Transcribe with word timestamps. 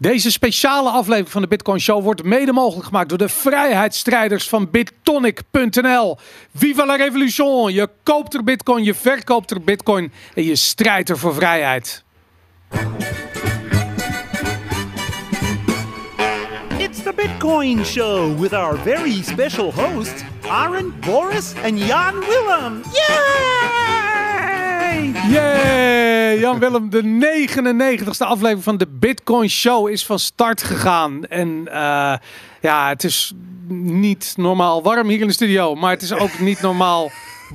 Deze 0.00 0.30
speciale 0.30 0.90
aflevering 0.90 1.30
van 1.30 1.42
de 1.42 1.48
Bitcoin 1.48 1.80
Show 1.80 2.02
wordt 2.02 2.22
mede 2.22 2.52
mogelijk 2.52 2.86
gemaakt 2.86 3.08
door 3.08 3.18
de 3.18 3.28
vrijheidsstrijders 3.28 4.48
van 4.48 4.70
Bitonic.nl. 4.70 6.18
Viva 6.54 6.86
la 6.86 6.96
revolution! 6.96 7.72
Je 7.72 7.88
koopt 8.02 8.34
er 8.34 8.44
Bitcoin, 8.44 8.84
je 8.84 8.94
verkoopt 8.94 9.50
er 9.50 9.60
Bitcoin 9.60 10.12
en 10.34 10.44
je 10.44 10.56
strijdt 10.56 11.08
er 11.08 11.18
voor 11.18 11.34
vrijheid. 11.34 12.04
It's 16.78 17.02
the 17.02 17.12
Bitcoin 17.16 17.84
Show 17.84 18.40
with 18.40 18.52
our 18.52 18.78
very 18.78 19.22
special 19.22 19.72
hosts, 19.72 20.22
Aaron, 20.48 20.94
Boris, 21.00 21.52
and 21.64 21.78
Jan 21.78 22.14
Willem. 22.20 22.82
Yay! 22.92 24.09
Yay! 25.12 26.38
Jan 26.38 26.58
Willem, 26.58 26.90
de 26.90 27.02
99ste 27.02 28.26
aflevering 28.26 28.62
van 28.62 28.76
de 28.76 28.86
Bitcoin 28.88 29.50
Show 29.50 29.88
is 29.88 30.06
van 30.06 30.18
start 30.18 30.62
gegaan. 30.62 31.26
En 31.26 31.68
eh, 31.72 32.14
ja, 32.60 32.88
het 32.88 33.04
is 33.04 33.32
niet 33.68 34.34
normaal 34.36 34.82
warm 34.82 35.08
hier 35.08 35.20
in 35.20 35.26
de 35.26 35.32
studio, 35.32 35.74
maar 35.74 35.90
het 35.90 36.02
is 36.02 36.12
ook 36.12 36.38
niet 36.38 36.60
normaal 36.60 37.10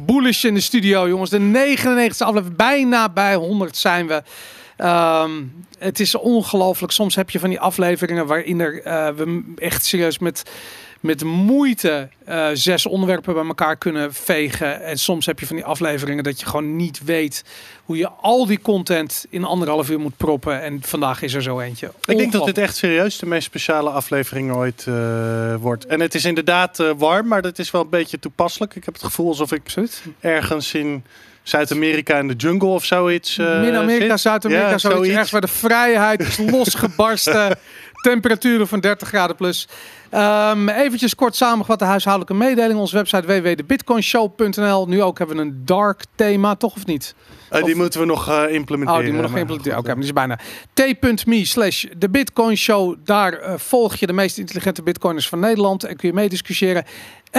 bullish 0.05 0.43
in 0.43 0.53
de 0.53 0.59
studio, 0.59 1.07
jongens. 1.07 1.29
De 1.29 1.39
99ste 1.39 2.17
aflevering, 2.17 2.55
bijna 2.55 3.09
bij 3.09 3.35
100 3.35 3.77
zijn 3.77 4.07
we. 4.07 4.23
Ehm, 4.77 5.31
het 5.79 5.99
is 5.99 6.15
ongelooflijk. 6.15 6.91
Soms 6.91 7.15
heb 7.15 7.29
je 7.29 7.39
van 7.39 7.49
die 7.49 7.59
afleveringen 7.59 8.27
waarin 8.27 8.59
er, 8.59 8.81
eh, 8.81 9.07
we 9.09 9.53
echt 9.55 9.85
serieus 9.85 10.19
met, 10.19 10.43
met 11.05 11.23
moeite 11.23 12.09
eh, 12.25 12.47
zes 12.53 12.85
onderwerpen 12.85 13.33
bij 13.33 13.45
elkaar 13.45 13.77
kunnen 13.77 14.13
vegen. 14.13 14.83
En 14.83 14.97
soms 14.97 15.25
heb 15.25 15.39
je 15.39 15.45
van 15.45 15.55
die 15.55 15.65
afleveringen 15.65 16.23
dat 16.23 16.39
je 16.39 16.45
gewoon 16.45 16.75
niet 16.75 17.03
weet 17.03 17.43
hoe 17.83 17.97
je 17.97 18.09
al 18.09 18.45
die 18.45 18.59
content 18.61 19.25
in 19.29 19.43
anderhalf 19.43 19.89
uur 19.89 19.99
moet 19.99 20.17
proppen. 20.17 20.61
En 20.61 20.79
vandaag 20.81 21.21
is 21.21 21.33
er 21.33 21.41
zo 21.41 21.59
eentje. 21.59 21.91
Ik 22.05 22.17
denk 22.17 22.31
dat 22.31 22.45
dit 22.45 22.57
echt 22.57 22.75
serieus 22.75 23.17
de 23.17 23.25
meest 23.25 23.45
speciale 23.45 23.89
aflevering 23.89 24.53
ooit 24.53 24.85
eh, 24.87 25.55
wordt. 25.55 25.85
En 25.85 25.99
het 25.99 26.15
is 26.15 26.25
inderdaad 26.25 26.83
warm, 26.97 27.27
maar 27.27 27.41
dat 27.41 27.59
is 27.59 27.71
wel 27.71 27.81
een 27.81 27.89
beetje 27.89 28.19
toepasselijk. 28.19 28.75
Ik 28.75 28.85
heb 28.85 28.93
het 28.93 29.03
gevoel 29.03 29.27
alsof 29.27 29.51
ik 29.51 29.73
ergens 30.19 30.73
in 30.73 31.03
Zuid-Amerika 31.45 32.17
in 32.17 32.27
de 32.27 32.33
jungle 32.33 32.67
of 32.67 32.85
zoiets. 32.85 33.37
Uh, 33.37 33.59
Midden-Amerika, 33.59 34.17
Zuid-Amerika, 34.17 34.69
ja, 34.69 34.77
zoiets. 34.77 35.15
Echt 35.15 35.29
waar 35.29 35.41
de 35.41 35.47
vrijheid 35.47 36.21
is 36.21 36.37
losgebarsten. 36.51 37.57
Temperaturen 38.11 38.67
van 38.67 38.79
30 38.79 39.07
graden 39.07 39.35
plus. 39.35 39.67
Um, 40.13 40.69
eventjes 40.69 41.15
kort 41.15 41.35
samengevat 41.35 41.79
de 41.79 41.85
huishoudelijke 41.85 42.33
mededeling. 42.33 42.79
Onze 42.79 42.95
website 42.95 43.41
www.bitcoinshow.nl. 43.41 44.87
Nu 44.87 45.01
ook 45.01 45.17
hebben 45.17 45.35
we 45.35 45.41
een 45.41 45.61
dark 45.65 46.03
thema, 46.15 46.55
toch 46.55 46.75
of 46.75 46.85
niet? 46.85 47.15
Uh, 47.51 47.63
die 47.63 47.75
moeten 47.75 47.99
we 47.99 48.05
nog 48.05 48.29
uh, 48.29 48.53
implementeren. 48.53 48.99
Oh, 48.99 49.05
die 49.05 49.13
moeten 49.13 49.15
we 49.15 49.21
nog 49.21 49.39
implementeren. 49.39 49.77
Oké, 49.77 49.87
okay, 49.87 49.95
die 49.95 50.03
is 50.03 50.13
bijna. 50.13 50.39
t.me 50.73 51.45
slash 51.45 51.85
de 51.97 52.09
Bitcoin 52.09 52.57
Show. 52.57 52.95
Daar 53.03 53.41
uh, 53.41 53.53
volg 53.57 53.95
je 53.95 54.07
de 54.07 54.13
meest 54.13 54.37
intelligente 54.37 54.83
bitcoiners 54.83 55.29
van 55.29 55.39
Nederland. 55.39 55.83
En 55.83 55.95
kun 55.95 56.07
je 56.07 56.13
meediscussiëren. 56.13 56.85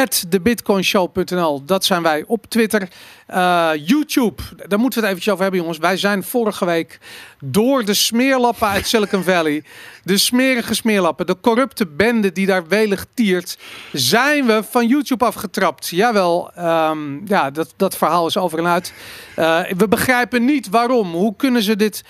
Thebitcoinshow.nl. 0.05 1.64
Dat 1.64 1.84
zijn 1.84 2.02
wij 2.02 2.25
op 2.27 2.47
Twitter. 2.48 2.89
Uh, 3.30 3.70
YouTube, 3.75 4.42
daar 4.69 4.78
moeten 4.78 5.00
we 5.00 5.06
het 5.06 5.14
eventjes 5.14 5.28
over 5.28 5.42
hebben, 5.42 5.61
jongens. 5.61 5.78
Wij 5.78 5.97
zijn 5.97 6.22
vorige 6.22 6.64
week 6.64 6.98
door 7.41 7.84
de 7.84 7.94
smeerlappen 7.94 8.69
uit 8.69 8.86
Silicon 8.86 9.22
Valley, 9.33 9.64
de 10.03 10.19
smerige 10.19 10.75
smeerlappen, 10.75 11.27
de 11.27 11.41
corrupte 11.41 11.86
bende 11.86 12.33
die 12.33 12.47
daar 12.47 12.66
welig 12.66 13.06
tiert, 13.14 13.58
zijn 13.92 14.47
we 14.47 14.62
van 14.70 14.86
YouTube 14.86 15.25
afgetrapt. 15.25 15.88
Jawel, 15.88 16.50
um, 16.58 17.22
ja, 17.27 17.50
dat, 17.50 17.75
dat 17.77 17.97
verhaal 17.97 18.27
is 18.27 18.36
over 18.36 18.58
en 18.58 18.66
uit. 18.66 18.92
Uh, 19.38 19.60
we 19.77 19.88
begrijpen 19.88 20.44
niet 20.44 20.69
waarom. 20.69 21.12
Hoe 21.12 21.36
kunnen 21.36 21.62
ze 21.62 21.77
dit 21.77 22.05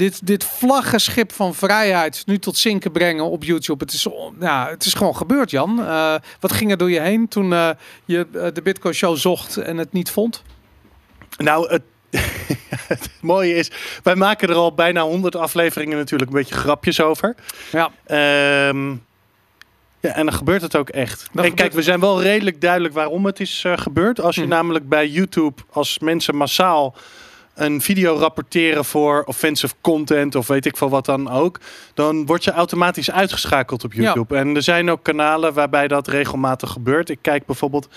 dit, 0.00 0.26
dit 0.26 0.44
vlaggenschip 0.44 1.32
van 1.32 1.54
vrijheid 1.54 2.22
nu 2.26 2.38
tot 2.38 2.56
zinken 2.56 2.92
brengen 2.92 3.24
op 3.24 3.44
YouTube. 3.44 3.84
Het 3.84 3.92
is, 3.92 4.06
ja, 4.40 4.68
het 4.68 4.84
is 4.84 4.94
gewoon 4.94 5.16
gebeurd, 5.16 5.50
Jan. 5.50 5.80
Uh, 5.80 6.14
wat 6.40 6.52
ging 6.52 6.70
er 6.70 6.76
door 6.76 6.90
je 6.90 7.00
heen 7.00 7.28
toen 7.28 7.50
uh, 7.50 7.70
je 8.04 8.50
de 8.54 8.62
Bitcoin 8.62 8.94
Show 8.94 9.16
zocht 9.16 9.56
en 9.56 9.76
het 9.76 9.92
niet 9.92 10.10
vond? 10.10 10.42
Nou, 11.36 11.70
het, 11.70 11.82
het 12.86 13.10
mooie 13.20 13.54
is, 13.54 13.70
wij 14.02 14.14
maken 14.14 14.48
er 14.48 14.54
al 14.54 14.74
bijna 14.74 15.02
100 15.02 15.36
afleveringen 15.36 15.96
natuurlijk 15.96 16.30
een 16.30 16.36
beetje 16.36 16.54
grapjes 16.54 17.00
over. 17.00 17.34
Ja. 17.72 17.90
Um, 18.68 19.02
ja, 20.00 20.14
en 20.14 20.24
dan 20.26 20.34
gebeurt 20.34 20.62
het 20.62 20.76
ook 20.76 20.88
echt. 20.88 21.28
Dan 21.32 21.44
en 21.44 21.54
kijk, 21.54 21.72
we 21.72 21.82
zijn 21.82 22.00
wel 22.00 22.22
redelijk 22.22 22.60
duidelijk 22.60 22.94
waarom 22.94 23.26
het 23.26 23.40
is 23.40 23.64
uh, 23.66 23.72
gebeurd. 23.76 24.20
Als 24.20 24.34
je 24.34 24.42
hm. 24.42 24.48
namelijk 24.48 24.88
bij 24.88 25.08
YouTube, 25.08 25.62
als 25.70 25.98
mensen 25.98 26.36
massaal 26.36 26.94
een 27.60 27.80
video 27.80 28.16
rapporteren 28.16 28.84
voor 28.84 29.22
offensive 29.26 29.74
content 29.80 30.34
of 30.34 30.46
weet 30.46 30.66
ik 30.66 30.76
veel 30.76 30.88
wat 30.88 31.04
dan 31.04 31.30
ook, 31.30 31.60
dan 31.94 32.26
word 32.26 32.44
je 32.44 32.50
automatisch 32.50 33.10
uitgeschakeld 33.10 33.84
op 33.84 33.92
YouTube. 33.92 34.36
En 34.36 34.56
er 34.56 34.62
zijn 34.62 34.90
ook 34.90 35.02
kanalen 35.02 35.54
waarbij 35.54 35.88
dat 35.88 36.08
regelmatig 36.08 36.70
gebeurt. 36.70 37.08
Ik 37.08 37.18
kijk 37.20 37.46
bijvoorbeeld 37.46 37.88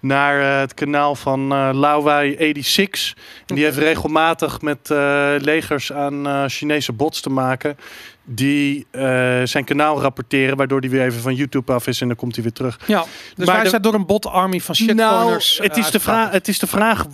naar 0.00 0.40
uh, 0.40 0.58
het 0.58 0.74
kanaal 0.74 1.14
van 1.14 1.52
uh, 1.52 1.70
Lauwai 1.72 2.36
86. 2.36 3.16
En 3.46 3.54
die 3.54 3.64
heeft 3.64 3.78
regelmatig 3.78 4.60
met 4.60 4.90
uh, 4.92 5.34
legers 5.38 5.92
aan 5.92 6.48
Chinese 6.48 6.92
bots 6.92 7.20
te 7.20 7.30
maken 7.30 7.76
die 8.24 8.86
uh, 8.92 9.02
zijn 9.44 9.64
kanaal 9.64 10.00
rapporteren, 10.00 10.56
waardoor 10.56 10.80
die 10.80 10.90
weer 10.90 11.04
even 11.04 11.20
van 11.20 11.34
YouTube 11.34 11.72
af 11.72 11.86
is 11.86 12.00
en 12.00 12.06
dan 12.06 12.16
komt 12.16 12.34
hij 12.34 12.42
weer 12.42 12.52
terug. 12.52 12.78
Ja, 12.86 13.04
dus 13.36 13.46
maar 13.46 13.56
wij 13.56 13.68
zijn 13.68 13.82
door 13.82 13.94
een 13.94 14.06
bot 14.06 14.26
army 14.26 14.60
van 14.60 14.74
shitcoiners 14.74 15.58
nou, 15.58 15.68
het 15.68 15.78
is, 15.78 15.90
de 15.90 16.00
vraag, 16.00 16.30
het 16.30 16.48
is 16.48 16.58
de 16.58 16.66
vraag, 16.66 17.06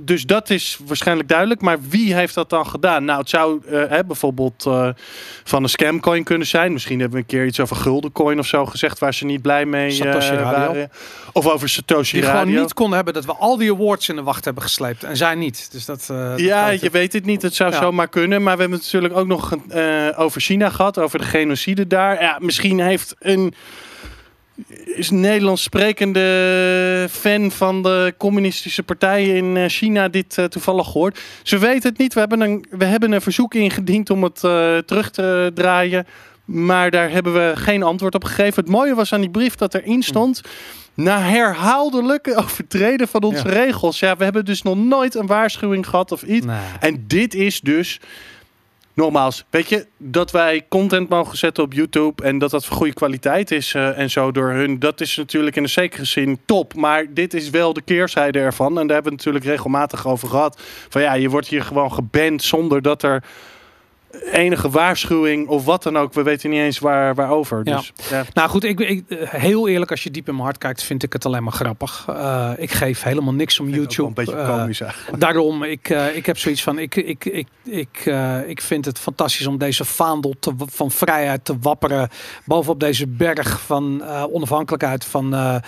dus 0.00 0.22
dat 0.22 0.50
is 0.50 0.78
waarschijnlijk 0.86 1.28
duidelijk, 1.28 1.60
maar 1.60 1.78
wie 1.88 2.14
heeft 2.14 2.34
dat 2.34 2.50
dan 2.50 2.66
gedaan? 2.66 3.04
Nou, 3.04 3.18
het 3.18 3.28
zou 3.28 3.60
uh, 3.66 3.82
hè, 3.88 4.04
bijvoorbeeld 4.04 4.64
uh, 4.66 4.88
van 5.44 5.62
een 5.62 5.68
scamcoin 5.68 6.24
kunnen 6.24 6.46
zijn. 6.46 6.72
Misschien 6.72 7.00
hebben 7.00 7.16
we 7.18 7.22
een 7.22 7.30
keer 7.30 7.46
iets 7.46 7.60
over 7.60 7.76
guldencoin 7.76 8.38
of 8.38 8.46
zo 8.46 8.66
gezegd, 8.66 8.98
waar 8.98 9.14
ze 9.14 9.24
niet 9.24 9.42
blij 9.42 9.66
mee 9.66 9.90
Satoshi 9.90 10.36
waren. 10.36 10.90
Of 11.32 11.46
over 11.46 11.68
Satoshi 11.68 12.12
die 12.12 12.22
Radio. 12.22 12.40
Die 12.40 12.48
gewoon 12.50 12.62
niet 12.62 12.74
konden 12.74 12.96
hebben 12.96 13.14
dat 13.14 13.24
we 13.24 13.34
al 13.34 13.56
die 13.56 13.72
awards 13.72 14.08
in 14.08 14.16
de 14.16 14.22
wacht 14.22 14.44
hebben 14.44 14.62
gesleept 14.62 15.04
en 15.04 15.16
zij 15.16 15.34
niet. 15.34 15.68
Dus 15.72 15.84
dat, 15.84 16.10
ja, 16.36 16.68
je 16.68 16.90
weet 16.90 17.12
het 17.12 17.24
niet. 17.24 17.42
Het 17.42 17.54
zou 17.54 17.70
ja. 17.72 17.80
zomaar 17.80 18.08
kunnen, 18.08 18.42
maar 18.42 18.54
we 18.54 18.60
hebben 18.60 18.78
natuurlijk 18.78 19.16
ook 19.16 19.26
nog 19.26 19.50
een 19.50 20.14
over 20.20 20.40
China 20.40 20.70
gehad, 20.70 20.98
over 20.98 21.18
de 21.18 21.24
genocide 21.24 21.86
daar. 21.86 22.22
Ja, 22.22 22.38
misschien 22.40 22.80
heeft 22.80 23.14
een 23.18 23.54
is 24.84 25.10
een 25.10 25.20
Nederlands 25.20 25.62
sprekende 25.62 27.06
fan 27.10 27.50
van 27.50 27.82
de 27.82 28.14
communistische 28.18 28.82
partijen 28.82 29.36
in 29.36 29.56
eh, 29.56 29.68
China 29.68 30.08
dit 30.08 30.36
uh, 30.36 30.44
toevallig 30.44 30.86
gehoord. 30.86 31.20
Ze 31.42 31.58
weten 31.58 31.88
het 31.88 31.98
niet. 31.98 32.14
We 32.14 32.20
hebben 32.20 32.40
een, 32.40 32.66
we 32.70 32.84
hebben 32.84 33.12
een 33.12 33.20
verzoek 33.20 33.54
ingediend 33.54 34.10
om 34.10 34.22
het 34.22 34.42
uh, 34.44 34.78
terug 34.78 35.10
te 35.10 35.50
draaien. 35.54 36.06
Maar 36.44 36.90
daar 36.90 37.10
hebben 37.10 37.32
we 37.32 37.52
geen 37.54 37.82
antwoord 37.82 38.14
op 38.14 38.24
gegeven. 38.24 38.62
Het 38.62 38.72
mooie 38.72 38.94
was 38.94 39.12
aan 39.12 39.20
die 39.20 39.30
brief 39.30 39.54
dat 39.54 39.74
erin 39.74 40.02
stond. 40.02 40.40
Na 40.94 41.20
herhaaldelijke 41.20 42.36
overtreden 42.42 43.08
van 43.08 43.22
onze 43.22 43.48
ja. 43.48 43.54
regels. 43.54 43.98
Ja, 43.98 44.16
we 44.16 44.24
hebben 44.24 44.44
dus 44.44 44.62
nog 44.62 44.76
nooit 44.76 45.14
een 45.14 45.26
waarschuwing 45.26 45.86
gehad 45.86 46.12
of 46.12 46.22
iets. 46.22 46.46
Nee. 46.46 46.56
En 46.80 47.04
dit 47.06 47.34
is 47.34 47.60
dus 47.60 48.00
nogmaals, 49.00 49.44
weet 49.50 49.68
je, 49.68 49.86
dat 49.96 50.30
wij 50.30 50.66
content 50.68 51.08
mogen 51.08 51.38
zetten 51.38 51.62
op 51.62 51.72
YouTube 51.72 52.22
en 52.22 52.38
dat 52.38 52.50
dat 52.50 52.66
van 52.66 52.76
goede 52.76 52.92
kwaliteit 52.92 53.50
is 53.50 53.74
uh, 53.74 53.98
en 53.98 54.10
zo 54.10 54.32
door 54.32 54.50
hun, 54.50 54.78
dat 54.78 55.00
is 55.00 55.16
natuurlijk 55.16 55.56
in 55.56 55.62
een 55.62 55.68
zekere 55.68 56.04
zin 56.04 56.40
top. 56.44 56.74
Maar 56.74 57.06
dit 57.14 57.34
is 57.34 57.50
wel 57.50 57.72
de 57.72 57.82
keerzijde 57.82 58.38
ervan. 58.38 58.78
En 58.78 58.86
daar 58.86 58.94
hebben 58.94 59.12
we 59.12 59.18
natuurlijk 59.18 59.44
regelmatig 59.44 60.06
over 60.06 60.28
gehad. 60.28 60.60
Van 60.88 61.02
ja, 61.02 61.14
je 61.14 61.28
wordt 61.28 61.48
hier 61.48 61.62
gewoon 61.62 61.92
geband 61.92 62.42
zonder 62.42 62.82
dat 62.82 63.02
er 63.02 63.24
enige 64.32 64.70
waarschuwing 64.70 65.48
of 65.48 65.64
wat 65.64 65.82
dan 65.82 65.98
ook. 65.98 66.14
We 66.14 66.22
weten 66.22 66.50
niet 66.50 66.58
eens 66.58 66.78
waar, 66.78 67.14
waarover. 67.14 67.64
Dus, 67.64 67.92
ja. 68.10 68.16
ja. 68.16 68.24
Nou 68.32 68.48
goed, 68.48 68.64
ik, 68.64 68.80
ik, 68.80 69.04
heel 69.18 69.68
eerlijk, 69.68 69.90
als 69.90 70.02
je 70.02 70.10
diep 70.10 70.28
in 70.28 70.32
mijn 70.32 70.44
hart 70.44 70.58
kijkt, 70.58 70.82
vind 70.82 71.02
ik 71.02 71.12
het 71.12 71.26
alleen 71.26 71.42
maar 71.42 71.52
grappig. 71.52 72.06
Uh, 72.10 72.50
ik 72.56 72.70
geef 72.70 73.02
helemaal 73.02 73.34
niks 73.34 73.60
om 73.60 73.68
YouTube. 73.68 74.08
Een 74.08 74.14
beetje 74.14 74.44
komisch 74.46 74.80
uh, 74.80 74.88
Daarom, 75.18 75.62
ik, 75.62 75.88
uh, 75.88 76.16
ik 76.16 76.26
heb 76.26 76.38
zoiets 76.38 76.62
van, 76.62 76.78
ik, 76.78 76.94
ik, 76.94 77.24
ik, 77.24 77.48
ik, 77.64 78.12
ik 78.46 78.60
vind 78.60 78.84
het 78.84 78.98
fantastisch 78.98 79.46
om 79.46 79.58
deze 79.58 79.84
vaandel 79.84 80.34
te, 80.40 80.52
van 80.56 80.90
vrijheid 80.90 81.44
te 81.44 81.58
wapperen. 81.60 82.08
Bovenop 82.44 82.80
deze 82.80 83.06
berg 83.06 83.60
van 83.60 84.02
onafhankelijkheid 84.32 85.04
van, 85.04 85.60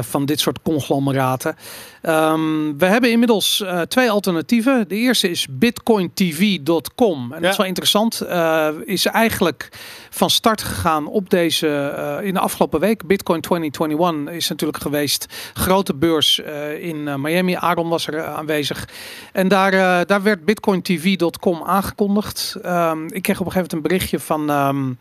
van 0.00 0.26
dit 0.26 0.40
soort 0.40 0.62
conglomeraten. 0.62 1.56
Um, 2.02 2.78
we 2.78 2.86
hebben 2.86 3.10
inmiddels 3.10 3.64
twee 3.88 4.10
alternatieven. 4.10 4.88
De 4.88 4.94
eerste 4.94 5.30
is 5.30 5.46
bitcointv.com. 5.50 7.32
En 7.32 7.42
dat 7.42 7.50
is 7.50 7.56
wel 7.56 7.66
interessant. 7.78 8.22
Uh, 8.22 8.68
is 8.84 9.06
eigenlijk 9.06 9.68
van 10.10 10.30
start 10.30 10.62
gegaan 10.62 11.06
op 11.06 11.30
deze 11.30 11.94
uh, 12.20 12.26
in 12.26 12.34
de 12.34 12.40
afgelopen 12.40 12.80
week. 12.80 13.06
Bitcoin 13.06 13.40
2021 13.40 14.34
is 14.34 14.48
natuurlijk 14.48 14.82
geweest. 14.82 15.26
Grote 15.54 15.94
beurs 15.94 16.38
uh, 16.38 16.82
in 16.82 17.20
Miami. 17.20 17.54
Aaron 17.54 17.88
was 17.88 18.06
er 18.06 18.24
aanwezig. 18.24 18.88
En 19.32 19.48
daar, 19.48 20.06
daar 20.06 20.22
werd 20.22 20.44
bitcointv.com 20.44 21.62
aangekondigd. 21.62 22.56
Um, 22.64 23.12
ik 23.12 23.22
kreeg 23.22 23.40
op 23.40 23.46
een 23.46 23.52
gegeven 23.52 23.54
moment 23.54 23.72
een 23.72 23.82
berichtje 23.82 24.20
van. 24.20 24.50
Um, 24.50 24.98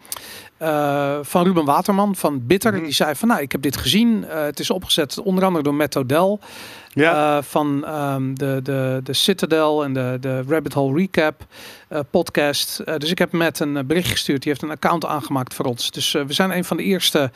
uh, 0.61 1.17
van 1.21 1.43
Ruben 1.43 1.65
Waterman 1.65 2.15
van 2.15 2.45
Bitter. 2.45 2.71
Mm 2.71 2.77
-hmm. 2.77 2.85
Die 2.85 2.95
zei 2.95 3.15
van 3.15 3.27
nou, 3.27 3.41
ik 3.41 3.51
heb 3.51 3.61
dit 3.61 3.77
gezien. 3.77 4.25
Uh, 4.27 4.43
het 4.43 4.59
is 4.59 4.69
opgezet 4.69 5.19
onder 5.19 5.43
andere 5.43 5.63
door 5.63 5.75
Matt 5.75 5.97
Odell. 5.97 6.37
Ja. 6.93 7.43
van 7.43 7.85
ehm, 7.85 8.33
de, 8.33 8.59
de, 8.63 8.99
de 9.03 9.13
Citadel 9.13 9.83
en 9.83 9.93
de, 9.93 10.17
de 10.19 10.43
Rabbit 10.47 10.73
Hole 10.73 10.97
Recap. 10.97 11.45
Eh, 11.87 11.99
podcast. 12.09 12.81
Uh, 12.85 12.95
dus 12.97 13.11
ik 13.11 13.17
heb 13.17 13.31
met 13.31 13.59
een 13.59 13.77
eh, 13.77 13.83
bericht 13.83 14.09
gestuurd. 14.09 14.41
Die 14.41 14.51
heeft 14.51 14.63
een 14.63 14.71
account 14.71 15.05
aangemaakt 15.05 15.53
voor 15.53 15.65
ons. 15.65 15.91
Dus 15.91 16.11
we 16.11 16.33
zijn 16.33 16.51
een 16.51 16.65
van 16.65 16.77
de 16.77 16.83
eerste 16.83 17.31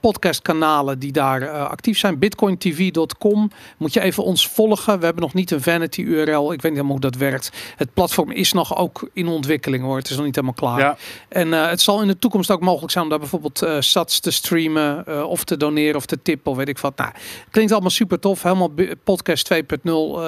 podcastkanalen 0.00 0.98
die 0.98 1.12
daar 1.12 1.50
actief 1.50 1.98
zijn. 1.98 2.18
BitcoinTV.com. 2.18 3.50
Moet 3.76 3.92
je 3.92 4.00
even 4.00 4.24
ons 4.24 4.48
volgen. 4.48 4.98
We 4.98 5.04
hebben 5.04 5.22
nog 5.22 5.34
niet 5.34 5.50
een 5.50 5.62
vanity 5.62 6.00
URL. 6.00 6.52
Ik 6.52 6.62
weet 6.62 6.62
niet 6.62 6.62
helemaal 6.62 6.90
hoe 6.90 7.00
dat 7.00 7.16
werkt. 7.16 7.50
Het 7.76 7.94
platform 7.94 8.30
is 8.30 8.52
nog 8.52 8.76
ook 8.76 9.08
in 9.12 9.28
ontwikkeling 9.28 9.84
hoor. 9.84 9.96
Het 9.96 10.10
is 10.10 10.16
nog 10.16 10.24
niet 10.24 10.34
helemaal 10.34 10.56
klaar. 10.56 10.78
Ja. 10.78 10.96
En 11.28 11.52
het 11.52 11.80
zal 11.80 12.02
in 12.02 12.06
de 12.06 12.18
toekomst 12.18 12.50
ook 12.50 12.60
mogelijk 12.60 12.92
zijn 12.92 13.04
om 13.04 13.10
daar 13.10 13.18
bijvoorbeeld 13.18 13.66
sats 13.78 14.20
te 14.20 14.30
streamen. 14.30 15.26
of 15.28 15.44
te 15.44 15.56
doneren 15.56 15.96
of 15.96 16.06
te 16.06 16.22
tippen 16.22 16.50
of 16.50 16.56
weet 16.56 16.68
ik 16.68 16.78
wat. 16.78 16.96
Nou, 16.96 17.10
klinkt 17.50 17.72
allemaal 17.72 17.90
super 17.90 18.18
tof. 18.18 18.42
Helemaal 18.42 18.72
podcast 19.04 19.54
2.0 19.54 19.60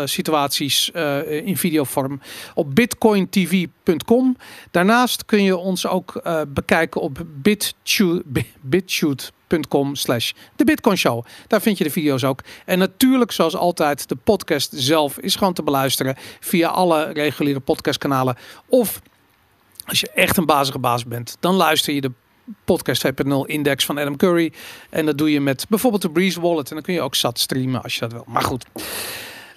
situaties 0.04 0.90
in 1.28 1.56
videovorm. 1.56 2.20
Op 2.54 2.74
Bitcoin 2.74 3.28
tv.com. 3.46 4.36
Daarnaast 4.70 5.24
kun 5.24 5.42
je 5.42 5.56
ons 5.56 5.86
ook 5.86 6.20
uh, 6.24 6.40
bekijken 6.48 7.00
op 7.00 7.24
bitshoot.com 8.60 9.94
slash 9.94 10.32
de 10.56 10.64
Bitcoin 10.64 10.96
Show. 10.96 11.24
Daar 11.46 11.60
vind 11.60 11.78
je 11.78 11.84
de 11.84 11.90
video's 11.90 12.24
ook. 12.24 12.40
En 12.64 12.78
natuurlijk, 12.78 13.32
zoals 13.32 13.56
altijd, 13.56 14.08
de 14.08 14.16
podcast 14.16 14.72
zelf 14.74 15.18
is 15.18 15.36
gewoon 15.36 15.52
te 15.52 15.62
beluisteren 15.62 16.16
via 16.40 16.68
alle 16.68 17.12
reguliere 17.12 17.60
podcastkanalen. 17.60 18.36
Of 18.68 19.00
als 19.84 20.00
je 20.00 20.10
echt 20.10 20.36
een 20.36 20.46
bazige 20.46 20.78
baas 20.78 21.04
bent, 21.04 21.36
dan 21.40 21.54
luister 21.54 21.94
je 21.94 22.00
de 22.00 22.12
podcast 22.64 23.06
2.0 23.06 23.12
index 23.46 23.84
van 23.84 23.98
Adam 23.98 24.16
Curry. 24.16 24.52
En 24.90 25.06
dat 25.06 25.18
doe 25.18 25.30
je 25.30 25.40
met 25.40 25.66
bijvoorbeeld 25.68 26.02
de 26.02 26.10
Breeze 26.10 26.40
Wallet. 26.40 26.68
En 26.68 26.74
dan 26.74 26.84
kun 26.84 26.94
je 26.94 27.00
ook 27.00 27.14
zat 27.14 27.38
streamen 27.38 27.82
als 27.82 27.94
je 27.94 28.00
dat 28.00 28.12
wil. 28.12 28.24
Maar 28.26 28.42
goed. 28.42 28.66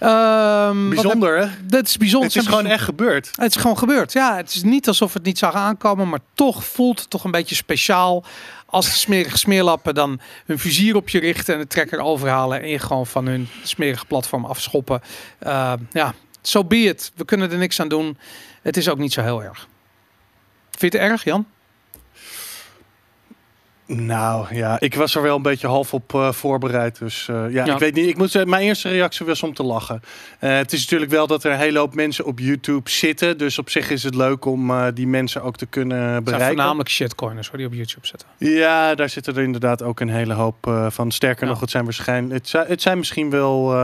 Um, 0.03 0.89
bijzonder, 0.89 1.39
hè? 1.39 1.47
Dat 1.63 1.87
is 1.87 1.97
bijzonder. 1.97 2.29
Het 2.29 2.41
is 2.41 2.47
gewoon 2.47 2.65
echt 2.65 2.83
gebeurd. 2.83 3.29
Het 3.35 3.55
is 3.55 3.61
gewoon 3.61 3.77
gebeurd. 3.77 4.13
Ja, 4.13 4.35
het 4.35 4.53
is 4.53 4.63
niet 4.63 4.87
alsof 4.87 5.13
het 5.13 5.23
niet 5.23 5.37
zag 5.37 5.53
aankomen, 5.53 6.09
maar 6.09 6.19
toch 6.33 6.65
voelt 6.65 6.99
het 6.99 7.09
toch 7.09 7.23
een 7.23 7.31
beetje 7.31 7.55
speciaal 7.55 8.23
als 8.65 8.85
de 8.85 8.91
smerige 8.91 9.37
smeerlappen 9.37 9.93
dan 9.93 10.19
hun 10.45 10.59
vizier 10.59 10.95
op 10.95 11.09
je 11.09 11.19
richten 11.19 11.53
en 11.53 11.59
de 11.59 11.67
trekker 11.67 11.99
overhalen 11.99 12.61
en 12.61 12.67
je 12.67 12.79
gewoon 12.79 13.07
van 13.07 13.25
hun 13.25 13.47
smerige 13.63 14.05
platform 14.05 14.45
afschoppen. 14.45 15.01
Uh, 15.43 15.73
ja, 15.91 16.13
zo 16.41 16.59
so 16.59 16.63
be 16.63 16.77
it. 16.77 17.11
We 17.15 17.25
kunnen 17.25 17.51
er 17.51 17.57
niks 17.57 17.79
aan 17.79 17.89
doen. 17.89 18.17
Het 18.61 18.77
is 18.77 18.89
ook 18.89 18.97
niet 18.97 19.13
zo 19.13 19.21
heel 19.21 19.43
erg. 19.43 19.67
Vind 20.69 20.93
je 20.93 20.99
het 20.99 21.09
erg, 21.09 21.23
Jan? 21.23 21.45
Nou 23.95 24.55
ja, 24.55 24.79
ik 24.79 24.95
was 24.95 25.15
er 25.15 25.21
wel 25.21 25.35
een 25.35 25.41
beetje 25.41 25.67
half 25.67 25.93
op 25.93 26.13
uh, 26.13 26.31
voorbereid. 26.31 26.99
Dus 26.99 27.27
uh, 27.27 27.35
ja, 27.49 27.65
ja, 27.65 27.73
ik 27.73 27.79
weet 27.79 27.93
niet. 27.93 28.07
Ik 28.07 28.17
moet, 28.17 28.45
mijn 28.45 28.63
eerste 28.63 28.89
reactie 28.89 29.25
was 29.25 29.43
om 29.43 29.53
te 29.53 29.63
lachen. 29.63 30.01
Uh, 30.39 30.55
het 30.55 30.73
is 30.73 30.81
natuurlijk 30.81 31.11
wel 31.11 31.27
dat 31.27 31.43
er 31.43 31.51
een 31.51 31.57
hele 31.57 31.79
hoop 31.79 31.95
mensen 31.95 32.25
op 32.25 32.39
YouTube 32.39 32.89
zitten. 32.89 33.37
Dus 33.37 33.59
op 33.59 33.69
zich 33.69 33.89
is 33.89 34.03
het 34.03 34.15
leuk 34.15 34.45
om 34.45 34.91
die 34.93 35.07
mensen 35.07 35.43
ook 35.43 35.57
te 35.57 35.65
kunnen 35.65 35.97
bereiken. 35.99 36.33
Zijn 36.33 36.47
voornamelijk 36.47 36.89
shitcoiners 36.89 37.47
hoor, 37.47 37.57
die 37.57 37.67
op 37.67 37.73
YouTube 37.73 38.07
zitten. 38.07 38.27
Ja, 38.37 38.95
daar 38.95 39.09
zitten 39.09 39.35
er 39.35 39.43
inderdaad 39.43 39.83
ook 39.83 39.99
een 39.99 40.09
hele 40.09 40.33
hoop 40.33 40.85
van. 40.89 41.11
Sterker 41.11 41.47
nog, 41.47 41.59
het 41.59 41.69
zijn 41.69 41.83
waarschijnlijk. 41.83 42.33
Het, 42.33 42.49
zijn, 42.49 42.67
het 42.67 42.81
zijn 42.81 42.97
misschien 42.97 43.29
wel 43.29 43.75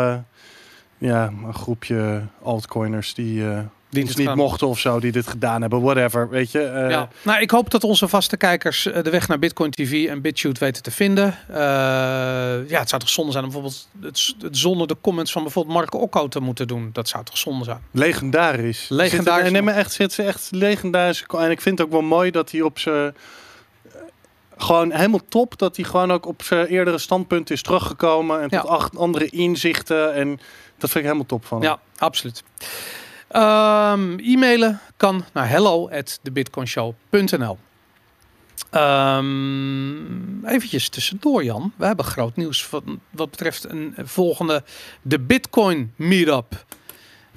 ja, 0.97 1.31
een 1.45 1.53
groepje 1.53 2.21
altcoiners 2.41 3.13
die 3.13 3.43
die 3.89 4.03
het 4.03 4.17
niet 4.17 4.35
mochten 4.35 4.67
of 4.67 4.79
zo, 4.79 4.99
die 4.99 5.11
dit 5.11 5.27
gedaan 5.27 5.61
hebben, 5.61 5.81
whatever, 5.81 6.29
weet 6.29 6.51
je. 6.51 6.59
Uh, 6.59 6.89
ja. 6.89 7.09
Nou, 7.21 7.41
ik 7.41 7.51
hoop 7.51 7.71
dat 7.71 7.83
onze 7.83 8.07
vaste 8.07 8.37
kijkers 8.37 8.85
eh, 8.85 9.03
de 9.03 9.09
weg 9.09 9.27
naar 9.27 9.39
Bitcoin 9.39 9.71
TV 9.71 10.07
en 10.07 10.21
BitChute 10.21 10.59
weten 10.59 10.83
te 10.83 10.91
vinden. 10.91 11.35
Uh, 11.49 11.55
ja, 12.67 12.79
het 12.79 12.89
zou 12.89 13.01
toch 13.01 13.09
zonde 13.09 13.31
zijn 13.31 13.43
om 13.43 13.51
bijvoorbeeld 13.51 13.87
het, 14.01 14.35
het 14.39 14.57
zonder 14.57 14.87
de 14.87 14.97
comments 15.01 15.31
van 15.31 15.43
bijvoorbeeld 15.43 15.75
Mark 15.75 15.93
Okko 15.93 16.27
te 16.27 16.39
moeten 16.39 16.67
doen. 16.67 16.89
Dat 16.93 17.07
zou 17.07 17.23
toch 17.23 17.37
zonde 17.37 17.63
zijn. 17.63 17.81
Legendarisch. 17.91 18.85
Legendarisch. 18.89 19.45
En 19.45 19.51
neem 19.51 19.67
echt, 19.67 19.93
zit 19.93 20.13
ze 20.13 20.23
echt 20.23 20.47
legendarisch. 20.51 21.25
En 21.37 21.51
ik 21.51 21.61
vind 21.61 21.77
het 21.77 21.87
ook 21.87 21.93
wel 21.93 22.01
mooi 22.01 22.31
dat 22.31 22.51
hij 22.51 22.61
op 22.61 22.79
zijn 22.79 23.15
gewoon 24.57 24.91
helemaal 24.91 25.21
top 25.29 25.57
dat 25.57 25.75
hij 25.75 25.85
gewoon 25.85 26.11
ook 26.11 26.25
op 26.25 26.43
zijn 26.43 26.67
eerdere 26.67 26.97
standpunt 26.97 27.49
is 27.49 27.61
teruggekomen 27.61 28.41
en 28.41 28.49
tot 28.49 28.67
acht 28.67 28.97
andere 28.97 29.29
inzichten 29.29 30.13
en 30.13 30.29
dat 30.77 30.89
vind 30.89 30.95
ik 30.95 31.03
helemaal 31.03 31.25
top 31.25 31.45
van. 31.45 31.61
Ja, 31.61 31.79
absoluut. 31.97 32.43
Um, 33.37 34.19
e-mailen 34.19 34.79
kan 34.97 35.25
naar 35.33 35.49
hello 35.49 35.89
at 35.89 36.19
thebitcoinshow.nl 36.23 37.57
um, 38.71 40.45
Eventjes 40.45 40.89
tussendoor 40.89 41.43
Jan. 41.43 41.73
We 41.75 41.85
hebben 41.85 42.05
groot 42.05 42.35
nieuws 42.35 42.65
van, 42.65 42.99
wat 43.09 43.29
betreft 43.29 43.69
een 43.69 43.93
volgende 43.97 44.63
de 45.01 45.19
Bitcoin 45.19 45.93
Meetup. 45.95 46.65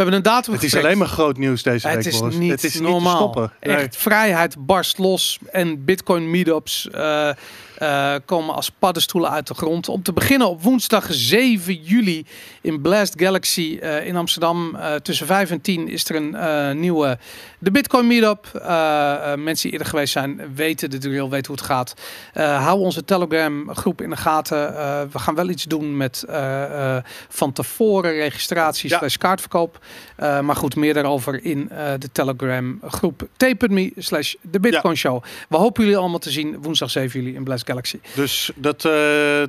We 0.01 0.07
hebben 0.07 0.15
een 0.15 0.23
datum 0.23 0.53
Het 0.53 0.63
is 0.63 0.77
alleen 0.77 0.99
maar 0.99 1.09
groot 1.09 1.37
nieuws 1.37 1.63
deze 1.63 1.87
week. 1.87 1.97
Het 1.97 2.07
is 2.07 2.21
niet 2.21 2.51
het 2.51 2.65
is 2.65 2.81
normaal. 2.81 3.01
Niet 3.01 3.33
te 3.33 3.39
stoppen. 3.39 3.53
Echt, 3.61 3.97
vrijheid 3.97 4.67
barst 4.67 4.99
los 4.99 5.39
en 5.51 5.85
Bitcoin 5.85 6.31
Meetups. 6.31 6.89
Uh, 6.95 7.31
uh, 7.83 8.15
komen 8.25 8.55
als 8.55 8.71
paddenstoelen 8.79 9.31
uit 9.31 9.47
de 9.47 9.55
grond. 9.55 9.89
Om 9.89 10.03
te 10.03 10.13
beginnen 10.13 10.49
op 10.49 10.63
woensdag 10.63 11.07
7 11.11 11.75
juli 11.75 12.27
in 12.61 12.81
Blast 12.81 13.15
Galaxy 13.17 13.79
uh, 13.83 14.07
in 14.07 14.17
Amsterdam. 14.17 14.77
Uh, 14.77 14.95
tussen 14.95 15.27
5 15.27 15.51
en 15.51 15.61
10 15.61 15.89
is 15.89 16.09
er 16.09 16.17
een 16.17 16.81
nieuwe 16.81 17.19
de 17.59 17.71
Bitcoin 17.71 18.07
Meetup. 18.07 18.51
mensen 19.37 19.63
die 19.63 19.73
eerder 19.73 19.87
geweest 19.87 20.13
zijn 20.13 20.55
weten 20.55 20.91
de 20.91 20.99
drill, 20.99 21.29
weten 21.29 21.47
hoe 21.47 21.57
het 21.57 21.65
gaat. 21.65 21.95
hou 22.63 22.81
onze 22.81 23.05
Telegram 23.05 23.75
groep 23.75 24.01
in 24.01 24.11
de 24.11 24.17
gaten. 24.17 24.59
we 25.13 25.19
gaan 25.19 25.35
wel 25.35 25.49
iets 25.49 25.65
doen 25.65 25.97
met 25.97 26.25
van 27.29 27.53
tevoren 27.53 28.13
registraties 28.13 28.95
slash 28.95 29.17
kaartverkoop. 29.17 29.79
maar 30.17 30.57
goed, 30.57 30.77
meer 30.77 30.95
daarover 30.95 31.45
in 31.45 31.71
de 31.99 32.13
Telegram 32.13 32.81
groep 32.87 33.29
t.me 33.37 33.93
slash 33.97 34.35
de 34.41 34.61
Bitcoin 34.61 34.97
Show. 34.97 35.23
We 35.49 35.57
hopen 35.57 35.83
jullie 35.83 35.99
allemaal 35.99 36.19
te 36.19 36.31
zien 36.31 36.63
woensdag 36.63 36.91
7 36.91 37.21
juli 37.21 37.35
in 37.35 37.45
Blast 37.45 37.65
Galaxy. 37.71 38.01
Dus 38.15 38.51
dat 38.55 38.85
uh, 38.85 38.93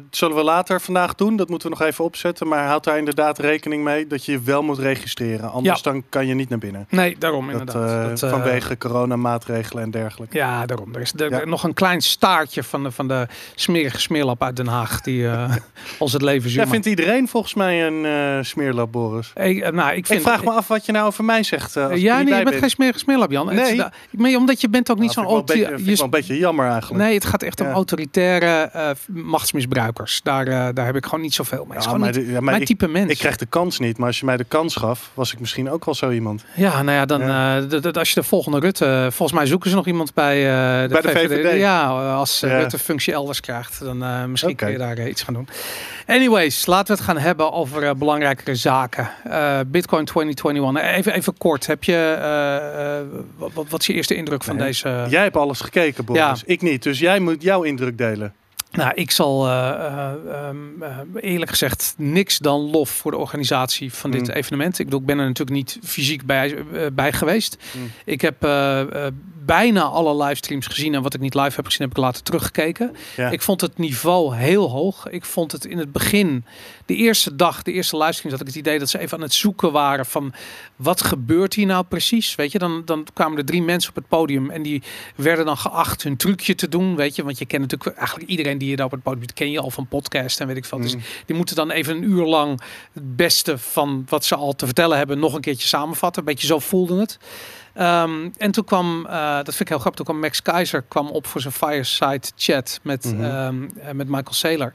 zullen 0.09 0.35
we 0.35 0.44
later 0.44 0.81
vandaag 0.81 1.15
doen. 1.15 1.35
Dat 1.35 1.50
moeten 1.50 1.69
we 1.69 1.75
nog 1.77 1.88
even 1.88 2.03
opzetten. 2.03 2.47
Maar 2.47 2.65
houd 2.65 2.83
daar 2.83 2.97
inderdaad 2.97 3.39
rekening 3.39 3.83
mee 3.83 4.07
dat 4.07 4.25
je 4.25 4.41
wel 4.41 4.63
moet 4.63 4.79
registreren. 4.79 5.51
Anders 5.51 5.81
dan 5.81 6.03
kan 6.09 6.27
je 6.27 6.33
niet 6.33 6.50
naar 6.50 6.59
binnen. 6.59 6.88
Nee, 6.89 7.15
daarom 7.19 7.50
inderdaad. 7.50 7.75
Uh, 7.75 8.09
dat, 8.09 8.23
uh, 8.23 8.29
vanwege 8.29 8.77
coronamaatregelen 8.77 9.83
en 9.83 9.91
dergelijke. 9.91 10.38
Ja, 10.38 10.65
daarom. 10.65 10.95
Er 10.95 11.01
is 11.01 11.13
er, 11.18 11.47
nog 11.47 11.63
een 11.63 11.73
klein 11.73 12.01
staartje 12.01 12.63
van 12.63 12.83
de, 12.83 12.91
van 12.91 13.07
de 13.07 13.27
smerige 13.56 14.00
smeerlap 14.00 14.44
uit 14.44 14.56
Den 14.56 14.68
Haag. 14.68 15.01
Die 15.01 15.27
ons 16.00 16.13
het 16.13 16.21
leven 16.21 16.50
zuur 16.50 16.62
Ja, 16.62 16.68
vindt 16.68 16.85
iedereen 16.85 17.27
volgens 17.27 17.53
mij 17.53 17.88
een 17.88 18.45
smeerlap, 18.45 18.91
Boris? 18.91 19.31
Ik, 19.35 19.71
nou, 19.71 19.95
ik, 19.95 20.06
vind, 20.06 20.19
ik 20.19 20.25
vraag 20.25 20.44
me 20.44 20.51
af 20.51 20.68
wat 20.68 20.85
je 20.85 20.91
nou 20.91 21.07
over 21.07 21.23
mij 21.23 21.44
zegt. 21.44 21.73
ja, 21.73 22.21
nee, 22.21 22.35
je 22.35 22.44
bent, 22.44 22.56
geen 22.56 22.69
smerige 22.69 23.00
smeerlap, 23.00 23.31
Jan. 23.31 23.45
Nee. 23.45 23.81
Het, 23.81 23.91
maar 24.12 24.35
omdat 24.35 24.62
je 24.62 24.69
bent 24.69 24.91
ook 24.91 25.00
niet 25.00 25.15
nou, 25.15 25.44
zo'n... 25.45 25.57
Je 25.57 25.65
vind 25.68 25.85
wel 25.85 26.03
een 26.03 26.09
beetje 26.09 26.38
jammer 26.38 26.69
eigenlijk. 26.69 27.03
Nee, 27.03 27.13
het 27.13 27.25
gaat 27.25 27.44
echt 27.44 27.62
om 27.62 27.68
autoriteit 27.68 28.10
militaire 28.18 28.71
uh, 28.75 29.23
machtsmisbruikers. 29.23 30.21
Daar, 30.23 30.47
uh, 30.47 30.68
daar 30.73 30.85
heb 30.85 30.95
ik 30.95 31.06
gewoon 31.06 31.21
niet 31.21 31.33
zoveel 31.33 31.65
mee. 31.69 31.80
Ja, 31.81 31.97
maar, 31.97 32.11
niet, 32.11 32.25
ja, 32.25 32.31
maar 32.31 32.44
mijn 32.44 32.61
ik, 32.61 32.68
type 32.68 32.87
mens. 32.87 33.11
Ik 33.11 33.18
krijg 33.18 33.37
de 33.37 33.45
kans 33.45 33.80
niet, 33.80 33.97
maar 33.97 34.07
als 34.07 34.19
je 34.19 34.25
mij 34.25 34.37
de 34.37 34.44
kans 34.44 34.75
gaf, 34.75 35.11
was 35.13 35.33
ik 35.33 35.39
misschien 35.39 35.69
ook 35.69 35.85
wel 35.85 35.95
zo 35.95 36.11
iemand. 36.11 36.45
Ja, 36.56 36.81
nou 36.81 36.97
ja, 36.97 37.06
dan 37.06 37.21
ja. 37.21 37.61
Uh, 37.61 37.91
als 37.94 38.09
je 38.09 38.15
de 38.15 38.23
volgende 38.23 38.59
Rutte, 38.59 39.07
volgens 39.11 39.37
mij 39.39 39.47
zoeken 39.47 39.69
ze 39.69 39.75
nog 39.75 39.87
iemand 39.87 40.13
bij, 40.13 40.35
de, 40.81 40.94
bij 40.94 41.01
de 41.01 41.09
VVD. 41.09 41.27
VVD. 41.27 41.59
Ja, 41.59 41.87
als 42.13 42.41
Rutte 42.41 42.80
functie 42.80 43.13
elders 43.13 43.39
krijgt, 43.39 43.80
dan 43.80 44.31
misschien 44.31 44.51
okay. 44.51 44.73
kun 44.73 44.87
je 44.87 44.95
daar 44.95 45.07
iets 45.07 45.23
gaan 45.23 45.33
doen. 45.33 45.47
Anyways, 46.07 46.65
laten 46.65 46.87
we 46.87 47.01
het 47.01 47.09
gaan 47.11 47.18
hebben 47.18 47.51
over 47.51 47.97
belangrijkere 47.97 48.56
zaken. 48.56 49.09
Bitcoin 49.68 50.06
2021. 50.06 50.95
Even, 50.95 51.13
even 51.13 51.37
kort, 51.37 51.68
heb 51.68 51.83
je, 51.83 52.18
wat, 53.37 53.51
wat 53.69 53.80
is 53.80 53.87
je 53.87 53.94
eerste 53.94 54.15
indruk 54.15 54.44
van 54.44 54.56
nee. 54.56 54.65
deze? 54.65 55.06
Jij 55.09 55.23
hebt 55.23 55.37
alles 55.37 55.61
gekeken, 55.61 56.06
Boris. 56.06 56.44
Ik 56.45 56.61
niet, 56.61 56.83
dus 56.83 56.99
jij 56.99 57.19
moet 57.19 57.41
jouw 57.41 57.63
indruk 57.63 57.97
delen. 58.01 58.33
Nou, 58.71 58.92
ik 58.95 59.11
zal 59.11 59.47
uh, 59.47 59.71
uh, 60.25 60.49
uh, 60.80 60.97
eerlijk 61.21 61.51
gezegd 61.51 61.94
niks 61.97 62.37
dan 62.37 62.59
lof 62.59 62.90
voor 62.90 63.11
de 63.11 63.18
organisatie 63.18 63.94
van 63.94 64.11
dit 64.11 64.28
mm. 64.28 64.33
evenement. 64.33 64.80
Ik, 64.80 64.85
bedoel, 64.85 64.99
ik 64.99 65.06
ben 65.06 65.19
er 65.19 65.25
natuurlijk 65.25 65.57
niet 65.57 65.80
fysiek 65.83 66.25
bij, 66.25 66.63
bij 66.94 67.13
geweest. 67.13 67.57
Mm. 67.78 67.92
Ik 68.06 68.21
heb 68.21 68.35
bijna 69.45 69.81
alle 69.81 70.23
livestreams 70.23 70.68
gezien. 70.68 70.94
En 70.94 71.01
wat 71.01 71.13
ik 71.13 71.19
niet 71.19 71.35
live 71.35 71.56
heb 71.56 71.66
gezien, 71.66 71.81
heb 71.81 71.97
ik 71.97 72.04
later 72.04 72.23
teruggekeken. 72.23 72.95
Ja. 73.16 73.30
Ik 73.30 73.42
vond 73.42 73.61
het 73.61 73.78
niveau 73.78 74.35
heel 74.35 74.69
hoog. 74.69 75.07
Ik 75.09 75.25
vond 75.25 75.51
het 75.51 75.66
in 75.66 75.78
het 75.78 75.92
begin, 75.92 76.45
de 76.85 76.95
eerste 76.95 77.35
dag, 77.35 77.61
de 77.61 77.71
eerste 77.71 77.97
livestreams, 77.97 78.31
had 78.31 78.42
ik 78.42 78.54
het 78.54 78.66
idee 78.66 78.80
dat 78.80 78.90
ze 78.90 78.99
even 78.99 79.18
aan 79.18 79.23
het 79.23 79.33
zoeken 79.33 79.71
waren 79.71 80.06
van 80.06 80.33
wat 80.75 81.01
gebeurt 81.01 81.54
hier 81.54 81.66
nou 81.66 81.83
precies? 81.83 82.35
Weet 82.35 82.51
je, 82.51 82.59
dan, 82.59 82.81
dan 82.85 83.07
kwamen 83.13 83.37
er 83.37 83.45
drie 83.45 83.61
mensen 83.61 83.90
op 83.90 83.95
het 83.95 84.07
podium 84.07 84.49
en 84.49 84.61
die 84.61 84.83
werden 85.16 85.45
dan 85.45 85.57
geacht 85.57 86.04
hun 86.04 86.18
trucje 86.18 86.56
te 86.56 86.69
doen. 86.69 86.95
Weet 86.95 87.16
je, 87.16 87.23
want 87.23 87.37
je 87.37 87.45
kent 87.45 87.61
natuurlijk 87.61 87.97
eigenlijk 87.97 88.30
iedereen 88.30 88.57
die 88.61 88.69
je 88.69 88.75
daar 88.75 88.85
op 88.85 88.91
het 88.91 89.03
podium 89.03 89.25
ken 89.33 89.51
je 89.51 89.59
al 89.59 89.71
van 89.71 89.87
podcast 89.87 90.39
en 90.39 90.47
weet 90.47 90.57
ik 90.57 90.65
veel. 90.65 90.77
Dus 90.77 90.94
mm. 90.94 90.99
Dus 90.99 91.23
die 91.25 91.35
moeten 91.35 91.56
dan 91.56 91.71
even 91.71 91.95
een 91.95 92.03
uur 92.03 92.25
lang 92.25 92.61
het 92.94 93.15
beste 93.15 93.57
van 93.57 94.06
wat 94.09 94.25
ze 94.25 94.35
al 94.35 94.53
te 94.53 94.65
vertellen 94.65 94.97
hebben 94.97 95.19
nog 95.19 95.33
een 95.33 95.41
keertje 95.41 95.68
samenvatten. 95.68 96.21
Een 96.21 96.27
beetje 96.27 96.47
zo 96.47 96.59
voelde 96.59 96.99
het. 96.99 97.18
Um, 97.80 98.33
en 98.37 98.51
toen 98.51 98.63
kwam, 98.63 99.06
uh, 99.06 99.35
dat 99.35 99.45
vind 99.45 99.59
ik 99.59 99.68
heel 99.68 99.80
grappig, 99.80 99.95
toen 99.95 100.06
kwam 100.06 100.19
Max 100.19 100.41
Keizer 100.41 100.81
kwam 100.81 101.07
op 101.07 101.27
voor 101.27 101.41
zijn 101.41 101.53
fireside 101.53 102.21
chat 102.35 102.80
met, 102.83 103.06
mm 103.06 103.23
-hmm. 103.23 103.71
um, 103.81 103.97
met 103.97 104.07
Michael 104.07 104.33
Saylor. 104.33 104.73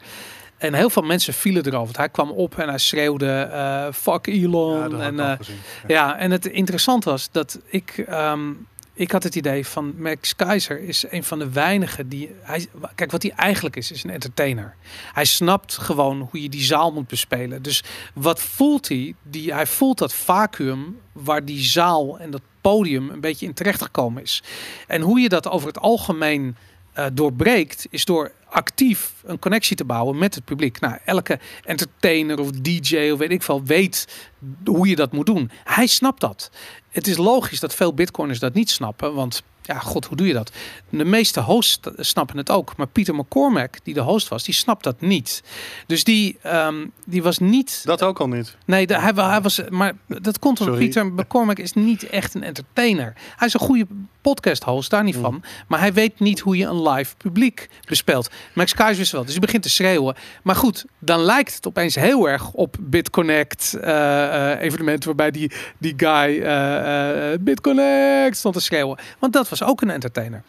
En 0.59 0.75
heel 0.75 0.91
veel 0.91 1.03
mensen 1.03 1.35
vielen 1.35 1.67
erover. 1.67 1.97
Hij 1.97 2.09
kwam 2.09 2.31
op 2.31 2.59
en 2.59 2.69
hij 2.69 2.79
schreeuwde 2.79 3.49
uh, 3.53 3.93
fuck 3.93 4.27
Elon. 4.27 4.97
Ja, 4.97 5.05
en, 5.05 5.17
ja. 5.17 5.39
ja. 5.87 6.19
en 6.19 6.31
het 6.31 6.47
interessant 6.47 7.05
was 7.05 7.29
dat 7.31 7.61
ik... 7.67 8.05
Um, 8.11 8.67
ik 8.99 9.11
had 9.11 9.23
het 9.23 9.35
idee 9.35 9.67
van 9.67 9.95
Max 9.97 10.37
Keizer 10.37 10.81
is 10.81 11.05
een 11.11 11.25
van 11.25 11.39
de 11.39 11.51
weinigen 11.51 12.09
die 12.09 12.31
hij 12.41 12.67
kijk 12.95 13.11
wat 13.11 13.23
hij 13.23 13.33
eigenlijk 13.33 13.77
is 13.77 13.91
is 13.91 14.05
een 14.05 14.11
entertainer. 14.11 14.75
Hij 15.13 15.25
snapt 15.25 15.79
gewoon 15.79 16.29
hoe 16.31 16.43
je 16.43 16.49
die 16.49 16.63
zaal 16.63 16.93
moet 16.93 17.07
bespelen. 17.07 17.63
Dus 17.63 17.83
wat 18.15 18.41
voelt 18.41 18.89
hij? 18.89 19.15
Die 19.23 19.53
hij 19.53 19.67
voelt 19.67 19.99
dat 19.99 20.15
vacuüm 20.15 20.99
waar 21.13 21.45
die 21.45 21.61
zaal 21.61 22.19
en 22.19 22.31
dat 22.31 22.41
podium 22.61 23.11
een 23.11 23.21
beetje 23.21 23.47
in 23.47 23.55
terecht 23.55 23.83
gekomen 23.83 24.23
is. 24.23 24.43
En 24.87 25.01
hoe 25.01 25.21
je 25.21 25.29
dat 25.29 25.49
over 25.49 25.69
het 25.69 25.79
algemeen 25.79 26.57
uh, 26.99 27.07
doorbreekt, 27.13 27.87
is 27.91 28.05
door 28.05 28.33
actief 28.49 29.13
een 29.25 29.39
connectie 29.39 29.77
te 29.77 29.85
bouwen 29.85 30.19
met 30.19 30.35
het 30.35 30.45
publiek. 30.45 30.81
Nou, 30.81 30.99
elke 31.05 31.39
entertainer 31.65 32.41
of 32.41 32.51
DJ 32.51 33.11
of 33.11 33.19
weet 33.19 33.31
ik 33.31 33.43
veel 33.43 33.65
weet 33.65 34.29
hoe 34.65 34.89
je 34.89 34.97
dat 34.97 35.13
moet 35.13 35.27
doen. 35.27 35.51
Hij 35.65 35.87
snapt 35.87 36.21
dat. 36.21 36.51
Het 36.91 37.07
is 37.07 37.17
logisch 37.17 37.61
dat 37.61 37.75
veel 37.75 37.95
bitcoiners 37.95 38.39
dat 38.39 38.55
niet 38.55 38.71
snappen, 38.71 39.15
want 39.15 39.43
ja, 39.67 39.79
god, 39.79 40.05
hoe 40.05 40.17
doe 40.17 40.27
je 40.27 40.33
dat? 40.33 40.53
De 40.89 41.05
meeste 41.05 41.41
hosts 41.41 41.81
snappen 41.97 42.37
het 42.37 42.51
ook. 42.51 42.77
Maar 42.77 42.87
Pieter 42.87 43.15
McCormack, 43.15 43.77
die 43.83 43.95
de 43.95 44.01
host 44.01 44.29
was, 44.29 44.45
die 44.45 44.55
snapt 44.55 44.85
dat 44.85 45.01
niet. 45.01 45.43
Dus 45.87 46.05
die, 46.05 46.39
um, 46.47 46.93
die 47.07 47.23
was 47.23 47.39
niet... 47.39 47.81
Dat 47.85 48.03
ook 48.03 48.21
al 48.21 48.29
niet? 48.29 48.57
Nee, 48.65 48.87
de, 48.87 48.99
hij, 48.99 49.13
hij 49.15 49.41
was... 49.41 49.61
Maar 49.69 49.93
dat 50.07 50.39
komt 50.39 50.61
omdat 50.61 50.79
Pieter 50.79 51.07
McCormack 51.07 51.59
is 51.59 51.73
niet 51.73 52.09
echt 52.09 52.35
een 52.35 52.43
entertainer. 52.43 53.13
Hij 53.37 53.47
is 53.47 53.55
een 53.55 53.61
goede 53.61 53.87
podcast 54.21 54.63
host, 54.63 54.91
daar 54.91 55.05
niet 55.05 55.17
mm. 55.17 55.23
van. 55.23 55.43
Maar 55.69 55.79
hij 55.79 55.93
weet 55.93 56.21
niet 56.21 56.41
hoe 56.41 56.57
je 56.57 56.67
een 56.67 56.89
live 56.89 57.17
publiek 57.17 57.69
bespeelt. 57.85 58.31
Max 58.55 58.75
Kaiser 58.75 58.99
wist 58.99 59.13
wel, 59.13 59.23
dus 59.23 59.31
hij 59.31 59.41
begint 59.41 59.63
te 59.63 59.71
schreeuwen. 59.71 60.17
Maar 60.43 60.57
goed, 60.57 60.85
dan 60.99 61.21
lijkt 61.21 61.55
het 61.55 61.67
opeens 61.67 61.95
heel 61.95 62.29
erg 62.29 62.53
op 62.53 62.77
BitConnect 62.81 63.77
uh, 63.77 63.89
uh, 63.89 64.61
evenement... 64.61 65.05
waarbij 65.05 65.31
die, 65.31 65.53
die 65.79 65.95
guy 65.97 66.39
uh, 66.39 67.39
BitConnect 67.41 68.37
stond 68.37 68.55
te 68.55 68.61
schreeuwen. 68.61 68.99
Want 69.19 69.33
dat 69.33 69.49
was 69.49 69.56
ook 69.63 69.81
een 69.81 69.91
entertainer. 69.91 70.43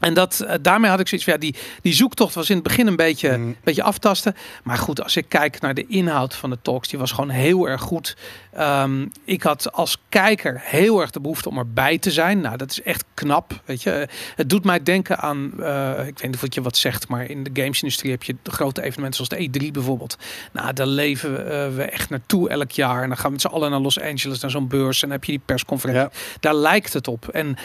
En 0.00 0.14
dat, 0.14 0.44
uh, 0.44 0.52
daarmee 0.60 0.90
had 0.90 1.00
ik 1.00 1.08
zoiets 1.08 1.26
van, 1.26 1.36
ja, 1.36 1.40
die, 1.40 1.54
die 1.82 1.94
zoektocht 1.94 2.34
was 2.34 2.48
in 2.48 2.54
het 2.54 2.64
begin 2.64 2.86
een 2.86 2.96
beetje, 2.96 3.36
mm. 3.36 3.56
beetje 3.64 3.82
aftasten. 3.82 4.34
Maar 4.62 4.78
goed, 4.78 5.02
als 5.02 5.16
ik 5.16 5.28
kijk 5.28 5.60
naar 5.60 5.74
de 5.74 5.86
inhoud 5.86 6.34
van 6.34 6.50
de 6.50 6.58
talks, 6.62 6.88
die 6.88 6.98
was 6.98 7.12
gewoon 7.12 7.30
heel 7.30 7.68
erg 7.68 7.80
goed. 7.80 8.16
Um, 8.58 9.10
ik 9.24 9.42
had 9.42 9.72
als 9.72 9.98
kijker 10.08 10.60
heel 10.64 11.00
erg 11.00 11.10
de 11.10 11.20
behoefte 11.20 11.48
om 11.48 11.58
erbij 11.58 11.98
te 11.98 12.10
zijn. 12.10 12.40
Nou, 12.40 12.56
dat 12.56 12.70
is 12.70 12.82
echt 12.82 13.04
knap, 13.14 13.60
weet 13.64 13.82
je. 13.82 14.08
Het 14.34 14.50
doet 14.50 14.64
mij 14.64 14.82
denken 14.82 15.18
aan, 15.18 15.52
uh, 15.58 15.90
ik 15.90 16.18
weet 16.18 16.22
niet 16.22 16.42
of 16.42 16.54
je 16.54 16.62
wat 16.62 16.76
zegt, 16.76 17.08
maar 17.08 17.30
in 17.30 17.42
de 17.42 17.50
gamesindustrie 17.62 18.10
heb 18.10 18.22
je 18.22 18.36
de 18.42 18.50
grote 18.50 18.82
evenementen 18.82 19.26
zoals 19.26 19.50
de 19.50 19.60
E3 19.68 19.70
bijvoorbeeld. 19.70 20.16
Nou, 20.52 20.72
daar 20.72 20.86
leven 20.86 21.34
we 21.76 21.82
echt 21.82 22.10
naartoe 22.10 22.48
elk 22.48 22.70
jaar. 22.70 23.02
En 23.02 23.08
dan 23.08 23.16
gaan 23.16 23.26
we 23.26 23.32
met 23.32 23.40
z'n 23.40 23.46
allen 23.46 23.70
naar 23.70 23.80
Los 23.80 24.00
Angeles, 24.00 24.40
naar 24.40 24.50
zo'n 24.50 24.68
beurs. 24.68 25.02
En 25.02 25.08
dan 25.08 25.16
heb 25.16 25.26
je 25.26 25.32
die 25.32 25.42
persconferentie. 25.44 26.02
Ja. 26.02 26.10
Daar 26.40 26.54
lijkt 26.54 26.92
het 26.92 27.08
op. 27.08 27.28
En 27.28 27.56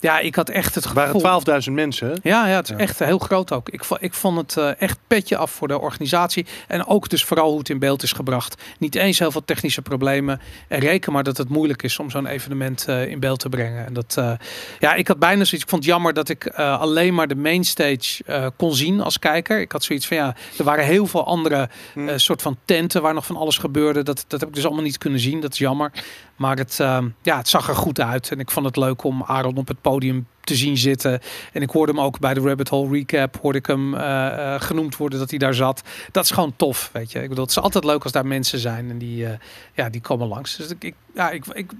ja, 0.00 0.18
ik 0.18 0.34
had 0.34 0.48
echt 0.48 0.74
het 0.74 0.86
gevoel... 0.86 1.20
waren 1.20 1.62
12.000 1.68 1.72
mensen. 1.72 2.18
Ja, 2.22 2.48
ja, 2.48 2.56
het 2.56 2.70
is 2.70 2.76
echt 2.76 2.98
heel 2.98 3.18
groot 3.18 3.52
ook. 3.52 3.68
Ik, 3.68 3.82
ik 4.00 4.14
vond 4.14 4.36
het 4.36 4.56
uh, 4.56 4.80
echt 4.80 4.98
petje 5.06 5.36
af 5.36 5.50
voor 5.50 5.68
de 5.68 5.78
organisatie. 5.78 6.46
En 6.66 6.86
ook 6.86 7.08
dus 7.08 7.24
vooral 7.24 7.48
hoe 7.48 7.58
het 7.58 7.68
in 7.68 7.78
beeld 7.78 8.02
is 8.02 8.12
gebracht. 8.12 8.62
Niet 8.78 8.94
eens 8.94 9.18
heel 9.18 9.30
veel 9.30 9.44
technische 9.44 9.82
problemen. 9.82 10.40
En 10.68 10.78
reken 10.78 11.12
maar 11.12 11.22
dat 11.22 11.36
het 11.36 11.48
moeilijk 11.48 11.82
is 11.82 11.98
om 11.98 12.10
zo'n 12.10 12.26
evenement 12.26 12.86
uh, 12.88 13.06
in 13.06 13.20
beeld 13.20 13.40
te 13.40 13.48
brengen. 13.48 13.86
En 13.86 13.92
dat, 13.92 14.16
uh, 14.18 14.32
ja, 14.78 14.94
ik 14.94 15.08
had 15.08 15.18
bijna 15.18 15.44
zoiets... 15.44 15.62
Ik 15.62 15.68
vond 15.68 15.82
het 15.82 15.92
jammer 15.92 16.14
dat 16.14 16.28
ik 16.28 16.48
alleen 16.56 17.14
maar 17.14 17.28
de 17.28 17.36
mainstage 17.36 18.52
kon 18.56 18.74
zien 18.74 19.00
als 19.00 19.18
kijker. 19.18 19.60
Ik 19.60 19.72
had 19.72 19.84
zoiets 19.84 20.06
van, 20.06 20.16
ja, 20.16 20.34
er 20.58 20.64
waren 20.64 20.84
heel 20.84 21.06
veel 21.06 21.26
andere 21.26 21.68
hmm. 21.92 22.18
soort 22.18 22.42
van 22.42 22.56
tenten 22.64 23.02
waar 23.02 23.14
nog 23.14 23.26
van 23.26 23.36
alles 23.36 23.58
gebeurde. 23.58 24.02
Dat, 24.02 24.24
dat 24.28 24.40
heb 24.40 24.48
ik 24.48 24.54
dus 24.54 24.64
allemaal 24.64 24.84
niet 24.84 24.98
kunnen 24.98 25.20
zien. 25.20 25.40
Dat 25.40 25.52
is 25.52 25.58
jammer. 25.58 25.92
Maar 26.38 26.56
het, 26.56 26.76
ja, 27.22 27.36
het 27.36 27.48
zag 27.48 27.68
er 27.68 27.76
goed 27.76 28.00
uit. 28.00 28.30
En 28.30 28.40
ik 28.40 28.50
vond 28.50 28.66
het 28.66 28.76
leuk 28.76 29.04
om 29.04 29.22
Aaron 29.22 29.56
op 29.56 29.68
het 29.68 29.80
podium 29.80 30.26
te 30.48 30.54
zien 30.54 30.76
zitten. 30.76 31.20
En 31.52 31.62
ik 31.62 31.70
hoorde 31.70 31.92
hem 31.92 32.00
ook 32.00 32.18
bij 32.18 32.34
de 32.34 32.40
Rabbit 32.40 32.68
Hole 32.68 32.90
Recap, 32.90 33.38
hoorde 33.40 33.58
ik 33.58 33.66
hem 33.66 33.94
uh, 33.94 34.00
uh, 34.00 34.54
genoemd 34.60 34.96
worden 34.96 35.18
dat 35.18 35.30
hij 35.30 35.38
daar 35.38 35.54
zat. 35.54 35.82
Dat 36.12 36.24
is 36.24 36.30
gewoon 36.30 36.56
tof, 36.56 36.90
weet 36.92 37.12
je. 37.12 37.22
Ik 37.22 37.28
bedoel, 37.28 37.44
het 37.44 37.56
is 37.56 37.62
altijd 37.62 37.84
leuk 37.84 38.02
als 38.02 38.12
daar 38.12 38.26
mensen 38.26 38.58
zijn 38.58 38.90
en 38.90 38.98
die, 38.98 39.24
uh, 39.24 39.30
ja, 39.74 39.88
die 39.88 40.00
komen 40.00 40.28
langs. 40.28 40.56
Dus 40.56 40.70
ik, 40.70 40.84
ik, 40.84 40.94
ja, 41.14 41.30
ik, 41.30 41.46
ik, 41.46 41.72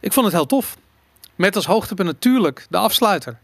ik 0.00 0.12
vond 0.12 0.26
het 0.26 0.34
heel 0.34 0.46
tof. 0.46 0.76
Met 1.34 1.56
als 1.56 1.66
hoogtepunt 1.66 2.08
natuurlijk 2.08 2.66
de 2.70 2.76
afsluiter. 2.76 3.38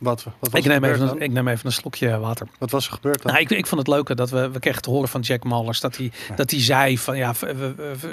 Wat, 0.00 0.24
wat 0.24 0.34
was 0.50 0.60
ik, 0.60 0.66
neem 0.66 0.84
even 0.84 1.08
een, 1.08 1.20
ik 1.20 1.30
neem 1.30 1.48
even 1.48 1.66
een 1.66 1.72
slokje 1.72 2.18
water. 2.18 2.46
Wat 2.58 2.70
was 2.70 2.86
er 2.86 2.92
gebeurd 2.92 3.22
dan? 3.22 3.32
Nou, 3.32 3.44
ik, 3.44 3.50
ik 3.50 3.66
vond 3.66 3.80
het 3.80 3.90
leuke 3.90 4.14
dat 4.14 4.30
we, 4.30 4.50
we 4.50 4.58
kregen 4.58 4.82
te 4.82 4.90
horen 4.90 5.08
van 5.08 5.20
Jack 5.20 5.44
Mallers 5.44 5.80
dat 5.80 5.96
hij, 5.96 6.12
dat 6.36 6.50
hij 6.50 6.60
zei 6.60 6.98
van 6.98 7.16
ja, 7.16 7.34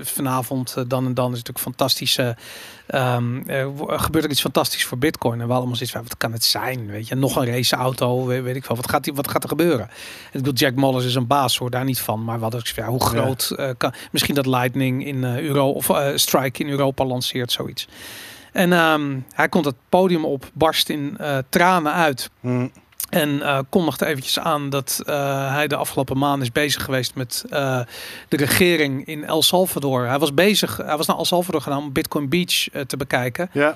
vanavond 0.02 0.76
dan 0.88 1.06
en 1.06 1.14
dan 1.14 1.32
is 1.32 1.38
natuurlijk 1.38 1.66
fantastische. 1.66 2.38
Um, 2.96 3.44
gebeurt 3.88 4.24
er 4.24 4.30
iets 4.30 4.42
fantastisch 4.42 4.86
voor 4.86 4.98
Bitcoin. 4.98 5.42
En 5.42 5.48
we 5.48 5.54
allemaal 5.54 5.76
zoiets 5.76 5.94
van 5.94 6.04
wat 6.04 6.18
kan 6.18 6.32
het 6.32 6.44
zijn? 6.44 6.88
Weet 6.88 7.08
je, 7.08 7.16
nog 7.16 7.36
een 7.36 7.46
raceauto, 7.46 8.26
weet, 8.26 8.44
weet 8.44 8.56
ik 8.56 8.66
wel. 8.66 8.78
Wat 8.78 8.90
gaat, 8.90 9.04
die, 9.04 9.14
wat 9.14 9.28
gaat 9.28 9.44
er 9.44 9.50
gebeuren? 9.50 9.88
En 9.88 9.92
ik 10.32 10.32
bedoel, 10.32 10.54
Jack 10.54 10.76
Mallers 10.76 11.06
is 11.06 11.16
een 11.16 11.28
baas, 11.28 11.58
hoor 11.58 11.70
daar 11.70 11.86
niet 11.86 12.00
van. 12.00 12.24
Maar 12.24 12.40
wat 12.40 12.54
ik 12.54 12.68
ja, 12.76 12.88
hoe 12.88 13.04
groot 13.04 13.54
ja. 13.58 13.68
uh, 13.68 13.74
kan 13.78 13.94
misschien 14.12 14.36
dat 14.36 14.46
Lightning 14.46 15.06
in 15.06 15.24
uh, 15.24 15.40
Euro 15.40 15.70
of 15.70 15.90
uh, 15.90 16.08
Strike 16.16 16.64
in 16.64 16.70
Europa 16.70 17.06
lanceert, 17.06 17.52
zoiets. 17.52 17.88
En 18.58 18.72
um, 18.72 19.26
hij 19.34 19.50
komt 19.50 19.66
het 19.66 19.76
podium 19.90 20.26
op, 20.26 20.50
barst 20.54 20.90
in 20.90 21.18
uh, 21.22 21.38
tranen 21.50 21.94
uit. 21.94 22.30
Mm. 22.40 22.72
En 23.10 23.30
uh, 23.30 23.60
kondigde 23.70 24.06
eventjes 24.06 24.40
aan 24.40 24.70
dat 24.70 25.02
uh, 25.06 25.54
hij 25.54 25.68
de 25.68 25.76
afgelopen 25.76 26.18
maand 26.18 26.42
is 26.42 26.52
bezig 26.52 26.84
geweest 26.84 27.16
met 27.16 27.46
uh, 27.50 27.80
de 28.28 28.38
regering 28.38 29.06
in 29.06 29.26
El 29.26 29.42
Salvador. 29.42 30.08
Hij 30.08 30.20
was 30.20 30.34
bezig, 30.34 30.78
hij 30.78 30.98
was 30.98 31.08
naar 31.08 31.18
El 31.18 31.26
Salvador 31.26 31.62
gedaan 31.62 31.78
om 31.78 31.92
Bitcoin 31.92 32.30
Beach 32.30 32.68
te 32.88 32.98
bekijken. 32.98 33.50
Ja. 33.54 33.76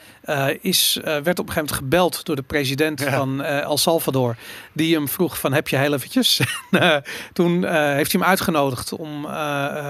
is, 0.61 1.00
werd 1.03 1.17
op 1.17 1.25
een 1.27 1.53
gegeven 1.53 1.55
moment 1.55 1.71
gebeld 1.71 2.25
door 2.25 2.35
de 2.35 2.41
president 2.41 3.00
ja. 3.00 3.17
van 3.17 3.43
El 3.43 3.77
Salvador. 3.77 4.35
Die 4.73 4.95
hem 4.95 5.07
vroeg 5.07 5.39
van 5.39 5.53
heb 5.53 5.67
je 5.67 5.77
heel 5.77 5.93
eventjes. 5.93 6.41
toen 7.33 7.53
heeft 7.73 8.11
hij 8.11 8.21
hem 8.21 8.23
uitgenodigd 8.23 8.93
om 8.93 9.27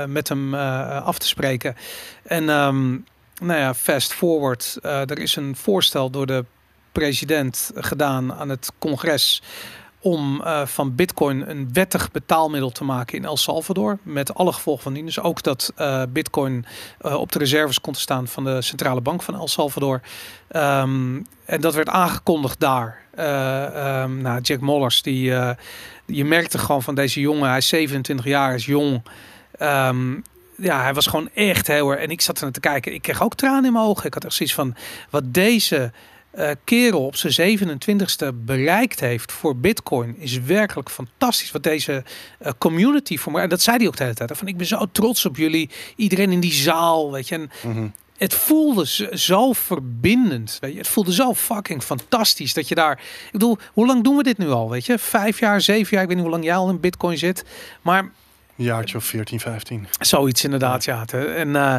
met 0.08 0.30
hem 0.30 0.54
af 1.04 1.18
te 1.18 1.28
spreken. 1.28 1.76
En 2.24 2.50
um, 2.50 3.06
nou 3.42 3.60
ja, 3.60 3.74
fast 3.74 4.14
forward. 4.14 4.78
Uh, 4.82 5.10
er 5.10 5.20
is 5.20 5.36
een 5.36 5.56
voorstel 5.56 6.10
door 6.10 6.26
de 6.26 6.46
president 6.92 7.72
gedaan 7.76 8.34
aan 8.34 8.50
het 8.50 8.72
congres 8.80 9.42
om 10.00 10.42
uh, 10.42 10.66
van 10.66 10.96
bitcoin 10.96 11.50
een 11.50 11.70
wettig 11.74 12.12
betaalmiddel 12.12 12.70
te 12.70 12.84
maken 12.84 13.18
in 13.18 13.26
El 13.26 13.38
Salvador. 13.38 13.98
Met 14.04 14.34
alle 14.34 14.54
gevolgen 14.54 14.84
van 14.84 14.94
die. 14.94 15.06
Dus 15.06 15.20
ook 15.20 15.44
dat 15.44 15.74
uh, 15.78 16.04
bitcoin 16.10 16.66
op 17.02 17.32
de 17.32 17.40
reserves 17.40 17.82
kon 17.82 17.94
te 17.94 18.00
staan 18.00 18.28
van 18.28 18.44
de 18.44 18.62
centrale 18.62 19.02
bank 19.02 19.24
van 19.24 19.36
El 19.36 19.48
Salvador. 19.48 20.02
Um, 20.56 21.26
en 21.46 21.62
dat 21.62 21.74
werd 21.74 21.90
aangekondigd 21.90 22.60
daar. 22.60 23.02
Um, 23.12 24.22
nou, 24.22 24.42
Jack 24.42 24.60
Mollers, 24.60 25.02
die, 25.02 25.24
je 26.06 26.26
merkte 26.26 26.58
gewoon 26.58 26.84
van 26.84 26.96
deze 26.96 27.20
jongen, 27.20 27.50
hij 27.50 27.58
is 27.58 27.68
27 27.68 28.26
jaar, 28.26 28.54
is 28.54 28.66
jong. 28.66 29.02
Um, 29.60 30.24
ja, 30.62 30.82
hij 30.82 30.94
was 30.94 31.08
gewoon 31.08 31.30
echt 31.34 31.68
heel 31.68 31.92
erg. 31.92 32.02
En 32.02 32.10
ik 32.10 32.22
zat 32.22 32.42
er 32.42 32.52
te 32.52 32.60
kijken. 32.60 32.94
Ik 32.94 33.02
kreeg 33.02 33.24
ook 33.24 33.36
tranen 33.36 33.66
in 33.66 33.74
mijn 33.74 33.86
ogen. 33.86 34.06
Ik 34.06 34.14
had 34.14 34.26
echt 34.26 34.34
zoiets 34.34 34.56
van 34.56 34.76
wat 35.10 35.34
deze 35.34 35.92
uh, 36.36 36.50
kerel 36.64 37.06
op 37.06 37.16
zijn 37.16 37.60
27ste 37.60 38.36
bereikt 38.36 39.00
heeft 39.00 39.32
voor 39.32 39.56
Bitcoin 39.56 40.16
is 40.18 40.40
werkelijk 40.40 40.90
fantastisch. 40.90 41.52
Wat 41.52 41.64
deze 41.64 42.04
uh, 42.42 42.52
community 42.58 43.18
voor 43.18 43.32
me. 43.32 43.42
En 43.42 43.50
dat 43.50 43.62
zei 43.62 43.78
hij 43.78 43.88
ook 43.88 43.98
de 43.98 44.04
hele 44.04 44.16
tijd. 44.16 44.38
Van 44.38 44.48
ik 44.48 44.58
ben 44.58 44.68
zo 44.68 44.86
trots 44.92 45.26
op 45.26 45.38
jullie. 45.38 45.70
Iedereen 45.96 46.32
in 46.32 46.40
die 46.40 46.54
zaal. 46.54 47.12
Weet 47.12 47.28
je. 47.28 47.36
En 47.36 47.52
mm 47.64 47.74
-hmm. 47.74 47.94
Het 48.18 48.34
voelde 48.34 48.86
zo 49.14 49.54
verbindend. 49.54 50.58
Weet 50.60 50.72
je. 50.72 50.78
Het 50.78 50.88
voelde 50.88 51.14
zo 51.14 51.34
fucking 51.34 51.84
fantastisch 51.84 52.54
dat 52.54 52.68
je 52.68 52.76
daar. 52.76 52.92
Ik 53.26 53.32
bedoel, 53.32 53.58
hoe 53.74 53.86
lang 53.86 54.04
doen 54.04 54.16
we 54.16 54.24
dit 54.24 54.38
nu 54.38 54.50
al? 54.50 54.70
Weet 54.70 54.86
je, 54.86 54.98
vijf 54.98 55.40
jaar, 55.40 55.62
zeven 55.62 55.90
jaar. 55.92 56.02
Ik 56.02 56.08
weet 56.08 56.18
niet 56.18 56.26
hoe 56.26 56.36
lang 56.36 56.46
jij 56.46 56.56
al 56.56 56.70
in 56.70 56.80
Bitcoin 56.80 57.18
zit. 57.18 57.44
Maar 57.82 58.12
jaartje 58.64 58.98
of 58.98 59.04
14, 59.04 59.40
15. 59.40 59.88
Zoiets 60.00 60.44
inderdaad, 60.44 60.86
ja. 60.86 61.06
En 61.06 61.48
uh, 61.48 61.76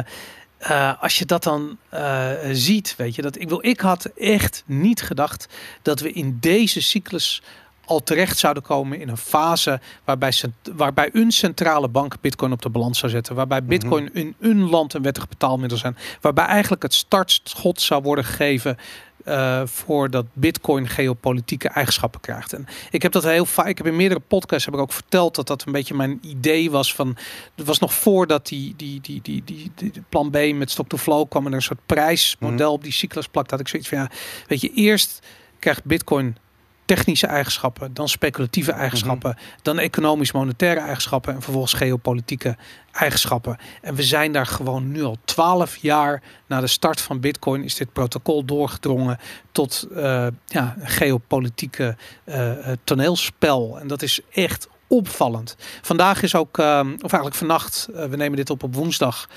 uh, 0.71 1.01
als 1.01 1.17
je 1.17 1.25
dat 1.25 1.43
dan 1.43 1.77
uh, 1.93 2.29
ziet, 2.51 2.95
weet 2.97 3.15
je, 3.15 3.21
dat 3.21 3.39
ik 3.39 3.49
wil, 3.49 3.65
ik 3.65 3.79
had 3.79 4.05
echt 4.05 4.63
niet 4.65 5.01
gedacht 5.01 5.47
dat 5.81 5.99
we 5.99 6.11
in 6.11 6.37
deze 6.39 6.81
cyclus 6.81 7.41
al 7.85 8.03
terecht 8.03 8.37
zouden 8.37 8.63
komen 8.63 8.99
in 8.99 9.09
een 9.09 9.17
fase 9.17 9.79
waarbij, 10.03 10.33
waarbij 10.75 11.09
een 11.13 11.31
centrale 11.31 11.87
bank 11.87 12.15
Bitcoin 12.21 12.51
op 12.51 12.61
de 12.61 12.69
balans 12.69 12.99
zou 12.99 13.11
zetten. 13.11 13.35
Waarbij 13.35 13.59
mhm. 13.59 13.67
Bitcoin 13.67 14.13
in 14.13 14.35
een 14.39 14.69
land 14.69 14.93
een 14.93 15.01
wettig 15.01 15.29
betaalmiddel 15.29 15.77
zijn. 15.77 15.97
Waarbij 16.21 16.45
eigenlijk 16.45 16.83
het 16.83 16.93
startschot 16.93 17.81
zou 17.81 18.01
worden 18.01 18.25
gegeven 18.25 18.77
uh, 19.25 19.61
voor 19.65 20.09
dat 20.09 20.25
Bitcoin 20.33 20.87
geopolitieke 20.87 21.67
eigenschappen 21.67 22.21
krijgt. 22.21 22.53
En 22.53 22.65
ik 22.91 23.01
heb 23.01 23.11
dat 23.11 23.23
heel 23.23 23.45
vaak. 23.45 23.67
Ik 23.67 23.77
heb 23.77 23.87
in 23.87 23.95
meerdere 23.95 24.19
podcasts 24.19 24.65
heb 24.65 24.73
ik 24.73 24.79
ook 24.79 24.93
verteld 24.93 25.35
dat 25.35 25.47
dat 25.47 25.65
een 25.65 25.71
beetje 25.71 25.93
mijn 25.93 26.19
idee 26.21 26.71
was 26.71 26.95
van. 26.95 27.17
Het 27.55 27.65
was 27.65 27.79
nog 27.79 27.93
voordat 27.93 28.47
die, 28.47 28.73
die, 28.75 29.01
die, 29.01 29.21
die, 29.21 29.43
die, 29.45 29.71
die 29.75 30.03
plan 30.09 30.29
B 30.29 30.37
met 30.53 30.71
stock 30.71 30.87
to 30.87 30.97
flow 30.97 31.29
kwam 31.29 31.45
er 31.45 31.53
een 31.53 31.61
soort 31.61 31.85
prijsmodel 31.85 32.69
mm. 32.69 32.75
op 32.75 32.83
die 32.83 32.91
cyclus 32.91 33.27
plakt. 33.27 33.49
Dat 33.49 33.59
ik 33.59 33.67
zoiets 33.67 33.89
van 33.89 33.97
ja, 33.97 34.09
weet 34.47 34.61
je, 34.61 34.71
eerst 34.73 35.19
krijgt 35.59 35.83
Bitcoin 35.83 36.37
technische 36.85 37.27
eigenschappen, 37.27 37.93
dan 37.93 38.09
speculatieve 38.09 38.71
eigenschappen, 38.71 39.29
Mhm. 39.29 39.39
dan 39.61 39.79
economisch-monetaire 39.79 40.79
eigenschappen 40.79 41.33
en 41.33 41.41
vervolgens 41.41 41.73
geopolitieke 41.73 42.57
eigenschappen. 42.91 43.57
En 43.81 43.95
we 43.95 44.03
zijn 44.03 44.31
daar 44.31 44.45
gewoon 44.45 44.91
nu 44.91 45.03
al 45.03 45.17
twaalf 45.25 45.75
jaar 45.75 46.21
na 46.47 46.59
de 46.59 46.67
start 46.67 47.01
van 47.01 47.19
Bitcoin 47.19 47.63
is 47.63 47.75
dit 47.75 47.93
protocol 47.93 48.45
doorgedrongen 48.45 49.17
tot 49.51 49.87
eh, 49.95 50.27
ja, 50.45 50.75
geopolitieke 50.83 51.95
eh, 52.23 52.71
eh, 52.71 52.77
toneelspel. 52.83 53.79
En 53.79 53.87
dat 53.87 54.01
is 54.01 54.19
echt 54.31 54.67
opvallend. 54.93 55.55
Vandaag 55.81 56.23
is 56.23 56.35
ook, 56.35 56.57
eh, 56.57 56.79
of 56.79 57.11
eigenlijk 57.11 57.35
vannacht, 57.35 57.87
eh, 57.95 58.05
we 58.05 58.15
nemen 58.15 58.37
dit 58.37 58.49
op 58.49 58.63
op 58.63 58.75
woensdag. 58.75 59.27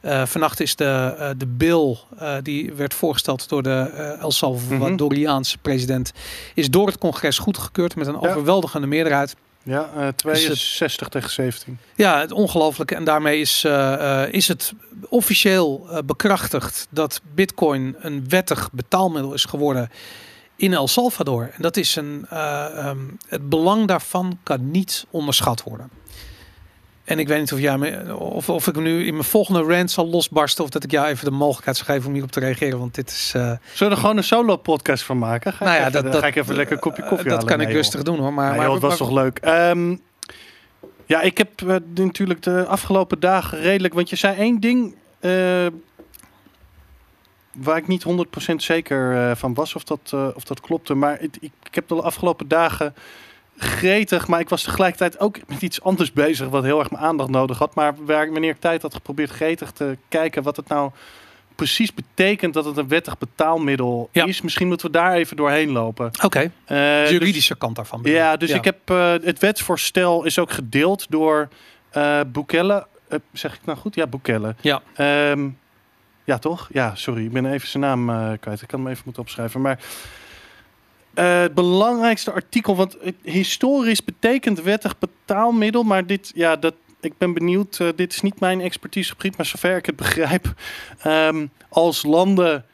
Eh, 0.00 0.26
vannacht 0.26 0.60
is 0.60 0.76
de, 0.76 1.34
de 1.38 1.46
bill 1.46 1.96
die 2.42 2.72
werd 2.72 2.94
voorgesteld 2.94 3.48
door 3.48 3.62
de 3.62 3.78
El 4.20 4.30
Salvadoriaanse 4.32 5.58
president, 5.58 6.12
is 6.54 6.70
door 6.70 6.86
het 6.86 6.98
congres 6.98 7.38
goedgekeurd 7.38 7.96
met 7.96 8.06
een 8.06 8.18
Ja. 8.20 8.28
overweldigende 8.28 8.86
meerderheid. 8.86 9.36
Ja, 9.62 9.90
eh 9.96 10.08
62 10.08 11.08
tegen 11.08 11.30
17. 11.30 11.78
Ja, 11.94 12.20
het 12.20 12.32
ongelooflijke. 12.32 12.94
En 12.94 13.04
daarmee 13.04 13.40
is, 13.40 13.66
is 14.30 14.48
het 14.48 14.72
officieel 15.08 15.88
bekrachtigd 16.04 16.86
dat 16.90 17.20
Bitcoin 17.34 17.96
een 17.98 18.24
wettig 18.28 18.68
betaalmiddel 18.72 19.32
is 19.32 19.44
geworden 19.44 19.90
in 20.56 20.72
El 20.74 20.88
Salvador. 20.88 21.42
En 21.42 21.62
dat 21.62 21.76
is 21.76 21.96
een. 21.96 22.26
eh, 22.30 22.64
ehm, 22.78 22.98
het 23.28 23.48
belang 23.48 23.86
daarvan 23.86 24.38
kan 24.42 24.70
niet 24.70 25.06
onderschat 25.10 25.62
worden. 25.62 25.90
En 27.04 27.18
ik 27.18 27.28
weet 27.28 27.38
niet 27.40 27.52
of, 27.52 27.58
jij 27.58 27.78
me, 27.78 28.16
of, 28.16 28.48
of 28.48 28.66
ik 28.66 28.76
nu 28.76 29.06
in 29.06 29.12
mijn 29.12 29.24
volgende 29.24 29.62
rant 29.74 29.90
zal 29.90 30.08
losbarsten. 30.08 30.64
Of 30.64 30.70
dat 30.70 30.84
ik 30.84 30.90
jou 30.90 31.06
even 31.06 31.24
de 31.24 31.30
mogelijkheid 31.30 31.76
zou 31.76 31.88
geven 31.90 32.06
om 32.06 32.12
hierop 32.12 32.30
te 32.32 32.40
reageren. 32.40 32.78
Want 32.78 32.94
dit 32.94 33.10
is. 33.10 33.32
eh, 33.34 33.42
Zullen 33.42 33.58
we 33.72 33.84
er 33.84 33.96
gewoon 33.96 34.16
een 34.16 34.24
solo 34.24 34.56
podcast 34.56 35.02
van 35.04 35.18
maken? 35.18 35.52
Ga 35.52 35.64
nou 35.64 35.76
ja, 35.76 35.80
even, 35.86 35.92
dat, 36.02 36.12
dat, 36.12 36.20
ga 36.20 36.26
ik 36.26 36.36
even 36.36 36.54
lekker 36.54 36.74
een 36.74 36.80
kopje 36.82 37.02
eh, 37.02 37.08
koffie 37.08 37.28
Dat 37.28 37.38
halen. 37.38 37.52
kan 37.52 37.60
ik 37.60 37.66
joh. 37.68 37.76
rustig 37.76 38.02
doen 38.02 38.18
hoor. 38.18 38.32
Maar, 38.32 38.46
Nee, 38.48 38.56
maar, 38.56 38.64
joh, 38.64 38.74
het 38.74 38.82
was 38.82 38.98
maar- 38.98 39.08
toch 39.08 39.16
leuk. 39.16 39.38
Ehm, 39.38 39.96
ja, 41.06 41.20
ik 41.20 41.38
heb 41.38 41.60
natuurlijk 41.94 42.42
de 42.42 42.64
afgelopen 42.66 43.20
dagen 43.20 43.60
redelijk... 43.60 43.94
Want 43.94 44.10
je 44.10 44.16
zei 44.16 44.36
één 44.36 44.60
ding... 44.60 44.94
waar 47.56 47.76
ik 47.76 47.86
niet 47.86 48.04
100% 48.52 48.54
zeker 48.56 49.16
eh, 49.30 49.36
van 49.36 49.54
was 49.54 49.74
of 49.74 49.84
dat, 49.84 50.10
eh, 50.14 50.28
of 50.34 50.44
dat 50.44 50.60
klopte. 50.60 50.94
Maar 50.94 51.20
ik, 51.20 51.36
ik 51.40 51.52
heb 51.74 51.88
de 51.88 51.94
afgelopen 52.02 52.48
dagen 52.48 52.94
gretig... 53.56 54.26
Maar 54.28 54.40
ik 54.40 54.48
was 54.48 54.62
tegelijkertijd 54.62 55.18
ook 55.20 55.38
met 55.46 55.62
iets 55.62 55.82
anders 55.82 56.12
bezig... 56.12 56.48
wat 56.48 56.62
heel 56.64 56.78
erg 56.78 56.90
mijn 56.90 57.04
aandacht 57.04 57.30
nodig 57.30 57.58
had. 57.58 57.74
Maar 57.74 57.94
waar, 58.04 58.32
wanneer 58.32 58.50
ik 58.50 58.60
tijd 58.60 58.82
had 58.82 58.94
geprobeerd 58.94 59.30
gretig 59.30 59.70
te 59.70 59.96
kijken... 60.08 60.42
wat 60.42 60.56
het 60.56 60.68
nou 60.68 60.90
precies 61.54 61.94
betekent 61.94 62.54
dat 62.54 62.64
het 62.64 62.76
een 62.76 62.88
wettig 62.88 63.18
betaalmiddel 63.18 64.08
Ja. 64.12 64.24
is. 64.26 64.40
Misschien 64.42 64.68
moeten 64.68 64.86
we 64.86 64.92
daar 64.92 65.12
even 65.12 65.36
doorheen 65.36 65.70
lopen. 65.70 66.10
Oké, 66.24 66.38
Eh, 66.40 66.50
de 66.66 66.98
dus- 67.02 67.10
juridische 67.10 67.56
kant 67.56 67.76
daarvan. 67.76 68.02
bedoel 68.02 68.16
ja, 68.18 68.36
dus 68.36 68.50
ik 68.50 68.64
heb 68.64 68.88
het 69.24 69.38
wetsvoorstel 69.38 70.24
is 70.24 70.38
ook 70.38 70.50
gedeeld 70.50 71.06
door 71.10 71.48
Boekelle. 72.26 72.86
Eh, 73.08 73.18
zeg 73.32 73.54
ik 73.54 73.60
nou 73.64 73.78
goed? 73.78 73.94
Ja, 73.94 74.06
Boekelle. 74.06 74.54
Ja. 74.60 74.82
Ehm, 74.94 75.48
ja, 76.26 76.38
toch? 76.38 76.68
Ja, 76.72 76.94
sorry, 76.94 77.24
ik 77.24 77.32
ben 77.32 77.52
even 77.52 77.68
zijn 77.68 77.82
naam 77.82 78.10
eh, 78.10 78.32
kwijt. 78.40 78.62
Ik 78.62 78.68
kan 78.68 78.80
hem 78.80 78.88
even 78.88 79.02
moeten 79.04 79.22
opschrijven. 79.22 79.60
Maar 79.60 79.78
eh, 81.14 81.40
het 81.40 81.54
belangrijkste 81.54 82.32
artikel, 82.32 82.76
want 82.76 82.96
historisch 83.22 84.04
betekent 84.04 84.62
wettig 84.62 84.98
betaalmiddel, 84.98 85.82
maar 85.82 86.06
dit, 86.06 86.32
ja, 86.34 86.56
dat, 86.56 86.74
ik 87.00 87.18
ben 87.18 87.32
benieuwd. 87.32 87.78
eh, 87.80 87.88
dit 87.96 88.12
is 88.12 88.20
niet 88.20 88.40
mijn 88.40 88.60
expertisegebied, 88.60 89.36
maar 89.36 89.46
zover 89.46 89.76
ik 89.76 89.86
het 89.86 89.96
begrijp, 89.96 90.54
ehm, 90.98 91.46
als 91.68 92.02
landen 92.02 92.64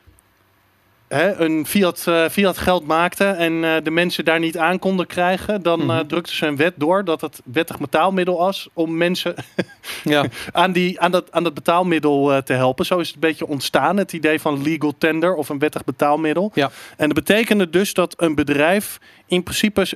hè, 1.13 1.35
een 1.41 1.67
fiat, 1.67 2.05
eh, 2.09 2.29
fiat 2.29 2.59
geld 2.59 2.87
maakten 2.87 3.37
en 3.37 3.65
eh, 3.65 3.75
de 3.83 3.91
mensen 3.91 4.25
daar 4.25 4.39
niet 4.39 4.59
aan 4.59 4.79
konden 4.79 5.07
krijgen, 5.07 5.63
dan 5.63 5.81
eh, 5.81 5.87
Mhm. 5.87 6.07
drukten 6.07 6.37
ze 6.37 6.47
een 6.47 6.57
wet 6.57 6.75
door 6.77 7.05
dat 7.05 7.21
het 7.21 7.41
wettig 7.45 7.79
betaalmiddel 7.79 8.37
was 8.39 8.69
om 8.73 8.97
mensen 8.97 9.35
Ja. 10.05 10.25
aan, 10.53 10.73
die, 10.73 11.01
aan, 11.01 11.11
dat, 11.11 11.33
aan 11.33 11.43
dat 11.43 11.55
betaalmiddel 11.55 12.43
te 12.45 12.53
helpen. 12.53 12.87
Zo 12.87 12.99
is 12.99 13.07
het 13.07 13.15
een 13.15 13.21
beetje 13.21 13.47
ontstaan, 13.47 13.97
het 13.97 14.13
idee 14.13 14.41
van 14.41 14.63
legal 14.63 14.95
tender 14.99 15.35
of 15.35 15.49
een 15.49 15.59
wettig 15.59 15.85
betaalmiddel. 15.85 16.51
Ja. 16.55 16.71
En 16.97 17.07
dat 17.09 17.25
betekende 17.25 17.71
dus 17.71 17.95
dat 17.95 18.15
een 18.17 18.35
bedrijf 18.35 18.99
in 19.27 19.43
principe 19.43 19.87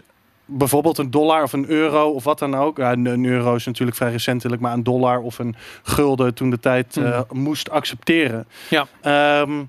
bijvoorbeeld 0.44 0.98
een 0.98 1.10
dollar 1.10 1.42
of 1.42 1.52
een 1.52 1.68
euro 1.68 2.08
of 2.10 2.24
wat 2.24 2.38
dan 2.38 2.54
ook. 2.56 2.76
Ja, 2.76 2.92
een, 2.92 3.24
euro 3.24 3.54
is 3.54 3.66
natuurlijk 3.66 3.96
vrij 3.96 4.10
recentelijk, 4.10 4.62
maar 4.62 4.72
een 4.72 4.82
dollar 4.82 5.20
of 5.20 5.38
een 5.38 5.56
gulden 5.82 6.34
toen 6.34 6.50
de 6.50 6.60
tijd 6.60 6.96
eh, 6.96 7.20
moest 7.32 7.70
accepteren. 7.70 8.46
Ja. 8.70 8.86
Ehm, 9.00 9.62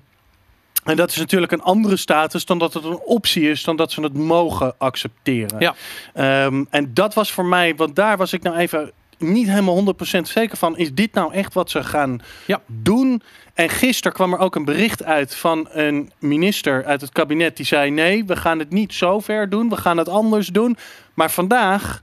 en 0.88 0.96
dat 0.96 1.10
is 1.10 1.16
natuurlijk 1.16 1.52
een 1.52 1.62
andere 1.62 1.96
status 1.96 2.44
dan 2.44 2.58
dat 2.58 2.74
het 2.74 2.84
een 2.84 3.00
optie 3.04 3.50
is, 3.50 3.64
dan 3.64 3.76
dat 3.76 3.92
ze 3.92 4.02
het 4.02 4.14
mogen 4.14 4.74
accepteren. 4.78 5.60
Ja. 5.60 5.74
Ehm, 6.14 6.64
en 6.70 6.94
dat 6.94 7.14
was 7.14 7.32
voor 7.32 7.44
mij, 7.44 7.76
want 7.76 7.96
daar 7.96 8.16
was 8.16 8.32
ik 8.32 8.42
nou 8.42 8.56
even 8.56 8.92
niet 9.18 9.48
helemaal 9.48 9.74
100% 9.74 10.28
zeker 10.28 10.56
van. 10.56 10.76
Is 10.76 10.94
dit 10.94 11.14
nou 11.14 11.32
echt 11.32 11.54
wat 11.54 11.70
ze 11.70 11.84
gaan 11.84 12.20
Ja. 12.46 12.60
doen? 12.66 13.22
En 13.54 13.68
gisteren 13.68 14.12
kwam 14.12 14.32
er 14.32 14.38
ook 14.38 14.54
een 14.54 14.64
bericht 14.64 15.04
uit 15.04 15.34
van 15.34 15.68
een 15.70 16.12
minister 16.18 16.84
uit 16.84 17.00
het 17.00 17.12
kabinet 17.12 17.56
die 17.56 17.66
zei: 17.66 17.90
nee, 17.90 18.24
we 18.24 18.36
gaan 18.36 18.58
het 18.58 18.70
niet 18.70 18.94
zo 18.94 19.18
ver 19.18 19.48
doen, 19.48 19.68
we 19.68 19.76
gaan 19.76 19.96
het 19.96 20.08
anders 20.08 20.46
doen. 20.46 20.76
Maar 21.14 21.30
vandaag 21.30 22.02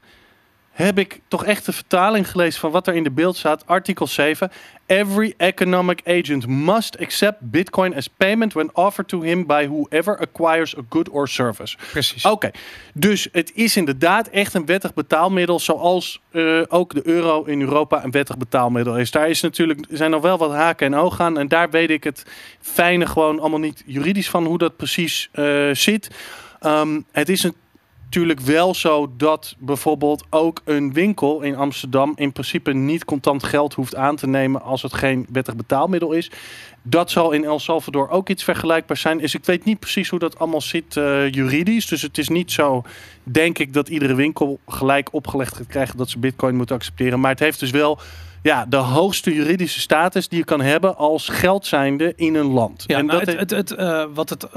heb 0.76 1.00
ik 1.00 1.20
toch 1.28 1.46
echt 1.46 1.66
de 1.66 1.72
vertaling 1.72 2.30
gelezen 2.32 2.60
van 2.60 2.72
wat 2.72 2.88
er 2.88 2.96
in 2.96 3.04
de 3.04 3.12
beeld 3.12 3.38
staat. 3.38 3.68
Artikel 3.68 4.08
7. 4.08 4.52
Every 4.86 5.34
economic 5.38 6.02
agent 6.06 6.48
must 6.48 7.00
accept 7.00 7.38
Bitcoin 7.40 7.96
as 7.96 8.08
payment 8.08 8.54
when 8.54 8.76
offered 8.76 9.08
to 9.08 9.22
him 9.22 9.46
by 9.46 9.68
whoever 9.68 10.20
acquires 10.20 10.78
a 10.78 10.82
good 10.90 11.10
or 11.10 11.28
service. 11.28 11.78
Precies. 11.92 12.26
Oké, 12.26 12.52
dus 12.94 13.28
het 13.32 13.52
is 13.54 13.78
inderdaad 13.78 14.28
echt 14.28 14.54
een 14.54 14.66
wettig 14.66 14.94
betaalmiddel, 14.94 15.60
zoals 15.60 16.22
eh, 16.32 16.62
ook 16.68 16.94
de 16.94 17.08
euro 17.08 17.44
in 17.44 17.62
Europa 17.62 18.04
een 18.04 18.12
wettig 18.12 18.38
betaalmiddel 18.38 18.98
is. 18.98 19.12
Daar 19.12 19.30
is 19.30 19.42
natuurlijk, 19.42 19.86
zijn 19.90 20.12
nog 20.12 20.22
wel 20.22 20.38
wat 20.38 20.52
haken 20.52 20.94
en 20.94 21.00
ogen 21.00 21.26
aan. 21.26 21.38
En 21.38 21.48
daar 21.48 21.70
weet 21.70 21.90
ik 21.90 22.04
het 22.04 22.24
fijne 22.62 23.06
gewoon 23.06 23.40
allemaal 23.40 23.60
niet 23.60 23.84
juridisch 23.86 24.30
van 24.30 24.46
hoe 24.46 24.58
dat 24.58 24.76
precies 24.76 25.30
eh, 25.32 25.70
zit. 25.72 26.10
Ehm, 26.60 27.02
het 27.12 27.30
is 27.30 27.44
natuurlijk 28.16 28.48
wel 28.48 28.76
zo 28.76 29.12
dat 29.18 29.56
bijvoorbeeld 29.60 30.26
ook 30.30 30.62
een 30.66 30.94
winkel 30.94 31.42
in 31.42 31.56
Amsterdam 31.56 32.14
in 32.16 32.32
principe 32.32 32.74
niet 32.74 33.06
contant 33.06 33.44
geld 33.44 33.74
hoeft 33.74 33.96
aan 33.96 34.16
te 34.16 34.28
nemen 34.28 34.62
als 34.62 34.82
het 34.82 34.94
geen 34.94 35.26
wettig 35.32 35.56
betaalmiddel 35.56 36.12
is. 36.12 36.32
Dat 36.82 37.12
zal 37.12 37.32
in 37.32 37.44
El 37.44 37.60
Salvador 37.60 38.10
ook 38.10 38.30
iets 38.30 38.44
vergelijkbaar 38.44 38.98
zijn. 38.98 39.18
Dus 39.18 39.36
ik 39.36 39.46
weet 39.46 39.66
niet 39.66 39.80
precies 39.80 40.10
hoe 40.10 40.20
dat 40.20 40.40
allemaal 40.40 40.62
zit 40.62 40.98
eh, 40.98 41.32
juridisch. 41.32 41.88
Dus 41.88 42.02
het 42.02 42.18
is 42.18 42.30
niet 42.30 42.52
zo, 42.52 42.84
denk 43.24 43.58
ik, 43.58 43.74
dat 43.74 43.90
iedere 43.90 44.16
winkel 44.16 44.60
gelijk 44.68 45.14
opgelegd 45.14 45.56
gaat 45.56 45.68
krijgen 45.68 45.98
dat 45.98 46.10
ze 46.10 46.20
bitcoin 46.20 46.56
moeten 46.56 46.76
accepteren. 46.76 47.20
Maar 47.20 47.32
het 47.32 47.40
heeft 47.40 47.60
dus 47.60 47.72
wel 47.72 48.00
ja, 48.46 48.66
de 48.66 48.78
hoogste 48.78 49.34
juridische 49.34 49.80
status 49.80 50.28
die 50.28 50.40
je 50.40 50.46
kan 50.46 50.62
hebben 50.62 50.98
als 50.98 51.28
geld 51.30 51.66
zijnde 51.66 52.14
in 52.16 52.36
een 52.36 52.46
land. 52.46 52.84
Ja, 52.88 52.98
en 52.98 53.06
nou, 53.06 53.26
dat 53.26 53.28
het, 53.28 53.40
het, 53.40 53.70
het, 53.70 53.72
eh, 53.72 54.06
wat 54.14 54.30
het, 54.30 54.44
eh, 54.44 54.52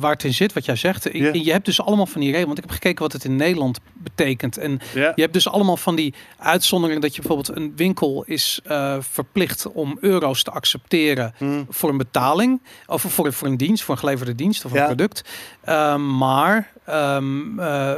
waar 0.00 0.12
het 0.12 0.24
in 0.24 0.34
zit, 0.34 0.52
wat 0.52 0.64
jij 0.64 0.76
zegt. 0.76 1.14
Ik-. 1.14 1.34
Je 1.34 1.52
hebt 1.52 1.64
dus 1.64 1.80
allemaal 1.80 2.06
van 2.06 2.20
die 2.20 2.30
regels. 2.30 2.46
Want 2.46 2.58
ik 2.58 2.64
heb 2.64 2.72
gekeken 2.72 3.02
wat 3.02 3.12
het 3.12 3.24
in 3.24 3.36
Nederland 3.36 3.78
betekent. 3.94 4.58
En 4.58 4.80
je 4.94 5.12
hebt 5.14 5.32
dus 5.32 5.48
allemaal 5.48 5.76
van 5.76 5.96
die 5.96 6.14
uitzonderingen 6.38 7.02
dat 7.02 7.14
je 7.14 7.22
bijvoorbeeld 7.22 7.56
een 7.56 7.72
winkel 7.76 8.24
is 8.24 8.60
eh, 8.64 8.96
verplicht 9.00 9.72
om 9.72 9.98
euro's 10.00 10.42
te 10.42 10.50
accepteren 10.50 11.34
Hm. 11.36 11.64
voor 11.68 11.90
een 11.90 11.96
betaling. 11.96 12.62
Of 12.86 13.02
voor, 13.02 13.32
voor 13.32 13.48
een 13.48 13.56
dienst, 13.56 13.84
voor 13.84 13.94
een 13.94 14.00
geleverde 14.00 14.34
dienst 14.34 14.64
of 14.64 14.72
een 14.72 14.84
product. 14.84 15.24
Ehm, 15.64 16.16
maar 16.16 16.72
ehm, 16.90 17.58
eh, 17.58 17.90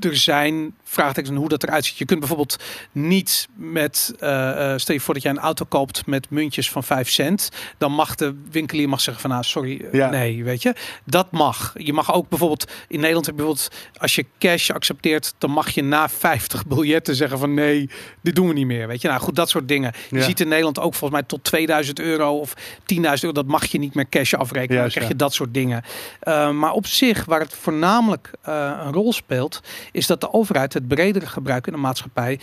er 0.00 0.16
zijn 0.16 0.74
vraagtekens 0.84 1.36
hoe 1.36 1.48
dat 1.48 1.62
eruit 1.62 1.84
ziet. 1.84 1.98
Je 1.98 2.04
kunt 2.04 2.18
bijvoorbeeld 2.18 2.56
niet 2.92 3.48
met, 3.54 4.14
eh, 4.18 4.72
eh, 4.72 4.78
stel 4.78 4.94
je 4.94 5.00
voor 5.00 5.14
dat 5.14 5.22
jij 5.22 5.32
een 5.32 5.38
auto 5.38 5.64
koopt 5.68 6.06
met 6.06 6.30
muntjes 6.30 6.70
van 6.70 6.84
5 6.84 7.08
cent. 7.10 7.48
Dan 7.78 7.92
mag 7.92 8.14
de 8.14 8.34
winkelier 8.50 8.88
mag 8.88 9.00
zeggen 9.00 9.22
van 9.22 9.30
nou 9.30 9.42
sorry, 9.44 9.80
eh, 9.80 9.92
Ja. 9.92 10.10
nee, 10.10 10.44
weet 10.44 10.62
je. 10.62 10.74
Dat 11.04 11.30
mag. 11.30 11.72
Je 11.76 11.92
mag 11.92 12.14
ook 12.14 12.28
bijvoorbeeld, 12.28 12.70
in 12.88 12.98
Nederland 13.00 13.26
heb 13.26 13.34
je 13.34 13.42
bijvoorbeeld, 13.42 13.76
als 13.96 14.14
je 14.14 14.26
cash 14.38 14.70
accepteert, 14.70 15.34
dan 15.38 15.50
mag 15.50 15.70
je 15.70 15.82
na 15.82 16.08
50 16.08 16.66
biljetten 16.72 17.14
zeggen 17.14 17.38
van 17.38 17.54
nee, 17.54 17.90
dit 18.20 18.34
doen 18.34 18.48
we 18.48 18.54
niet 18.54 18.66
meer. 18.66 18.86
Weet 18.86 19.00
je, 19.00 19.08
nou 19.08 19.20
goed, 19.20 19.34
dat 19.36 19.48
soort 19.50 19.68
dingen. 19.68 19.92
Je 20.10 20.16
Ja. 20.16 20.22
ziet 20.24 20.40
in 20.40 20.48
Nederland 20.48 20.78
ook 20.78 20.94
volgens 20.94 21.20
mij 21.20 21.22
tot 21.22 21.44
2000 21.44 21.98
euro 22.00 22.38
of 22.38 22.54
10.000 22.84 23.00
euro, 23.22 23.32
dat 23.32 23.46
mag 23.46 23.64
je 23.66 23.78
niet 23.78 23.94
meer 23.94 24.08
cash 24.08 24.34
afrekenen. 24.34 24.80
dan 24.82 24.90
krijg 24.90 25.08
je 25.08 25.16
dat 25.16 25.34
soort 25.34 25.54
dingen. 25.54 25.82
Uh, 26.24 26.50
maar 26.50 26.72
op 26.72 26.86
zich, 26.86 27.24
waar 27.24 27.40
het 27.40 27.54
voornamelijk 27.54 28.13
uh, 28.48 28.80
een 28.84 28.92
rol 28.92 29.12
speelt, 29.12 29.60
is 29.92 30.06
dat 30.06 30.20
de 30.20 30.32
overheid 30.32 30.72
het 30.72 30.88
bredere 30.88 31.26
gebruik 31.26 31.66
in 31.66 31.72
de 31.72 31.78
maatschappij 31.78 32.40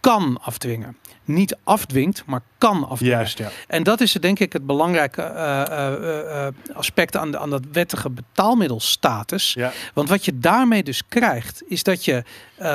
kan 0.00 0.38
afdwingen. 0.42 0.96
Niet 1.24 1.56
afdwingt, 1.64 2.22
maar 2.26 2.40
kan 2.58 2.88
afdwingen. 2.88 3.16
Juist, 3.16 3.38
ja. 3.38 3.50
En 3.66 3.82
dat 3.82 4.00
is 4.00 4.12
denk 4.12 4.38
ik 4.38 4.52
het 4.52 4.66
belangrijke 4.66 5.22
uh, 5.22 6.76
aspect 6.76 7.16
aan, 7.16 7.30
de, 7.30 7.38
aan 7.38 7.50
dat 7.50 7.62
wettige 7.72 8.10
betaalmiddelstatus. 8.10 9.52
Ja. 9.52 9.72
Want 9.94 10.08
wat 10.08 10.24
je 10.24 10.38
daarmee 10.38 10.82
dus 10.82 11.02
krijgt, 11.08 11.62
is 11.66 11.82
dat 11.82 12.04
je 12.04 12.24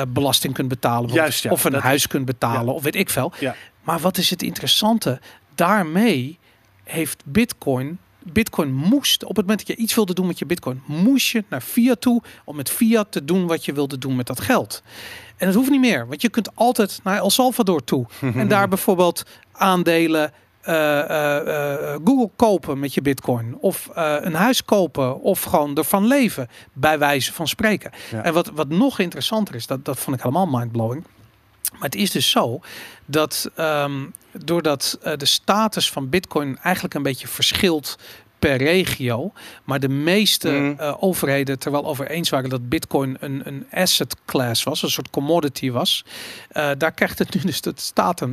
belasting 0.08 0.54
kunt 0.54 0.68
betalen. 0.68 1.12
Juist, 1.12 1.42
ja. 1.42 1.50
Of 1.50 1.64
een 1.64 1.72
dat 1.72 1.82
huis 1.82 2.06
kunt 2.06 2.24
betalen, 2.24 2.66
ja. 2.66 2.72
of 2.72 2.82
weet 2.82 2.94
ik 2.94 3.10
veel. 3.10 3.32
Ja. 3.38 3.54
Maar 3.82 3.98
wat 3.98 4.18
is 4.18 4.30
het 4.30 4.42
interessante? 4.42 5.20
Daarmee 5.54 6.38
heeft 6.84 7.22
Bitcoin 7.24 7.98
Bitcoin 8.32 8.74
moest, 8.74 9.24
op 9.24 9.36
het 9.36 9.46
moment 9.46 9.66
dat 9.66 9.76
je 9.76 9.82
iets 9.82 9.94
wilde 9.94 10.14
doen 10.14 10.26
met 10.26 10.38
je 10.38 10.46
Bitcoin, 10.46 10.82
moest 10.86 11.28
je 11.28 11.44
naar 11.48 11.60
fiat 11.60 12.00
toe 12.00 12.22
om 12.44 12.56
met 12.56 12.70
fiat 12.70 13.12
te 13.12 13.24
doen 13.24 13.46
wat 13.46 13.64
je 13.64 13.72
wilde 13.72 13.98
doen 13.98 14.16
met 14.16 14.26
dat 14.26 14.40
geld. 14.40 14.82
En 15.36 15.46
dat 15.46 15.54
hoeft 15.54 15.70
niet 15.70 15.80
meer, 15.80 16.06
want 16.06 16.22
je 16.22 16.28
kunt 16.28 16.56
altijd 16.56 17.00
naar 17.04 17.18
El 17.18 17.30
Salvador 17.30 17.84
toe 17.84 18.06
en 18.20 18.48
daar 18.54 18.68
bijvoorbeeld 18.68 19.22
aandelen. 19.52 20.32
Uh, 20.64 20.74
uh, 20.74 21.96
Google 22.04 22.30
kopen 22.36 22.78
met 22.78 22.94
je 22.94 23.02
bitcoin. 23.02 23.56
Of 23.60 23.90
een 23.94 24.34
huis 24.34 24.64
kopen. 24.64 25.20
Of 25.20 25.42
gewoon 25.42 25.76
ervan 25.76 26.06
leven. 26.06 26.48
Bij 26.72 26.98
wijze 26.98 27.32
van 27.32 27.48
spreken. 27.48 27.90
En 28.22 28.32
wat, 28.32 28.50
wat 28.54 28.68
nog 28.68 28.98
interessanter 28.98 29.54
is, 29.54 29.66
dat, 29.66 29.84
dat 29.84 29.98
vond 29.98 30.16
ik 30.16 30.22
helemaal 30.22 30.46
mindblowing. 30.46 31.04
Maar 31.72 31.80
het 31.80 31.94
is 31.94 32.10
dus 32.10 32.30
zo 32.30 32.60
dat 33.06 33.50
um, 33.56 34.14
doordat 34.32 34.98
uh, 35.04 35.12
de 35.16 35.26
status 35.26 35.90
van 35.90 36.08
Bitcoin 36.08 36.58
eigenlijk 36.58 36.94
een 36.94 37.02
beetje 37.02 37.28
verschilt 37.28 37.96
per 38.38 38.56
regio. 38.56 39.32
Maar 39.64 39.80
de 39.80 39.88
meeste 39.88 40.50
mm. 40.50 40.76
uh, 40.80 40.94
overheden 41.00 41.58
terwijl 41.58 41.86
over 41.86 42.10
eens 42.10 42.30
waren 42.30 42.50
dat 42.50 42.68
Bitcoin 42.68 43.16
een, 43.20 43.40
een 43.44 43.66
asset 43.70 44.16
class 44.26 44.62
was, 44.62 44.82
een 44.82 44.90
soort 44.90 45.10
commodity 45.10 45.70
was. 45.70 46.04
Uh, 46.52 46.70
daar 46.78 46.92
krijgt 46.92 47.18
het 47.18 47.34
nu 47.34 47.40
dus 47.40 47.60
de 47.60 47.72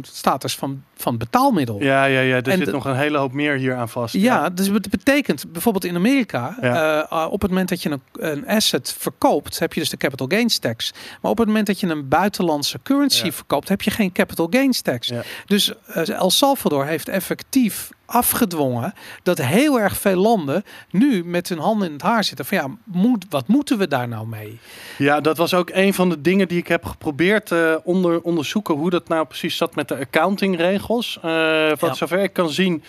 status 0.02 0.56
van, 0.56 0.84
van 0.96 1.18
betaalmiddel. 1.18 1.84
Ja, 1.84 2.06
ja, 2.06 2.20
ja. 2.20 2.36
Er 2.36 2.48
en 2.48 2.58
zit 2.58 2.72
nog 2.72 2.86
een 2.86 2.96
hele 2.96 3.18
hoop 3.18 3.32
meer 3.32 3.58
hier 3.58 3.76
aan 3.76 3.90
vast. 3.90 4.14
Ja, 4.14 4.22
ja. 4.22 4.50
dus 4.50 4.68
het 4.68 4.90
betekent 4.90 5.52
bijvoorbeeld 5.52 5.86
in 5.86 5.96
Amerika, 5.96 6.58
ja. 6.62 7.08
uh, 7.12 7.32
op 7.32 7.42
het 7.42 7.50
moment 7.50 7.70
dat 7.70 7.82
je 7.82 7.90
een, 7.90 8.02
een, 8.12 8.48
asset 8.48 8.96
verkoopt, 8.98 9.60
heb 9.60 9.74
je 9.74 9.80
dus 9.80 9.90
de 9.90 9.98
capital 9.98 10.28
gains 10.28 10.58
tax. 10.58 10.94
Maar 11.22 11.32
op 11.32 11.38
het 11.38 11.48
moment 11.48 11.68
dat 11.68 11.80
je 11.80 11.88
een 11.88 12.08
buitenlandse 12.08 12.80
currency 12.84 13.26
ja. 13.26 13.32
verkoopt, 13.32 13.70
heb 13.70 13.82
je 13.82 13.92
geen 13.92 14.12
capital 14.12 14.48
gains 14.50 14.82
tax. 14.82 15.12
Dus 15.46 15.74
El 16.06 16.30
Salvador 16.30 16.86
heeft 16.86 17.08
effectief 17.08 17.90
afgedwongen 18.06 18.94
dat 19.24 19.38
heel 19.38 19.80
erg 19.80 19.98
veel 19.98 20.16
landen 20.16 20.64
nu 20.90 21.26
met 21.26 21.50
hun 21.50 21.60
handen 21.60 21.88
in 21.88 21.94
het 21.94 22.02
haar 22.02 22.24
zitten. 22.24 22.46
Van 22.46 22.58
ja, 22.58 22.68
moet, 22.84 23.26
wat 23.30 23.48
moeten 23.48 23.78
we 23.78 23.88
daar 23.88 24.08
nou 24.08 24.28
mee? 24.28 24.60
Ja, 24.98 25.22
dat 25.22 25.38
was 25.38 25.54
ook 25.54 25.70
een 25.74 25.94
van 25.94 26.10
de 26.10 26.22
dingen 26.22 26.48
die 26.48 26.58
ik 26.58 26.68
heb 26.68 26.86
geprobeerd 26.86 27.52
uh, 27.52 27.76
onder, 27.84 28.22
onderzoeken 28.22 28.76
hoe 28.76 28.90
dat 28.90 29.08
nou 29.08 29.26
precies 29.26 29.58
zat 29.58 29.76
met 29.76 29.88
de 29.88 29.98
accountingregels. 29.98 31.20
Uh, 31.26 31.70
wat 31.70 31.80
ja. 31.80 31.94
zover 31.94 32.20
ik 32.20 32.34
kan 32.34 32.50
zien, 32.50 32.84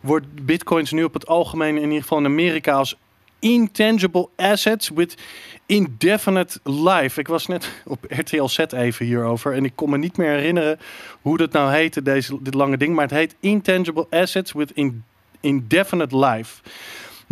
wordt 0.00 0.44
bitcoins 0.44 0.90
nu 0.90 1.04
op 1.04 1.14
het 1.14 1.26
algemeen 1.26 1.76
in 1.76 1.82
ieder 1.82 2.02
geval 2.02 2.18
in 2.18 2.24
Amerika 2.24 2.72
als 2.72 2.96
intangible 3.42 4.28
assets 4.36 4.88
with 4.88 5.14
indefinite 5.66 6.60
life. 6.64 7.20
Ik 7.20 7.28
was 7.28 7.46
net 7.46 7.70
op 7.84 8.04
RTL 8.08 8.44
Z 8.44 8.58
even 8.58 9.06
hierover 9.06 9.54
en 9.54 9.64
ik 9.64 9.72
kon 9.74 9.90
me 9.90 9.98
niet 9.98 10.16
meer 10.16 10.30
herinneren 10.30 10.78
hoe 11.20 11.36
dat 11.36 11.52
nou 11.52 11.72
heette, 11.72 12.02
deze, 12.02 12.42
dit 12.42 12.54
lange 12.54 12.76
ding. 12.76 12.94
Maar 12.94 13.04
het 13.04 13.14
heet 13.14 13.34
intangible 13.40 14.06
assets 14.10 14.52
with 14.52 14.70
in, 14.74 15.04
indefinite 15.40 16.18
life. 16.18 16.60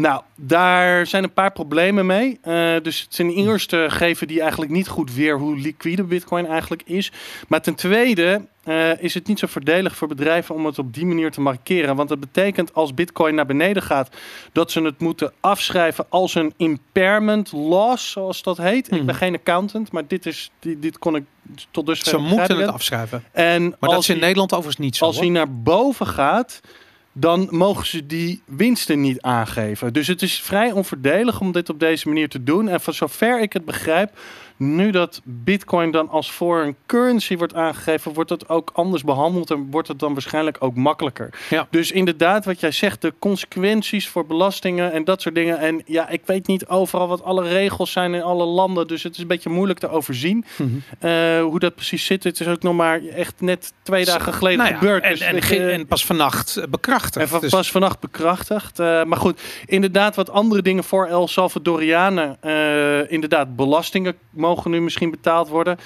Nou, 0.01 0.23
daar 0.37 1.07
zijn 1.07 1.23
een 1.23 1.33
paar 1.33 1.53
problemen 1.53 2.07
mee. 2.07 2.39
Uh, 2.45 2.75
dus 2.83 3.07
ten 3.07 3.31
eerste 3.31 3.87
geven 3.89 4.29
die 4.29 4.41
eigenlijk 4.41 4.71
niet 4.71 4.89
goed 4.89 5.15
weer 5.15 5.39
hoe 5.39 5.59
liquide 5.59 6.05
Bitcoin 6.05 6.47
eigenlijk 6.47 6.83
is. 6.85 7.13
Maar 7.49 7.61
ten 7.61 7.75
tweede 7.75 8.47
uh, 8.65 9.03
is 9.03 9.15
het 9.15 9.27
niet 9.27 9.39
zo 9.39 9.47
voordelig 9.47 9.97
voor 9.97 10.09
bedrijven 10.09 10.55
om 10.55 10.67
het 10.67 10.79
op 10.79 10.95
die 10.95 11.07
manier 11.07 11.31
te 11.31 11.41
markeren. 11.41 11.97
Want 11.97 12.09
dat 12.09 12.21
betekent 12.21 12.75
als 12.75 12.95
Bitcoin 12.95 13.35
naar 13.35 13.47
beneden 13.47 13.83
gaat, 13.83 14.17
dat 14.53 14.71
ze 14.71 14.83
het 14.83 15.01
moeten 15.01 15.33
afschrijven 15.41 16.07
als 16.09 16.35
een 16.35 16.53
impairment 16.57 17.53
loss, 17.53 18.11
zoals 18.11 18.43
dat 18.43 18.57
heet. 18.57 18.85
Ik 18.85 18.91
ben 18.91 19.01
hmm. 19.01 19.15
geen 19.15 19.35
accountant, 19.35 19.93
maar 19.93 20.07
dit, 20.07 20.27
is, 20.27 20.51
dit, 20.59 20.83
dit 20.83 20.99
kon 20.99 21.17
ik 21.17 21.25
tot 21.71 21.87
dusver. 21.87 22.09
Ze 22.09 22.19
moeten 22.19 22.59
het 22.59 22.71
afschrijven. 22.71 23.25
En 23.33 23.77
maar 23.81 23.91
dat 23.91 24.01
is 24.01 24.09
in 24.09 24.19
Nederland 24.19 24.53
overigens 24.53 24.85
niet 24.85 24.97
zo. 24.97 25.05
Als 25.05 25.19
hij 25.19 25.29
naar 25.29 25.53
boven 25.53 26.07
gaat 26.07 26.61
dan 27.13 27.49
mogen 27.51 27.87
ze 27.87 28.07
die 28.07 28.43
winsten 28.45 29.01
niet 29.01 29.21
aangeven. 29.21 29.93
Dus 29.93 30.07
het 30.07 30.23
is 30.23 30.41
vrij 30.41 30.73
onvoordelig 30.73 31.41
om 31.41 31.53
dit 31.53 31.69
op 31.69 31.81
deze 31.81 32.09
manier 32.09 32.29
te 32.29 32.43
doen. 32.43 32.69
En 32.69 32.81
van 32.81 32.95
zover 32.95 33.41
ik 33.41 33.53
het 33.53 33.65
begrijp, 33.65 34.19
nu 34.61 34.91
dat 34.91 35.21
Bitcoin 35.25 35.91
dan 35.91 36.09
als 36.09 36.31
foreign 36.31 36.77
currency 36.87 37.37
wordt 37.37 37.55
aangegeven, 37.55 38.13
wordt 38.13 38.31
het 38.31 38.49
ook 38.49 38.71
anders 38.73 39.05
behandeld 39.05 39.51
en 39.51 39.71
wordt 39.71 39.89
het 39.89 39.99
dan 39.99 40.13
waarschijnlijk 40.13 40.57
ook 40.61 40.75
makkelijker. 40.75 41.31
Ja. 41.51 41.67
Dus 41.71 41.91
inderdaad, 41.91 42.45
wat 42.45 42.61
jij 42.61 42.71
zegt, 42.71 43.03
de 43.03 43.15
consequenties 43.19 44.09
voor 44.09 44.27
belastingen 44.27 44.93
en 44.93 45.05
dat 45.05 45.23
soort 45.23 45.35
dingen. 45.35 45.59
En 45.59 45.83
ja, 45.87 46.09
ik 46.09 46.23
weet 46.25 46.47
niet 46.47 46.67
overal 46.67 47.09
wat 47.09 47.25
alle 47.25 47.49
regels 47.49 47.93
zijn 47.93 48.15
in 48.15 48.23
alle 48.23 48.45
landen, 48.45 48.87
dus 48.87 49.03
het 49.03 49.13
is 49.13 49.19
een 49.19 49.27
beetje 49.27 49.51
moeilijk 49.51 49.79
te 49.79 49.89
overzien 49.89 50.45
mm 50.57 50.83
hoe 51.41 51.59
dat 51.59 51.75
precies 51.75 52.05
zit. 52.05 52.25
Het 52.25 52.41
is 52.41 52.47
ook 52.47 52.63
nog 52.63 52.75
maar 52.75 53.01
echt 53.05 53.41
net 53.41 53.73
twee 53.83 54.05
dagen 54.05 54.33
geleden 54.33 54.59
nou 54.59 54.71
ja, 54.71 54.79
gebeurd. 54.79 55.03
En, 55.03 55.11
dus 55.11 55.51
en, 55.51 55.71
en, 55.71 55.87
pas 55.87 56.07
vannacht 56.07 56.61
bekrachtigd. 56.71 57.33
En 57.33 57.41
dus- 57.41 57.51
pas 57.51 57.71
vannacht 57.71 58.01
bekrachtigd. 58.01 58.81
Uh, 58.81 59.05
maar 59.05 59.19
goed, 59.19 59.41
inderdaad, 59.67 60.17
wat 60.17 60.31
andere 60.31 60.63
dingen 60.63 60.85
voor 60.85 61.07
El 61.07 61.29
Salvadorianen. 61.29 62.39
Inderdaad, 63.09 63.57
belastingen 63.57 64.15
mogen 64.31 64.50
mogen 64.51 64.71
nu 64.71 64.81
misschien 64.81 65.11
betaald 65.11 65.49
worden. 65.49 65.79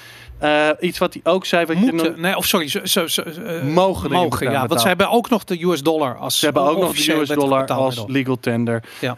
Uh, 0.43 0.69
iets 0.79 0.97
wat 0.97 1.13
hij 1.13 1.33
ook 1.33 1.45
zei. 1.45 1.65
Wat 1.65 1.75
Moeten, 1.75 2.15
je 2.15 2.21
nee, 2.21 2.37
of 2.37 2.45
sorry, 2.45 2.67
zo, 2.67 3.07
zo, 3.07 3.21
uh, 3.21 3.63
mogen, 3.63 4.11
mogen 4.11 4.51
ja. 4.51 4.67
Want 4.67 4.81
ze 4.81 4.87
hebben 4.87 5.09
ook 5.09 5.29
nog 5.29 5.43
de 5.43 5.63
US 5.63 5.81
dollar 5.83 6.17
als 6.17 6.39
Ze 6.39 6.45
hebben 6.45 6.63
ook 6.63 6.79
nog 6.79 6.95
de 6.95 7.13
US 7.13 7.27
dollar 7.27 7.67
als 7.67 8.03
legal 8.07 8.39
tender. 8.39 8.83
Ja. 8.99 9.17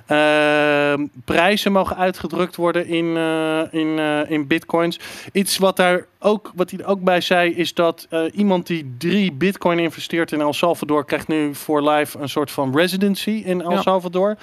Uh, 0.97 1.05
prijzen 1.25 1.71
mogen 1.71 1.97
uitgedrukt 1.97 2.55
worden 2.55 2.87
in, 2.87 3.05
uh, 3.05 3.59
in, 3.71 3.99
in 4.29 4.47
bitcoins. 4.47 4.99
Iets 5.31 5.57
wat 5.57 5.75
daar 5.75 6.05
ook, 6.19 6.51
wat 6.55 6.71
hij 6.71 6.85
ook 6.85 7.01
bij 7.01 7.21
zei, 7.21 7.51
is 7.51 7.73
dat 7.73 8.07
iemand 8.31 8.67
die 8.67 8.95
drie 8.97 9.31
bitcoin 9.31 9.79
investeert 9.79 10.31
in 10.31 10.41
El 10.41 10.53
Salvador, 10.53 11.05
krijgt 11.05 11.27
nu 11.27 11.55
voor 11.55 11.89
life 11.89 12.19
een 12.19 12.29
soort 12.29 12.51
van 12.51 12.75
residency 12.75 13.41
in 13.45 13.61
El 13.61 13.71
ja. 13.71 13.81
Salvador. 13.81 14.37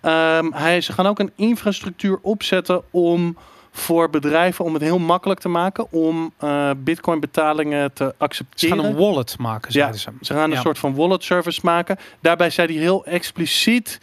Ehm, 0.00 0.52
hij, 0.52 0.80
ze 0.80 0.92
gaan 0.92 1.06
ook 1.06 1.18
een 1.18 1.32
infrastructuur 1.36 2.18
opzetten 2.22 2.82
om 2.90 3.36
voor 3.78 4.10
bedrijven 4.10 4.64
om 4.64 4.74
het 4.74 4.82
heel 4.82 4.98
makkelijk 4.98 5.40
te 5.40 5.48
maken 5.48 5.92
om 5.92 6.32
uh, 6.44 6.70
bitcoin 6.76 7.20
betalingen 7.20 7.92
te 7.92 8.14
accepteren. 8.18 8.76
Ze 8.76 8.82
gaan 8.82 8.92
een 8.92 8.98
wallet 8.98 9.38
maken, 9.38 9.72
ja, 9.72 9.92
ze. 9.92 10.10
Ze 10.20 10.34
gaan 10.34 10.50
een 10.50 10.56
soort 10.56 10.78
van 10.78 10.94
wallet 10.94 11.24
service 11.24 11.60
maken. 11.62 11.96
Daarbij 12.20 12.50
zei 12.50 12.72
hij 12.72 12.82
heel 12.82 13.04
expliciet 13.04 13.98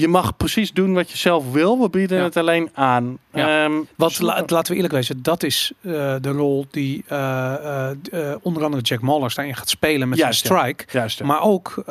je 0.00 0.08
mag 0.08 0.36
precies 0.36 0.72
doen 0.72 0.94
wat 0.94 1.10
je 1.10 1.16
zelf 1.16 1.52
wil. 1.52 1.80
We 1.80 1.90
bieden 1.90 2.22
het 2.22 2.36
alleen 2.36 2.70
aan. 2.72 3.18
Ja. 3.32 3.64
Um, 3.64 3.88
wat, 3.96 4.20
laten 4.20 4.66
we 4.66 4.74
eerlijk 4.74 4.94
wezen, 4.94 5.22
dat 5.22 5.42
is 5.42 5.72
uh, 5.80 5.92
de 6.20 6.30
rol 6.30 6.66
die 6.70 7.04
uh, 7.12 7.90
uh, 8.12 8.34
onder 8.42 8.64
andere 8.64 8.82
Jack 8.82 9.00
Mallers 9.00 9.34
daarin 9.34 9.56
gaat 9.56 9.68
spelen 9.68 10.08
met 10.08 10.18
Juist, 10.18 10.44
Strike. 10.44 10.84
Juist, 10.90 11.22
maar 11.22 11.42
ook 11.42 11.82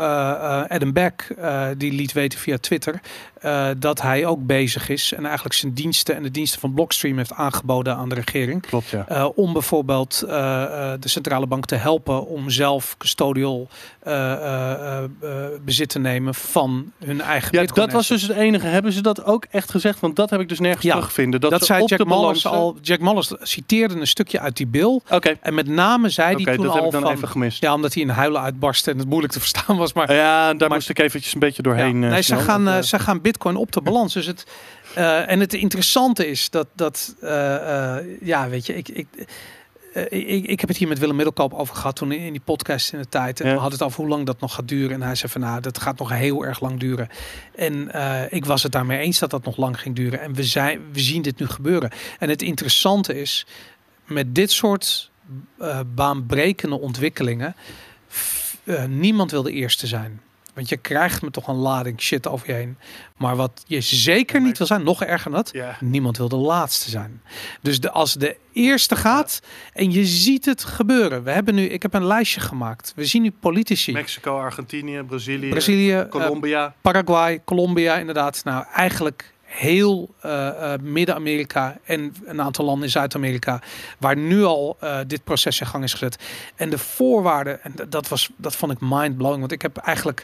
Adam 0.67 0.93
Beck, 0.93 1.35
die 1.77 1.93
liet 1.93 2.11
weten 2.11 2.39
via 2.39 2.57
Twitter 2.57 2.99
dat 3.77 4.01
hij 4.01 4.25
ook 4.25 4.45
bezig 4.45 4.89
is 4.89 5.13
en 5.13 5.25
eigenlijk 5.25 5.55
zijn 5.55 5.73
diensten 5.73 6.15
en 6.15 6.23
de 6.23 6.31
diensten 6.31 6.59
van 6.59 6.73
Blockstream 6.73 7.17
heeft 7.17 7.33
aangeboden 7.33 7.95
aan 7.95 8.09
de 8.09 8.15
regering. 8.15 8.61
Klopt, 8.61 8.89
ja. 8.89 9.25
om 9.25 9.53
bijvoorbeeld 9.53 10.19
de 10.19 10.99
centrale 10.99 11.47
bank 11.47 11.65
te 11.65 11.75
helpen 11.75 12.27
om 12.27 12.49
zelf 12.49 12.97
custodial 12.97 13.67
bezit 15.65 15.89
te 15.89 15.99
nemen 15.99 16.35
van 16.35 16.91
hun 17.05 17.21
eigen 17.21 17.61
ja, 17.61 17.65
Dat 17.73 17.91
was 17.91 18.07
dus 18.07 18.21
het 18.21 18.31
enige. 18.31 18.67
Hebben 18.67 18.91
ze 18.91 19.01
dat 19.01 19.23
ook 19.23 19.45
echt 19.49 19.71
gezegd? 19.71 19.99
Want 19.99 20.15
dat 20.15 20.29
heb 20.29 20.39
ik 20.39 20.49
dus 20.49 20.59
nergens 20.59 20.83
ja. 20.83 20.91
teruggevinden. 20.91 21.41
Dat, 21.41 21.51
dat 21.51 21.65
zei 21.65 21.85
Jack 21.85 22.05
Mullers 22.05 22.47
al. 22.47 22.77
Jack 22.81 22.99
Mullers 22.99 23.31
citeerde 23.41 23.95
een 23.99 24.07
stukje 24.07 24.39
uit 24.39 24.57
die 24.57 24.67
bill. 24.67 25.01
Oké. 25.09 25.37
En 25.41 25.53
met 25.53 25.67
name 25.67 26.09
zei 26.09 26.31
okay, 26.31 26.43
hij 26.43 26.55
toen 26.55 26.63
dat 26.63 26.73
al 26.73 26.77
heb 26.77 26.85
ik 26.85 26.91
dan 26.91 27.01
van, 27.01 27.11
even 27.11 27.27
gemist. 27.27 27.61
Ja, 27.61 27.73
omdat 27.73 27.93
hij 27.93 28.03
in 28.03 28.09
huilen 28.09 28.41
uitbarstte 28.41 28.91
en 28.91 28.97
het 28.97 29.07
moeilijk 29.07 29.33
te 29.33 29.39
verstaan 29.39 29.77
was. 29.77 29.93
Maar 29.93 30.13
ja, 30.13 30.53
daar 30.53 30.69
moest 30.69 30.89
ik 30.89 30.99
eventjes 30.99 31.33
een 31.33 31.39
beetje 31.39 31.61
doorheen. 31.61 32.01
Ja. 32.01 32.09
Nee, 32.09 32.21
ze 32.21 32.35
gaan, 32.35 32.83
ze 32.83 32.99
gaan 32.99 33.21
Bitcoin 33.31 33.55
op 33.55 33.71
de 33.71 33.81
balans. 33.81 34.13
Dus 34.13 34.25
het 34.25 34.45
uh, 34.97 35.29
en 35.29 35.39
het 35.39 35.53
interessante 35.53 36.27
is 36.27 36.49
dat 36.49 36.67
dat 36.75 37.15
ja, 38.21 38.49
weet 38.49 38.65
je, 38.65 38.75
ik. 38.75 38.89
ik 38.89 39.07
ik, 40.09 40.45
ik 40.45 40.59
heb 40.59 40.69
het 40.69 40.77
hier 40.77 40.87
met 40.87 40.99
Willem 40.99 41.15
Middelkoop 41.15 41.53
over 41.53 41.75
gehad 41.75 41.95
toen 41.95 42.11
in 42.11 42.31
die 42.31 42.41
podcast 42.41 42.93
in 42.93 42.99
de 42.99 43.09
tijd. 43.09 43.39
En 43.39 43.47
ja. 43.47 43.53
we 43.53 43.59
hadden 43.59 43.79
het 43.79 43.87
over 43.87 43.99
hoe 43.99 44.09
lang 44.09 44.25
dat 44.25 44.39
nog 44.39 44.53
gaat 44.53 44.67
duren. 44.67 44.91
En 44.95 45.01
hij 45.01 45.15
zei 45.15 45.31
van 45.31 45.41
nou, 45.41 45.61
dat 45.61 45.81
gaat 45.81 45.99
nog 45.99 46.09
heel 46.09 46.45
erg 46.45 46.59
lang 46.59 46.79
duren. 46.79 47.09
En 47.55 47.91
ik 48.29 48.45
was 48.45 48.63
het 48.63 48.71
daarmee 48.71 48.99
eens 48.99 49.19
dat 49.19 49.29
dat 49.29 49.43
nog 49.43 49.57
lang 49.57 49.79
ging 49.79 49.95
duren. 49.95 50.21
En 50.21 50.33
we, 50.33 50.43
zijn, 50.43 50.81
we 50.91 50.99
zien 50.99 51.21
dit 51.21 51.39
nu 51.39 51.47
gebeuren. 51.47 51.91
En 52.19 52.29
het 52.29 52.41
interessante 52.41 53.21
is, 53.21 53.45
met 54.05 54.35
dit 54.35 54.51
soort 54.51 55.11
baanbrekende 55.95 56.79
ontwikkelingen, 56.79 57.55
niemand 58.87 59.31
wil 59.31 59.43
de 59.43 59.51
eerste 59.51 59.87
zijn. 59.87 60.21
Want 60.53 60.69
je 60.69 60.77
krijgt 60.77 61.21
me 61.21 61.31
toch 61.31 61.47
een 61.47 61.55
lading 61.55 62.01
shit 62.01 62.27
over 62.27 62.47
je 62.47 62.53
heen. 62.53 62.77
Maar 63.17 63.35
wat 63.35 63.63
je 63.67 63.81
zeker 63.81 64.41
niet 64.41 64.57
wil 64.57 64.67
zijn, 64.67 64.83
nog 64.83 65.03
erger 65.03 65.31
dan 65.31 65.43
dat, 65.43 65.53
niemand 65.79 66.17
wil 66.17 66.29
de 66.29 66.35
laatste 66.35 66.89
zijn. 66.89 67.21
Dus 67.61 67.79
de, 67.79 67.91
als 67.91 68.13
de 68.13 68.37
eerste 68.53 68.95
gaat 68.95 69.41
en 69.73 69.91
je 69.91 70.05
ziet 70.05 70.45
het 70.45 70.63
gebeuren. 70.63 71.23
We 71.23 71.31
hebben 71.31 71.55
nu, 71.55 71.65
ik 71.65 71.81
heb 71.81 71.93
een 71.93 72.05
lijstje 72.05 72.39
gemaakt. 72.39 72.93
We 72.95 73.05
zien 73.05 73.21
nu 73.21 73.31
politici. 73.31 73.91
Mexico, 73.91 74.39
Argentinië, 74.39 75.01
Brazilië, 75.01 75.49
Brazilië 75.49 76.05
Colombia. 76.09 76.65
Uh, 76.65 76.71
Paraguay, 76.81 77.41
Colombia 77.45 77.97
inderdaad. 77.97 78.43
Nou, 78.43 78.65
eigenlijk 78.73 79.33
heel 79.49 80.15
uh, 80.25 80.73
Midden-Amerika 80.81 81.77
en 81.83 82.15
een 82.25 82.41
aantal 82.41 82.65
landen 82.65 82.83
in 82.83 82.91
Zuid-Amerika, 82.91 83.61
waar 83.97 84.17
nu 84.17 84.43
al 84.43 84.77
uh, 84.83 84.99
dit 85.07 85.23
proces 85.23 85.59
in 85.59 85.67
gang 85.67 85.83
is 85.83 85.91
gezet. 85.91 86.23
En 86.55 86.69
de 86.69 86.77
voorwaarden, 86.77 87.63
en 87.63 87.73
dat, 87.89 88.07
was, 88.07 88.29
dat 88.35 88.55
vond 88.55 88.71
ik 88.71 88.77
mind-blowing, 88.81 89.39
want 89.39 89.51
ik 89.51 89.61
heb 89.61 89.77
eigenlijk 89.77 90.23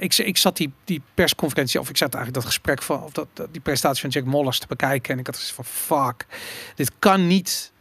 ik, 0.00 0.18
ik 0.18 0.36
zat 0.36 0.56
die, 0.56 0.72
die 0.84 1.02
persconferentie, 1.14 1.80
of 1.80 1.88
ik 1.88 1.96
zat 1.96 2.14
eigenlijk 2.14 2.44
dat 2.44 2.52
gesprek 2.52 2.82
van, 2.82 3.02
of 3.02 3.12
dat, 3.12 3.28
die 3.50 3.60
presentatie 3.60 4.00
van 4.00 4.10
Jack 4.10 4.24
Mollers 4.24 4.58
te 4.58 4.66
bekijken. 4.66 5.12
En 5.12 5.18
ik 5.18 5.26
had 5.26 5.36
gezegd 5.36 5.54
van 5.54 5.64
fuck, 5.64 6.26
dit 6.74 6.92
kan 6.98 7.26
niet 7.26 7.72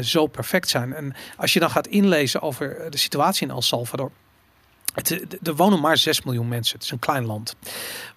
zo 0.00 0.26
perfect 0.26 0.68
zijn. 0.68 0.94
En 0.94 1.14
als 1.36 1.52
je 1.52 1.60
dan 1.60 1.70
gaat 1.70 1.86
inlezen 1.86 2.42
over 2.42 2.90
de 2.90 2.96
situatie 2.96 3.46
in 3.46 3.52
El 3.52 3.62
Salvador. 3.62 4.10
Het, 4.94 5.38
er 5.42 5.54
wonen 5.54 5.80
maar 5.80 5.96
6 5.96 6.22
miljoen 6.22 6.48
mensen. 6.48 6.74
Het 6.74 6.84
is 6.84 6.90
een 6.90 6.98
klein 6.98 7.24
land. 7.24 7.56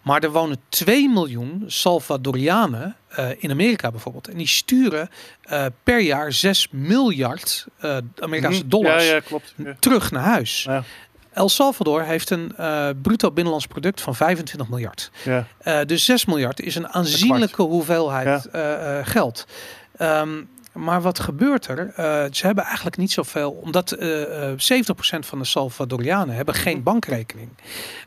Maar 0.02 0.24
er 0.24 0.32
wonen 0.32 0.58
2 0.70 1.10
miljoen 1.10 1.64
Salvadorianen 1.68 2.96
uh, 3.20 3.30
in 3.38 3.52
Amerika 3.52 3.92
bijvoorbeeld. 3.92 4.28
En 4.28 4.38
die 4.38 4.48
sturen 4.48 5.10
uh, 5.52 5.66
per 5.84 6.00
jaar 6.00 6.34
6 6.34 6.68
miljard 6.72 7.68
uh, 7.82 7.98
Amerikaanse 8.20 8.60
mhm. 8.60 8.70
dollars 8.70 9.08
ja, 9.08 9.14
ja, 9.14 9.20
klopt. 9.20 9.56
terug 9.80 10.12
naar 10.12 10.24
huis. 10.24 10.64
Ja. 10.64 10.84
El 11.32 11.50
Salvador 11.50 12.04
heeft 12.04 12.30
een 12.30 12.54
bruto 13.02 13.32
binnenlands 13.32 13.68
product 13.68 14.02
van 14.02 14.16
25 14.16 14.70
miljard. 14.70 15.12
Ja. 15.24 15.84
dus 15.86 16.06
6 16.06 16.26
miljard 16.26 16.60
is 16.60 16.76
een 16.76 16.88
aanzienlijke 16.88 17.62
hoeveelheid 17.62 18.48
geld. 19.04 19.46
Um, 20.02 20.50
maar 20.78 21.02
wat 21.02 21.20
gebeurt 21.20 21.68
er? 21.68 21.80
Uh, 21.80 21.96
ze 22.32 22.46
hebben 22.46 22.64
eigenlijk 22.64 22.98
niet 22.98 23.12
zoveel, 23.12 23.52
omdat 23.52 23.96
uh, 24.00 24.22
uh, 24.22 24.52
70% 24.52 25.20
van 25.20 25.40
de 25.40 25.46
Salvadorianen 25.46 26.36
hebben 26.36 26.54
geen 26.54 26.76
mhm. 26.76 26.84
bankrekening. 26.84 27.50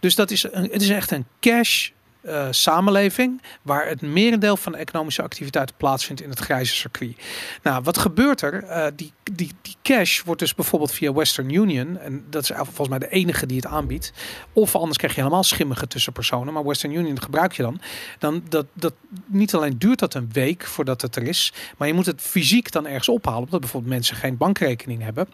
Dus 0.01 0.15
dat 0.15 0.31
is 0.31 0.53
een, 0.53 0.69
het 0.73 0.83
is 0.83 0.89
echt 0.89 1.11
een 1.11 1.27
cash 1.41 1.91
uh, 2.23 2.47
samenleving 2.51 3.43
waar 3.63 3.89
het 3.89 4.01
merendeel 4.01 4.57
van 4.57 4.73
de 4.73 4.79
economische 4.79 5.23
activiteit 5.23 5.77
plaatsvindt 5.77 6.23
in 6.23 6.31
het 6.31 6.39
grijze 6.39 6.75
circuit. 6.75 7.17
Nou, 7.63 7.83
wat 7.83 7.99
gebeurt 7.99 8.41
er? 8.41 8.65
Uh, 8.65 8.87
die, 8.97 9.13
die, 9.33 9.53
die 9.63 9.77
cash 9.83 10.23
wordt 10.23 10.41
dus 10.41 10.55
bijvoorbeeld 10.55 10.93
via 10.93 11.13
Western 11.13 11.51
Union, 11.51 11.99
en 11.99 12.25
dat 12.31 12.43
is 12.43 12.51
volgens 12.57 12.89
mij 12.89 12.99
de 12.99 13.09
enige 13.09 13.47
die 13.47 13.57
het 13.57 13.67
aanbiedt, 13.67 14.13
of 14.53 14.75
anders 14.75 14.97
krijg 14.97 15.15
je 15.15 15.21
helemaal 15.21 15.45
schimmige 15.45 15.87
tussenpersonen, 15.87 16.55
maar 16.55 16.65
Western 16.65 16.93
Union 16.93 17.23
gebruik 17.23 17.53
je 17.53 17.63
dan. 17.63 17.81
Dan 18.19 18.43
dat, 18.49 18.67
dat 18.73 18.95
niet 19.27 19.55
alleen 19.55 19.79
duurt 19.79 19.99
dat 19.99 20.15
een 20.15 20.29
week 20.33 20.67
voordat 20.67 21.03
het 21.03 21.17
er 21.17 21.23
is, 21.23 21.53
maar 21.77 21.89
je 21.89 21.95
moet 21.95 22.07
het 22.07 22.21
fysiek 22.21 22.73
dan 22.73 22.87
ergens 22.87 23.09
ophalen, 23.09 23.45
omdat 23.45 23.61
bijvoorbeeld 23.61 23.93
mensen 23.93 24.17
geen 24.17 24.37
bankrekening 24.37 25.03
hebben. 25.03 25.29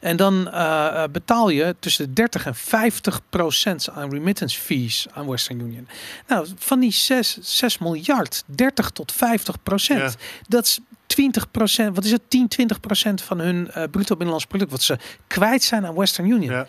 En 0.00 0.16
dan 0.16 0.48
uh, 0.48 1.04
betaal 1.12 1.48
je 1.48 1.76
tussen 1.78 2.06
de 2.06 2.12
30 2.12 2.46
en 2.46 2.54
50 2.54 3.20
procent 3.30 3.90
aan 3.90 4.10
remittance 4.10 4.60
fees 4.60 5.06
aan 5.12 5.26
Western 5.26 5.60
Union. 5.60 5.88
Nou, 6.26 6.46
van 6.58 6.80
die 6.80 6.92
6, 6.92 7.38
6 7.40 7.78
miljard, 7.78 8.42
30 8.46 8.90
tot 8.90 9.12
50 9.12 9.62
procent. 9.62 10.16
Dat 10.48 10.64
is 10.64 10.78
20 11.06 11.50
procent, 11.50 11.94
wat 11.94 12.04
is 12.04 12.10
het? 12.10 12.22
10, 12.28 12.48
20 12.48 12.80
procent 12.80 13.22
van 13.22 13.38
hun 13.38 13.70
uh, 13.76 13.82
bruto 13.90 14.14
binnenlands 14.14 14.46
product 14.46 14.70
wat 14.70 14.82
ze 14.82 14.98
kwijt 15.26 15.62
zijn 15.62 15.86
aan 15.86 15.94
Western 15.94 16.28
Union. 16.28 16.52
Ja 16.52 16.66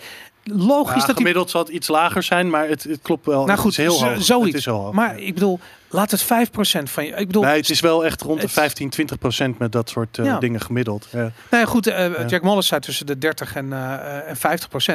logisch 0.54 1.06
dat 1.06 1.15
gemiddeld 1.15 1.50
zal 1.50 1.62
het 1.62 1.69
iets 1.69 1.88
lager 1.88 2.23
zijn, 2.23 2.50
maar 2.50 2.67
het, 2.67 2.84
het 2.84 3.00
klopt 3.02 3.26
wel. 3.26 3.45
Nou 3.45 3.60
goed, 3.60 3.76
het 3.76 3.86
is 3.86 3.97
heel 3.97 4.10
hoog. 4.10 4.23
Zoiets. 4.23 4.47
Het 4.47 4.56
is 4.56 4.65
heel 4.65 4.80
hoog. 4.80 4.93
Maar 4.93 5.19
ik 5.19 5.34
bedoel, 5.34 5.60
laat 5.89 6.12
het 6.12 6.23
5% 6.23 6.28
van 6.84 7.06
je. 7.06 7.12
Ik 7.12 7.28
bedoel, 7.28 7.43
nee, 7.43 7.58
het 7.58 7.69
is 7.69 7.80
wel 7.80 8.06
echt 8.06 8.21
rond 8.21 8.41
de 8.41 8.47
15, 8.47 8.91
20% 9.54 9.58
met 9.58 9.71
dat 9.71 9.89
soort 9.89 10.17
uh, 10.17 10.39
dingen 10.39 10.62
gemiddeld. 10.62 11.08
Ja. 11.12 11.19
Nou 11.19 11.32
ja, 11.50 11.65
goed, 11.65 11.88
uh, 11.88 12.28
Jack 12.28 12.41
Mollers 12.41 12.67
zei 12.67 12.82
tussen 12.82 13.06
de 13.06 13.17
30 13.17 13.56
en, 13.56 13.65
uh, 13.65 14.30
en 14.30 14.38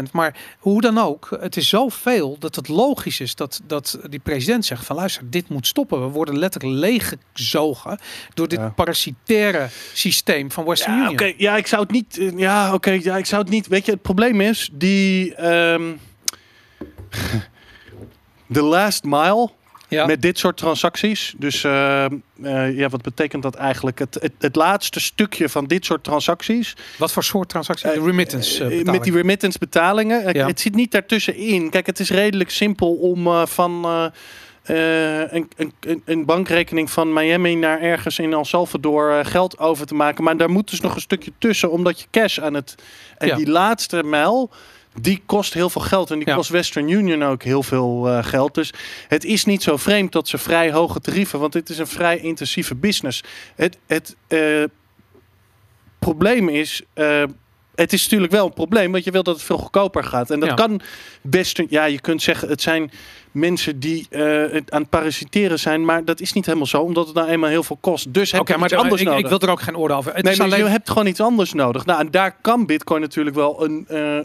50%. 0.08 0.10
Maar 0.12 0.36
hoe 0.58 0.80
dan 0.80 0.98
ook, 0.98 1.36
het 1.40 1.56
is 1.56 1.68
zoveel 1.68 2.36
dat 2.38 2.54
het 2.54 2.68
logisch 2.68 3.20
is 3.20 3.34
dat, 3.34 3.60
dat 3.66 3.98
die 4.08 4.20
president 4.20 4.64
zegt 4.64 4.84
van 4.84 4.96
luister, 4.96 5.30
dit 5.30 5.48
moet 5.48 5.66
stoppen. 5.66 6.00
We 6.00 6.08
worden 6.08 6.38
letterlijk 6.38 6.74
leeggezogen 6.80 7.98
door 8.34 8.48
dit 8.48 8.58
ja. 8.58 8.68
parasitaire 8.68 9.68
systeem 9.92 10.50
van 10.50 10.64
Western 10.64 10.92
ja, 10.92 10.98
Union. 10.98 11.12
Oké, 11.14 11.32
ja, 11.36 11.56
ik 11.56 11.66
zou 11.66 11.82
het 11.82 11.90
niet. 11.90 12.30
Ja, 12.36 12.74
oké, 12.74 12.90
ja, 12.90 13.16
ik 13.16 13.26
zou 13.26 13.42
het 13.42 13.50
niet. 13.50 13.66
Weet 13.66 13.86
je, 13.86 13.92
het 13.92 14.02
probleem 14.02 14.40
is 14.40 14.70
die 14.72 15.44
um, 15.52 16.00
de 18.46 18.62
last 18.62 19.04
mile 19.04 19.50
ja. 19.92 20.06
met 20.06 20.22
dit 20.22 20.38
soort 20.38 20.56
transacties. 20.56 21.34
Dus 21.36 21.64
uh, 21.64 22.04
uh, 22.42 22.78
ja, 22.78 22.88
wat 22.88 23.02
betekent 23.02 23.42
dat 23.42 23.54
eigenlijk? 23.54 23.98
Het, 23.98 24.14
het, 24.20 24.32
het, 24.38 24.56
laatste 24.56 25.00
stukje 25.00 25.48
van 25.48 25.66
dit 25.66 25.84
soort 25.84 26.04
transacties. 26.04 26.76
Wat 26.98 27.12
voor 27.12 27.24
soort 27.24 27.48
transacties? 27.48 27.92
De 27.92 28.02
remittance 28.04 28.74
uh, 28.74 28.84
Met 28.84 29.04
die 29.04 29.12
remittance 29.12 29.58
betalingen. 29.58 30.34
Ja. 30.34 30.46
Het 30.46 30.60
zit 30.60 30.74
niet 30.74 30.90
daartussenin. 30.90 31.70
Kijk, 31.70 31.86
het 31.86 32.00
is 32.00 32.10
redelijk 32.10 32.50
simpel 32.50 32.94
om 32.94 33.46
van... 33.46 33.86
een, 34.62 35.48
een, 35.56 36.02
een, 36.04 36.24
bankrekening 36.24 36.90
van 36.90 37.12
Miami 37.12 37.54
naar 37.54 37.80
ergens 37.80 38.18
in 38.18 38.32
El 38.32 38.44
Salvador 38.44 39.24
geld 39.24 39.58
over 39.58 39.86
te 39.86 39.94
maken. 39.94 40.24
Maar 40.24 40.36
daar 40.36 40.50
moet 40.50 40.70
dus 40.70 40.80
nog 40.80 40.94
een 40.94 41.00
stukje 41.00 41.32
tussen, 41.38 41.70
omdat 41.70 42.00
je 42.00 42.06
cash 42.10 42.38
aan 42.38 42.54
het. 42.54 42.74
En 43.18 43.26
ja. 43.26 43.36
die 43.36 43.50
laatste 43.50 44.02
mijl, 44.02 44.50
die 45.00 45.22
kost 45.26 45.54
heel 45.54 45.70
veel 45.70 45.80
geld. 45.80 46.10
En 46.10 46.18
die 46.18 46.34
kost 46.34 46.50
Western 46.50 46.88
Union 46.88 47.24
ook 47.24 47.42
heel 47.42 47.62
veel 47.62 48.08
uh, 48.08 48.24
geld. 48.24 48.54
Dus 48.54 48.72
het 49.08 49.24
is 49.24 49.44
niet 49.44 49.62
zo 49.62 49.76
vreemd 49.76 50.12
dat 50.12 50.28
ze 50.28 50.38
vrij 50.38 50.72
hoge 50.72 51.00
tarieven, 51.00 51.38
want 51.38 51.52
dit 51.52 51.68
is 51.68 51.78
een 51.78 51.86
vrij 51.86 52.18
intensieve 52.18 52.74
business. 52.74 53.22
Het, 53.54 53.78
het 53.86 54.16
uh, 54.28 54.64
probleem 55.98 56.48
is. 56.48 56.82
Uh, 56.94 57.24
het 57.74 57.92
is 57.92 58.02
natuurlijk 58.02 58.32
wel 58.32 58.46
een 58.46 58.52
probleem, 58.52 58.92
want 58.92 59.04
je 59.04 59.10
wil 59.10 59.22
dat 59.22 59.34
het 59.34 59.44
veel 59.44 59.58
goedkoper 59.58 60.04
gaat. 60.04 60.30
En 60.30 60.40
dat 60.40 60.48
ja. 60.48 60.54
kan 60.54 60.80
best. 61.22 61.62
Ja, 61.68 61.84
je 61.84 62.00
kunt 62.00 62.22
zeggen, 62.22 62.48
het 62.48 62.62
zijn 62.62 62.90
mensen 63.32 63.80
die 63.80 64.06
uh, 64.10 64.42
aan 64.68 64.80
het 64.80 64.88
parasiteren 64.88 65.58
zijn. 65.58 65.84
Maar 65.84 66.04
dat 66.04 66.20
is 66.20 66.32
niet 66.32 66.46
helemaal 66.46 66.66
zo, 66.66 66.82
omdat 66.82 67.06
het 67.06 67.14
nou 67.14 67.28
eenmaal 67.28 67.50
heel 67.50 67.62
veel 67.62 67.78
kost. 67.80 68.14
Dus 68.14 68.32
heb 68.32 68.40
okay, 68.40 68.54
je 68.54 68.60
maar 68.60 68.70
iets 68.70 68.80
anders 68.80 69.00
ik, 69.00 69.06
nodig. 69.06 69.22
Ik 69.22 69.28
wil 69.28 69.40
er 69.40 69.50
ook 69.50 69.60
geen 69.60 69.74
orde 69.74 69.94
over. 69.94 70.14
Het 70.14 70.24
nee, 70.24 70.42
alleen... 70.42 70.64
je 70.64 70.70
hebt 70.70 70.88
gewoon 70.88 71.06
iets 71.06 71.20
anders 71.20 71.52
nodig. 71.52 71.86
Nou, 71.86 72.00
en 72.00 72.10
daar 72.10 72.36
kan 72.40 72.66
Bitcoin 72.66 73.00
natuurlijk 73.00 73.36
wel 73.36 73.64
een, 73.64 73.86
uh, 73.90 74.18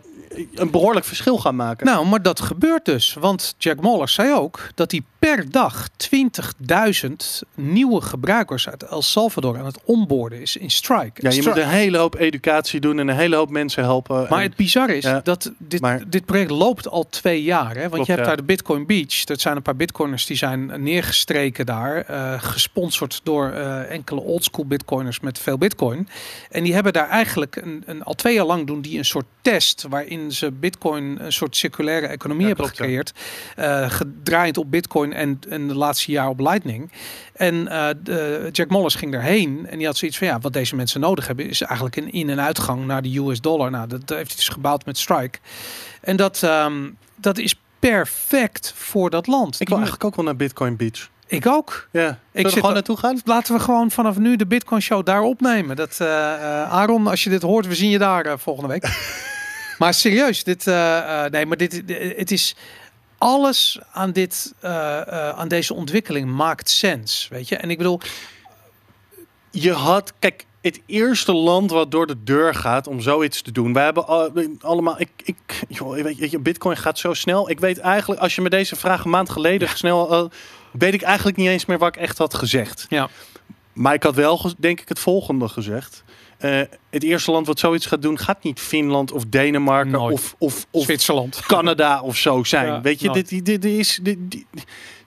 een 0.53 0.71
behoorlijk 0.71 1.05
verschil 1.05 1.37
gaan 1.37 1.55
maken. 1.55 1.85
Nou, 1.85 2.05
maar 2.05 2.21
dat 2.21 2.39
gebeurt 2.39 2.85
dus. 2.85 3.15
Want 3.19 3.55
Jack 3.57 3.81
Moller 3.81 4.09
zei 4.09 4.33
ook 4.33 4.69
dat 4.75 4.91
hij 4.91 5.01
per 5.19 5.51
dag 5.51 5.87
20.000 7.07 7.11
nieuwe 7.55 8.01
gebruikers 8.01 8.69
uit 8.69 8.83
El 8.83 9.01
Salvador 9.01 9.57
aan 9.57 9.65
het 9.65 9.79
onboorden 9.83 10.41
is 10.41 10.57
in 10.57 10.71
Strike. 10.71 11.11
Ja, 11.13 11.29
je 11.29 11.41
moet 11.43 11.57
een 11.57 11.67
hele 11.67 11.97
hoop 11.97 12.15
educatie 12.15 12.79
doen 12.79 12.99
en 12.99 13.07
een 13.07 13.15
hele 13.15 13.35
hoop 13.35 13.49
mensen 13.49 13.83
helpen. 13.83 14.25
Maar 14.29 14.41
het 14.41 14.55
bizar 14.55 14.89
is 14.89 15.05
dat 15.23 15.51
dit, 15.57 15.81
dit 16.07 16.25
project 16.25 16.51
loopt 16.51 16.87
al 16.87 17.07
twee 17.09 17.43
jaar. 17.43 17.75
Hè? 17.75 17.89
Want 17.89 18.05
je 18.05 18.11
hebt 18.11 18.25
daar 18.25 18.37
de 18.37 18.43
Bitcoin 18.43 18.85
Beach. 18.97 19.23
Dat 19.23 19.41
zijn 19.41 19.55
een 19.55 19.61
paar 19.61 19.75
bitcoiners 19.75 20.25
die 20.25 20.37
zijn 20.37 20.83
neergestreken 20.83 21.65
daar. 21.65 22.09
Uh, 22.09 22.41
gesponsord 22.41 23.21
door 23.23 23.51
uh, 23.53 23.91
enkele 23.91 24.21
oldschool 24.21 24.65
bitcoiners 24.65 25.19
met 25.19 25.39
veel 25.39 25.57
bitcoin. 25.57 26.07
En 26.49 26.63
die 26.63 26.73
hebben 26.73 26.93
daar 26.93 27.09
eigenlijk 27.09 27.55
een, 27.55 27.83
een, 27.85 28.03
al 28.03 28.13
twee 28.13 28.33
jaar 28.33 28.45
lang 28.45 28.67
doen 28.67 28.81
die 28.81 28.97
een 28.97 29.05
soort 29.05 29.25
test 29.41 29.85
waarin 29.89 30.31
ze 30.31 30.51
bitcoin 30.51 31.17
een 31.19 31.31
soort 31.31 31.55
circulaire 31.55 32.07
economie 32.07 32.47
hebben 32.47 32.67
gecreëerd. 32.67 33.13
Uh, 33.59 33.89
gedraaid 33.89 34.57
op 34.57 34.71
bitcoin 34.71 35.13
en, 35.13 35.39
en 35.49 35.67
de 35.67 35.75
laatste 35.75 36.11
jaar 36.11 36.29
op 36.29 36.39
lightning. 36.39 36.91
En 37.33 37.65
de, 38.03 38.49
Jack 38.51 38.69
Mollers 38.69 38.95
ging 38.95 39.11
daarheen 39.11 39.67
en 39.67 39.77
die 39.77 39.87
had 39.87 39.97
zoiets 39.97 40.17
van 40.17 40.27
ja, 40.27 40.39
wat 40.39 40.53
deze 40.53 40.75
mensen 40.75 40.99
nodig 40.99 41.27
hebben 41.27 41.49
is 41.49 41.61
eigenlijk 41.61 41.95
een 41.95 42.11
in- 42.11 42.29
en 42.29 42.41
uitgang 42.41 42.85
naar 42.85 43.01
de 43.01 43.17
US 43.17 43.41
dollar. 43.41 43.71
Nou, 43.71 43.87
dat 43.87 44.09
heeft 44.09 44.27
hij 44.27 44.35
dus 44.35 44.49
gebouwd 44.49 44.85
met 44.85 44.97
Strike. 44.97 45.39
En 46.01 46.15
dat, 46.15 46.41
um, 46.41 46.97
dat 47.15 47.37
is 47.37 47.55
perfect 47.79 48.73
voor 48.75 49.09
dat 49.09 49.27
land. 49.27 49.59
Ik 49.59 49.67
wil 49.67 49.77
eigenlijk 49.77 50.05
ook 50.05 50.15
wel 50.15 50.25
naar 50.25 50.35
Bitcoin 50.35 50.75
Beach. 50.75 51.09
Ik 51.27 51.47
ook. 51.47 51.87
Ja. 51.91 52.19
Ik 52.31 52.47
zit 52.47 52.53
gewoon 52.53 52.73
naartoe 52.73 52.97
gaan. 52.97 53.21
Laten 53.25 53.53
we 53.53 53.59
gewoon 53.59 53.91
vanaf 53.91 54.17
nu 54.17 54.35
de 54.35 54.45
Bitcoin 54.45 54.81
Show 54.81 55.05
daar 55.05 55.21
opnemen. 55.21 55.75
Dat, 55.75 55.97
uh, 56.01 56.07
Aaron, 56.71 57.07
als 57.07 57.23
je 57.23 57.29
dit 57.29 57.41
hoort, 57.41 57.67
we 57.67 57.75
zien 57.75 57.89
je 57.89 57.97
daar 57.97 58.25
uh, 58.25 58.33
volgende 58.37 58.69
week. 58.69 58.83
maar 59.79 59.93
serieus, 59.93 60.43
dit, 60.43 60.65
nee, 60.65 61.45
maar 61.45 61.57
dit, 61.57 61.83
het 62.17 62.31
is 62.31 62.55
alles 63.17 63.79
aan 63.91 64.11
dit, 64.11 64.53
aan 65.35 65.47
deze 65.47 65.73
ontwikkeling 65.73 66.31
maakt 66.31 66.69
sens, 66.69 67.27
weet 67.29 67.47
je. 67.47 67.55
En 67.55 67.69
ik 67.69 67.77
bedoel, 67.77 67.99
je 69.51 69.71
had, 69.71 70.13
kijk, 70.19 70.45
het 70.67 70.81
eerste 70.85 71.33
land 71.33 71.71
wat 71.71 71.91
door 71.91 72.07
de 72.07 72.23
deur 72.23 72.55
gaat 72.55 72.87
om 72.87 73.01
zoiets 73.01 73.41
te 73.41 73.51
doen. 73.51 73.73
We 73.73 73.79
hebben 73.79 74.05
allemaal, 74.59 74.99
ik, 74.99 75.09
ik, 75.23 75.63
joh, 75.67 76.01
weet 76.01 76.31
je, 76.31 76.39
Bitcoin 76.39 76.77
gaat 76.77 76.99
zo 76.99 77.13
snel. 77.13 77.49
Ik 77.49 77.59
weet 77.59 77.77
eigenlijk, 77.77 78.21
als 78.21 78.35
je 78.35 78.41
me 78.41 78.49
deze 78.49 78.75
vraag 78.75 79.03
een 79.03 79.09
maand 79.09 79.29
geleden 79.29 79.69
snel, 79.69 80.13
uh, 80.13 80.29
weet 80.71 80.93
ik 80.93 81.01
eigenlijk 81.01 81.37
niet 81.37 81.47
eens 81.47 81.65
meer 81.65 81.77
wat 81.77 81.95
ik 81.95 82.01
echt 82.01 82.17
had 82.17 82.33
gezegd. 82.33 82.85
Ja. 82.89 83.09
Maar 83.73 83.93
ik 83.93 84.03
had 84.03 84.15
wel, 84.15 84.51
denk 84.57 84.79
ik, 84.79 84.89
het 84.89 84.99
volgende 84.99 85.47
gezegd. 85.47 86.03
Uh, 86.39 86.61
het 86.89 87.03
eerste 87.03 87.31
land 87.31 87.47
wat 87.47 87.59
zoiets 87.59 87.85
gaat 87.85 88.01
doen, 88.01 88.19
gaat 88.19 88.43
niet 88.43 88.59
Finland 88.59 89.11
of 89.11 89.25
Denemarken 89.25 89.99
of, 89.99 90.35
of, 90.37 90.65
of 90.71 90.83
Zwitserland, 90.83 91.39
Canada 91.47 92.01
of 92.01 92.15
zo 92.15 92.43
zijn. 92.43 92.81
Weet 92.81 93.01
je, 93.01 93.09
dit, 93.09 93.29
dit, 93.29 93.45
dit, 93.45 93.65
is. 93.65 93.99
Dit, 94.01 94.17
dit, 94.19 94.45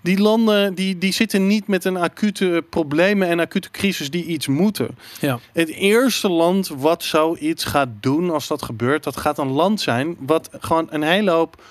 die 0.00 0.18
landen 0.18 0.74
die, 0.74 0.98
die 0.98 1.12
zitten 1.12 1.46
niet 1.46 1.66
met 1.66 1.84
een 1.84 1.96
acute 1.96 2.64
problemen 2.70 3.28
en 3.28 3.40
acute 3.40 3.70
crisis 3.70 4.10
die 4.10 4.24
iets 4.24 4.46
moeten. 4.46 4.98
Ja. 5.20 5.38
Het 5.52 5.68
eerste 5.68 6.28
land 6.28 6.68
wat 6.68 7.04
zoiets 7.04 7.64
gaat 7.64 7.88
doen 8.00 8.30
als 8.30 8.46
dat 8.46 8.62
gebeurt, 8.62 9.04
dat 9.04 9.16
gaat 9.16 9.38
een 9.38 9.50
land 9.50 9.80
zijn 9.80 10.16
wat 10.18 10.48
gewoon 10.60 10.86
een 10.90 11.02
hele 11.02 11.30
hoop 11.30 11.62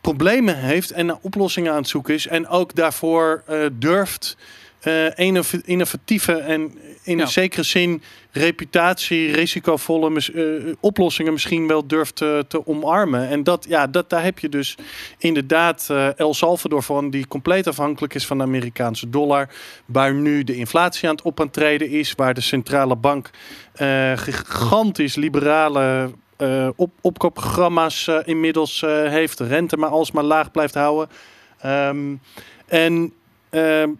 problemen 0.00 0.58
heeft 0.58 0.90
en 0.90 1.06
naar 1.06 1.18
oplossingen 1.20 1.72
aan 1.72 1.78
het 1.78 1.88
zoeken 1.88 2.14
is. 2.14 2.26
En 2.26 2.48
ook 2.48 2.74
daarvoor 2.74 3.42
uh, 3.50 3.66
durft 3.72 4.36
uh, 4.84 5.18
innovatieve 5.64 6.32
en 6.32 6.78
in 7.02 7.20
een 7.20 7.28
zekere 7.28 7.62
zin 7.62 8.02
reputatie, 8.32 9.32
risicovolle 9.32 10.22
uh, 10.32 10.74
oplossingen 10.80 11.32
misschien 11.32 11.66
wel 11.66 11.86
durft 11.86 12.16
te, 12.16 12.44
te, 12.48 12.66
omarmen. 12.66 13.28
En 13.28 13.42
dat, 13.42 13.66
ja, 13.68 13.86
dat, 13.86 14.10
daar 14.10 14.22
heb 14.22 14.38
je 14.38 14.48
dus 14.48 14.76
inderdaad 15.18 15.88
uh, 15.90 16.18
El 16.18 16.34
Salvador 16.34 16.82
van, 16.82 17.10
die 17.10 17.26
compleet 17.26 17.66
afhankelijk 17.66 18.14
is 18.14 18.26
van 18.26 18.38
de 18.38 18.44
Amerikaanse 18.44 19.10
dollar. 19.10 19.48
Waar 19.86 20.14
nu 20.14 20.44
de 20.44 20.56
inflatie 20.56 21.08
aan 21.08 21.14
het 21.14 21.24
op 21.24 21.40
aan 21.40 21.50
treden 21.50 21.88
is, 21.88 22.12
waar 22.16 22.34
de 22.34 22.40
centrale 22.40 22.96
bank 22.96 23.30
gigantisch 24.14 25.14
liberale 25.14 26.10
op, 26.76 26.90
opkoopprogramma's 27.00 28.10
inmiddels 28.24 28.80
heeft, 28.86 29.38
de 29.38 29.46
rente 29.46 29.76
maar 29.76 29.90
alsmaar 29.90 30.24
laag 30.24 30.50
blijft 30.50 30.74
houden. 30.74 31.08
Um, 31.66 32.20
en 32.66 33.12
ehm, 33.50 33.90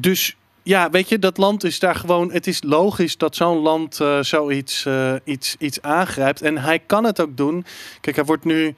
dus 0.00 0.36
ja, 0.62 0.90
weet 0.90 1.08
je, 1.08 1.18
dat 1.18 1.36
land 1.36 1.64
is 1.64 1.78
daar 1.78 1.94
gewoon. 1.94 2.32
Het 2.32 2.46
is 2.46 2.62
logisch 2.62 3.16
dat 3.16 3.36
zo'n 3.36 3.58
land 3.58 4.00
uh, 4.00 4.22
zoiets 4.22 4.84
uh, 4.84 5.14
iets, 5.24 5.56
iets 5.58 5.82
aangrijpt. 5.82 6.42
En 6.42 6.58
hij 6.58 6.78
kan 6.78 7.04
het 7.04 7.20
ook 7.20 7.36
doen. 7.36 7.64
Kijk, 8.00 8.16
hij 8.16 8.24
wordt 8.24 8.44
nu 8.44 8.74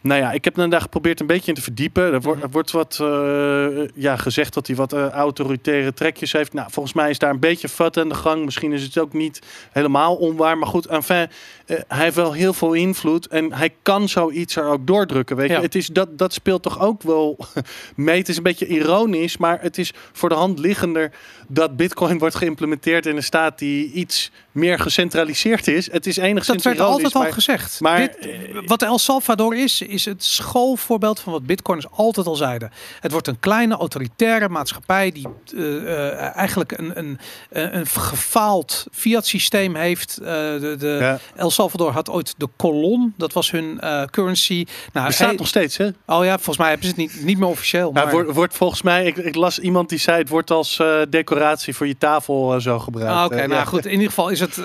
nou 0.00 0.20
ja, 0.20 0.32
ik 0.32 0.44
heb 0.44 0.54
daar 0.54 0.80
geprobeerd 0.80 1.20
een 1.20 1.26
beetje 1.26 1.48
in 1.48 1.54
te 1.54 1.62
verdiepen. 1.62 2.02
Er 2.02 2.20
wordt, 2.20 2.38
mhm. 2.38 2.46
er 2.46 2.52
wordt 2.52 2.70
wat 2.70 2.98
uh, 3.02 3.88
ja, 3.94 4.16
gezegd 4.16 4.54
dat 4.54 4.66
hij 4.66 4.76
wat 4.76 4.92
uh, 4.92 5.08
autoritaire 5.08 5.94
trekjes 5.94 6.32
heeft. 6.32 6.52
Nou, 6.52 6.70
volgens 6.70 6.94
mij 6.94 7.10
is 7.10 7.18
daar 7.18 7.30
een 7.30 7.40
beetje 7.40 7.68
fat 7.68 7.96
aan 7.96 8.08
de 8.08 8.14
gang. 8.14 8.44
Misschien 8.44 8.72
is 8.72 8.82
het 8.82 8.98
ook 8.98 9.12
niet 9.12 9.40
helemaal 9.72 10.16
onwaar. 10.16 10.58
Maar 10.58 10.68
goed, 10.68 10.86
enfin, 10.86 11.28
uh, 11.66 11.76
hij 11.88 12.04
heeft 12.04 12.16
wel 12.16 12.32
heel 12.32 12.52
veel 12.52 12.72
invloed. 12.72 13.26
En 13.26 13.52
hij 13.52 13.74
kan 13.82 14.08
zoiets 14.08 14.56
er 14.56 14.64
ook 14.64 14.86
doordrukken. 14.86 15.36
Weet 15.36 15.48
je? 15.48 15.60
Het 15.60 15.74
is, 15.74 15.86
dat, 15.86 16.18
dat 16.18 16.32
speelt 16.32 16.62
toch 16.62 16.80
ook 16.80 17.02
wel 17.02 17.38
mee. 17.96 18.18
Het 18.18 18.28
is 18.28 18.36
een 18.36 18.42
beetje 18.42 18.66
ironisch, 18.66 19.36
maar 19.36 19.58
het 19.60 19.78
is 19.78 19.92
voor 20.12 20.28
de 20.28 20.34
hand 20.34 20.58
liggender 20.58 21.12
dat 21.48 21.76
Bitcoin 21.76 22.18
wordt 22.18 22.34
geïmplementeerd 22.34 23.06
in 23.06 23.16
een 23.16 23.22
staat 23.22 23.58
die 23.58 23.92
iets 23.92 24.30
meer 24.52 24.78
gecentraliseerd 24.78 25.68
is. 25.68 25.92
Het 25.92 26.06
is 26.06 26.16
enigszins. 26.16 26.62
Dat 26.62 26.72
werd 26.72 26.88
altijd 26.88 27.14
al 27.14 27.32
gezegd. 27.32 27.80
Maar 27.80 28.14
wat 28.66 28.82
El 28.82 28.98
Salvador 28.98 29.56
is, 29.56 29.82
is 29.88 30.04
het 30.04 30.24
schoolvoorbeeld 30.24 31.20
van 31.20 31.32
wat 31.32 31.46
Bitcoiners 31.46 31.90
altijd 31.90 32.26
al 32.26 32.34
zeiden. 32.34 32.72
Het 33.00 33.12
wordt 33.12 33.26
een 33.26 33.40
kleine 33.40 33.74
autoritaire 33.74 34.48
maatschappij 34.48 35.12
die 35.12 35.26
uh, 35.54 36.36
eigenlijk 36.36 36.78
een, 36.78 36.98
een, 36.98 37.18
een 37.50 37.86
gefaald 37.86 38.86
fiat 38.92 39.26
systeem 39.26 39.74
heeft. 39.74 40.18
Uh, 40.20 40.26
de, 40.26 40.76
de 40.78 41.18
El 41.36 41.50
Salvador 41.50 41.92
had 41.92 42.10
ooit 42.10 42.34
de 42.36 42.48
kolon, 42.56 43.14
dat 43.16 43.32
was 43.32 43.50
hun 43.50 43.80
currency. 44.10 44.66
Nou, 44.92 45.06
Bestaat 45.06 45.38
nog 45.38 45.46
steeds, 45.46 45.76
hè? 45.76 45.88
Oh 46.06 46.24
ja, 46.24 46.34
volgens 46.34 46.56
mij 46.56 46.68
hebben 46.68 46.86
ze 46.86 46.92
het 46.92 47.00
niet, 47.00 47.24
niet 47.24 47.38
meer 47.38 47.48
officieel. 47.48 47.92
Maar... 47.92 48.10
wordt, 48.10 48.32
wordt 48.32 48.56
volgens 48.56 48.82
mij, 48.82 49.04
ik, 49.04 49.16
ik, 49.16 49.34
las 49.34 49.58
iemand 49.58 49.88
die 49.88 49.98
zei, 49.98 50.18
het 50.18 50.28
wordt 50.28 50.50
als 50.50 50.82
decoratie 51.08 51.74
voor 51.74 51.86
je 51.86 51.98
tafel 51.98 52.60
zo 52.60 52.78
gebruikt. 52.78 53.12
Ah, 53.12 53.24
oké, 53.24 53.46
nou 53.46 53.66
goed, 53.66 53.86
in 53.86 53.92
ieder 53.92 54.08
geval 54.08 54.28
is 54.28 54.40
het 54.40 54.56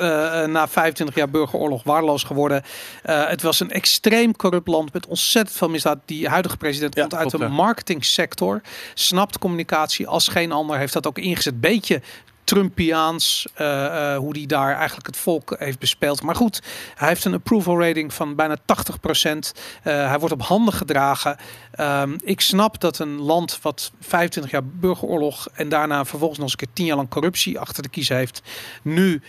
na 0.47 0.67
25 0.67 1.15
jaar 1.15 1.29
burgeroorlog 1.29 1.83
waardeloos 1.83 2.23
geworden. 2.23 2.63
het 3.03 3.41
was 3.41 3.59
een 3.59 3.71
extreem 3.71 4.35
corrupt 4.35 4.67
land 4.67 4.93
met 4.93 5.07
ontzettend 5.13 5.57
veel 5.57 5.69
misdaad. 5.69 5.99
Die 6.05 6.27
huidige 6.27 6.57
president 6.57 6.95
komt 6.95 7.15
uit 7.15 7.31
de 7.31 7.47
marketingsector. 7.47 8.61
Snapt 8.93 9.39
communicatie 9.39 10.07
als 10.07 10.27
geen 10.27 10.51
ander. 10.51 10.77
Heeft 10.77 10.93
dat 10.93 11.07
ook 11.07 11.17
ingezet. 11.17 11.61
Beetje 11.61 12.01
Trumpiaans, 12.43 13.47
uh, 13.61 13.67
uh, 13.67 14.17
hoe 14.17 14.33
die 14.33 14.47
daar 14.47 14.75
eigenlijk 14.75 15.07
het 15.07 15.17
volk 15.17 15.55
heeft 15.59 15.79
bespeeld. 15.79 16.21
Maar 16.21 16.35
goed, 16.35 16.61
hij 16.95 17.07
heeft 17.07 17.25
een 17.25 17.33
approval 17.33 17.79
rating 17.81 18.13
van 18.13 18.35
bijna 18.35 18.55
80 18.65 18.99
procent. 18.99 19.53
Uh, 19.55 19.83
hij 19.83 20.19
wordt 20.19 20.33
op 20.33 20.41
handen 20.41 20.73
gedragen. 20.73 21.37
Um, 21.79 22.15
ik 22.23 22.41
snap 22.41 22.79
dat 22.79 22.99
een 22.99 23.19
land 23.19 23.59
wat 23.61 23.91
25 23.99 24.51
jaar 24.51 24.65
burgeroorlog 24.65 25.47
en 25.53 25.69
daarna 25.69 26.05
vervolgens 26.05 26.39
nog 26.39 26.49
eens 26.49 26.59
een 26.59 26.65
keer 26.65 26.75
10 26.75 26.85
jaar 26.85 26.95
lang 26.95 27.09
corruptie 27.09 27.59
achter 27.59 27.83
de 27.83 27.89
kiezen 27.89 28.15
heeft, 28.15 28.41
nu 28.81 29.21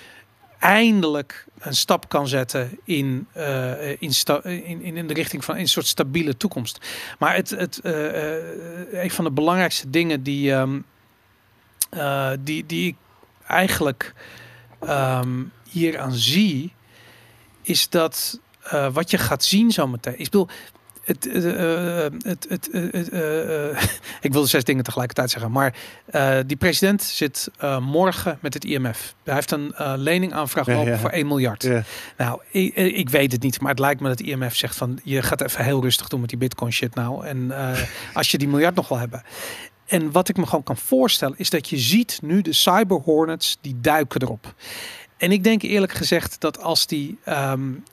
eindelijk 0.64 1.46
een 1.59 1.74
stap 1.74 2.09
kan 2.09 2.29
zetten 2.29 2.79
in, 2.85 3.27
uh, 3.37 3.90
in, 3.90 4.12
in, 4.42 4.96
in 4.96 5.07
de 5.07 5.14
richting 5.14 5.44
van 5.44 5.57
een 5.57 5.68
soort 5.68 5.87
stabiele 5.87 6.37
toekomst. 6.37 6.87
Maar 7.18 7.35
het, 7.35 7.50
het, 7.50 7.81
uh, 7.83 9.03
een 9.03 9.11
van 9.11 9.24
de 9.24 9.31
belangrijkste 9.31 9.90
dingen 9.90 10.22
die, 10.22 10.53
um, 10.53 10.85
die, 12.40 12.66
die 12.66 12.88
ik 12.88 12.96
eigenlijk 13.46 14.14
um, 14.88 15.53
hier 15.70 15.98
aan 15.98 16.12
zie, 16.12 16.72
is 17.62 17.88
dat 17.88 18.40
wat 18.92 19.11
je 19.11 19.18
gaat 19.18 19.44
zien 19.44 19.70
zometeen. 19.70 20.18
Ik 20.18 20.24
bedoel, 20.24 20.48
het, 21.04 21.26
uh, 21.26 22.06
het, 22.24 22.46
het, 22.48 22.68
uh, 22.72 23.82
ik 24.26 24.32
wilde 24.32 24.48
zes 24.48 24.64
dingen 24.64 24.84
tegelijkertijd 24.84 25.30
zeggen. 25.30 25.50
Maar 25.50 25.74
die 26.46 26.56
president 26.56 27.02
zit 27.02 27.50
morgen 27.80 28.38
met 28.40 28.54
het 28.54 28.64
IMF. 28.64 29.14
Hij 29.24 29.34
heeft 29.34 29.50
een 29.50 29.74
leningaanvraag 29.96 30.66
ja, 30.66 30.80
ja. 30.80 30.98
voor 30.98 31.10
1 31.10 31.26
miljard. 31.26 31.62
Ja. 31.62 31.82
Nou, 32.16 32.40
ik, 32.50 32.74
ik, 32.74 33.10
weet 33.10 33.32
het 33.32 33.42
niet. 33.42 33.60
Maar 33.60 33.70
het 33.70 33.78
lijkt 33.78 34.00
me 34.00 34.08
dat 34.08 34.18
het 34.18 34.28
IMF 34.28 34.56
zegt 34.56 34.76
van... 34.76 34.98
je 35.02 35.22
gaat 35.22 35.40
even 35.40 35.64
heel 35.64 35.82
rustig 35.82 36.08
doen 36.08 36.20
met 36.20 36.28
die 36.28 36.38
bitcoin 36.38 36.72
shit 36.72 36.94
nou. 36.94 37.26
En 37.26 37.52
als 38.14 38.30
je 38.30 38.38
die 38.38 38.48
miljard 38.48 38.74
nog 38.74 38.88
wil 38.88 38.98
hebben. 38.98 39.22
En 39.86 40.12
wat 40.12 40.28
ik 40.28 40.36
me 40.36 40.46
gewoon 40.46 40.62
kan 40.62 40.76
voorstellen... 40.76 41.38
is 41.38 41.50
dat 41.50 41.68
je 41.68 41.78
ziet 41.78 42.18
nu 42.22 42.42
de 42.42 42.52
cyber 42.52 43.00
hornets... 43.00 43.58
die 43.60 43.80
duiken 43.80 44.22
erop. 44.22 44.54
En 45.16 45.33
ik 45.33 45.44
denk 45.44 45.62
eerlijk 45.62 45.92
gezegd 45.92 46.40
dat 46.40 46.62
als 46.62 46.87
die. 46.87 47.18
Um, 47.29 47.85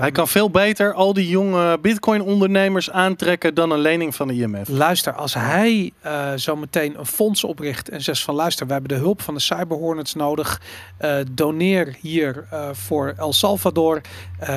Hij 0.00 0.10
kan 0.12 0.28
veel 0.28 0.50
beter 0.50 0.94
al 0.94 1.12
die 1.12 1.28
jonge 1.28 1.78
Bitcoin-ondernemers 1.78 2.90
aantrekken 2.90 3.54
dan 3.54 3.70
een 3.70 3.78
lening 3.78 4.14
van 4.14 4.28
de 4.28 4.34
IMF. 4.34 4.68
Luister, 4.68 5.12
als 5.12 5.34
hij 5.34 5.92
uh, 6.06 6.32
zo 6.34 6.56
meteen 6.56 6.98
een 6.98 7.06
fonds 7.06 7.44
opricht 7.44 7.88
en 7.88 8.02
zegt 8.02 8.20
van 8.22 8.34
luister, 8.34 8.66
we 8.66 8.72
hebben 8.72 8.90
de 8.90 8.96
hulp 8.96 9.22
van 9.22 9.34
de 9.34 9.40
cyberhornets 9.40 10.14
nodig. 10.14 10.60
Uh, 11.00 11.16
doneer 11.30 11.96
hier 12.00 12.44
voor 12.72 13.14
El 13.16 13.32
Salvador. 13.32 14.00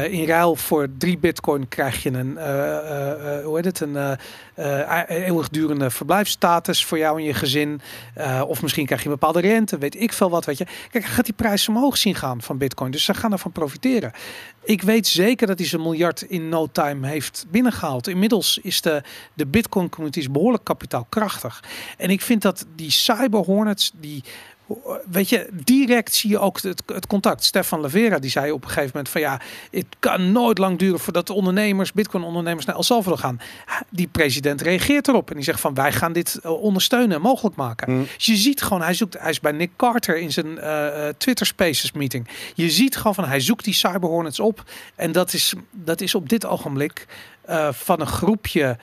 In 0.09 0.25
ruil 0.25 0.55
voor 0.55 0.87
drie 0.97 1.17
Bitcoin 1.17 1.67
krijg 1.67 2.03
je 2.03 2.11
een. 2.11 2.31
hoe 3.43 3.55
heet 3.55 3.65
het? 3.65 3.79
Een 3.79 4.17
eeuwigdurende 5.07 5.89
verblijfsstatus 5.89 6.85
voor 6.85 6.97
jou 6.97 7.17
en 7.17 7.23
je 7.23 7.33
gezin. 7.33 7.81
of 8.47 8.61
misschien 8.61 8.85
krijg 8.85 9.01
je 9.01 9.07
een 9.07 9.13
bepaalde 9.13 9.41
rente, 9.41 9.77
weet 9.77 10.01
ik 10.01 10.13
veel 10.13 10.29
wat. 10.29 10.45
Weet 10.45 10.57
je. 10.57 10.65
Kijk, 10.91 11.05
gaat 11.05 11.25
die 11.25 11.33
prijs 11.33 11.69
omhoog 11.69 11.97
zien 11.97 12.15
gaan 12.15 12.41
van 12.41 12.57
Bitcoin. 12.57 12.91
Dus 12.91 13.03
ze 13.03 13.13
gaan 13.13 13.31
ervan 13.31 13.51
profiteren. 13.51 14.11
Ik 14.65 14.81
weet 14.81 15.07
zeker 15.07 15.47
dat 15.47 15.59
hij 15.59 15.67
zijn 15.67 15.81
miljard 15.81 16.21
in 16.21 16.49
no 16.49 16.67
time 16.71 17.07
heeft 17.07 17.45
binnengehaald. 17.49 18.07
Inmiddels 18.07 18.59
is 18.61 18.81
de, 18.81 19.01
de 19.33 19.45
Bitcoin 19.45 19.89
community 19.89 20.29
behoorlijk 20.31 20.63
kapitaalkrachtig. 20.63 21.63
En 21.97 22.09
ik 22.09 22.21
vind 22.21 22.41
dat 22.41 22.65
die 22.75 22.91
cyber 22.91 23.39
hornets, 23.39 23.91
die 23.99 24.23
weet 25.11 25.29
je, 25.29 25.49
direct 25.51 26.13
zie 26.13 26.29
je 26.29 26.39
ook 26.39 26.61
het, 26.61 26.83
het, 26.85 27.07
contact. 27.07 27.43
Stefan 27.43 27.81
Levera 27.81 28.19
die 28.19 28.29
zei 28.29 28.51
op 28.51 28.63
een 28.63 28.67
gegeven 28.67 28.89
moment 28.93 29.09
van 29.09 29.21
ja, 29.21 29.39
het 29.71 29.85
kan 29.99 30.31
nooit 30.31 30.57
lang 30.57 30.79
duren 30.79 30.99
voordat 30.99 31.27
de 31.27 31.33
ondernemers, 31.33 31.91
Bitcoin 31.91 32.23
ondernemers 32.23 32.65
naar 32.65 32.75
El 32.75 32.83
Salvador 32.83 33.17
gaan. 33.17 33.39
Die 33.89 34.07
president 34.07 34.61
reageert 34.61 35.07
erop 35.07 35.29
en 35.29 35.35
die 35.35 35.43
zegt 35.43 35.59
van 35.59 35.73
wij 35.73 35.91
gaan 35.91 36.13
dit 36.13 36.39
eh, 36.43 36.61
ondersteunen 36.61 37.15
en 37.15 37.21
mogelijk 37.21 37.55
maken. 37.55 37.93
Mm. 37.93 38.07
Dus 38.15 38.25
je 38.25 38.35
ziet 38.35 38.61
gewoon, 38.61 38.81
hij 38.81 38.93
zoekt, 38.93 39.19
hij 39.19 39.29
is 39.29 39.39
bij 39.39 39.51
Nick 39.51 39.71
Carter 39.77 40.17
in 40.17 40.31
zijn 40.31 40.47
uh, 40.47 41.07
Twitter 41.17 41.45
Spaces 41.45 41.91
meeting. 41.91 42.27
Je 42.53 42.69
ziet 42.69 42.97
gewoon 42.97 43.15
van 43.15 43.25
hij 43.25 43.39
zoekt 43.39 43.63
die 43.63 43.73
cyber 43.73 44.09
hornets 44.09 44.39
op 44.39 44.63
en 44.95 45.11
dat 45.11 45.33
is, 45.33 45.53
dat 45.71 46.01
is 46.01 46.15
op 46.15 46.29
dit 46.29 46.45
ogenblik 46.45 47.05
uh, 47.49 47.71
van 47.71 47.99
een 47.99 48.07
groepje 48.07 48.77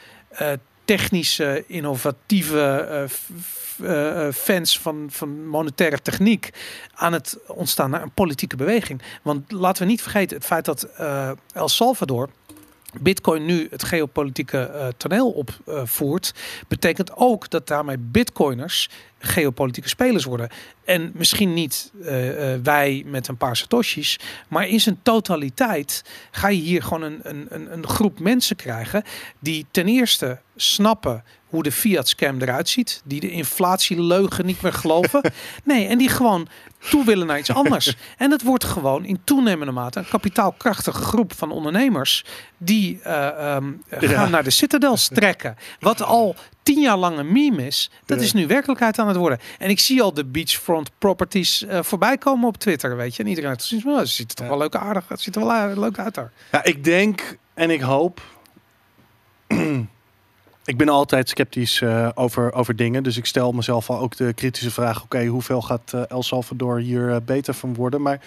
technische, 0.96 1.64
innovatieve 1.66 3.09
uh, 3.83 4.29
fans 4.33 4.79
van, 4.79 5.07
van 5.11 5.46
monetaire 5.46 6.03
techniek 6.03 6.50
aan 6.94 7.12
het 7.12 7.38
ontstaan 7.46 7.90
naar 7.90 8.03
een 8.03 8.12
politieke 8.14 8.57
beweging. 8.57 9.03
Want 9.22 9.53
laten 9.53 9.83
we 9.83 9.88
niet 9.88 10.03
vergeten, 10.03 10.37
het 10.37 10.46
feit 10.46 10.64
dat 10.64 10.88
El 11.53 11.68
Salvador 11.68 12.29
Bitcoin 13.00 13.44
nu 13.44 13.66
het 13.70 13.85
geopolitieke 13.85 14.70
uh, 14.74 14.87
toneel 14.96 15.31
opvoert, 15.31 16.35
betekent 16.68 17.16
ook 17.16 17.50
dat 17.50 17.66
daarmee 17.66 17.98
Bitcoiners 17.98 18.88
geopolitieke 19.18 19.88
spelers 19.88 20.24
worden. 20.24 20.48
En 20.85 21.11
misschien 21.14 21.55
niet 21.55 21.92
uh, 22.00 22.07
wij 22.62 23.03
met 23.07 23.29
een 23.29 23.37
paar 23.37 23.57
satoshis, 23.57 24.18
maar 24.48 24.68
in 24.68 24.81
zijn 24.81 24.98
totaliteit 25.03 26.05
ga 26.31 26.48
je 26.48 26.61
hier 26.61 26.83
gewoon 26.83 27.03
een, 27.03 27.20
een, 27.22 27.72
een 27.72 27.87
groep 27.87 28.20
mensen 28.20 28.57
krijgen 28.57 29.03
die 29.38 29.66
ten 29.70 29.88
eerste 29.88 30.40
snappen 30.57 31.24
hoe 31.51 31.63
de 31.63 31.73
fiat 31.73 32.09
scam 32.09 32.41
eruit 32.41 32.69
ziet, 32.69 33.03
die 33.05 33.21
de 33.21 33.31
inflatieleugen 33.31 34.47
niet 34.47 34.63
meer 34.63 34.73
geloven. 34.73 35.21
Nee, 35.65 35.87
en 35.87 35.99
die 35.99 36.09
gewoon 36.09 36.49
toe 36.91 37.05
willen 37.05 37.27
naar 37.27 37.39
iets 37.39 37.53
anders. 37.53 37.97
En 38.17 38.31
het 38.31 38.43
wordt 38.43 38.65
gewoon 38.65 39.05
in 39.05 39.21
toenemende 39.25 39.73
mate 39.73 39.99
een 39.99 40.09
kapitaalkrachtige 40.09 41.03
groep 41.03 41.33
van 41.35 41.51
ondernemers 41.51 42.25
die 42.59 43.01
uh, 43.07 43.57
um, 43.57 43.83
gaan 43.89 44.31
naar 44.31 44.45
de 44.45 44.51
citadels 44.51 45.09
trekken. 45.09 45.57
Wat 45.81 46.03
al 46.03 46.37
tien 46.62 46.81
jaar 46.81 46.97
lang 46.97 47.18
een 47.18 47.33
meme 47.33 47.66
is, 47.66 47.91
dat 48.07 48.20
is 48.20 48.33
nu 48.33 48.47
werkelijkheid 48.47 48.99
aan 48.99 49.09
het 49.09 49.16
worden. 49.16 49.39
En 49.59 49.70
ik 49.70 49.81
zie 49.81 50.03
al 50.03 50.14
de 50.14 50.24
beachfront 50.24 50.91
properties 50.99 51.62
uh, 51.62 51.83
voorbij 51.83 52.18
komen 52.18 52.49
op 52.49 52.57
Twitter, 52.57 52.97
weet 52.97 53.16
je. 53.16 53.22
En 53.22 53.29
iedereen 53.29 53.51
heeft 53.51 53.64
zoiets 53.64 53.87
van, 53.87 54.07
ziet 54.07 54.31
er 54.31 54.37
toch 54.37 54.49
wel 54.49 54.59
leuk 54.59 54.74
aardig, 54.74 55.09
het 55.09 55.20
ziet 55.20 55.37
er 55.37 55.47
wel 55.47 55.79
leuk 55.79 55.99
uit 55.99 56.14
daar. 56.14 56.33
Ja, 56.53 56.64
ik 56.64 56.85
denk 56.85 57.39
en 57.55 57.70
ik 57.70 57.81
hoop 57.81 58.20
ik 60.71 60.77
ben 60.77 60.89
altijd 60.89 61.29
sceptisch 61.29 61.81
uh, 61.81 62.09
over, 62.14 62.53
over 62.53 62.77
dingen. 62.77 63.03
Dus 63.03 63.16
ik 63.16 63.27
stel 63.27 63.53
mezelf 63.53 63.91
al 63.91 63.99
ook 63.99 64.16
de 64.16 64.33
kritische 64.33 64.71
vraag: 64.71 65.03
oké, 65.03 65.27
hoeveel 65.27 65.62
gaat 65.62 65.93
uh, 65.95 66.03
El 66.09 66.23
Salvador 66.23 66.79
hier 66.79 67.23
beter 67.25 67.55
van 67.55 67.75
worden? 67.75 68.03
Maar 68.03 68.21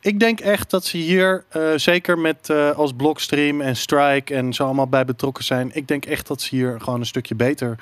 ik 0.00 0.20
denk 0.20 0.40
echt 0.40 0.70
dat 0.70 0.84
ze 0.84 0.96
hier, 0.96 1.44
zeker 1.76 2.18
met 2.18 2.50
als 2.76 2.92
Blockstream 2.92 3.60
en 3.60 3.76
Strike 3.76 4.34
en 4.34 4.52
zo 4.52 4.64
allemaal 4.64 4.88
bij 4.88 5.04
betrokken 5.04 5.44
zijn. 5.44 5.70
Ik 5.72 5.88
denk 5.88 6.04
echt 6.04 6.26
dat 6.26 6.40
ze 6.40 6.56
hier 6.56 6.80
gewoon 6.80 7.00
een 7.00 7.06
stukje 7.06 7.34
beter 7.34 7.78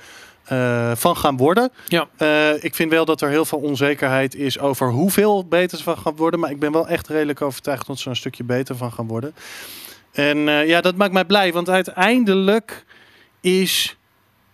uh, 0.53 0.91
van 0.95 1.17
gaan 1.17 1.37
worden. 1.37 1.73
Ja. 1.87 2.09
Uh, 2.19 2.65
ik 2.65 2.75
vind 2.75 2.91
wel 2.91 3.05
dat 3.05 3.21
er 3.21 3.29
heel 3.29 3.45
veel 3.45 3.59
onzekerheid 3.59 4.35
is 4.35 4.59
over 4.59 4.91
hoeveel 4.91 5.45
beter 5.45 5.79
ze 5.79 5.85
van 5.85 5.99
gaan 5.99 6.17
worden. 6.17 6.41
Maar 6.41 6.51
ik 6.51 6.59
ben 6.59 6.73
wel 6.73 6.89
echt 6.89 7.09
redelijk 7.09 7.43
overtuigd 7.43 7.87
dat 7.87 7.99
ze 7.99 8.09
een 8.09 8.17
stukje 8.17 8.45
beter 8.45 8.77
van 8.77 8.93
gaan 8.93 9.07
worden. 9.07 9.35
En 10.13 10.37
uh, 10.39 10.67
ja, 10.67 10.81
dat 10.81 10.97
maakt 10.97 11.13
mij 11.13 11.25
blij. 11.25 11.53
Want 11.53 11.69
uiteindelijk 11.69 12.85
is 13.41 13.97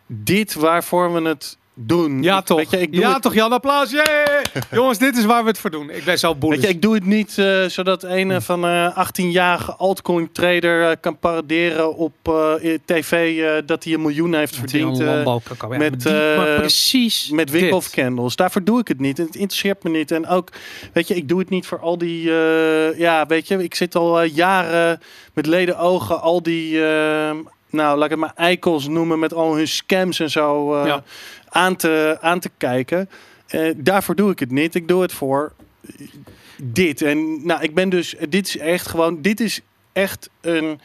dit 0.06 0.54
waarvoor 0.54 1.12
we 1.12 1.28
het 1.28 1.58
doen. 1.78 2.22
Ja, 2.22 2.42
toch. 2.42 2.58
Weet 2.58 2.70
je, 2.70 2.80
ik 2.80 2.92
doe 2.92 3.00
ja, 3.00 3.18
toch, 3.18 3.34
Jan. 3.34 3.52
Applaus. 3.52 3.90
Yeah! 3.90 4.42
Jongens, 4.70 4.98
dit 4.98 5.16
is 5.16 5.24
waar 5.24 5.42
we 5.42 5.48
het 5.48 5.58
voor 5.58 5.70
doen. 5.70 5.90
Ik 5.90 6.04
ben 6.04 6.18
zo 6.18 6.34
boos. 6.34 6.56
ik 6.56 6.82
doe 6.82 6.94
het 6.94 7.04
niet 7.04 7.36
uh, 7.36 7.64
zodat 7.64 8.02
een 8.02 8.30
hm. 8.30 8.40
van 8.40 8.64
uh, 8.64 8.84
eh, 8.84 9.08
18-jarige 9.08 9.74
altcoin 9.74 10.32
trader 10.32 10.90
uh, 10.90 10.96
kan 11.00 11.18
paraderen 11.18 11.96
op 11.96 12.12
tv 12.84 13.44
dat 13.66 13.84
hij 13.84 13.92
een 13.92 14.02
miljoen 14.02 14.34
heeft 14.34 14.60
dat 14.60 14.70
verdiend. 14.70 14.98
Met, 15.68 16.02
precies 16.56 17.30
met 17.30 17.50
Wink 17.50 17.90
Candles. 17.90 18.36
Daarvoor 18.36 18.64
doe 18.64 18.80
ik 18.80 18.88
het 18.88 19.00
niet. 19.00 19.18
Het 19.18 19.34
interesseert 19.34 19.82
me 19.82 19.90
niet. 19.90 20.10
En 20.10 20.26
ook, 20.26 20.50
weet 20.92 21.08
je, 21.08 21.14
ik 21.14 21.28
doe 21.28 21.38
het 21.38 21.48
niet 21.48 21.66
voor 21.66 21.80
al 21.80 21.98
die, 21.98 22.22
ja, 22.96 23.26
weet 23.26 23.48
je, 23.48 23.62
ik 23.62 23.74
zit 23.74 23.94
al 23.94 24.22
jaren 24.22 25.00
met 25.34 25.46
leden 25.46 25.78
ogen 25.78 26.20
al 26.20 26.42
die 26.42 26.80
nou, 27.70 27.96
laat 27.96 28.04
ik 28.04 28.10
het 28.10 28.20
maar 28.20 28.34
eikels 28.34 28.88
noemen 28.88 29.18
met 29.18 29.34
al 29.34 29.56
hun 29.56 29.68
scams 29.68 30.20
en 30.20 30.30
zo. 30.30 30.86
Ja 30.86 31.02
aan 31.56 31.76
te, 31.76 32.18
aan 32.20 32.40
te 32.40 32.50
kijken. 32.56 33.10
Uh, 33.50 33.74
daarvoor 33.76 34.14
doe 34.14 34.30
ik 34.30 34.38
het 34.38 34.50
niet. 34.50 34.74
Ik 34.74 34.88
doe 34.88 35.02
het 35.02 35.12
voor 35.12 35.52
dit. 36.56 37.02
En 37.02 37.46
nou, 37.46 37.62
ik 37.62 37.74
ben 37.74 37.88
dus, 37.88 38.14
dit 38.28 38.46
is 38.46 38.58
echt 38.58 38.88
gewoon, 38.88 39.22
dit 39.22 39.40
is 39.40 39.60
echt 39.92 40.30
een, 40.40 40.80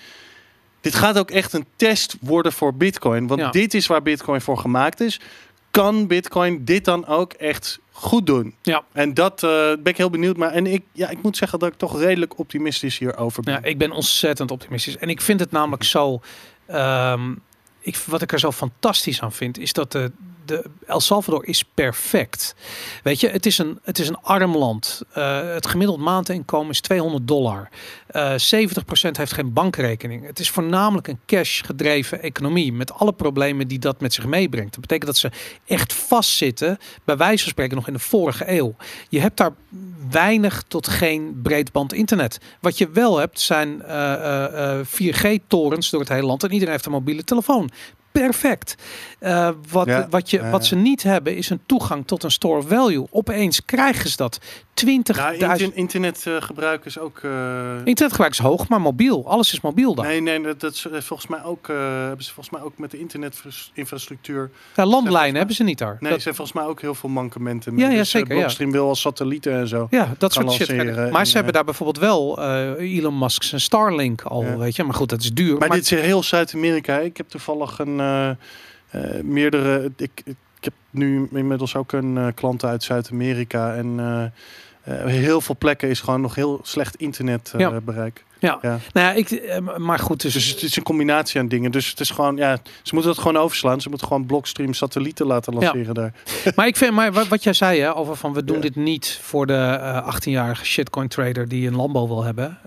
dit 0.81 0.95
gaat 0.95 1.17
ook 1.17 1.31
echt 1.31 1.53
een 1.53 1.65
test 1.75 2.17
worden 2.21 2.51
voor 2.51 2.73
Bitcoin. 2.73 3.27
Want 3.27 3.53
dit 3.53 3.73
is 3.73 3.87
waar 3.87 4.01
Bitcoin 4.01 4.41
voor 4.41 4.57
gemaakt 4.57 4.99
is. 4.99 5.19
Kan 5.71 6.07
Bitcoin 6.07 6.65
dit 6.65 6.85
dan 6.85 7.07
ook 7.07 7.33
echt 7.33 7.79
goed 7.91 8.25
doen? 8.25 8.55
Ja. 8.61 8.83
En 8.91 9.13
dat 9.13 9.43
uh, 9.43 9.49
ben 9.49 9.79
ik 9.83 9.97
heel 9.97 10.09
benieuwd. 10.09 10.37
Maar 10.37 10.51
en 10.51 10.67
ik, 10.67 10.83
ja, 10.91 11.09
ik 11.09 11.21
moet 11.21 11.37
zeggen 11.37 11.59
dat 11.59 11.69
ik 11.69 11.77
toch 11.77 11.99
redelijk 11.99 12.39
optimistisch 12.39 12.97
hierover 12.97 13.43
ben. 13.43 13.53
Ja, 13.53 13.63
ik 13.63 13.77
ben 13.77 13.91
ontzettend 13.91 14.51
optimistisch. 14.51 14.97
En 14.97 15.09
ik 15.09 15.21
vind 15.21 15.39
het 15.39 15.51
namelijk 15.51 15.83
zo. 15.83 16.21
Um, 16.71 17.41
ik, 17.81 17.95
wat 17.95 18.21
ik 18.21 18.31
er 18.31 18.39
zo 18.39 18.51
fantastisch 18.51 19.21
aan 19.21 19.31
vind, 19.31 19.57
is 19.57 19.73
dat 19.73 19.91
de, 19.91 20.11
de 20.45 20.63
El 20.85 20.99
Salvador 20.99 21.45
is 21.45 21.63
perfect. 21.63 22.55
Weet 23.03 23.19
je, 23.19 23.29
het 23.29 23.45
is 23.45 23.57
een, 23.57 23.79
het 23.83 23.99
is 23.99 24.07
een 24.07 24.21
arm 24.21 24.57
land. 24.57 25.01
Uh, 25.17 25.53
het 25.53 25.67
gemiddeld 25.67 25.99
maandinkomen 25.99 26.69
is 26.69 26.81
200 26.81 27.27
dollar. 27.27 27.69
Uh, 28.11 28.33
eh, 28.33 28.69
70% 28.69 29.11
heeft 29.11 29.33
geen 29.33 29.53
bankrekening. 29.53 30.25
Het 30.25 30.39
is 30.39 30.49
voornamelijk 30.49 31.07
een 31.07 31.19
cash 31.25 31.63
gedreven 31.63 32.21
economie 32.21 32.73
met 32.73 32.93
alle 32.93 33.13
problemen 33.13 33.67
die 33.67 33.79
dat 33.79 34.01
met 34.01 34.13
zich 34.13 34.25
meebrengt. 34.25 34.71
Dat 34.71 34.81
betekent 34.81 35.05
dat 35.05 35.17
ze 35.17 35.31
echt 35.65 35.93
vastzitten, 35.93 36.77
bij 37.03 37.17
wijze 37.17 37.43
van 37.43 37.51
spreken 37.51 37.75
nog 37.75 37.87
in 37.87 37.93
de 37.93 37.99
vorige 37.99 38.51
eeuw. 38.51 38.75
Je 39.09 39.19
hebt 39.19 39.37
daar 39.37 39.53
weinig 40.09 40.63
tot 40.67 40.87
geen 40.87 41.39
breedband 41.43 41.93
internet. 41.93 42.39
Wat 42.59 42.77
je 42.77 42.89
wel 42.89 43.17
hebt 43.17 43.39
zijn 43.39 43.81
uh, 43.87 44.45
uh, 44.51 44.79
4G-torens 44.85 45.89
door 45.89 45.99
het 45.99 46.09
hele 46.09 46.25
land 46.25 46.43
en 46.43 46.51
iedereen 46.51 46.73
heeft 46.73 46.85
een 46.85 46.91
mobiele 46.91 47.23
telefoon 47.23 47.70
perfect. 48.11 48.75
Uh, 49.19 49.49
wat, 49.69 50.05
wat, 50.09 50.29
je, 50.29 50.49
wat 50.49 50.65
ze 50.65 50.75
niet 50.75 51.03
hebben 51.03 51.35
is 51.35 51.49
een 51.49 51.61
toegang 51.65 52.07
tot 52.07 52.23
een 52.23 52.31
store 52.31 52.61
value. 52.61 53.07
Opeens 53.09 53.65
krijgen 53.65 54.09
ze 54.09 54.17
dat. 54.17 54.39
20.000. 54.73 55.37
Nou, 55.39 55.71
internetgebruik 55.73 56.85
is 56.85 56.99
ook. 56.99 57.19
Uh... 57.21 57.75
Internetgebruik 57.83 58.31
is 58.31 58.37
hoog, 58.37 58.67
maar 58.67 58.81
mobiel. 58.81 59.27
Alles 59.27 59.53
is 59.53 59.61
mobiel 59.61 59.95
dan. 59.95 60.05
Nee, 60.05 60.21
nee, 60.21 60.41
dat, 60.41 60.59
dat 60.59 60.73
is 60.73 60.87
volgens 61.05 61.27
mij 61.27 61.43
ook. 61.43 61.67
Uh, 61.67 61.77
hebben 61.77 62.25
ze 62.25 62.33
volgens 62.33 62.55
mij 62.55 62.65
ook 62.65 62.77
met 62.77 62.91
de 62.91 62.99
internetinfrastructuur. 62.99 64.51
Ja, 64.75 64.85
landlijnen 64.85 65.35
hebben 65.35 65.55
ze 65.55 65.63
niet 65.63 65.77
daar. 65.77 65.97
Nee, 65.99 66.11
dat... 66.11 66.21
zijn 66.21 66.35
volgens 66.35 66.57
mij 66.57 66.65
ook 66.67 66.81
heel 66.81 66.95
veel 66.95 67.09
mankementen. 67.09 67.77
Ja, 67.77 67.89
ja 67.89 67.97
dus, 67.97 68.09
zeker. 68.09 68.35
Blockstream 68.35 68.71
wil 68.71 68.87
als 68.87 69.01
satellieten 69.01 69.53
en 69.53 69.67
zo. 69.67 69.87
Ja, 69.89 70.13
dat 70.17 70.33
soort 70.33 70.51
shit. 70.51 71.11
Maar 71.11 71.25
ze 71.25 71.35
hebben 71.35 71.53
daar 71.53 71.65
bijvoorbeeld 71.65 71.99
wel 71.99 72.39
Elon 72.77 73.17
Musk's 73.17 73.53
Starlink 73.55 74.21
al, 74.21 74.57
weet 74.57 74.75
je. 74.75 74.83
Maar 74.83 74.95
goed, 74.95 75.09
dat 75.09 75.21
is 75.21 75.33
duur. 75.33 75.57
Maar, 75.57 75.69
dit 75.69 75.91
is 75.91 76.01
heel 76.01 76.23
Zuid-Amerika. 76.23 76.97
Ik 76.97 77.17
heb 77.17 77.29
toevallig 77.29 77.79
een 77.79 77.95
meerdere. 79.23 79.91
Ik, 79.97 80.21
ik 80.23 80.35
heb 80.63 80.73
nu 80.89 81.27
inmiddels 81.31 81.75
ook 81.75 81.91
een 81.91 82.33
klant 82.35 82.65
uit 82.65 82.83
Zuid-Amerika 82.83 83.75
en 83.75 83.99
uh, 84.87 85.05
heel 85.05 85.41
veel 85.41 85.55
plekken 85.57 85.89
is 85.89 85.99
gewoon 85.99 86.21
nog 86.21 86.35
heel 86.35 86.59
slecht 86.63 86.95
internetbereik. 86.95 88.25
Uh, 88.25 88.49
ja. 88.49 88.57
ja. 88.61 88.79
nou 88.93 89.07
ja, 89.07 89.11
ik, 89.11 89.29
uh, 89.29 89.77
maar 89.77 89.99
goed. 89.99 90.21
Dus... 90.21 90.33
dus 90.33 90.49
het 90.49 90.61
is 90.61 90.75
een 90.75 90.83
combinatie 90.83 91.39
aan 91.39 91.47
dingen. 91.47 91.71
Dus 91.71 91.89
het 91.89 91.99
is 91.99 92.09
gewoon, 92.09 92.35
ja, 92.35 92.57
ze 92.81 92.93
moeten 92.93 93.11
het 93.11 93.19
gewoon 93.19 93.37
overslaan. 93.37 93.81
Ze 93.81 93.89
moeten 93.89 94.07
gewoon 94.07 94.25
Blockstream 94.25 94.73
satellieten 94.73 95.25
laten 95.25 95.53
lanceren 95.53 95.85
ja. 95.85 95.93
daar. 95.93 96.13
Maar 96.55 96.67
ik 96.67 96.77
vind, 96.77 96.93
maar 96.93 97.27
wat, 97.27 97.43
jij 97.43 97.53
zei 97.53 97.79
hè, 97.79 97.95
over 97.95 98.15
van 98.15 98.33
we 98.33 98.43
doen 98.43 98.59
dit 98.59 98.75
niet 98.75 99.19
voor 99.21 99.45
de 99.47 100.03
18-jarige 100.15 100.65
shitcoin 100.65 101.07
trader 101.07 101.47
die 101.47 101.67
een 101.67 101.75
Lambo 101.75 102.07
wil 102.07 102.23
hebben. 102.23 102.57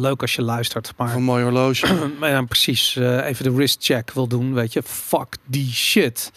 leuk 0.00 0.20
als 0.20 0.34
je 0.34 0.42
luistert. 0.42 0.92
Maar 0.96 1.14
een 1.14 1.22
mooi 1.22 1.42
horloge. 1.42 1.86
maar 2.20 2.30
ja, 2.30 2.42
precies. 2.42 2.96
even 2.96 3.44
de 3.44 3.52
wrist 3.52 3.84
check 3.84 4.10
wil 4.12 4.26
doen, 4.26 4.54
weet 4.54 4.72
je. 4.72 4.82
Fuck 4.82 5.36
die 5.44 5.72
shit. 5.72 6.32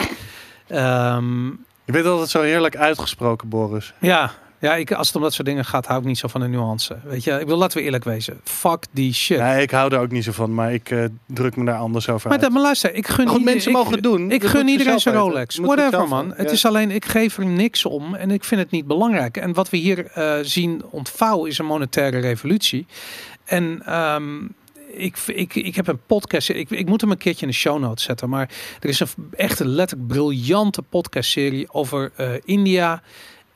Um, 0.72 1.65
je 1.86 1.91
bent 1.91 2.05
altijd 2.05 2.30
zo 2.30 2.41
heerlijk 2.41 2.76
uitgesproken, 2.76 3.49
Boris. 3.49 3.93
Ja, 3.99 4.32
ja, 4.59 4.76
ik, 4.76 4.91
als 4.91 5.07
het 5.07 5.15
om 5.15 5.22
dat 5.22 5.34
soort 5.34 5.47
dingen 5.47 5.65
gaat, 5.65 5.86
hou 5.86 5.99
ik 5.99 6.05
niet 6.05 6.17
zo 6.17 6.28
van 6.28 6.41
de 6.41 6.47
nuance. 6.47 6.97
Weet 7.03 7.24
je, 7.24 7.32
ik 7.32 7.47
wil 7.47 7.57
laten 7.57 7.78
we 7.78 7.84
eerlijk 7.84 8.03
wezen. 8.03 8.39
Fuck 8.43 8.84
die 8.91 9.13
shit. 9.13 9.39
Nee, 9.39 9.61
ik 9.61 9.72
hou 9.72 9.93
er 9.93 9.99
ook 9.99 10.11
niet 10.11 10.24
zo 10.24 10.32
van, 10.32 10.53
maar 10.53 10.74
ik 10.74 10.89
uh, 10.89 11.03
druk 11.26 11.55
me 11.55 11.65
daar 11.65 11.78
anders 11.78 12.09
over. 12.09 12.30
Maar, 12.30 12.39
dat, 12.39 12.51
maar 12.51 12.61
luister, 12.61 12.93
ik 12.93 13.07
gun 13.07 13.28
Goed, 13.28 13.43
mensen 13.43 13.72
mogen 13.72 14.01
doen. 14.01 14.32
Ik 14.32 14.43
gun 14.43 14.67
iedereen 14.67 14.99
zijn 14.99 15.15
Rolex. 15.15 15.57
Whatever, 15.57 16.07
man. 16.07 16.34
Het 16.36 16.51
is 16.51 16.65
alleen, 16.65 16.91
ik 16.91 17.05
geef 17.05 17.38
er 17.38 17.45
niks 17.45 17.86
om 17.86 18.15
en 18.15 18.32
ik 18.32 18.43
vind 18.43 18.61
het 18.61 18.72
niet 18.72 18.88
belangrijk. 18.88 19.38
En 19.38 19.53
wat 19.53 19.70
we 19.70 19.78
hier 19.78 20.11
uh, 20.17 20.34
zien 20.41 20.84
ontvouwen 20.89 21.49
is 21.49 21.57
een 21.57 21.65
monetaire 21.65 22.20
revolutie. 22.20 22.86
En 23.45 23.95
um, 23.99 24.55
ik, 25.00 25.18
ik, 25.28 25.56
ik 25.56 25.76
heb 25.76 25.88
een 25.88 26.00
podcast. 26.06 26.50
Ik, 26.50 26.70
ik 26.70 26.88
moet 26.88 27.02
hem 27.02 27.12
een 27.12 27.18
keertje 27.18 27.45
in 27.45 27.52
de 27.52 27.58
show 27.58 27.80
notes 27.80 28.04
zetten. 28.04 28.30
Maar 28.30 28.50
er 28.80 28.89
is 28.89 29.00
een 29.00 29.08
echt 29.32 29.60
letterlijk 29.60 30.08
briljante 30.08 30.82
podcastserie 30.82 31.74
over 31.74 32.12
uh, 32.18 32.32
India 32.43 33.02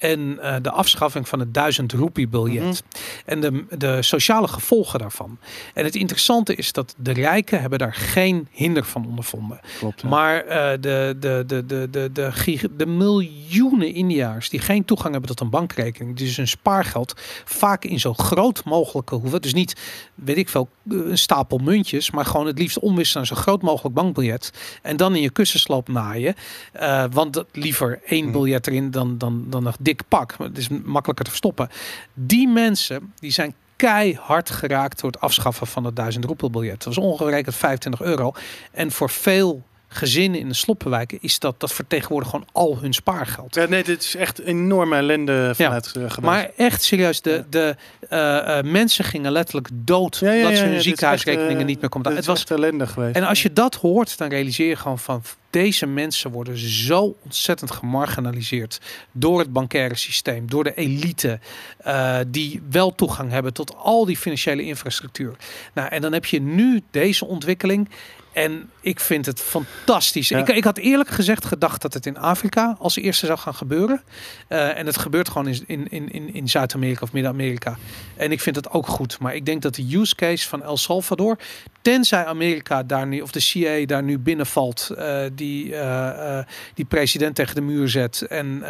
en 0.03 0.39
uh, 0.41 0.55
de 0.61 0.71
afschaffing 0.71 1.27
van 1.27 1.39
het 1.39 1.53
1000 1.53 1.91
roepie 1.91 2.27
biljet. 2.27 2.63
Mhm. 2.63 2.81
En 3.25 3.41
de, 3.41 3.65
de 3.77 4.01
sociale 4.01 4.47
gevolgen 4.47 4.99
daarvan. 4.99 5.37
En 5.73 5.83
het 5.83 5.95
interessante 5.95 6.55
is 6.55 6.71
dat 6.71 6.95
de 6.97 7.11
rijken 7.11 7.61
hebben 7.61 7.79
daar 7.79 7.93
geen 7.93 8.47
hinder 8.51 8.83
van 8.83 9.05
ondervonden. 9.07 9.59
Klopt, 9.79 10.03
Maar 10.03 10.45
uh, 10.45 10.51
de, 10.51 11.15
de, 11.19 11.43
de, 11.47 11.65
de, 11.65 11.89
de, 11.89 12.09
de, 12.13 12.69
de, 12.77 12.85
miljoenen 12.85 13.93
Indiaars 13.93 14.49
die 14.49 14.59
geen 14.59 14.85
toegang 14.85 15.11
hebben 15.11 15.29
tot 15.29 15.39
een 15.39 15.49
bankrekening, 15.49 16.17
dus 16.17 16.37
hun 16.37 16.47
spaargeld 16.47 17.13
vaak 17.45 17.85
in 17.85 17.99
zo 17.99 18.13
groot 18.13 18.63
mogelijke 18.63 19.15
hoeven. 19.15 19.41
Dus 19.41 19.53
niet, 19.53 19.75
weet 20.15 20.37
ik 20.37 20.49
veel, 20.49 20.69
een 20.89 21.17
stapel 21.17 21.57
muntjes, 21.57 22.11
maar 22.11 22.25
gewoon 22.25 22.47
het 22.47 22.59
liefst 22.59 22.79
omwisselen 22.79 23.27
naar 23.27 23.37
zo 23.37 23.43
groot 23.43 23.61
mogelijk 23.61 23.95
bankbiljet. 23.95 24.51
En 24.81 24.97
dan 24.97 25.15
in 25.15 25.21
je 25.21 25.29
kussensloop 25.29 25.87
naaien. 25.87 26.35
Uh, 26.81 27.05
want 27.11 27.43
liever 27.51 27.99
één 28.05 28.23
mhm. 28.23 28.33
biljet 28.33 28.67
erin 28.67 28.91
dan, 28.91 29.17
dan, 29.17 29.45
dan 29.49 29.63
nog 29.63 29.75
dik 29.79 29.92
pak. 30.07 30.35
Het 30.37 30.57
is 30.57 30.69
makkelijker 30.69 31.25
te 31.25 31.29
verstoppen. 31.29 31.69
Die 32.13 32.47
mensen 32.47 33.13
die 33.15 33.31
zijn 33.31 33.55
keihard 33.75 34.49
geraakt 34.49 35.01
door 35.01 35.11
het 35.11 35.21
afschaffen 35.21 35.67
van 35.67 35.83
het 35.83 35.95
1000 35.95 36.25
roepelbiljet. 36.25 36.83
Dat 36.83 36.95
was 36.95 36.97
ongerekend 36.97 37.55
25 37.55 38.01
euro. 38.01 38.31
En 38.71 38.91
voor 38.91 39.09
veel 39.09 39.63
gezinnen 39.95 40.39
in 40.39 40.47
de 40.47 40.53
sloppenwijken 40.53 41.17
is 41.21 41.39
dat 41.39 41.59
dat 41.59 41.73
vertegenwoordigt 41.73 42.31
gewoon 42.31 42.47
al 42.51 42.77
hun 42.79 42.93
spaargeld. 42.93 43.55
Ja, 43.55 43.65
nee, 43.65 43.83
dit 43.83 44.03
is 44.03 44.15
echt 44.15 44.39
enorme 44.39 44.95
ellende 44.95 45.51
vanuit 45.55 45.91
ja, 45.93 46.01
uh, 46.01 46.17
Maar 46.17 46.49
echt 46.57 46.83
serieus, 46.83 47.21
de, 47.21 47.43
de 47.49 47.75
uh, 48.09 48.19
uh, 48.19 48.71
mensen 48.71 49.05
gingen 49.05 49.31
letterlijk 49.31 49.69
dood 49.73 50.17
ja, 50.17 50.31
ja, 50.31 50.43
dat 50.49 50.57
ze 50.57 50.65
hun 50.65 50.81
ziekenhuisrekeningen 50.81 51.65
niet 51.65 51.81
meer 51.81 51.89
konden. 51.89 52.15
Het 52.15 52.25
was 52.25 52.43
ellendig 52.43 52.91
geweest. 52.91 53.15
En 53.15 53.23
als 53.23 53.41
je 53.41 53.53
dat 53.53 53.75
hoort, 53.75 54.17
dan 54.17 54.29
realiseer 54.29 54.67
je 54.67 54.75
gewoon 54.75 54.99
van 54.99 55.23
deze 55.53 55.85
mensen 55.85 56.31
worden 56.31 56.57
zo 56.57 57.15
ontzettend 57.23 57.71
gemarginaliseerd 57.71 58.81
door 59.11 59.39
het 59.39 59.53
bankaire 59.53 59.95
systeem, 59.95 60.49
door 60.49 60.63
de 60.63 60.73
elite, 60.73 61.39
uh, 61.87 62.17
die 62.27 62.61
wel 62.69 62.95
toegang 62.95 63.31
hebben 63.31 63.53
tot 63.53 63.75
al 63.75 64.05
die 64.05 64.17
financiële 64.17 64.63
infrastructuur. 64.63 65.35
Nou, 65.73 65.89
en 65.89 66.01
dan 66.01 66.13
heb 66.13 66.25
je 66.25 66.41
nu 66.41 66.81
deze 66.91 67.25
ontwikkeling. 67.25 67.89
En 68.33 68.69
ik 68.81 68.99
vind 68.99 69.25
het 69.25 69.41
fantastisch. 69.41 70.31
Ik, 70.31 70.47
ik 70.47 70.63
had 70.63 70.77
eerlijk 70.77 71.09
gezegd 71.09 71.45
gedacht 71.45 71.81
dat 71.81 71.93
het 71.93 72.05
in 72.05 72.17
Afrika 72.17 72.75
als 72.79 72.95
eerste 72.95 73.25
zou 73.25 73.39
gaan 73.39 73.55
gebeuren. 73.55 74.03
Uh, 74.49 74.77
en 74.77 74.85
het 74.85 74.97
gebeurt 74.97 75.29
gewoon 75.29 75.47
in, 75.47 75.87
in, 75.89 76.11
in, 76.11 76.33
in 76.33 76.49
Zuid-Amerika 76.49 77.01
of 77.01 77.11
Midden-Amerika. 77.11 77.77
En 78.15 78.31
ik 78.31 78.41
vind 78.41 78.55
het 78.55 78.69
ook 78.69 78.87
goed. 78.87 79.19
Maar 79.19 79.35
ik 79.35 79.45
denk 79.45 79.61
dat 79.61 79.75
de 79.75 79.97
use 79.97 80.15
case 80.15 80.47
van 80.49 80.63
El 80.63 80.77
Salvador, 80.77 81.37
tenzij 81.81 82.25
Amerika 82.25 82.83
daar 82.83 83.07
nu, 83.07 83.21
of 83.21 83.31
de 83.31 83.39
CIA 83.39 83.85
daar 83.85 84.03
nu 84.03 84.19
binnenvalt, 84.19 84.89
uh, 84.91 85.23
die, 85.33 85.65
uh, 85.65 86.39
die 86.73 86.85
president 86.85 87.35
tegen 87.35 87.55
de 87.55 87.61
muur 87.61 87.89
zet 87.89 88.21
en 88.21 88.63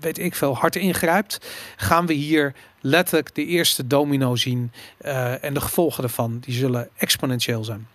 weet 0.00 0.18
ik 0.18 0.34
veel, 0.34 0.56
hard 0.56 0.76
ingrijpt, 0.76 1.38
gaan 1.76 2.06
we 2.06 2.12
hier 2.12 2.54
letterlijk 2.80 3.34
de 3.34 3.46
eerste 3.46 3.86
domino 3.86 4.36
zien. 4.36 4.72
en 5.40 5.54
de 5.54 5.60
gevolgen 5.60 6.00
daarvan, 6.02 6.38
die 6.40 6.54
zullen 6.54 6.88
exponentieel 6.96 7.64
zijn. 7.64 7.86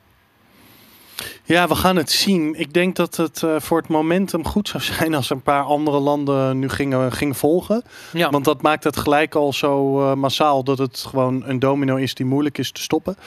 Ja, 1.43 1.67
we 1.67 1.75
gaan 1.75 1.95
het 1.95 2.11
zien. 2.11 2.59
Ik 2.59 2.73
denk 2.73 2.95
dat 2.95 3.15
het 3.15 3.41
uh, 3.41 3.55
voor 3.59 3.77
het 3.77 3.87
momentum 3.87 4.45
goed 4.45 4.67
zou 4.67 4.83
zijn 4.83 5.13
als 5.13 5.29
een 5.29 5.41
paar 5.41 5.63
andere 5.63 5.99
landen 5.99 6.59
nu 6.59 6.69
gingen, 6.69 7.11
gingen 7.11 7.35
volgen. 7.35 7.83
Ja. 8.13 8.29
Want 8.29 8.45
dat 8.45 8.61
maakt 8.61 8.83
het 8.83 8.97
gelijk 8.97 9.35
al 9.35 9.53
zo 9.53 10.01
uh, 10.01 10.13
massaal 10.13 10.63
dat 10.63 10.77
het 10.77 11.05
gewoon 11.09 11.43
een 11.45 11.59
domino 11.59 11.95
is 11.95 12.13
die 12.13 12.25
moeilijk 12.25 12.57
is 12.57 12.71
te 12.71 12.81
stoppen. 12.81 13.17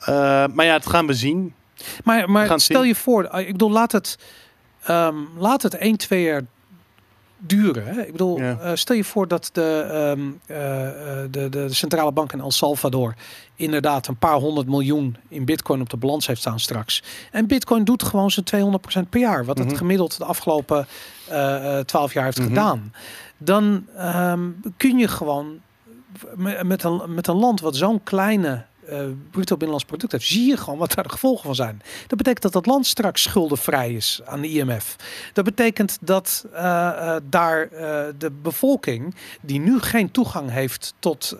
Uh, 0.00 0.06
maar 0.52 0.64
ja, 0.64 0.72
dat 0.72 0.86
gaan 0.86 1.06
we 1.06 1.14
zien. 1.14 1.54
Maar, 2.04 2.30
maar 2.30 2.60
stel 2.60 2.80
zien. 2.80 2.88
je 2.88 2.94
voor, 2.94 3.24
ik 3.38 3.52
bedoel, 3.52 3.70
laat 3.70 3.92
het, 3.92 4.18
um, 4.90 5.28
laat 5.38 5.62
het 5.62 5.74
1, 5.74 5.96
2 5.96 6.22
jaar 6.22 6.42
duren. 7.38 7.86
Hè? 7.86 8.02
Ik 8.02 8.12
bedoel, 8.12 8.38
ja. 8.38 8.58
uh, 8.62 8.70
stel 8.74 8.96
je 8.96 9.04
voor 9.04 9.28
dat 9.28 9.50
de, 9.52 9.88
um, 10.16 10.40
uh, 10.46 10.56
de, 11.30 11.48
de, 11.50 11.74
centrale 11.74 12.12
bank 12.12 12.32
in 12.32 12.40
El 12.40 12.50
Salvador 12.50 13.14
inderdaad 13.56 14.06
een 14.06 14.16
paar 14.16 14.34
honderd 14.34 14.66
miljoen 14.66 15.16
in 15.28 15.44
bitcoin 15.44 15.80
op 15.80 15.90
de 15.90 15.96
balans 15.96 16.26
heeft 16.26 16.40
staan 16.40 16.60
straks. 16.60 17.02
En 17.32 17.46
bitcoin 17.46 17.84
doet 17.84 18.02
gewoon 18.02 18.30
zijn 18.30 18.46
200% 19.06 19.08
per 19.08 19.20
jaar, 19.20 19.44
wat 19.44 19.58
het 19.58 19.66
mhm. 19.66 19.76
gemiddeld 19.76 20.18
de 20.18 20.24
afgelopen 20.24 20.86
twaalf 21.84 22.12
jaar 22.12 22.24
heeft 22.24 22.38
mm 22.38 22.44
-hmm. 22.46 22.54
gedaan. 22.54 22.92
Dan 23.38 23.86
um, 23.98 24.60
kun 24.76 24.98
je 24.98 25.08
gewoon 25.08 25.60
met 26.62 26.82
een, 26.82 27.14
met 27.14 27.26
een 27.26 27.36
land 27.36 27.60
wat 27.60 27.76
zo'n 27.76 28.02
kleine 28.02 28.64
uh, 28.90 29.00
bruto 29.30 29.56
binnenlands 29.56 29.84
product 29.84 30.12
heeft, 30.12 30.26
zie 30.26 30.46
je 30.46 30.56
gewoon 30.56 30.78
wat 30.78 30.94
daar 30.94 31.04
de 31.04 31.10
gevolgen 31.10 31.44
van 31.44 31.54
zijn. 31.54 31.82
Dat 32.06 32.18
betekent 32.18 32.42
dat 32.42 32.52
dat 32.52 32.66
land 32.66 32.86
straks 32.86 33.22
schuldenvrij 33.22 33.92
is 33.92 34.20
aan 34.24 34.40
de 34.40 34.48
IMF. 34.48 34.96
Dat 35.32 35.44
betekent 35.44 35.98
dat 36.00 36.46
uh, 36.52 36.60
uh, 36.60 37.16
daar 37.22 37.68
de 38.18 38.30
bevolking, 38.42 39.14
die 39.40 39.60
nu 39.60 39.80
geen 39.80 40.10
toegang 40.10 40.50
heeft 40.50 40.94
tot 40.98 41.36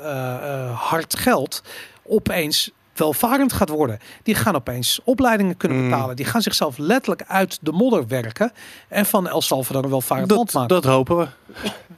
hard 0.73 1.19
geld, 1.19 1.63
opeens 2.03 2.71
welvarend 2.99 3.53
gaat 3.53 3.69
worden. 3.69 3.99
Die 4.23 4.35
gaan 4.35 4.55
opeens 4.55 5.01
opleidingen 5.05 5.57
kunnen 5.57 5.79
mm. 5.79 5.91
betalen. 5.91 6.17
Die 6.17 6.25
gaan 6.25 6.43
zichzelf 6.43 6.79
letterlijk 6.79 7.25
uit 7.27 7.59
de 7.61 7.73
modder 7.73 8.07
werken. 8.07 8.53
En 8.89 9.07
van 9.07 9.29
El 9.29 9.43
Salvador 9.43 9.85
een 9.85 9.91
welvarend 9.91 10.29
dat, 10.29 10.37
land 10.37 10.53
maken. 10.53 10.69
Dat 10.69 10.85
hopen 10.85 11.17
we. 11.17 11.27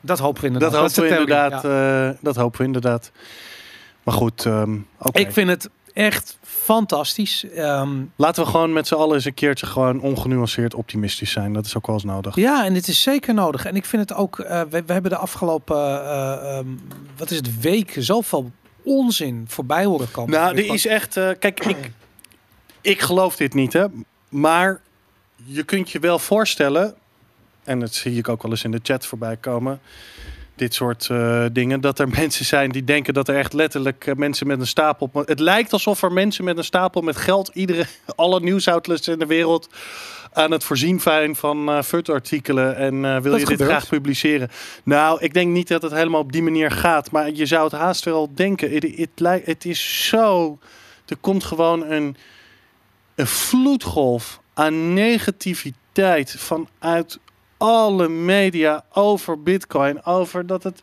Dat 0.01 0.18
hopen 0.18 0.40
we 0.40 0.46
inderdaad. 0.46 0.72
Dat 0.72 0.80
hopen 0.80 1.03
we 1.03 1.09
inderdaad. 1.09 1.62
Ja. 1.62 2.16
dat 2.20 2.36
hopen 2.36 2.59
we 2.59 2.66
inderdaad. 2.66 3.11
Maar 4.09 4.17
goed, 4.17 4.45
um, 4.45 4.87
okay. 4.99 5.23
ik 5.23 5.33
vind 5.33 5.49
het 5.49 5.69
echt 5.93 6.39
fantastisch. 6.43 7.45
Um, 7.57 8.13
Laten 8.17 8.45
we 8.45 8.51
gewoon 8.51 8.73
met 8.73 8.87
z'n 8.87 8.95
allen 8.95 9.15
eens 9.15 9.25
een 9.25 9.35
keertje 9.35 9.67
gewoon 9.67 10.01
ongenuanceerd 10.01 10.75
optimistisch 10.75 11.31
zijn. 11.31 11.53
Dat 11.53 11.67
is 11.67 11.77
ook 11.77 11.87
wel 11.87 11.95
eens 11.95 12.05
nodig. 12.05 12.37
Ja, 12.37 12.65
en 12.65 12.75
dit 12.75 12.89
is 12.89 13.03
zeker 13.03 13.35
nodig. 13.35 13.65
En 13.65 13.77
ik 13.77 13.85
vind 13.85 14.09
het 14.09 14.19
ook, 14.19 14.39
uh, 14.39 14.61
we, 14.61 14.83
we, 14.87 14.93
hebben 14.93 15.11
de 15.11 15.17
afgelopen, 15.17 15.77
uh, 15.77 16.57
um, 16.59 16.81
wat 17.17 17.31
is 17.31 17.37
het, 17.37 17.61
weken 17.61 18.03
zoveel 18.03 18.51
onzin 18.83 19.45
voorbij 19.49 19.85
horen 19.85 20.11
komen. 20.11 20.31
Nou, 20.31 20.55
dit 20.55 20.73
is 20.73 20.87
echt, 20.87 21.17
uh, 21.17 21.31
kijk, 21.39 21.65
ik, 21.65 21.91
ik 22.81 23.01
geloof 23.01 23.37
dit 23.37 23.55
niet, 23.55 23.73
hè. 23.73 23.87
Maar 24.29 24.81
je 25.45 25.63
kunt 25.63 25.91
je 25.91 25.99
wel 25.99 26.19
voorstellen, 26.19 26.95
en 27.65 27.81
dat 27.81 27.95
zie 27.95 28.19
ik 28.19 28.29
ook 28.29 28.43
wel 28.43 28.51
eens 28.51 28.65
in 28.65 28.71
de 28.71 28.81
chat 28.83 29.07
voorbij 29.07 29.37
komen 29.37 29.81
dit 30.59 30.75
soort 30.75 31.09
uh, 31.13 31.45
dingen. 31.53 31.81
Dat 31.81 31.99
er 31.99 32.09
mensen 32.23 32.45
zijn 32.45 32.71
die 32.71 32.85
denken 32.85 33.15
dat 33.15 33.29
er 33.29 33.37
echt 33.37 33.53
letterlijk 33.53 34.07
uh, 34.07 34.15
mensen 34.15 34.47
met 34.47 34.61
een 34.61 34.67
stapel. 34.67 35.11
Het 35.25 35.41
lijkt 35.41 35.73
alsof 35.73 36.03
er 36.03 36.13
mensen 36.13 36.45
met 36.45 36.59
een 36.59 36.65
stapel 36.65 37.01
met 37.01 37.17
geld, 37.17 37.51
iedere, 37.55 37.87
alle 38.17 38.41
nieuwsoutlets 38.41 39.09
in 39.09 39.19
de 39.19 39.27
wereld 39.27 39.69
aan 40.33 40.51
het 40.51 40.65
voorzien 40.65 41.01
zijn 41.01 41.37
van 41.37 41.71
uh, 41.71 41.83
FUT-artikelen. 41.83 42.77
En 42.77 43.01
wil 43.01 43.11
dat 43.11 43.23
je 43.23 43.29
gebeurt. 43.31 43.59
dit 43.59 43.69
graag 43.69 43.89
publiceren? 43.89 44.49
Nou, 44.85 45.21
ik 45.21 45.35
denk 45.35 45.53
niet 45.53 45.69
dat 45.69 45.83
het 45.83 45.93
helemaal 45.93 46.21
op 46.21 46.33
die 46.33 46.43
manier 46.43 46.71
gaat. 46.71 47.11
Maar 47.11 47.33
je 47.33 47.47
zou 47.47 47.65
het 47.65 47.73
haast 47.73 48.05
wel 48.05 48.31
denken. 48.35 48.97
Het 49.45 49.65
is 49.65 50.09
zo. 50.09 50.59
Er 51.07 51.17
komt 51.21 51.45
gewoon 51.45 51.91
een, 51.91 52.17
een 53.15 53.27
vloedgolf 53.27 54.41
aan 54.55 54.95
negativiteit 54.95 56.35
vanuit 56.39 57.19
alle 57.59 58.09
media 58.09 58.85
over 58.93 59.43
Bitcoin, 59.43 60.05
over 60.05 60.47
dat 60.47 60.63
het. 60.63 60.83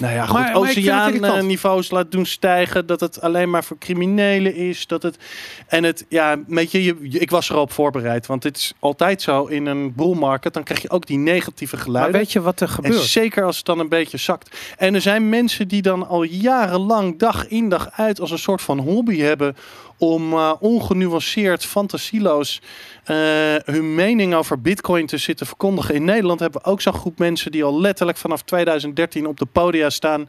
Nou 0.00 0.14
ja, 0.14 0.26
goed, 0.26 0.54
oceaanniveaus 0.54 1.90
laat 1.90 2.12
doen 2.12 2.26
stijgen. 2.26 2.86
Dat 2.86 3.00
het 3.00 3.20
alleen 3.20 3.50
maar 3.50 3.64
voor 3.64 3.78
criminelen 3.78 4.54
is. 4.54 4.86
Dat 4.86 5.02
het, 5.02 5.18
en 5.66 5.84
het, 5.84 6.06
ja, 6.08 6.38
weet 6.46 6.70
je, 6.70 6.84
je, 6.84 6.96
ik 7.08 7.30
was 7.30 7.50
erop 7.50 7.72
voorbereid. 7.72 8.26
Want 8.26 8.42
het 8.42 8.56
is 8.56 8.74
altijd 8.78 9.22
zo 9.22 9.44
in 9.44 9.66
een 9.66 9.92
market. 9.96 10.54
Dan 10.54 10.62
krijg 10.62 10.82
je 10.82 10.90
ook 10.90 11.06
die 11.06 11.18
negatieve 11.18 11.76
geluiden. 11.76 12.12
Maar 12.12 12.20
weet 12.20 12.32
je 12.32 12.40
wat 12.40 12.60
er 12.60 12.68
gebeurt? 12.68 12.94
En 12.94 13.00
zeker 13.00 13.44
als 13.44 13.56
het 13.56 13.66
dan 13.66 13.78
een 13.78 13.88
beetje 13.88 14.16
zakt. 14.16 14.56
En 14.76 14.94
er 14.94 15.00
zijn 15.00 15.28
mensen 15.28 15.68
die 15.68 15.82
dan 15.82 16.08
al 16.08 16.22
jarenlang, 16.22 17.18
dag 17.18 17.48
in 17.48 17.68
dag 17.68 17.90
uit, 17.92 18.20
als 18.20 18.30
een 18.30 18.38
soort 18.38 18.62
van 18.62 18.78
hobby 18.78 19.18
hebben 19.18 19.56
om 20.00 20.32
uh, 20.32 20.52
ongenuanceerd, 20.60 21.64
fantasieloos 21.64 22.60
uh, 23.06 23.16
hun 23.64 23.94
mening 23.94 24.34
over 24.34 24.60
Bitcoin 24.60 25.06
te 25.06 25.16
zitten 25.16 25.46
verkondigen. 25.46 25.94
In 25.94 26.04
Nederland 26.04 26.40
hebben 26.40 26.60
we 26.62 26.70
ook 26.70 26.80
zo'n 26.80 26.92
groep 26.92 27.18
mensen 27.18 27.50
die 27.50 27.64
al 27.64 27.80
letterlijk 27.80 28.18
vanaf 28.18 28.42
2013 28.42 29.26
op 29.26 29.38
de 29.38 29.46
podia 29.46 29.90
staan 29.90 30.28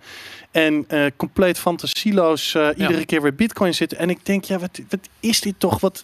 en 0.52 0.86
uh, 0.90 1.06
compleet 1.16 1.60
fantasieloos 1.60 2.56
iedere 2.56 3.06
keer 3.06 3.22
weer 3.22 3.36
Bitcoin 3.36 3.74
zitten. 3.74 3.98
En 3.98 4.10
ik 4.10 4.26
denk, 4.26 4.44
ja, 4.44 4.60
wat, 4.60 4.80
wat 4.90 5.10
is 5.20 5.42
dit 5.42 5.56
toch? 5.58 5.80
Wat 5.80 6.04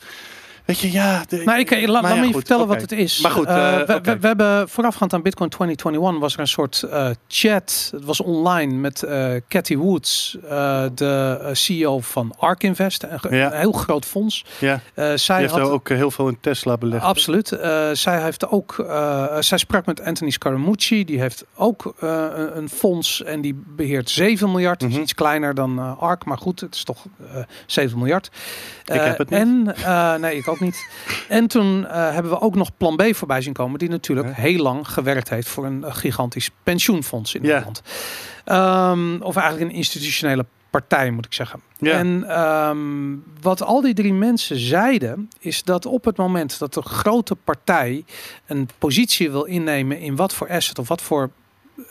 Weet 0.68 0.80
je, 0.80 0.91
ja. 0.91 1.24
De, 1.28 1.41
nou, 1.45 1.59
ik, 1.59 1.88
laat, 1.88 2.03
ja, 2.03 2.15
me 2.15 2.28
je 2.28 2.34
vertellen 2.34 2.63
okay. 2.63 2.80
wat 2.80 2.89
het 2.89 2.99
is. 2.99 3.20
Maar 3.20 3.32
goed, 3.32 3.47
uh, 3.47 3.55
uh, 3.55 3.86
we, 3.86 3.95
okay. 3.95 4.20
we, 4.20 4.28
hebben 4.28 4.70
voorafgaand 4.70 5.13
aan 5.13 5.22
Bitcoin 5.22 5.49
2021 5.49 6.22
was 6.22 6.34
er 6.34 6.39
een 6.39 6.47
soort 6.47 6.84
uh, 6.86 7.09
chat. 7.28 7.89
Het 7.91 8.05
was 8.05 8.22
online 8.22 8.74
met 8.74 9.05
Cathy 9.47 9.78
Woods, 9.78 10.38
de 10.93 11.49
CEO 11.51 11.99
van 11.99 12.34
Ark 12.38 12.63
Invest, 12.63 13.03
een, 13.03 13.36
ja. 13.36 13.51
een 13.51 13.59
heel 13.59 13.72
groot 13.72 14.05
fonds. 14.05 14.45
Ja. 14.59 14.82
zij 15.15 15.39
heeft 15.39 15.53
had, 15.53 15.70
ook 15.70 15.89
heel 15.89 16.11
veel 16.11 16.28
in 16.28 16.38
Tesla 16.41 16.78
belegd. 16.78 17.03
Absoluut. 17.03 17.57
zij 17.93 18.22
heeft 18.22 18.47
ook, 18.47 18.86
zij 19.39 19.57
sprak 19.57 19.86
met 19.86 20.01
Anthony 20.01 20.32
Scaramucci. 20.32 21.05
Die 21.05 21.20
heeft 21.20 21.45
ook 21.55 21.93
een, 21.99 22.57
een, 22.57 22.70
fonds 22.70 23.24
en 23.24 23.41
die 23.41 23.63
beheert 23.68 24.09
7 24.09 24.51
miljard. 24.51 24.82
Mm 24.82 24.91
-hmm. 24.91 25.01
iets 25.01 25.13
kleiner 25.13 25.53
dan 25.53 25.97
Ark, 25.99 26.26
maar 26.26 26.38
goed, 26.38 26.59
het 26.59 26.76
is 26.76 26.84
toch 26.84 27.05
7 27.65 27.97
miljard. 27.97 28.30
ik 28.86 29.01
heb 29.01 29.18
het 29.18 29.30
niet. 29.30 29.39
En 29.39 29.76
nee, 30.22 30.36
ik 30.36 30.47
ook 30.47 30.57
niet. 30.60 30.89
En 31.30 31.47
toen 31.47 31.82
uh, 31.82 31.89
hebben 31.89 32.32
we 32.32 32.41
ook 32.41 32.55
nog 32.55 32.78
Plan 32.78 32.95
B 32.95 33.03
voorbij 33.12 33.41
zien 33.41 33.53
komen, 33.53 33.80
die 33.80 33.89
natuurlijk 33.89 34.36
heel 34.36 34.62
lang 34.62 34.88
gewerkt 34.88 35.30
heeft 35.30 35.47
voor 35.47 35.66
een 35.66 35.93
gigantisch 35.93 36.49
pensioenfonds 36.64 37.36
in 37.36 37.41
Nederland. 37.41 37.82
Ja. 38.45 38.91
Um, 38.91 39.22
of 39.22 39.36
eigenlijk 39.36 39.72
een 39.72 39.78
institutionele 39.78 40.45
partij, 40.70 41.12
moet 41.12 41.26
ik 41.26 41.34
zeggen. 41.34 41.62
Ja. 41.80 41.91
En 41.91 42.39
um, 42.39 43.24
wat 43.41 43.64
al 43.64 43.82
die 43.82 43.93
drie 43.93 44.14
mensen 44.14 44.58
zeiden, 44.58 45.30
is 45.39 45.64
dat 45.64 45.86
op 45.86 46.05
het 46.05 46.18
moment 46.18 46.60
dat 46.60 46.76
een 46.76 46.86
grote 46.86 47.36
partij 47.36 48.05
een 48.45 48.70
positie 48.78 49.32
wil 49.32 49.43
innemen 49.43 49.99
in 49.99 50.16
wat 50.16 50.34
voor 50.34 50.49
asset 50.49 50.80
of 50.80 50.88
wat 50.88 51.01
voor 51.01 51.30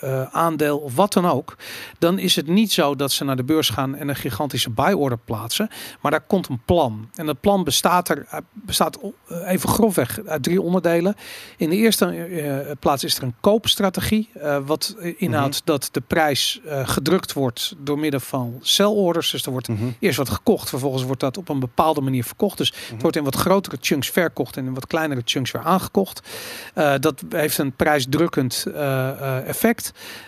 uh, 0.05 0.22
aandeel 0.22 0.78
of 0.78 0.95
wat 0.95 1.12
dan 1.12 1.26
ook, 1.26 1.57
dan 1.99 2.18
is 2.18 2.37
het 2.37 2.47
niet 2.47 2.72
zo 2.72 2.97
dat 2.97 3.12
ze 3.12 3.24
naar 3.24 3.37
de 3.37 3.45
beurs 3.45 3.68
gaan 3.68 3.95
en 3.95 4.09
een 4.09 4.16
gigantische 4.16 4.70
buy 4.70 4.93
order 4.93 5.18
plaatsen, 5.18 5.70
maar 6.01 6.11
daar 6.11 6.20
komt 6.20 6.49
een 6.49 6.61
plan. 6.64 7.11
En 7.14 7.26
dat 7.26 7.41
plan 7.41 7.64
bestaat 7.64 8.09
er 8.09 8.26
eh, 8.30 8.39
bestaat 8.53 8.99
eh, 9.28 9.51
even 9.51 9.68
grofweg 9.68 10.20
uit 10.26 10.43
drie 10.43 10.61
onderdelen. 10.61 11.14
In 11.57 11.70
de 11.70 11.76
eerste 11.76 12.28
uh, 12.28 12.72
plaats 12.78 13.05
is 13.05 13.16
er 13.16 13.22
een 13.22 13.34
koopstrategie, 13.41 14.30
uh, 14.37 14.59
wat 14.66 14.97
inhoudt 15.01 15.47
mm 15.47 15.53
-hmm. 15.53 15.61
dat 15.64 15.89
de 15.93 16.01
prijs 16.01 16.61
gedrukt 16.84 17.32
wordt 17.32 17.74
door 17.78 17.99
middel 17.99 18.20
van 18.20 18.59
sell 18.61 18.87
orders. 18.87 19.30
Dus 19.30 19.45
er 19.47 19.51
wordt 19.51 19.68
mm 19.68 19.76
-hmm. 19.76 19.97
eerst 19.99 20.18
wat 20.18 20.30
gekocht, 20.30 20.68
vervolgens 20.68 21.03
wordt 21.03 21.20
dat 21.20 21.37
op 21.37 21.49
een 21.49 21.61
bepaalde 21.61 22.01
manier 22.01 22.24
verkocht. 22.24 22.59
Dus 22.59 22.70
mm 22.70 22.76
-hmm. 22.76 22.84
het 22.84 22.93
mhm. 22.93 23.03
wordt 23.03 23.16
in 23.16 23.24
wat 23.24 23.34
grotere 23.34 23.76
chunks 23.80 24.11
verkocht 24.11 24.57
en 24.57 24.66
in 24.66 24.74
wat 24.74 24.87
kleinere 24.87 25.22
chunks 25.24 25.51
weer 25.51 25.62
aangekocht. 25.62 26.28
dat 27.01 27.24
heeft 27.28 27.59
een 27.59 27.72
prijsdrukkend 27.72 28.66
effect. 29.47 29.75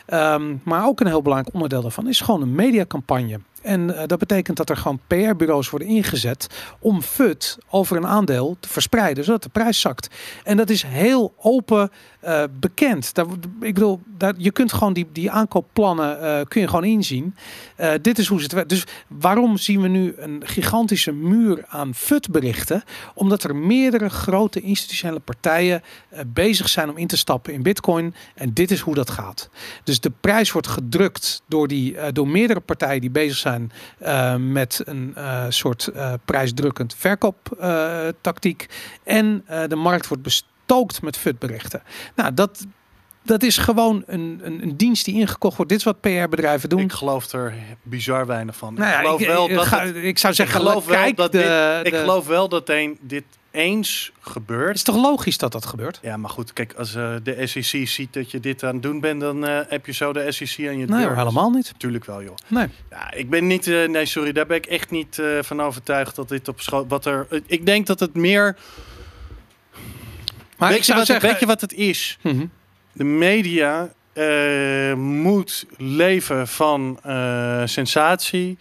Um, 0.06 0.60
maar 0.64 0.86
ook 0.86 1.00
een 1.00 1.06
heel 1.06 1.22
belangrijk 1.22 1.54
onderdeel 1.54 1.82
daarvan 1.82 2.08
is 2.08 2.20
gewoon 2.20 2.42
een 2.42 2.54
mediacampagne. 2.54 3.40
En 3.62 3.88
uh, 3.88 4.02
dat 4.06 4.18
betekent 4.18 4.56
dat 4.56 4.70
er 4.70 4.76
gewoon 4.76 5.00
PR-bureaus 5.06 5.70
worden 5.70 5.88
ingezet 5.88 6.46
om 6.78 7.02
FUT 7.02 7.58
over 7.70 7.96
een 7.96 8.06
aandeel 8.06 8.56
te 8.60 8.68
verspreiden, 8.68 9.24
zodat 9.24 9.42
de 9.42 9.48
prijs 9.48 9.80
zakt. 9.80 10.08
En 10.44 10.56
dat 10.56 10.70
is 10.70 10.82
heel 10.82 11.34
open 11.36 11.90
uh, 12.24 12.42
bekend. 12.60 13.14
Daar, 13.14 13.26
ik 13.60 13.74
bedoel, 13.74 14.00
je 14.36 14.50
kunt 14.50 14.72
gewoon 14.72 14.92
die, 14.92 15.06
die 15.12 15.30
aankoopplannen 15.30 16.22
uh, 16.22 16.40
kun 16.48 16.60
je 16.60 16.68
gewoon 16.68 16.84
inzien. 16.84 17.34
Dit 18.02 18.18
is 18.18 18.26
hoe 18.26 18.38
ze 18.38 18.44
het 18.44 18.52
werkt. 18.52 18.68
Dus 18.68 18.84
waarom 19.08 19.56
zien 19.56 19.80
we 19.80 19.88
nu 19.88 20.14
een 20.16 20.42
gigantische 20.44 21.12
muur 21.12 21.64
aan 21.68 21.94
FUT-berichten? 21.94 22.82
Omdat 23.14 23.42
er 23.42 23.56
meerdere 23.56 24.08
grote 24.08 24.60
institutionele 24.60 25.20
partijen 25.20 25.82
bezig 26.26 26.68
zijn 26.68 26.90
om 26.90 26.96
in 26.96 27.06
te 27.06 27.16
stappen 27.16 27.52
in 27.52 27.62
Bitcoin. 27.62 28.14
En 28.34 28.52
dit 28.52 28.70
is 28.70 28.80
hoe 28.80 28.94
dat 28.94 29.10
gaat. 29.10 29.48
Dus 29.84 30.00
de 30.00 30.12
prijs 30.20 30.52
wordt 30.52 30.66
gedrukt 30.66 31.42
door, 31.46 31.68
die, 31.68 32.12
door 32.12 32.28
meerdere 32.28 32.60
partijen 32.60 33.00
die 33.00 33.10
bezig 33.10 33.36
zijn 33.36 33.47
met 34.38 34.82
een 34.84 35.14
soort 35.48 35.90
prijsdrukkend 36.24 36.94
verkooptactiek. 36.94 38.66
en 39.04 39.44
de 39.68 39.76
markt 39.76 40.08
wordt 40.08 40.22
bestookt 40.22 41.02
met 41.02 41.16
FUT-berichten. 41.16 41.82
Nou, 42.14 42.34
dat, 42.34 42.66
dat 43.22 43.42
is 43.42 43.58
gewoon 43.58 44.02
een, 44.06 44.40
een, 44.42 44.62
een, 44.62 44.76
dienst 44.76 45.04
die 45.04 45.14
ingekocht 45.14 45.56
wordt. 45.56 45.70
Dit 45.70 45.80
is 45.80 45.86
wat 45.86 46.00
PR-bedrijven 46.00 46.68
doen. 46.68 46.80
Ik 46.80 46.92
geloof 46.92 47.32
er 47.32 47.54
bizar 47.82 48.26
weinig 48.26 48.56
van. 48.56 48.74
Nou 48.74 48.90
ja, 48.90 48.98
ik 48.98 49.04
geloof 49.04 49.20
ik, 49.20 49.26
wel 49.26 49.48
dat 49.48 49.94
ik 49.94 50.18
zou 50.18 50.34
zeggen, 50.34 50.60
ik 50.60 50.66
geloof 50.66 50.86
wel 50.86 51.14
dat 51.14 51.32
de, 51.32 51.38
dit, 51.38 51.46
de, 51.46 51.80
ik 51.82 51.94
geloof 51.94 52.26
wel 52.26 52.48
dat 52.48 52.68
een, 52.68 52.98
dit 53.00 53.24
eens 53.50 54.12
gebeurt. 54.20 54.74
is 54.74 54.82
toch 54.82 54.96
logisch 54.96 55.38
dat 55.38 55.52
dat 55.52 55.66
gebeurt? 55.66 55.98
Ja, 56.02 56.16
maar 56.16 56.30
goed, 56.30 56.52
kijk, 56.52 56.74
als 56.74 56.94
uh, 56.94 57.14
de 57.22 57.46
SEC 57.46 57.88
ziet 57.88 58.12
dat 58.12 58.30
je 58.30 58.40
dit 58.40 58.64
aan 58.64 58.72
het 58.72 58.82
doen 58.82 59.00
bent, 59.00 59.20
dan 59.20 59.44
uh, 59.44 59.60
heb 59.68 59.86
je 59.86 59.92
zo 59.92 60.12
de 60.12 60.32
SEC 60.32 60.66
aan 60.68 60.78
je 60.78 60.86
nee, 60.86 60.86
deur. 60.86 61.16
helemaal 61.16 61.50
niet. 61.50 61.74
Tuurlijk 61.76 62.04
wel, 62.04 62.22
joh. 62.22 62.34
Nee. 62.46 62.66
Ja, 62.90 63.12
ik 63.12 63.30
ben 63.30 63.46
niet, 63.46 63.66
uh, 63.66 63.88
nee, 63.88 64.06
sorry, 64.06 64.32
daar 64.32 64.46
ben 64.46 64.56
ik 64.56 64.66
echt 64.66 64.90
niet 64.90 65.22
van 65.40 65.62
overtuigd 65.62 66.16
dat 66.16 66.28
dit 66.28 66.48
op 66.48 66.60
schoot. 66.60 66.88
Wat 66.88 67.06
er, 67.06 67.26
ik 67.46 67.66
denk 67.66 67.86
dat 67.86 68.00
het 68.00 68.14
meer 68.14 68.56
maar 70.58 70.68
weet, 70.68 70.78
ik 70.78 70.84
je 70.84 70.92
zou 70.92 70.98
wat, 70.98 71.06
zeggen... 71.06 71.28
weet 71.30 71.40
je 71.40 71.46
wat 71.46 71.60
het 71.60 71.72
is? 71.72 72.18
Mhm. 72.22 72.46
De 72.92 73.04
media 73.04 73.92
moet 74.96 75.66
leven 75.76 76.48
van 76.48 77.00
sensatie, 77.64 78.58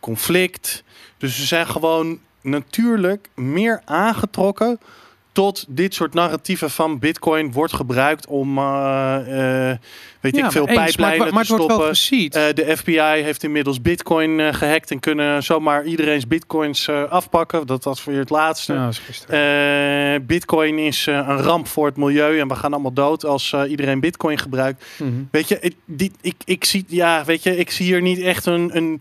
conflict. 0.00 0.84
Dus 1.18 1.36
ze 1.36 1.46
zijn 1.46 1.66
gewoon 1.66 2.18
natuurlijk 2.46 3.28
meer 3.34 3.80
aangetrokken 3.84 4.78
tot 5.36 5.64
dit 5.68 5.94
soort 5.94 6.14
narratieven 6.14 6.70
van 6.70 6.98
Bitcoin 6.98 7.52
wordt 7.52 7.72
gebruikt 7.72 8.26
om, 8.26 8.58
uh, 8.58 9.16
uh, 9.28 9.72
weet 10.20 10.36
ja, 10.36 10.44
ik 10.44 10.50
veel, 10.50 10.64
pijplijnen 10.64 11.34
te 11.34 11.44
stoppen. 11.44 11.94
Uh, 12.10 12.30
de 12.30 12.72
FBI 12.76 13.00
heeft 13.00 13.42
inmiddels 13.42 13.82
Bitcoin 13.82 14.54
gehackt 14.54 14.90
en 14.90 15.00
kunnen 15.00 15.42
zomaar 15.42 15.84
iedereen's 15.84 16.26
Bitcoins 16.26 16.88
afpakken. 16.88 17.66
Dat 17.66 17.84
was 17.84 18.00
voor 18.00 18.12
je 18.12 18.18
het 18.18 18.30
laatste. 18.30 18.72
Ja, 18.72 18.84
dat 18.84 19.00
is 19.08 20.26
Bitcoin 20.26 20.78
is 20.78 21.06
een 21.06 21.38
ramp 21.38 21.66
voor 21.66 21.86
het 21.86 21.96
milieu 21.96 22.40
en 22.40 22.48
we 22.48 22.54
gaan 22.54 22.72
allemaal 22.72 22.92
dood 22.92 23.24
als 23.24 23.54
iedereen 23.68 24.00
Bitcoin 24.00 24.38
gebruikt. 24.38 24.84
Mm 24.98 25.08
-hmm. 25.08 25.28
Weet 25.30 25.48
je, 25.48 25.58
ik, 25.60 25.74
die, 25.84 26.12
ik, 26.20 26.36
ik 26.44 26.64
zie, 26.64 26.84
ja, 26.88 27.24
weet 27.24 27.42
je, 27.42 27.56
ik 27.56 27.70
zie 27.70 27.86
hier 27.86 28.02
niet 28.02 28.20
echt 28.20 28.46
een, 28.46 28.76
een 28.76 29.00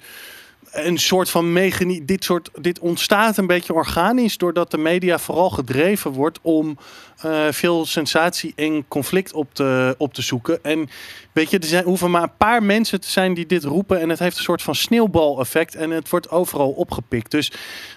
een 0.75 0.97
soort 0.97 1.29
van 1.29 1.53
mechanie. 1.53 2.05
Dit, 2.05 2.23
soort, 2.23 2.49
dit 2.61 2.79
ontstaat 2.79 3.37
een 3.37 3.47
beetje 3.47 3.73
organisch 3.73 4.37
doordat 4.37 4.71
de 4.71 4.77
media 4.77 5.19
vooral 5.19 5.49
gedreven 5.49 6.11
wordt 6.11 6.39
om 6.41 6.77
uh, 7.25 7.47
veel 7.51 7.85
sensatie 7.85 8.53
en 8.55 8.87
conflict 8.87 9.33
op 9.33 9.53
te, 9.53 9.95
op 9.97 10.13
te 10.13 10.21
zoeken. 10.21 10.63
En 10.63 10.89
weet 11.31 11.49
je, 11.49 11.59
er 11.59 11.67
zijn, 11.67 11.83
hoeven 11.83 12.11
maar 12.11 12.23
een 12.23 12.37
paar 12.37 12.63
mensen 12.63 13.01
te 13.01 13.09
zijn 13.09 13.33
die 13.33 13.45
dit 13.45 13.63
roepen 13.63 13.99
en 13.99 14.09
het 14.09 14.19
heeft 14.19 14.37
een 14.37 14.43
soort 14.43 14.61
van 14.61 14.75
sneeuwbal-effect 14.75 15.75
en 15.75 15.89
het 15.89 16.09
wordt 16.09 16.29
overal 16.29 16.69
opgepikt. 16.69 17.31
Dus 17.31 17.51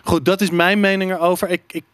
goed, 0.04 0.24
dat 0.24 0.40
is 0.40 0.50
mijn 0.50 0.80
mening 0.80 1.12
erover. 1.12 1.48
Ik, 1.48 1.62
ik 1.66 1.84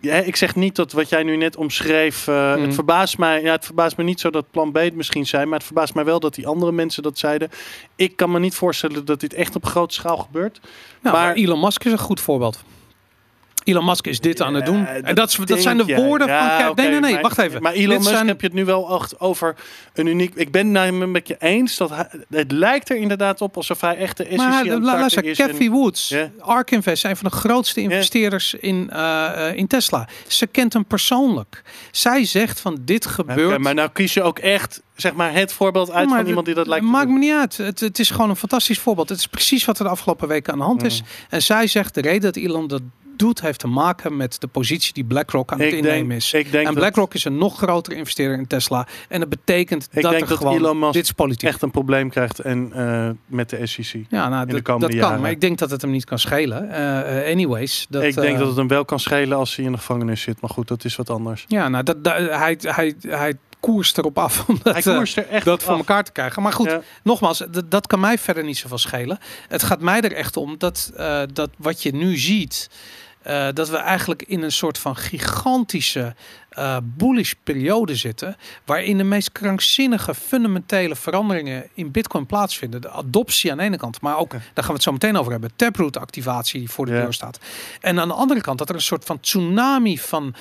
ja, 0.00 0.14
ik 0.14 0.36
zeg 0.36 0.54
niet 0.54 0.76
dat 0.76 0.92
wat 0.92 1.08
jij 1.08 1.22
nu 1.22 1.36
net 1.36 1.56
omschreef. 1.56 2.26
Uh, 2.26 2.54
Mm. 2.56 2.62
Het 2.62 2.74
verbaast 2.74 3.18
mij. 3.18 3.42
Ja, 3.42 3.52
het 3.52 3.64
verbaast 3.64 3.96
me 3.96 4.04
niet 4.04 4.20
zo 4.20 4.30
dat 4.30 4.50
plan 4.50 4.72
B 4.72 4.76
het 4.76 4.94
misschien 4.94 5.26
zijn. 5.26 5.48
Maar 5.48 5.56
het 5.58 5.66
verbaast 5.66 5.94
mij 5.94 6.04
wel 6.04 6.20
dat 6.20 6.34
die 6.34 6.46
andere 6.46 6.72
mensen 6.72 7.02
dat 7.02 7.18
zeiden. 7.18 7.48
Ik 7.96 8.16
kan 8.16 8.30
me 8.30 8.38
niet 8.38 8.54
voorstellen 8.54 9.04
dat 9.04 9.20
dit 9.20 9.34
echt 9.34 9.56
op 9.56 9.64
grote 9.66 9.94
schaal 9.94 10.16
gebeurt. 10.16 10.60
Nou, 11.02 11.16
Maar- 11.16 11.24
maar 11.26 11.34
Elon 11.34 11.60
Musk 11.60 11.84
is 11.84 11.92
een 11.92 11.98
goed 11.98 12.20
voorbeeld. 12.20 12.64
Elon 13.66 13.84
Musk 13.84 14.06
is 14.06 14.20
dit 14.20 14.42
aan 14.42 14.54
het 14.54 14.66
doen. 14.66 14.86
En 14.86 15.14
dat, 15.14 15.38
dat 15.44 15.60
zijn 15.62 15.76
de 15.76 15.94
woorden 15.94 16.26
Ja, 16.26 16.48
van... 16.48 16.58
Kijk, 16.66 16.76
nee, 16.76 16.88
nee, 16.88 17.00
nee, 17.00 17.12
maar- 17.12 17.22
wacht 17.22 17.38
even. 17.38 17.62
Maar 17.62 17.72
Elon 17.72 17.88
Dit 17.88 17.98
Musk 17.98 18.10
zijn- 18.10 18.26
heb 18.28 18.40
je 18.40 18.46
het 18.46 18.56
nu 18.56 18.64
wel 18.64 18.94
echt 19.00 19.20
over 19.20 19.54
een 19.94 20.06
uniek... 20.06 20.34
Ik 20.34 20.50
ben 20.50 20.74
het 20.74 21.06
met 21.10 21.28
je 21.28 21.36
eens 21.38 21.76
dat 21.76 21.90
hij, 21.90 22.08
het 22.30 22.52
lijkt 22.52 22.90
er 22.90 22.96
inderdaad 22.96 23.40
op 23.40 23.56
alsof 23.56 23.80
hij 23.80 23.96
echt 23.96 24.16
de 24.16 24.26
SEC 24.28 24.36
Maar 24.36 24.64
het 24.64 24.82
luister, 24.82 25.24
is. 25.24 25.38
en- 25.38 25.46
Cathy 25.48 25.68
Woods. 25.70 26.14
ARK 26.38 26.70
Invest, 26.70 27.04
een 27.04 27.16
van 27.16 27.30
de 27.30 27.36
grootste 27.36 27.80
investeerders 27.80 28.54
in, 28.54 28.90
eh, 28.90 29.52
in 29.54 29.66
Tesla. 29.66 30.08
Ze 30.26 30.46
kent 30.46 30.72
hem 30.72 30.84
persoonlijk. 30.84 31.62
Zij 31.90 32.24
zegt 32.24 32.60
van 32.60 32.78
dit 32.80 33.06
gebeurt... 33.06 33.58
Maar 33.58 33.74
nou 33.74 33.88
kies 33.92 34.14
je 34.14 34.22
ook 34.22 34.38
echt 34.38 34.82
zeg 34.96 35.12
maar, 35.14 35.32
het 35.32 35.52
voorbeeld 35.52 35.90
uit 35.90 36.08
Maar 36.08 36.18
van 36.18 36.26
iemand 36.26 36.46
die 36.46 36.54
dat 36.54 36.66
lijkt 36.66 36.84
Maakt 36.84 37.08
me 37.08 37.18
niet 37.18 37.32
uit. 37.32 37.56
Het, 37.56 37.80
het 37.80 37.98
is 37.98 38.10
gewoon 38.10 38.30
een 38.30 38.36
fantastisch 38.36 38.78
voorbeeld. 38.78 39.08
Het 39.08 39.18
is 39.18 39.26
precies 39.26 39.64
wat 39.64 39.78
er 39.78 39.84
de 39.84 39.90
afgelopen 39.90 40.28
weken 40.28 40.52
aan 40.52 40.58
de 40.58 40.64
hand 40.64 40.82
is. 40.84 41.00
Mm. 41.00 41.06
En 41.28 41.42
zij 41.42 41.66
zegt 41.66 41.94
de 41.94 42.00
reden 42.00 42.20
dat 42.20 42.36
Elon 42.36 42.66
dat 42.66 42.80
doet, 43.18 43.40
heeft 43.40 43.58
te 43.58 43.66
maken 43.66 44.16
met 44.16 44.40
de 44.40 44.46
positie 44.46 44.92
die 44.92 45.04
BlackRock 45.04 45.52
aan 45.52 45.58
het 45.60 45.68
Ik 45.68 45.74
innemen 45.78 46.08
denk, 46.08 46.20
is. 46.20 46.32
ik 46.32 46.50
denk 46.52 46.66
En 46.68 46.74
BlackRock 46.74 47.14
is 47.14 47.24
een 47.24 47.38
nog 47.38 47.56
grotere 47.56 47.96
investeerder 47.96 48.38
in 48.38 48.46
Tesla. 48.46 48.86
En 49.08 49.20
dat 49.20 49.28
betekent 49.28 49.88
Ik 49.92 50.02
dat 50.02 50.10
denk 50.10 50.22
er 50.22 50.28
dat 50.28 50.38
gewoon... 50.38 50.56
Elon 50.56 50.78
Musk 50.78 50.92
dit 50.92 51.04
is 51.04 51.12
politiek. 51.12 51.48
echt 51.48 51.62
een 51.62 51.70
probleem 51.70 52.10
krijgt 52.10 52.38
en, 52.38 52.70
eh, 52.72 53.10
met 53.26 53.50
de 53.50 53.66
SEC. 53.66 54.04
ja, 54.08 54.28
nou, 54.28 54.46
de 54.46 54.52
dat, 54.52 54.62
komende 54.62 54.96
dat 54.96 55.08
kan. 55.10 55.20
Maar 55.20 55.30
ik 55.30 55.40
denk 55.40 55.58
dat 55.58 55.70
het 55.70 55.82
hem 55.82 55.90
niet 55.90 56.04
kan 56.04 56.18
schelen. 56.18 56.70
Eh, 56.70 57.20
eh, 57.26 57.32
anyways. 57.32 57.86
Dat, 57.88 58.02
ik 58.02 58.14
denk 58.14 58.38
dat 58.38 58.48
het 58.48 58.56
hem 58.56 58.68
wel 58.68 58.84
kan 58.84 59.00
schelen 59.00 59.38
als 59.38 59.56
hij 59.56 59.64
in 59.64 59.72
de 59.72 59.78
gevangenis 59.78 60.20
zit. 60.20 60.40
Maar 60.40 60.50
goed, 60.50 60.68
dat 60.68 60.84
is 60.84 60.96
wat 60.96 61.10
anders. 61.10 61.44
Ja, 61.48 61.68
nou, 61.68 61.84
dat, 61.84 62.04
dat- 62.04 62.16
hij, 62.16 62.58
hij, 62.60 62.94
hij 63.08 63.34
koerst 63.60 63.98
erop 63.98 64.18
af 64.18 64.48
om 64.48 64.58
dat, 64.62 64.84
er 64.84 65.26
echt 65.30 65.44
dat 65.44 65.62
voor 65.62 65.72
af. 65.72 65.78
elkaar 65.78 66.04
te 66.04 66.12
krijgen. 66.12 66.42
Maar 66.42 66.52
goed, 66.52 66.66
Ja. 66.70 66.80
nogmaals, 67.02 67.42
dat 67.68 67.86
kan 67.86 68.00
mij 68.00 68.18
verder 68.18 68.44
niet 68.44 68.56
zoveel 68.56 68.78
schelen. 68.78 69.18
Het 69.48 69.62
gaat 69.62 69.80
mij 69.80 70.00
er 70.00 70.12
echt 70.12 70.36
om 70.36 70.54
dat, 70.58 70.92
dat 71.32 71.50
wat 71.56 71.82
je 71.82 71.94
nu 71.94 72.16
ziet, 72.16 72.70
eh, 73.26 73.48
dat 73.54 73.68
we 73.68 73.76
eigenlijk 73.76 74.22
in 74.22 74.42
een 74.42 74.52
soort 74.52 74.78
van 74.78 74.96
gigantische 74.96 76.14
eh 76.50 76.76
bullish 76.82 77.32
periode 77.42 77.94
zitten, 77.96 78.36
waarin 78.64 78.98
de 78.98 79.04
meest 79.04 79.32
krankzinnige 79.32 80.14
fundamentele 80.14 80.96
veranderingen 80.96 81.68
in 81.74 81.90
Bitcoin 81.90 82.26
plaatsvinden. 82.26 82.80
De 82.80 82.90
adoptie 82.90 83.50
aan 83.50 83.56
de 83.58 83.62
ene 83.64 83.76
kant, 83.76 84.00
maar 84.00 84.18
ook, 84.18 84.30
daar 84.30 84.40
gaan 84.54 84.66
we 84.66 84.72
het 84.72 84.82
zo 84.82 84.92
meteen 84.92 85.16
over 85.16 85.32
hebben, 85.32 85.50
taproot 85.56 85.96
activatie 85.96 86.58
die 86.60 86.70
voor 86.70 86.86
de 86.86 86.92
Ja. 86.92 87.00
deur 87.00 87.12
staat. 87.12 87.38
En 87.80 88.00
aan 88.00 88.08
de 88.08 88.14
andere 88.14 88.40
kant 88.40 88.58
dat 88.58 88.68
er 88.68 88.74
een 88.74 88.80
soort 88.80 89.04
van 89.04 89.20
tsunami 89.20 89.98
van 89.98 90.34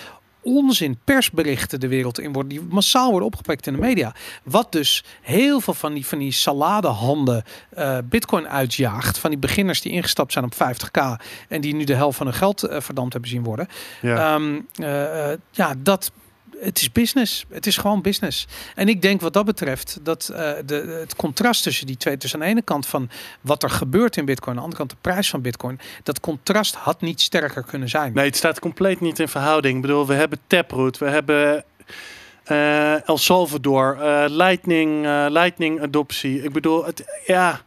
onzin 0.46 1.00
persberichten 1.04 1.80
de 1.80 1.88
wereld 1.88 2.20
in 2.20 2.34
worden, 2.34 2.50
die 2.50 2.62
massaal 2.70 3.10
worden 3.10 3.28
opgepakt 3.28 3.68
in 3.68 3.74
de 3.74 3.80
media. 3.80 4.14
Wat 4.44 4.72
dus 4.72 5.04
heel 5.22 5.60
veel 5.60 5.74
van 5.74 5.94
die, 5.94 6.06
van 6.06 6.18
die 6.18 6.32
saladehanden 6.32 7.44
eh, 7.70 7.98
bitcoin 8.04 8.48
uitjaagt. 8.48 9.18
Van 9.18 9.30
die 9.30 9.40
beginners 9.40 9.82
die 9.82 9.92
ingestapt 9.92 10.32
zijn 10.32 10.46
op 10.46 10.54
50k 10.54 11.26
en 11.48 11.62
die 11.62 11.76
nu 11.76 11.84
de 11.84 11.96
helft 11.96 12.18
van 12.18 12.26
hun 12.26 12.36
geld 12.36 12.64
eh, 12.64 12.82
verdampt 12.82 13.14
hebben 13.14 13.32
zien 13.32 13.44
worden. 13.44 13.68
Ja. 14.02 14.36
Ehm, 14.36 14.60
eh, 14.76 15.38
ja, 15.52 15.74
dat. 15.78 16.12
Het 16.60 16.82
is 16.82 16.92
business. 16.92 17.46
Het 17.50 17.66
is 17.66 17.78
gewoon 17.78 18.02
business. 18.02 18.48
En 18.76 18.88
ik 18.88 19.02
denk 19.02 19.22
wat 19.22 19.34
dat 19.34 19.46
betreft 19.46 20.00
dat 20.04 20.30
eh, 20.30 20.52
de, 20.66 20.76
het 21.00 21.16
contrast 21.16 21.64
tussen 21.64 21.88
die 21.88 21.98
twee, 21.98 22.18
tussen 22.18 22.40
aan 22.40 22.46
de 22.46 22.52
ene 22.52 22.62
kant 22.62 22.86
van 22.86 23.10
wat 23.42 23.64
er 23.64 23.70
gebeurt 23.70 24.18
in 24.18 24.26
Bitcoin, 24.26 24.50
aan 24.50 24.56
de 24.56 24.62
andere 24.62 24.78
kant 24.78 24.90
de 24.90 25.10
prijs 25.10 25.30
van 25.30 25.42
Bitcoin, 25.42 25.80
dat 26.04 26.20
contrast 26.20 26.76
had 26.76 27.02
niet 27.02 27.22
sterker 27.22 27.64
kunnen 27.64 27.90
zijn. 27.90 28.14
Nee, 28.14 28.26
het 28.26 28.36
staat 28.36 28.60
compleet 28.60 29.00
niet 29.00 29.20
in 29.20 29.28
verhouding. 29.28 29.76
Ik 29.76 29.82
bedoel, 29.82 30.08
we 30.08 30.14
hebben 30.14 30.40
Taproot, 30.48 30.98
we 30.98 31.10
hebben 31.10 31.64
eh, 32.44 33.08
El 33.08 33.18
Salvador, 33.18 33.98
eh, 34.02 34.26
Lightning, 34.28 35.06
Lightning 35.30 35.82
adoptie. 35.82 36.44
Ik 36.44 36.52
bedoel, 36.52 36.86
het, 36.86 37.22
ja, 37.26 37.62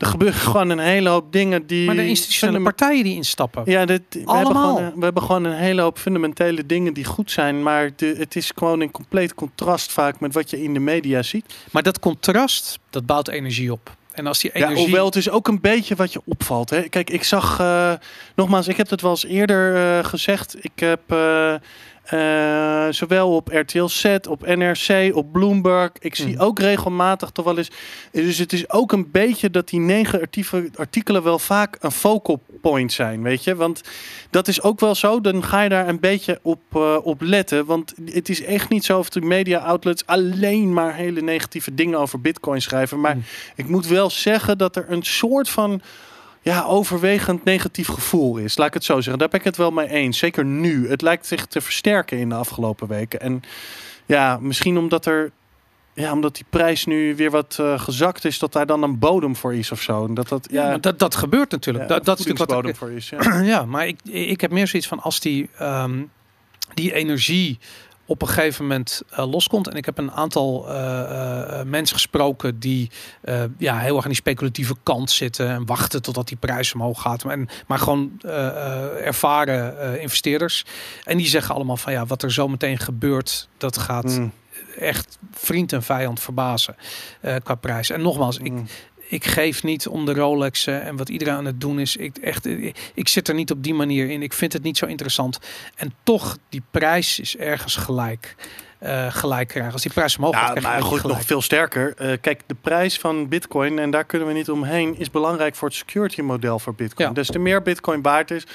er 0.00 0.06
gebeuren 0.06 0.38
gewoon 0.40 0.70
een 0.70 0.78
hele 0.78 1.08
hoop 1.08 1.32
dingen 1.32 1.66
die... 1.66 1.86
Maar 1.86 1.94
de 1.94 2.06
institutionele 2.08 2.60
partijen 2.62 3.04
die 3.04 3.14
instappen. 3.14 3.62
Ja, 3.66 3.84
dit, 3.84 4.02
we, 4.10 4.18
hebben 4.36 4.56
gewoon, 4.56 4.82
een- 4.82 4.92
we 4.94 5.04
hebben 5.04 5.22
gewoon 5.22 5.44
een 5.44 5.56
hele 5.56 5.80
hoop 5.82 5.98
fundamentele 5.98 6.66
dingen 6.66 6.92
die 6.94 7.04
goed 7.04 7.30
zijn. 7.30 7.62
Maar 7.62 7.90
de, 7.96 8.14
het 8.18 8.36
is 8.36 8.52
gewoon 8.54 8.82
in 8.82 8.90
compleet 8.90 9.34
contrast 9.34 9.92
vaak 9.92 10.20
met 10.20 10.34
wat 10.34 10.50
je 10.50 10.62
in 10.62 10.74
de 10.74 10.80
media 10.80 11.22
ziet. 11.22 11.54
Maar 11.70 11.82
dat 11.82 11.98
contrast, 11.98 12.78
dat 12.90 13.06
bouwt 13.06 13.28
energie 13.28 13.72
op. 13.72 13.96
En 14.12 14.26
als 14.26 14.38
die 14.40 14.50
Ja, 14.54 14.60
energie... 14.64 14.84
hoewel 14.84 15.04
het 15.06 15.16
is 15.16 15.30
ook 15.30 15.48
een 15.48 15.60
beetje 15.60 15.94
wat 15.94 16.12
je 16.12 16.20
opvalt. 16.24 16.70
Hè? 16.70 16.82
Kijk, 16.82 17.10
ik 17.10 17.24
zag, 17.24 17.60
eh, 17.60 17.92
nogmaals, 18.34 18.68
ik 18.68 18.76
heb 18.76 18.90
het 18.90 19.00
wel 19.00 19.10
eens 19.10 19.24
eerder 19.24 19.76
eh, 19.98 20.04
gezegd. 20.04 20.56
Ik 20.64 20.72
heb 20.74 21.00
eh, 21.06 21.54
eh, 22.10 22.86
zowel 22.90 23.34
op 23.34 23.48
RTL 23.52 23.84
Z, 23.86 24.16
op 24.28 24.46
NRC, 24.46 25.10
op 25.16 25.32
Bloomberg. 25.32 25.90
Ik 25.98 26.14
zie 26.14 26.32
Mhm. 26.34 26.40
ook 26.42 26.58
regelmatig 26.58 27.30
toch 27.30 27.44
wel 27.44 27.58
eens. 27.58 27.70
Dus 28.12 28.38
het 28.38 28.52
is 28.52 28.70
ook 28.70 28.92
een 28.92 29.10
beetje 29.10 29.50
dat 29.50 29.68
die 29.68 29.80
negatieve 29.80 30.70
artikelen 30.76 31.22
wel 31.22 31.38
vaak 31.38 31.76
een 31.80 31.90
focal 31.90 32.40
point 32.60 32.92
zijn, 32.92 33.22
weet 33.22 33.44
je? 33.44 33.54
Want 33.54 33.80
dat 34.30 34.48
is 34.48 34.62
ook 34.62 34.80
wel 34.80 34.94
zo. 34.94 35.20
Dan 35.20 35.44
ga 35.44 35.60
je 35.62 35.68
daar 35.68 35.88
een 35.88 36.00
beetje 36.00 36.38
op, 36.42 36.60
eh, 36.72 36.96
op 37.02 37.20
letten. 37.20 37.64
Want 37.66 37.94
het 38.04 38.28
is 38.28 38.42
echt 38.44 38.68
niet 38.68 38.84
zo 38.84 38.98
of 38.98 39.08
de 39.08 39.20
media 39.20 39.58
outlets 39.58 40.06
alleen 40.06 40.72
maar 40.72 40.94
hele 40.94 41.20
negatieve 41.20 41.74
dingen 41.74 41.98
over 41.98 42.20
Bitcoin 42.20 42.62
schrijven. 42.62 43.00
Maar 43.00 43.16
Mhm. 43.16 43.24
ik 43.54 43.68
moet 43.68 43.86
wel 43.86 44.10
zeggen 44.10 44.58
dat 44.58 44.76
er 44.76 44.84
een 44.88 45.02
soort 45.02 45.48
van 45.48 45.80
ja, 46.42 46.64
overwegend 46.64 47.44
negatief 47.44 47.88
gevoel 47.88 48.36
is. 48.36 48.56
Laat 48.56 48.66
ik 48.66 48.74
het 48.74 48.84
zo 48.84 48.94
zeggen. 48.94 49.18
Daar 49.18 49.28
ben 49.28 49.38
ik 49.38 49.44
het 49.44 49.56
wel 49.56 49.70
mee 49.70 49.88
eens. 49.88 50.18
Zeker 50.18 50.44
nu. 50.44 50.88
Het 50.88 51.02
lijkt 51.02 51.26
zich 51.26 51.46
te 51.46 51.60
versterken 51.60 52.18
in 52.18 52.28
de 52.28 52.34
afgelopen 52.34 52.88
weken. 52.88 53.20
En 53.20 53.42
ja, 54.06 54.38
misschien 54.40 54.78
omdat 54.78 55.06
er. 55.06 55.30
Ja, 55.94 56.12
omdat 56.12 56.34
die 56.34 56.44
prijs 56.50 56.86
nu 56.86 57.16
weer 57.16 57.30
wat 57.30 57.58
uh, 57.60 57.80
gezakt 57.80 58.24
is, 58.24 58.38
dat 58.38 58.52
daar 58.52 58.66
dan 58.66 58.82
een 58.82 58.98
bodem 58.98 59.36
voor 59.36 59.54
is 59.54 59.72
of 59.72 59.82
zo. 59.82 60.12
Dat, 60.12 60.28
dat, 60.28 60.48
ja, 60.50 60.70
ja 60.70 60.78
dat, 60.78 60.98
dat 60.98 61.14
gebeurt 61.14 61.50
natuurlijk. 61.50 61.88
Ja, 61.88 61.94
dat, 61.94 62.04
dat 62.04 62.18
is 62.18 62.24
natuurlijk 62.24 62.50
wat 62.50 62.60
bodem 62.60 62.76
voor 62.76 62.90
is. 62.90 63.08
Ja. 63.08 63.40
ja, 63.54 63.64
maar 63.64 63.86
ik, 63.86 64.00
ik 64.04 64.40
heb 64.40 64.50
meer 64.50 64.66
zoiets 64.66 64.88
van 64.88 65.00
als 65.00 65.20
die, 65.20 65.50
um, 65.60 66.10
die 66.74 66.92
energie 66.92 67.58
op 68.10 68.22
een 68.22 68.28
gegeven 68.28 68.62
moment 68.66 69.02
uh, 69.12 69.30
loskomt. 69.30 69.68
En 69.68 69.76
ik 69.76 69.84
heb 69.84 69.98
een 69.98 70.12
aantal 70.12 70.66
uh, 70.68 70.74
uh, 70.74 71.62
mensen 71.62 71.96
gesproken 71.96 72.58
die 72.58 72.90
ja, 73.58 73.78
heel 73.78 73.94
erg 73.94 74.04
aan 74.04 74.10
die 74.10 74.20
speculatieve 74.20 74.74
kant 74.82 75.10
zitten 75.10 75.48
en 75.48 75.66
wachten 75.66 76.02
totdat 76.02 76.28
die 76.28 76.36
prijs 76.36 76.74
omhoog 76.74 77.00
gaat. 77.00 77.24
Maar, 77.24 77.38
maar 77.66 77.78
gewoon 77.78 78.20
ervaren 79.04 80.00
investeerders. 80.00 80.64
En 81.04 81.16
die 81.16 81.26
zeggen 81.26 81.54
allemaal 81.54 81.76
van 81.76 81.92
ja, 81.92 82.06
wat 82.06 82.22
er 82.22 82.32
zo 82.32 82.48
meteen 82.48 82.78
gebeurt, 82.78 83.48
dat 83.56 83.78
gaat. 83.78 84.04
Mm. 84.04 84.32
Echt 84.78 85.18
vriend 85.32 85.72
en 85.72 85.82
vijand 85.82 86.20
verbazen 86.20 86.76
qua 87.42 87.54
prijs. 87.54 87.90
En 87.90 88.02
nogmaals, 88.02 88.38
mm. 88.38 88.46
ik, 88.46 88.52
ik 89.10 89.24
geef 89.24 89.62
niet 89.62 89.88
om 89.88 90.04
de 90.04 90.14
Rolex 90.14 90.66
en 90.66 90.96
wat 90.96 91.08
iedereen 91.08 91.34
aan 91.34 91.44
het 91.44 91.60
doen 91.60 91.80
is. 91.80 91.96
Ik, 91.96 92.16
echt, 92.16 92.46
ik 92.94 93.08
zit 93.08 93.28
er 93.28 93.34
niet 93.34 93.50
op 93.50 93.62
die 93.62 93.74
manier 93.74 94.10
in. 94.10 94.22
Ik 94.22 94.32
vind 94.32 94.52
het 94.52 94.62
niet 94.62 94.78
zo 94.78 94.86
interessant. 94.86 95.38
En 95.76 95.94
toch, 96.02 96.38
die 96.48 96.62
prijs 96.70 97.20
is 97.20 97.36
ergens 97.36 97.76
gelijk. 97.76 98.34
Uh, 98.82 99.12
gelijk 99.12 99.48
krijgen. 99.48 99.72
Als 99.72 99.82
die 99.82 99.92
prijs 99.92 100.16
omhoog 100.16 100.34
ja, 100.34 100.46
gaat, 100.46 100.60
maar 100.60 100.82
goed, 100.82 101.02
nog 101.02 101.22
veel 101.22 101.42
sterker. 101.42 101.94
Uh, 102.00 102.12
kijk, 102.20 102.40
de 102.46 102.56
prijs 102.60 102.98
van 102.98 103.28
Bitcoin, 103.28 103.78
en 103.78 103.90
daar 103.90 104.04
kunnen 104.04 104.28
we 104.28 104.34
niet 104.34 104.50
omheen, 104.50 104.98
is 104.98 105.10
belangrijk 105.10 105.54
voor 105.54 105.68
het 105.68 105.76
security 105.76 106.20
model 106.20 106.58
voor 106.58 106.74
Bitcoin. 106.74 107.08
Ja. 107.08 107.14
Dus 107.14 107.26
te 107.26 107.38
meer 107.38 107.62
Bitcoin 107.62 108.02
waard 108.02 108.30
is, 108.30 108.46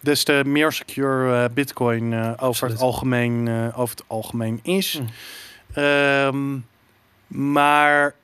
des 0.00 0.24
te 0.24 0.42
meer 0.46 0.72
secure 0.72 1.42
uh, 1.42 1.44
Bitcoin 1.54 2.38
over, 2.38 2.68
het 2.68 2.80
algemeen, 2.80 3.48
over 3.74 3.96
het 3.96 4.04
algemeen 4.06 4.60
is. 4.62 5.00
Mm. 5.74 5.82
Um, 5.82 6.66
maar 7.26 8.14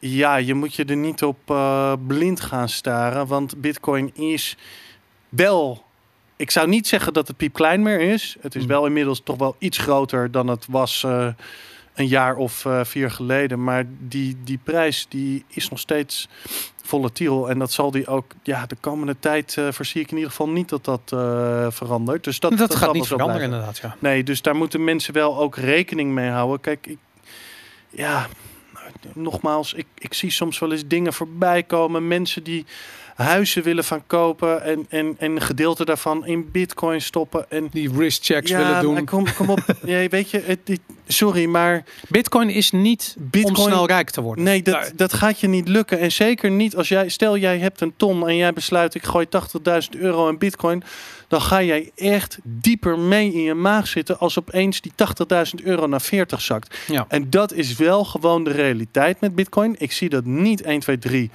ja, 0.00 0.36
je 0.36 0.54
moet 0.54 0.74
je 0.74 0.84
er 0.84 0.96
niet 0.96 1.22
op 1.22 1.38
uh, 1.50 1.92
blind 2.06 2.40
gaan 2.40 2.68
staren. 2.68 3.26
Want 3.26 3.60
Bitcoin 3.60 4.14
is 4.14 4.56
wel. 5.28 5.84
Ik 6.36 6.50
zou 6.50 6.68
niet 6.68 6.88
zeggen 6.88 7.12
dat 7.12 7.28
het 7.28 7.36
piepklein 7.36 7.82
meer 7.82 8.00
is. 8.00 8.36
Het 8.40 8.54
is 8.54 8.60
hmm. 8.60 8.70
wel 8.70 8.86
inmiddels 8.86 9.20
toch 9.24 9.36
wel 9.36 9.56
iets 9.58 9.78
groter 9.78 10.30
dan 10.30 10.48
het 10.48 10.66
was 10.68 11.02
uh, 11.06 11.26
een 11.94 12.06
jaar 12.06 12.36
of 12.36 12.64
uh, 12.64 12.84
vier 12.84 13.10
geleden. 13.10 13.64
Maar 13.64 13.84
die, 13.98 14.36
die 14.44 14.58
prijs 14.62 15.06
die 15.08 15.44
is 15.48 15.68
nog 15.68 15.78
steeds 15.78 16.28
volatiel. 16.82 17.50
En 17.50 17.58
dat 17.58 17.72
zal 17.72 17.90
die 17.90 18.06
ook 18.06 18.32
ja, 18.42 18.66
de 18.66 18.76
komende 18.80 19.16
tijd 19.18 19.56
uh, 19.58 19.68
voorzie 19.70 20.00
ik 20.00 20.10
in 20.10 20.16
ieder 20.16 20.30
geval 20.30 20.48
niet 20.48 20.68
dat 20.68 20.84
dat 20.84 21.02
verandert. 21.74 22.24
Dus 22.24 22.40
dat, 22.40 22.50
dat, 22.50 22.58
dat 22.68 22.74
gaat 22.74 22.92
niet 22.92 23.06
veranderen, 23.06 23.42
inderdaad. 23.42 23.78
Ja. 23.78 23.96
Nee, 23.98 24.22
dus 24.22 24.42
daar 24.42 24.56
moeten 24.56 24.84
mensen 24.84 25.14
wel 25.14 25.38
ook 25.38 25.56
rekening 25.56 26.12
mee 26.12 26.28
houden. 26.28 26.60
Kijk, 26.60 26.86
ik, 26.86 26.98
ja, 27.90 28.28
nogmaals, 29.14 29.72
ik, 29.74 29.86
ik 29.98 30.14
zie 30.14 30.30
soms 30.30 30.58
wel 30.58 30.72
eens 30.72 30.86
dingen 30.86 31.12
voorbij 31.12 31.62
komen. 31.62 32.08
Mensen 32.08 32.42
die 32.42 32.66
huizen 33.20 33.62
willen 33.62 33.84
van 33.84 34.02
kopen 34.06 34.62
en, 34.62 34.86
en, 34.88 35.14
en 35.18 35.30
een 35.30 35.40
gedeelte 35.40 35.84
daarvan 35.84 36.26
in 36.26 36.50
bitcoin 36.50 37.00
stoppen. 37.00 37.50
En, 37.50 37.68
die 37.70 37.90
risk 37.96 38.24
checks 38.24 38.50
willen 38.50 38.80
doen. 38.80 39.04
Kom, 39.04 39.34
kom 39.34 39.50
op, 39.50 39.60
ja, 39.84 40.08
weet 40.08 40.30
je, 40.30 40.42
het, 40.46 40.80
sorry, 41.06 41.46
maar... 41.46 41.84
Bitcoin 42.08 42.50
is 42.50 42.70
niet 42.70 43.16
bitcoin, 43.18 43.56
om 43.56 43.62
snel 43.62 43.86
rijk 43.86 44.10
te 44.10 44.20
worden. 44.20 44.44
Nee, 44.44 44.62
dat, 44.62 44.92
dat 44.96 45.12
gaat 45.12 45.40
je 45.40 45.48
niet 45.48 45.68
lukken. 45.68 45.98
En 45.98 46.12
zeker 46.12 46.50
niet 46.50 46.76
als 46.76 46.88
jij, 46.88 47.08
stel 47.08 47.36
jij 47.36 47.58
hebt 47.58 47.80
een 47.80 47.92
ton 47.96 48.28
en 48.28 48.36
jij 48.36 48.52
besluit 48.52 48.94
ik 48.94 49.04
gooi 49.04 49.26
80.000 49.94 50.00
euro 50.00 50.28
in 50.28 50.38
bitcoin 50.38 50.82
dan 51.30 51.40
ga 51.40 51.62
jij 51.62 51.90
echt 51.96 52.38
dieper 52.42 52.98
mee 52.98 53.32
in 53.32 53.42
je 53.42 53.54
maag 53.54 53.86
zitten 53.86 54.18
als 54.18 54.38
opeens 54.38 54.80
die 54.80 54.92
80.000 55.58 55.64
euro 55.64 55.86
naar 55.86 56.00
40 56.00 56.40
zakt. 56.40 56.76
Ja. 56.86 57.04
En 57.08 57.30
dat 57.30 57.52
is 57.52 57.76
wel 57.76 58.04
gewoon 58.04 58.44
de 58.44 58.50
realiteit 58.50 59.20
met 59.20 59.34
Bitcoin. 59.34 59.74
Ik 59.78 59.92
zie 59.92 60.08
dat 60.08 60.24
niet 60.24 60.62
1, 60.62 60.80
2, 60.80 60.98
3 60.98 61.30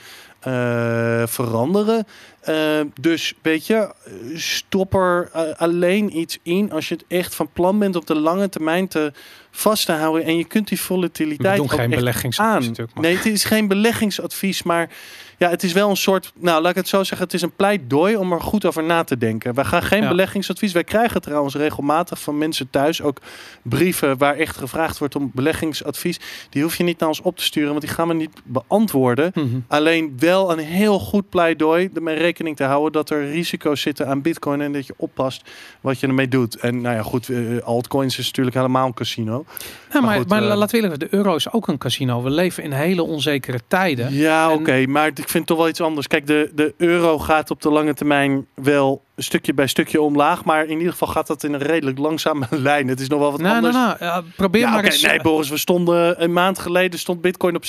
uh, 0.48 1.24
veranderen. 1.28 2.08
Uh, 2.50 2.80
dus 3.00 3.34
weet 3.42 3.68
je, 3.68 3.94
stop 4.36 4.94
er 4.94 5.30
uh, 5.36 5.42
alleen 5.58 6.18
iets 6.18 6.38
in 6.44 6.72
als 6.72 6.88
je 6.88 6.94
het 6.94 7.06
echt 7.08 7.36
van 7.36 7.50
plan 7.54 7.80
bent 7.80 7.96
op 7.96 8.08
de 8.08 8.16
lange 8.16 8.50
termijn 8.50 8.88
te 8.88 9.12
vast 9.52 9.86
te 9.86 9.92
houden. 9.92 10.26
En 10.26 10.38
je 10.38 10.46
kunt 10.46 10.68
die 10.68 10.82
volatiliteit 10.82 11.60
ook 11.60 11.72
geen 11.72 11.90
beleggingsadvies 11.90 12.80
aan. 12.80 12.88
Nee, 12.94 13.16
het 13.16 13.26
is 13.26 13.44
geen 13.44 13.68
beleggingsadvies, 13.68 14.64
maar 14.64 14.90
ja, 15.38 15.50
het 15.50 15.64
is 15.64 15.74
wel 15.74 15.90
een 15.90 15.98
soort, 15.98 16.34
nou 16.40 16.62
laat 16.62 16.72
ik 16.72 16.78
het 16.78 16.88
zo 16.88 17.04
zeggen, 17.04 17.26
het 17.26 17.34
is 17.36 17.42
een 17.42 17.56
pleidooi 17.56 18.16
om 18.16 18.32
er 18.32 18.42
goed 18.42 18.66
over 18.66 18.84
na 18.84 19.04
te 19.04 19.18
denken. 19.18 19.54
We 19.54 19.66
gaan 19.66 19.84
geen 19.84 20.02
ja. 20.02 20.08
beleggingsadvies. 20.08 20.72
Wij 20.72 20.84
krijgen 20.84 21.22
trouwens 21.22 21.56
regelmatig 21.56 22.22
van 22.22 22.38
mensen 22.38 22.70
thuis 22.70 23.02
ook 23.02 23.20
brieven 23.62 24.18
waar 24.18 24.36
echt 24.36 24.58
gevraagd 24.58 24.98
wordt 24.98 25.16
om 25.16 25.32
beleggingsadvies. 25.34 26.20
Die 26.50 26.64
hoef 26.64 26.76
je 26.76 26.84
niet 26.84 27.00
naar 27.00 27.10
ons 27.10 27.22
op 27.22 27.38
te 27.38 27.44
sturen, 27.44 27.70
want 27.70 27.82
die 27.82 27.90
gaan 27.90 28.08
we 28.08 28.14
niet 28.14 28.42
beantwoorden. 28.44 29.32
Mm 29.34 29.44
-hmm. 29.44 29.66
Alleen 29.68 30.14
wel 30.20 30.52
een 30.52 30.60
heel 30.60 31.00
goed 31.00 31.30
pleidooi 31.30 31.90
ermee 31.94 32.18
rekening 32.18 32.56
te 32.56 32.64
houden 32.64 32.92
dat 32.92 33.10
er 33.10 33.32
risico's 33.32 33.82
zitten 33.82 34.08
aan 34.08 34.22
bitcoin 34.22 34.62
en 34.62 34.72
dat 34.72 34.88
je 34.88 34.94
oppast 34.98 35.50
wat 35.82 36.00
je 36.00 36.08
ermee 36.08 36.28
doet. 36.28 36.56
En 36.56 36.82
nou 36.82 36.96
ja, 36.96 37.02
goed, 37.02 37.28
uh, 37.28 37.62
altcoins 37.62 38.18
is 38.18 38.26
natuurlijk 38.26 38.56
helemaal 38.56 38.86
een 38.86 38.94
casino. 38.94 39.46
Ja, 39.48 39.66
maar, 39.92 40.02
maar, 40.02 40.18
goed, 40.18 40.30
maar 40.30 40.44
uh, 40.44 40.56
laten 40.56 40.76
we 40.76 40.84
eerlijk 40.84 41.00
de 41.00 41.18
euro 41.18 41.36
is 41.36 41.52
ook 41.52 41.68
een 41.68 41.78
casino. 41.78 42.24
We 42.24 42.30
leven 42.30 42.64
in 42.64 42.72
hele 42.72 43.04
onzekere 43.04 43.60
tijden. 43.68 44.14
Ja, 44.14 44.52
oké, 44.52 44.60
okay, 44.60 44.86
maar 44.86 45.14
ik 45.26 45.32
vind 45.32 45.48
toch 45.48 45.58
wel 45.58 45.68
iets 45.68 45.82
anders. 45.82 46.08
Kijk, 46.08 46.28
de, 46.28 46.52
de 46.56 46.74
euro 46.78 47.20
gaat 47.20 47.52
op 47.52 47.62
de 47.62 47.70
lange 47.70 47.94
termijn 47.94 48.46
wel 48.54 49.02
stukje 49.18 49.54
bij 49.54 49.68
stukje 49.68 50.02
omlaag. 50.02 50.44
Maar 50.44 50.66
in 50.66 50.78
ieder 50.78 50.92
geval 50.92 51.08
gaat 51.08 51.28
dat 51.28 51.44
in 51.44 51.54
een 51.54 51.62
redelijk 51.62 51.98
langzame 51.98 52.48
lijn. 52.70 52.88
Het 52.88 53.00
is 53.00 53.08
nog 53.08 53.20
wel 53.20 53.32
wat 53.32 53.42
nou, 53.42 53.56
anders. 53.56 53.76
Nou, 53.76 53.96
nou, 54.00 54.04
ja, 54.14 54.24
probeer 54.36 54.62
ja, 54.62 54.70
maar 54.70 54.80
okay, 54.80 54.92
eens. 54.92 55.02
Nee, 55.02 55.22
Boris, 55.22 55.50
we 55.50 55.58
stonden 55.58 56.24
een 56.24 56.34
maand 56.34 56.60
geleden 56.60 57.00
stond 57.00 57.22
Bitcoin 57.22 57.56
op 57.56 57.64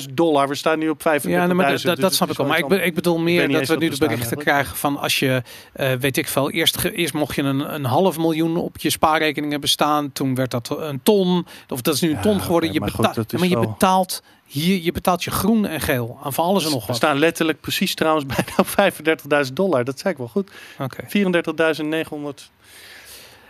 60.000 0.00 0.12
dollar. 0.14 0.48
We 0.48 0.54
staan 0.54 0.78
nu 0.78 0.88
op 0.88 1.00
35.000. 1.00 1.30
Ja, 1.30 1.44
nou, 1.44 1.54
maar 1.54 1.70
dus 1.70 1.82
dat, 1.82 2.00
dat 2.00 2.14
snap 2.14 2.30
ik 2.30 2.36
wel. 2.36 2.46
Maar 2.46 2.58
ik, 2.58 2.68
be, 2.68 2.82
ik 2.82 2.94
bedoel 2.94 3.18
meer 3.18 3.48
dat 3.48 3.68
we 3.68 3.76
nu 3.76 3.88
de 3.88 3.98
berichten 3.98 4.36
krijgen 4.36 4.76
van 4.76 4.98
als 4.98 5.18
je, 5.18 5.42
uh, 5.76 5.92
weet 5.92 6.16
ik 6.16 6.28
veel, 6.28 6.50
eerst, 6.50 6.84
eerst 6.84 7.14
mocht 7.14 7.34
je 7.34 7.42
een, 7.42 7.74
een 7.74 7.84
half 7.84 8.18
miljoen 8.18 8.56
op 8.56 8.78
je 8.78 8.90
spaarrekening 8.90 9.52
hebben 9.52 9.70
staan. 9.70 10.12
Toen 10.12 10.34
werd 10.34 10.50
dat 10.50 10.76
een 10.80 11.02
ton. 11.02 11.46
Of 11.68 11.80
dat 11.80 11.94
is 11.94 12.00
nu 12.00 12.10
een 12.10 12.20
ton 12.20 12.40
geworden. 12.40 12.70
Okay, 12.70 12.88
je, 12.88 12.92
beta 12.96 13.12
goed, 13.12 13.32
maar 13.32 13.48
je 13.48 13.58
betaalt 13.58 14.22
hier, 14.52 14.82
je 14.82 14.92
betaalt 14.92 15.24
je 15.24 15.30
groen 15.30 15.66
en 15.66 15.80
geel 15.80 16.18
aan 16.22 16.32
van 16.32 16.44
alles 16.44 16.64
en 16.64 16.70
nog 16.70 16.80
wat. 16.80 16.88
We 16.88 16.94
staan 16.94 17.18
letterlijk 17.18 17.60
precies 17.60 17.94
trouwens 17.94 18.26
bijna 18.34 18.52
op 18.56 19.46
35.000 19.46 19.52
dollar. 19.52 19.84
Dat 19.84 19.98
zei 19.98 20.12
ik 20.12 20.18
wel 20.18 20.28
goed. 20.28 20.50
Okay. 20.78 21.06
34.900. 22.34 22.50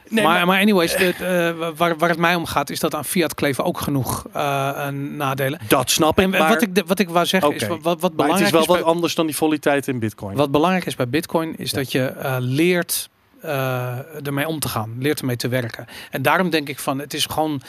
Nee, 0.09 0.25
maar, 0.25 0.47
maar 0.47 0.61
anyways, 0.61 0.97
de, 0.97 1.15
uh, 1.61 1.69
waar, 1.77 1.97
waar 1.97 2.09
het 2.09 2.19
mij 2.19 2.35
om 2.35 2.47
gaat, 2.47 2.71
is 2.71 2.81
dat 2.81 2.95
aan 2.95 3.05
fiat 3.05 3.35
kleven 3.35 3.65
ook 3.65 3.81
genoeg 3.81 4.27
uh, 4.37 4.89
nadelen. 4.89 5.61
Dat 5.69 5.91
snap 5.91 6.19
ik. 6.19 6.25
En 6.25 6.31
maar... 6.31 6.49
wat 6.49 6.63
ik, 6.63 6.75
de, 6.75 6.85
wat 6.87 6.99
ik 6.99 7.09
wou 7.09 7.27
zeggen 7.27 7.49
okay. 7.49 7.69
is, 7.69 7.83
wat, 7.83 8.01
wat 8.01 8.17
belangrijk 8.17 8.39
het 8.39 8.47
is 8.47 8.51
wel 8.51 8.61
is 8.61 8.67
wat 8.67 8.77
bij, 8.77 8.87
anders 8.87 9.15
dan 9.15 9.27
die 9.27 9.37
volatiliteit 9.37 9.89
in 9.89 9.99
bitcoin. 9.99 10.37
Wat 10.37 10.51
belangrijk 10.51 10.87
is 10.87 10.97
bij 10.97 11.09
bitcoin, 11.09 11.57
is 11.57 11.71
ja. 11.71 11.77
dat 11.77 11.93
je 11.93 12.15
uh, 12.17 12.37
leert 12.39 13.09
uh, 13.45 14.27
ermee 14.27 14.49
om 14.49 14.59
te 14.59 14.69
gaan, 14.69 14.97
leert 14.99 15.21
ermee 15.21 15.37
te 15.37 15.49
werken. 15.49 15.87
En 16.11 16.23
daarom 16.23 16.51
denk 16.51 16.69
ik 16.69 16.79
van, 16.79 16.99
het 16.99 17.15
is 17.15 17.27
gewoon, 17.27 17.63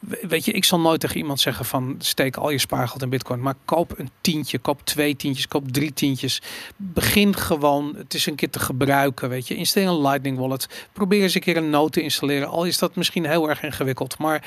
weet 0.00 0.44
je, 0.44 0.52
ik 0.52 0.64
zal 0.64 0.80
nooit 0.80 1.00
tegen 1.00 1.16
iemand 1.16 1.40
zeggen 1.40 1.64
van 1.64 1.94
steek 1.98 2.36
al 2.36 2.50
je 2.50 2.58
spaargeld 2.58 3.02
in 3.02 3.08
bitcoin, 3.08 3.40
maar 3.40 3.54
koop 3.64 3.98
een 3.98 4.10
tientje, 4.20 4.58
koop 4.58 4.80
twee 4.84 5.16
tientjes, 5.16 5.48
koop 5.48 5.72
drie 5.72 5.92
tientjes. 5.92 6.42
Begin 6.76 7.36
gewoon, 7.36 7.94
het 7.96 8.14
is 8.14 8.26
een 8.26 8.34
keer 8.34 8.50
te 8.50 8.58
gebruiken, 8.58 9.28
weet 9.28 9.48
je. 9.48 9.54
Installeer 9.54 9.88
een 9.90 10.00
Lightning 10.00 10.38
Wallet, 10.38 10.88
probeer 10.92 11.22
eens 11.22 11.34
een 11.34 11.40
keer 11.40 11.56
een 11.56 11.70
note 11.70 11.90
te 11.90 12.00
installeren, 12.00 12.48
al 12.48 12.64
is 12.64 12.78
dat 12.78 12.96
misschien 12.96 13.26
heel 13.26 13.48
erg 13.48 13.62
ingewikkeld, 13.62 14.18
maar 14.18 14.44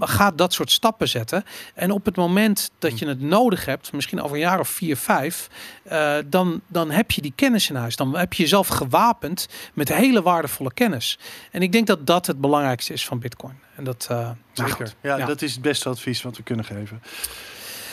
ga 0.00 0.30
dat 0.30 0.52
soort 0.52 0.70
stappen 0.70 1.08
zetten. 1.08 1.44
En 1.74 1.90
op 1.90 2.04
het 2.04 2.16
moment 2.16 2.70
dat 2.78 2.98
je 2.98 3.06
het 3.06 3.20
nodig 3.20 3.64
hebt, 3.64 3.92
misschien 3.92 4.22
over 4.22 4.36
een 4.36 4.42
jaar 4.42 4.60
of 4.60 4.68
vier, 4.68 4.96
vijf, 4.96 5.48
uh, 5.92 6.16
dan, 6.26 6.60
dan 6.66 6.90
heb 6.90 7.10
je 7.10 7.22
die 7.22 7.32
kennis 7.34 7.70
in 7.70 7.76
huis. 7.76 7.96
Dan 7.96 8.16
heb 8.16 8.32
je 8.32 8.42
jezelf 8.42 8.68
gewapend 8.68 9.48
met 9.74 9.94
hele 9.94 10.22
waardevolle 10.22 10.72
kennis. 10.74 11.18
En 11.50 11.62
ik 11.62 11.72
denk 11.72 11.86
dat 11.86 12.06
dat 12.06 12.26
het 12.26 12.40
belangrijkste 12.40 12.92
is 12.92 13.06
van 13.06 13.18
Bitcoin. 13.18 13.65
En 13.76 13.84
dat, 13.84 14.08
uh, 14.10 14.30
Zeker. 14.52 14.92
Ja, 15.00 15.16
ja, 15.16 15.26
dat 15.26 15.42
is 15.42 15.52
het 15.52 15.62
beste 15.62 15.88
advies 15.88 16.22
wat 16.22 16.36
we 16.36 16.42
kunnen 16.42 16.64
geven. 16.64 17.02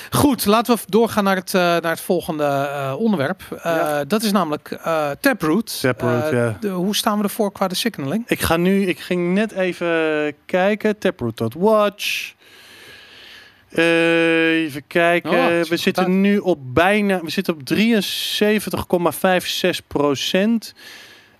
Goed, 0.09 0.45
laten 0.45 0.75
we 0.75 0.81
doorgaan 0.87 1.23
naar 1.23 1.35
het, 1.35 1.53
uh, 1.53 1.61
naar 1.61 1.81
het 1.81 2.01
volgende 2.01 2.43
uh, 2.43 2.93
onderwerp. 2.97 3.41
Uh, 3.51 3.59
ja. 3.63 4.03
Dat 4.03 4.23
is 4.23 4.31
namelijk 4.31 4.79
Taproot. 5.19 5.81
Taproot, 5.81 6.31
ja. 6.31 6.57
De, 6.59 6.69
hoe 6.69 6.95
staan 6.95 7.17
we 7.17 7.23
ervoor 7.23 7.51
qua 7.51 7.67
de 7.67 7.75
signaling? 7.75 8.23
Ik 8.27 8.41
ga 8.41 8.57
nu, 8.57 8.85
ik 8.85 8.99
ging 8.99 9.33
net 9.33 9.51
even 9.51 10.33
kijken. 10.45 10.97
Taproot.watch. 10.97 12.33
Even 13.69 14.87
kijken. 14.87 15.31
Oh, 15.31 15.61
we 15.61 15.77
zitten 15.77 16.03
uit. 16.03 16.13
nu 16.13 16.37
op 16.37 16.59
bijna. 16.61 17.21
We 17.21 17.29
zitten 17.29 17.53
op 17.53 17.61
73,56 17.73 17.79
procent. 19.87 20.73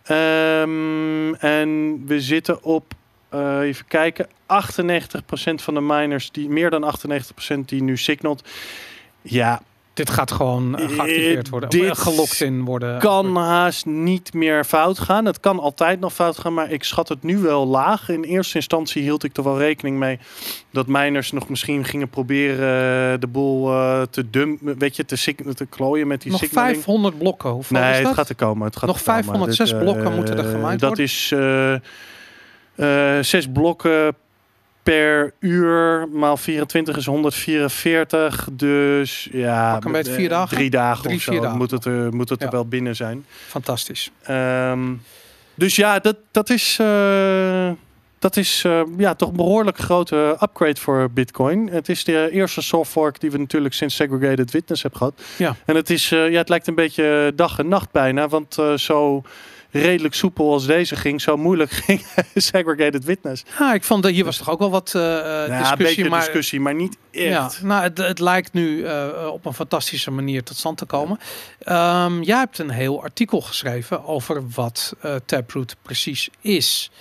Um, 0.10 1.36
en 1.36 2.02
we 2.06 2.22
zitten 2.22 2.64
op. 2.64 2.94
Uh, 3.34 3.60
even 3.60 3.86
kijken. 3.88 4.28
98% 4.28 4.30
van 5.56 5.74
de 5.74 5.82
miners 5.82 6.32
die 6.32 6.50
meer 6.50 6.70
dan 6.70 6.96
98% 7.56 7.60
die 7.66 7.84
nu 7.84 7.98
signalt. 7.98 8.50
Ja, 9.22 9.62
dit 9.94 10.10
gaat 10.10 10.32
gewoon 10.32 10.80
uh, 10.80 10.90
geactiveerd 10.90 11.50
worden. 11.50 11.70
Dit 11.70 11.92
of, 11.92 11.98
gelokt 11.98 12.42
in 12.42 12.64
worden. 12.64 13.00
kan 13.00 13.36
haast 13.36 13.86
niet 13.86 14.34
meer 14.34 14.64
fout 14.64 15.00
gaan. 15.00 15.26
Het 15.26 15.40
kan 15.40 15.60
altijd 15.60 16.00
nog 16.00 16.14
fout 16.14 16.38
gaan, 16.38 16.54
maar 16.54 16.72
ik 16.72 16.84
schat 16.84 17.10
het 17.10 17.24
nu 17.24 17.38
wel 17.38 17.68
laag. 17.68 18.10
In 18.10 18.24
eerste 18.24 18.56
instantie 18.56 19.02
hield 19.02 19.24
ik 19.24 19.38
er 19.38 19.44
wel 19.44 19.58
rekening 19.58 19.98
mee 19.98 20.20
dat 20.72 20.88
miners 20.88 21.32
nog 21.32 21.50
misschien 21.50 21.86
gingen 21.86 22.10
proberen 22.10 23.20
de 23.20 23.28
boel 23.28 23.66
te 24.10 24.30
dumpen, 24.30 24.78
weet 24.78 24.96
je, 24.96 25.06
te, 25.06 25.36
te 25.54 25.66
klooien 25.66 26.08
met 26.08 26.22
die 26.22 26.32
nog 26.32 26.40
signaling. 26.40 26.76
500 26.76 27.18
blokken. 27.18 27.50
Hoeveel 27.50 27.80
nee, 27.80 27.92
is 27.92 27.98
dat? 27.98 28.06
het 28.06 28.16
gaat 28.16 28.30
er 28.30 28.36
komen. 28.36 28.66
Het 28.66 28.78
gaat 28.78 28.88
nog 28.88 28.98
er 28.98 29.04
komen. 29.04 29.24
506 29.24 29.70
Dit, 29.70 29.80
blokken 29.80 30.16
moeten 30.16 30.38
er 30.38 30.44
gemaakt 30.44 30.80
dat 30.80 30.90
worden. 30.90 31.06
is 31.06 31.32
uh, 31.34 31.76
zes 33.22 33.48
blokken 33.54 34.16
per 34.84 35.34
uur 35.40 36.08
maal 36.12 36.38
24 36.38 36.98
is 36.98 37.06
144. 37.06 38.48
Dus 38.52 39.30
ja, 39.32 39.80
beetje 39.80 40.12
vier 40.14 40.30
dagen? 40.30 40.56
drie 40.58 40.70
dagen 40.70 41.04
Drie, 41.04 41.16
of 41.16 41.22
zo 41.22 41.32
vier 41.32 41.42
dagen. 41.42 41.58
moet 41.58 41.72
het, 41.72 41.86
er, 41.86 42.16
moet 42.16 42.30
het 42.30 42.40
Ja. 42.40 42.46
er 42.46 42.52
wel 42.52 42.66
binnen 42.66 42.96
zijn. 42.96 43.26
Fantastisch. 43.48 44.12
Ehm, 44.24 44.94
dus 45.56 45.76
ja, 45.76 46.00
dat, 46.00 46.16
dat 46.32 46.50
is, 46.50 46.78
uh, 46.82 47.72
dat 48.20 48.38
is 48.38 48.64
uh, 48.66 48.82
ja, 48.98 49.14
toch 49.16 49.30
een 49.30 49.36
behoorlijk 49.36 49.78
grote 49.78 50.38
upgrade 50.42 50.80
voor 50.80 51.12
Bitcoin. 51.12 51.70
Het 51.72 51.90
is 51.90 52.04
de 52.04 52.30
eerste 52.32 52.62
soft 52.62 52.92
fork 52.92 53.20
die 53.20 53.32
we 53.32 53.38
natuurlijk 53.38 53.74
sinds 53.74 53.96
Segregated 53.96 54.52
Witness 54.52 54.82
hebben 54.82 55.00
gehad. 55.00 55.22
Ja. 55.38 55.56
En 55.66 55.76
het, 55.76 55.90
is, 55.90 56.12
uh, 56.12 56.32
ja, 56.32 56.38
het 56.38 56.50
lijkt 56.50 56.68
een 56.68 56.76
beetje 56.76 57.32
dag 57.36 57.60
en 57.60 57.68
nacht 57.68 57.92
bijna, 57.92 58.28
want 58.28 58.58
zo 58.76 59.24
redelijk 59.82 60.14
soepel 60.14 60.52
als 60.52 60.66
deze 60.66 60.96
ging, 60.96 61.22
zo 61.22 61.38
moeilijk 61.38 61.72
ging 61.86 62.06
Segregated 62.36 63.04
Witness. 63.04 63.44
Ja, 63.60 63.74
ik 63.74 63.84
vond 63.84 64.04
dat 64.04 64.12
hier 64.12 64.26
was 64.26 64.38
toch 64.38 64.50
ook 64.50 64.60
wel 64.60 64.72
wat 64.72 64.94
uh, 64.96 65.02
ja, 65.02 65.46
discussie, 65.46 65.72
een 65.72 65.78
beetje 65.78 66.10
maar 66.10 66.20
discussie, 66.20 66.60
maar 66.60 66.76
niet 66.76 66.98
echt. 67.12 67.26
Ja, 67.28 67.52
nou, 67.62 67.84
het, 67.84 67.98
het 67.98 68.20
lijkt 68.20 68.54
nu 68.54 68.78
uh, 68.78 69.30
op 69.32 69.46
een 69.46 69.54
fantastische 69.54 70.12
manier 70.12 70.44
tot 70.44 70.58
stand 70.58 70.78
te 70.78 70.86
komen. 70.86 71.20
Ja. 71.60 72.06
Um, 72.06 72.24
jij 72.24 72.38
hebt 72.38 72.58
een 72.58 72.70
heel 72.70 73.02
artikel 73.02 73.42
geschreven 73.42 74.06
over 74.06 74.50
wat 74.50 74.96
uh, 75.06 75.16
Taproot 75.26 75.76
precies 75.82 76.30
is. 76.42 76.92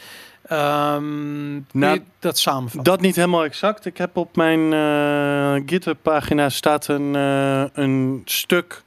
Um, 0.52 1.66
nou, 1.72 2.02
dat 2.18 2.38
samenvatten? 2.38 2.84
Dat 2.92 3.00
niet 3.00 3.16
helemaal 3.16 3.44
exact. 3.44 3.86
Ik 3.86 3.98
heb 3.98 4.16
op 4.16 4.36
mijn 4.36 4.72
uh, 4.72 5.62
GitHub-pagina 5.66 6.48
staat 6.48 6.88
een, 6.88 7.14
een 7.74 8.22
stuk 8.24 8.82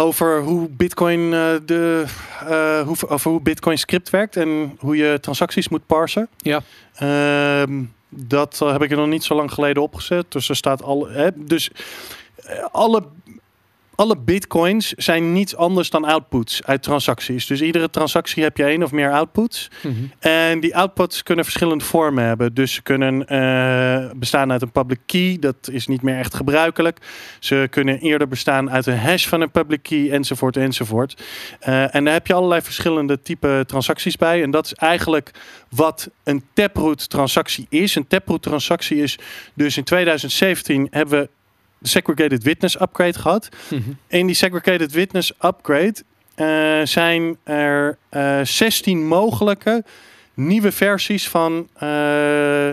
over 0.00 0.42
hoe 0.42 0.68
Bitcoin 0.68 1.20
uh, 1.20 1.52
de 1.64 2.04
uh, 2.48 2.80
hoe, 2.80 3.08
over 3.08 3.30
hoe 3.30 3.40
Bitcoin 3.40 3.78
script 3.78 4.10
werkt 4.10 4.36
en 4.36 4.76
hoe 4.78 4.96
je 4.96 5.18
transacties 5.20 5.68
moet 5.68 5.86
parsen. 5.86 6.28
Ja. 6.36 6.60
Uh, 7.02 7.84
dat 8.08 8.60
uh, 8.62 8.72
heb 8.72 8.82
ik 8.82 8.90
er 8.90 8.96
nog 8.96 9.06
niet 9.06 9.24
zo 9.24 9.34
lang 9.34 9.52
geleden 9.52 9.82
opgezet. 9.82 10.26
Dus 10.28 10.48
er 10.48 10.56
staat 10.56 10.82
al. 10.82 11.08
Hè, 11.08 11.28
dus 11.34 11.70
alle. 12.72 13.02
Alle 14.00 14.18
bitcoins 14.18 14.92
zijn 14.92 15.32
niets 15.32 15.56
anders 15.56 15.90
dan 15.90 16.04
outputs 16.04 16.64
uit 16.64 16.82
transacties. 16.82 17.46
Dus 17.46 17.60
iedere 17.60 17.90
transactie 17.90 18.42
heb 18.42 18.56
je 18.56 18.64
één 18.64 18.82
of 18.82 18.92
meer 18.92 19.12
outputs. 19.12 19.70
Mm 19.82 19.94
-hmm. 19.94 20.10
En 20.18 20.60
die 20.60 20.76
outputs 20.76 21.22
kunnen 21.22 21.44
verschillende 21.44 21.84
vormen 21.84 22.24
hebben. 22.24 22.54
Dus 22.54 22.74
ze 22.74 22.82
kunnen 22.82 23.14
uh, 23.14 24.10
bestaan 24.16 24.52
uit 24.52 24.62
een 24.62 24.70
public 24.72 24.98
key. 25.06 25.36
Dat 25.40 25.68
is 25.70 25.86
niet 25.86 26.02
meer 26.02 26.18
echt 26.18 26.34
gebruikelijk. 26.34 26.98
Ze 27.38 27.66
kunnen 27.70 27.98
eerder 27.98 28.28
bestaan 28.28 28.70
uit 28.70 28.86
een 28.86 28.98
hash 28.98 29.26
van 29.26 29.40
een 29.40 29.50
public 29.50 29.82
key. 29.82 30.10
Enzovoort, 30.10 30.56
enzovoort. 30.56 31.22
Uh, 31.68 31.94
en 31.94 32.04
daar 32.04 32.14
heb 32.14 32.26
je 32.26 32.34
allerlei 32.34 32.62
verschillende 32.62 33.22
type 33.22 33.64
transacties 33.66 34.16
bij. 34.16 34.42
En 34.42 34.50
dat 34.50 34.64
is 34.64 34.74
eigenlijk 34.74 35.30
wat 35.70 36.10
een 36.24 36.44
taproot 36.52 37.10
transactie 37.10 37.66
is. 37.68 37.94
Een 37.94 38.06
taproot 38.06 38.42
transactie 38.42 39.02
is 39.02 39.18
dus 39.54 39.76
in 39.76 39.84
2017 39.84 40.86
hebben 40.90 41.20
we 41.20 41.28
Segregated 41.82 42.42
Witness 42.42 42.80
upgrade 42.80 43.18
gehad. 43.18 43.48
Mm 43.70 43.82
-hmm. 43.82 43.96
In 44.06 44.26
die 44.26 44.34
Segregated 44.34 44.92
Witness 44.92 45.32
upgrade 45.40 45.94
uh, 46.36 46.86
zijn 46.86 47.36
er 47.44 47.98
uh, 48.10 48.40
16 48.42 49.06
mogelijke 49.06 49.84
nieuwe 50.34 50.72
versies 50.72 51.28
van 51.28 51.68
uh, 51.82 52.70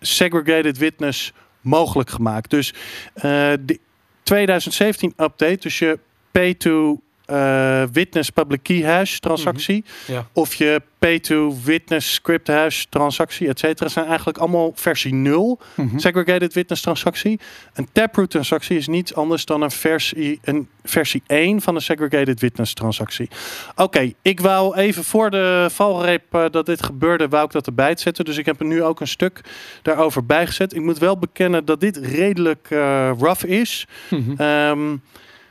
Segregated 0.00 0.78
Witness 0.78 1.32
mogelijk 1.60 2.10
gemaakt. 2.10 2.50
Dus 2.50 2.74
de 3.14 3.78
2017 4.22 5.12
update, 5.16 5.56
dus 5.56 5.78
je 5.78 5.98
pay 6.30 6.54
to 6.54 7.00
uh, 7.26 7.82
witness 7.92 8.30
public 8.30 8.62
key 8.62 8.82
hash 8.82 9.18
transactie. 9.18 9.76
Mm 9.76 9.84
-hmm. 10.06 10.14
ja. 10.14 10.26
Of 10.32 10.54
je 10.54 10.82
pay 10.98 11.18
to 11.18 11.56
witness 11.64 12.14
script 12.14 12.46
hash 12.46 12.84
transactie, 12.88 13.48
et 13.48 13.58
cetera. 13.58 13.88
zijn 13.88 14.06
eigenlijk 14.06 14.38
allemaal 14.38 14.72
versie 14.74 15.14
0. 15.14 15.60
Mm 15.74 15.88
-hmm. 15.88 15.98
Segregated 15.98 16.52
witness 16.52 16.82
transactie. 16.82 17.40
Een 17.74 17.88
taproot 17.92 18.30
transactie 18.30 18.76
is 18.76 18.86
niets 18.86 19.14
anders 19.14 19.44
dan 19.44 19.62
een 19.62 19.70
versie, 19.70 20.38
een 20.42 20.68
versie 20.84 21.22
1 21.26 21.60
van 21.60 21.74
een 21.74 21.82
segregated 21.82 22.40
witness 22.40 22.74
transactie. 22.74 23.28
Oké, 23.70 23.82
okay, 23.82 24.14
ik 24.22 24.40
wou 24.40 24.76
even 24.76 25.04
voor 25.04 25.30
de 25.30 25.66
valreep 25.70 26.22
uh, 26.34 26.44
dat 26.50 26.66
dit 26.66 26.82
gebeurde, 26.82 27.28
wou 27.28 27.44
ik 27.44 27.52
dat 27.52 27.66
erbij 27.66 27.96
zetten. 27.96 28.24
Dus 28.24 28.36
ik 28.36 28.46
heb 28.46 28.60
er 28.60 28.66
nu 28.66 28.82
ook 28.82 29.00
een 29.00 29.08
stuk 29.08 29.40
daarover 29.82 30.26
bijgezet. 30.26 30.74
Ik 30.74 30.82
moet 30.82 30.98
wel 30.98 31.18
bekennen 31.18 31.64
dat 31.64 31.80
dit 31.80 31.96
redelijk 31.96 32.70
uh, 32.70 33.10
rough 33.18 33.44
is. 33.44 33.86
Mm 34.10 34.24
-hmm. 34.36 34.46
um, 34.46 35.02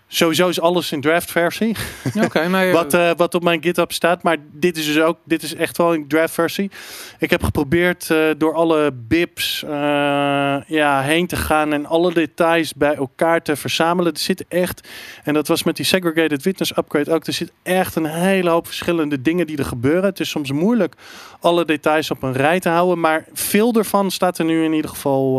Sowieso 0.08 0.48
is 0.50 0.60
alles 0.60 0.92
in 0.92 1.02
draft 1.02 1.32
versie. 1.32 1.76
Okay, 2.22 2.48
nee, 2.58 2.74
wat, 2.74 2.94
uh, 2.94 3.12
wat 3.16 3.36
op 3.36 3.44
mijn 3.44 3.64
GitHub 3.64 3.92
staat. 3.92 4.24
Maar 4.24 4.38
dit 4.52 4.78
is 4.78 4.86
dus 4.86 5.00
ook, 5.00 5.18
dit 5.24 5.44
is 5.44 5.56
echt 5.56 5.78
wel 5.78 5.94
een 5.94 6.08
draft 6.08 6.34
versie. 6.34 6.72
Ik 7.20 7.30
heb 7.30 7.44
geprobeerd 7.44 8.10
uh, 8.10 8.30
door 8.38 8.54
alle 8.54 8.92
bips 8.94 9.64
uh, 9.64 9.70
ja, 10.68 11.02
heen 11.02 11.28
te 11.28 11.36
gaan 11.36 11.74
en 11.74 11.86
alle 11.86 12.14
details 12.14 12.74
bij 12.74 12.96
elkaar 12.96 13.42
te 13.42 13.56
verzamelen. 13.56 14.14
Er 14.14 14.20
zit 14.20 14.46
echt, 14.48 14.88
en 15.24 15.34
dat 15.34 15.48
was 15.48 15.64
met 15.64 15.76
die 15.76 15.86
Segregated 15.86 16.44
Witness 16.44 16.78
upgrade 16.78 17.12
ook, 17.12 17.28
er 17.28 17.34
zit 17.34 17.52
echt 17.64 17.96
een 17.96 18.06
hele 18.06 18.50
hoop 18.50 18.66
verschillende 18.66 19.22
dingen 19.22 19.48
die 19.48 19.58
er 19.58 19.66
gebeuren. 19.66 20.04
Het 20.04 20.20
is 20.20 20.30
soms 20.30 20.52
moeilijk 20.52 20.96
alle 21.40 21.66
details 21.66 22.12
op 22.12 22.24
een 22.24 22.34
rij 22.34 22.60
te 22.60 22.70
houden. 22.70 23.00
Maar 23.00 23.26
veel 23.34 23.74
ervan 23.74 24.12
staat 24.12 24.38
er 24.38 24.46
nu 24.46 24.64
in 24.64 24.74
ieder 24.74 24.90
geval 24.90 25.38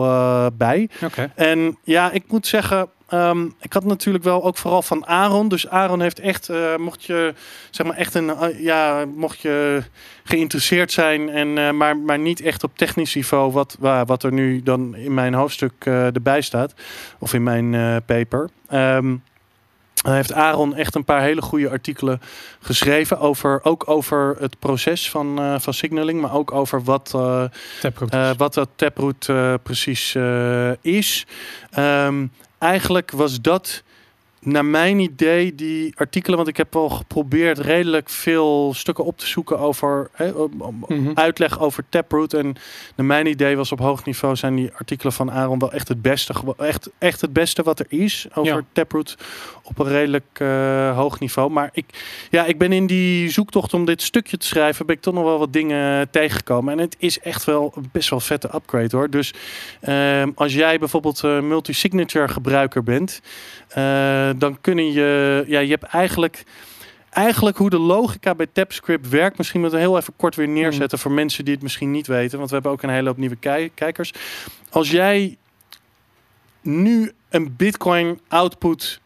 bij. 0.56 0.88
Okay. 1.02 1.30
En 1.34 1.78
ja, 1.84 2.10
ik 2.10 2.24
moet 2.28 2.46
zeggen, 2.46 2.88
Um, 3.12 3.54
ik 3.60 3.72
had 3.72 3.84
natuurlijk 3.84 4.24
wel 4.24 4.44
ook 4.44 4.56
vooral 4.56 4.82
van 4.82 5.06
Aaron. 5.06 5.48
Dus 5.48 5.68
Aaron 5.68 6.00
heeft 6.00 6.18
echt, 6.18 6.48
uh, 6.48 6.76
mocht 6.76 7.04
je 7.04 7.34
zeg 7.70 7.86
maar 7.86 7.96
echt 7.96 8.14
een, 8.14 8.26
uh, 8.26 8.60
ja, 8.60 9.04
mocht 9.16 9.40
je 9.40 9.82
geïnteresseerd 10.24 10.92
zijn 10.92 11.28
en 11.28 11.48
uh, 11.48 11.70
maar, 11.70 11.96
maar 11.96 12.18
niet 12.18 12.40
echt 12.40 12.64
op 12.64 12.76
technisch 12.76 13.14
niveau, 13.14 13.52
wat, 13.52 13.76
wat 14.06 14.22
er 14.22 14.32
nu 14.32 14.62
dan 14.62 14.96
in 14.96 15.14
mijn 15.14 15.34
hoofdstuk 15.34 15.86
erbij 15.86 16.40
staat, 16.40 16.74
of 17.18 17.34
in 17.34 17.42
mijn 17.42 18.02
paper. 18.04 18.48
Um, 18.72 19.22
heeft 20.08 20.32
Aaron 20.32 20.74
echt 20.74 20.94
een 20.94 21.04
paar 21.04 21.20
hele 21.20 21.42
goede 21.42 21.70
artikelen 21.70 22.20
geschreven. 22.60 23.18
Over, 23.18 23.60
ook 23.62 23.88
over 23.88 24.36
het 24.38 24.58
proces 24.58 25.10
van, 25.10 25.40
uh, 25.40 25.58
van 25.58 25.74
signaling. 25.74 26.20
Maar 26.20 26.34
ook 26.34 26.52
over 26.52 26.82
wat, 26.82 27.12
uh, 27.16 27.44
uh, 28.14 28.30
wat 28.36 28.54
dat 28.54 28.68
taproot 28.76 29.30
precies 29.62 30.16
is. 30.80 31.26
Um, 31.78 32.32
eigenlijk 32.64 33.10
was 33.10 33.40
dat 33.40 33.82
naar 34.40 34.64
mijn 34.64 34.98
idee 34.98 35.54
die 35.54 35.92
artikelen, 35.96 36.36
want 36.36 36.48
ik 36.48 36.56
heb 36.56 36.76
al 36.76 36.88
geprobeerd 36.88 37.58
redelijk 37.58 38.08
veel 38.08 38.74
stukken 38.74 39.04
op 39.04 39.18
te 39.18 39.26
zoeken 39.26 39.58
over 39.58 40.10
mm 40.16 40.72
-hmm. 40.88 41.10
uitleg 41.14 41.60
over 41.60 41.84
Taproot. 41.88 42.32
En 42.32 42.56
naar 42.96 43.06
mijn 43.06 43.26
idee 43.26 43.56
was 43.56 43.72
op 43.72 43.78
hoog 43.78 44.04
niveau 44.04 44.36
zijn 44.36 44.54
die 44.54 44.70
artikelen 44.74 45.12
van 45.12 45.30
Aaron 45.30 45.58
wel 45.58 45.72
echt 45.72 45.88
het 45.88 46.02
beste, 46.02 46.34
echt, 46.56 46.90
echt 46.98 47.20
het 47.20 47.32
beste 47.32 47.62
wat 47.62 47.78
er 47.78 47.86
is 47.88 48.26
over 48.34 48.54
Ja. 48.54 48.64
Taproot 48.72 49.16
op 49.64 49.78
een 49.78 49.88
redelijk 49.88 50.38
uh, 50.38 50.96
hoog 50.96 51.20
niveau. 51.20 51.50
Maar 51.50 51.70
ik, 51.72 51.84
ja, 52.30 52.44
ik 52.44 52.58
ben 52.58 52.72
in 52.72 52.86
die 52.86 53.30
zoektocht 53.30 53.74
om 53.74 53.84
dit 53.84 54.02
stukje 54.02 54.36
te 54.36 54.46
schrijven, 54.46 54.86
ben 54.86 54.96
ik 54.96 55.02
toch 55.02 55.14
nog 55.14 55.24
wel 55.24 55.38
wat 55.38 55.52
dingen 55.52 56.10
tegengekomen. 56.10 56.72
En 56.72 56.78
het 56.78 56.96
is 56.98 57.20
echt 57.20 57.44
wel 57.44 57.72
een 57.76 57.88
best 57.92 58.10
wel 58.10 58.20
vette 58.20 58.50
upgrade 58.54 58.96
hoor. 58.96 59.10
Dus 59.10 59.34
uh, 59.88 60.22
als 60.34 60.54
jij 60.54 60.78
bijvoorbeeld 60.78 61.22
uh, 61.22 61.40
multi-signature 61.40 62.28
gebruiker 62.28 62.82
bent, 62.82 63.20
uh, 63.76 64.30
dan 64.36 64.60
kunnen 64.60 64.92
je, 64.92 65.44
ja, 65.46 65.60
je 65.60 65.70
hebt 65.70 65.84
eigenlijk, 65.84 66.44
eigenlijk 67.10 67.56
hoe 67.56 67.70
de 67.70 67.78
logica 67.78 68.34
bij 68.34 68.46
TapScript 68.52 69.08
werkt. 69.08 69.38
Misschien 69.38 69.60
moet 69.60 69.72
ik 69.72 69.78
heel 69.78 69.96
even 69.96 70.14
kort 70.16 70.36
weer 70.36 70.48
neerzetten 70.48 70.98
voor 70.98 71.12
mensen 71.12 71.44
die 71.44 71.54
het 71.54 71.62
misschien 71.62 71.90
niet 71.90 72.06
weten, 72.06 72.38
want 72.38 72.48
we 72.48 72.54
hebben 72.54 72.72
ook 72.72 72.82
een 72.82 72.90
hele 72.90 73.08
hoop 73.08 73.18
nieuwe 73.18 73.36
kij 73.36 73.70
kijkers. 73.74 74.12
Als 74.70 74.90
jij 74.90 75.36
nu 76.60 77.12
een 77.28 77.56
Bitcoin 77.56 78.20
output 78.28 79.00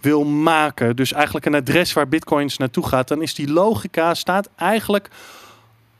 wil 0.00 0.24
maken, 0.24 0.96
dus 0.96 1.12
eigenlijk 1.12 1.46
een 1.46 1.54
adres 1.54 1.92
waar 1.92 2.08
Bitcoins 2.08 2.56
naartoe 2.56 2.86
gaat, 2.86 3.08
dan 3.08 3.22
is 3.22 3.34
die 3.34 3.50
logica 3.50 4.14
staat 4.14 4.48
eigenlijk 4.56 5.10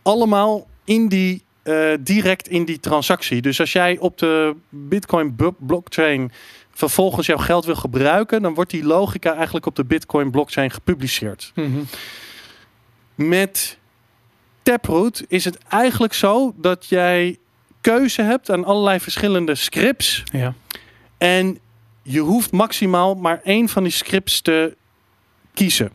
allemaal 0.03 0.66
in 0.84 1.09
die 1.09 1.42
uh, 1.64 1.92
direct 2.01 2.49
in 2.49 2.64
die 2.64 2.80
transactie. 2.80 3.42
Dus 3.42 3.61
als 3.61 3.72
jij 3.72 3.99
op 3.99 4.18
de 4.18 4.57
Bitcoin 4.68 5.36
blockchain 5.59 6.32
vervolgens 6.70 7.26
jouw 7.26 7.36
geld 7.38 7.64
wil 7.64 7.74
gebruiken, 7.74 8.42
dan 8.42 8.55
wordt 8.55 8.70
die 8.70 8.84
logica 8.84 9.34
eigenlijk 9.34 9.66
op 9.66 9.76
de 9.76 9.84
Bitcoin 9.84 10.30
blockchain 10.30 10.70
gepubliceerd. 10.70 11.53
Mm 11.55 11.72
-hmm. 11.72 11.86
Met 13.28 13.78
Taproot 14.62 15.24
is 15.28 15.44
het 15.44 15.59
eigenlijk 15.59 16.12
zo 16.12 16.55
dat 16.57 16.86
jij 16.88 17.38
keuze 17.80 18.22
hebt 18.22 18.51
aan 18.51 18.64
allerlei 18.64 19.01
verschillende 19.01 19.55
scripts. 19.55 20.22
Ja. 20.32 20.55
En 21.18 21.59
je 22.09 22.21
hoeft 22.21 22.53
maximaal 22.53 23.15
maar 23.15 23.41
één 23.45 23.69
van 23.69 23.83
die 23.83 23.93
scripts 23.93 24.41
te 24.41 24.77
kiezen. 25.55 25.91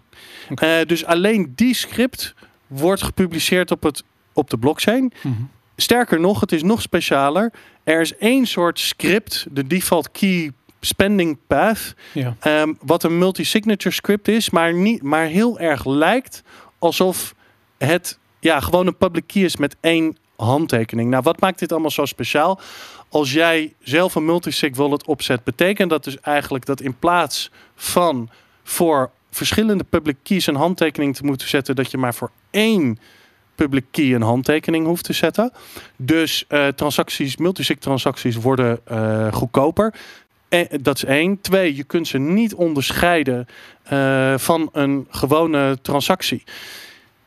Eh, 0.56 0.78
dus 0.88 1.06
alleen 1.06 1.54
die 1.56 1.74
script 1.74 2.34
wordt 2.68 3.02
gepubliceerd 3.04 3.72
op, 3.72 3.84
het, 3.84 4.04
op 4.34 4.50
de 4.50 4.58
blockchain. 4.58 5.14
Mhm. 5.24 5.34
Sterker 5.76 6.20
nog, 6.20 6.40
het 6.40 6.52
is 6.52 6.64
nog 6.64 6.82
specialer. 6.82 7.52
Er 7.84 8.02
is 8.02 8.18
één 8.18 8.46
soort 8.46 8.80
script, 8.80 9.46
de 9.52 9.68
default 9.68 10.12
key 10.12 10.52
spending 10.80 11.38
path, 11.48 11.94
Ja. 12.14 12.36
ehm, 12.40 12.74
wat 12.82 13.04
een 13.04 13.18
multi-signature 13.18 13.96
script 13.96 14.28
is, 14.28 14.50
maar, 14.50 14.74
niet, 14.74 15.02
maar 15.02 15.26
heel 15.26 15.60
erg 15.60 15.86
lijkt 15.86 16.44
alsof 16.80 17.36
het 17.78 18.20
ja, 18.40 18.60
gewoon 18.60 18.88
een 18.88 18.98
public 18.98 19.28
key 19.28 19.44
is 19.44 19.58
met 19.58 19.76
één 19.82 20.18
handtekening. 20.44 21.10
Nou, 21.10 21.24
wat 21.24 21.40
maakt 21.40 21.60
dit 21.60 21.72
allemaal 21.72 21.92
zo 21.92 22.06
speciaal? 22.06 22.60
Als 23.10 23.34
jij 23.34 23.74
zelf 23.80 24.16
een 24.16 24.26
multisig 24.26 24.76
wallet 24.76 25.06
opzet, 25.06 25.44
betekent 25.44 25.90
dat 25.90 26.04
dus 26.04 26.20
eigenlijk 26.20 26.66
dat 26.66 26.82
in 26.82 26.96
plaats 27.00 27.52
van 27.76 28.30
voor 28.64 29.12
verschillende 29.32 29.84
public 29.84 30.18
keys 30.24 30.48
een 30.48 30.56
handtekening 30.56 31.16
te 31.16 31.24
moeten 31.24 31.48
zetten, 31.48 31.76
dat 31.76 31.92
je 31.92 31.98
maar 31.98 32.14
voor 32.14 32.32
één 32.52 33.00
public 33.56 33.86
key 33.92 34.14
een 34.14 34.22
handtekening 34.22 34.86
hoeft 34.86 35.04
te 35.04 35.14
zetten. 35.14 35.52
Dus 35.96 36.46
eh, 36.48 36.68
transacties, 36.68 37.38
multisig 37.38 37.78
transacties 37.78 38.36
worden 38.36 38.80
eh, 38.86 39.34
goedkoper. 39.34 39.94
En, 40.50 40.68
dat 40.82 40.96
is 40.96 41.06
één. 41.06 41.42
Twee, 41.42 41.76
je 41.76 41.84
kunt 41.84 42.08
ze 42.08 42.18
niet 42.18 42.54
onderscheiden 42.54 43.48
eh, 43.84 44.38
van 44.38 44.70
een 44.72 45.08
gewone 45.10 45.78
transactie. 45.82 46.44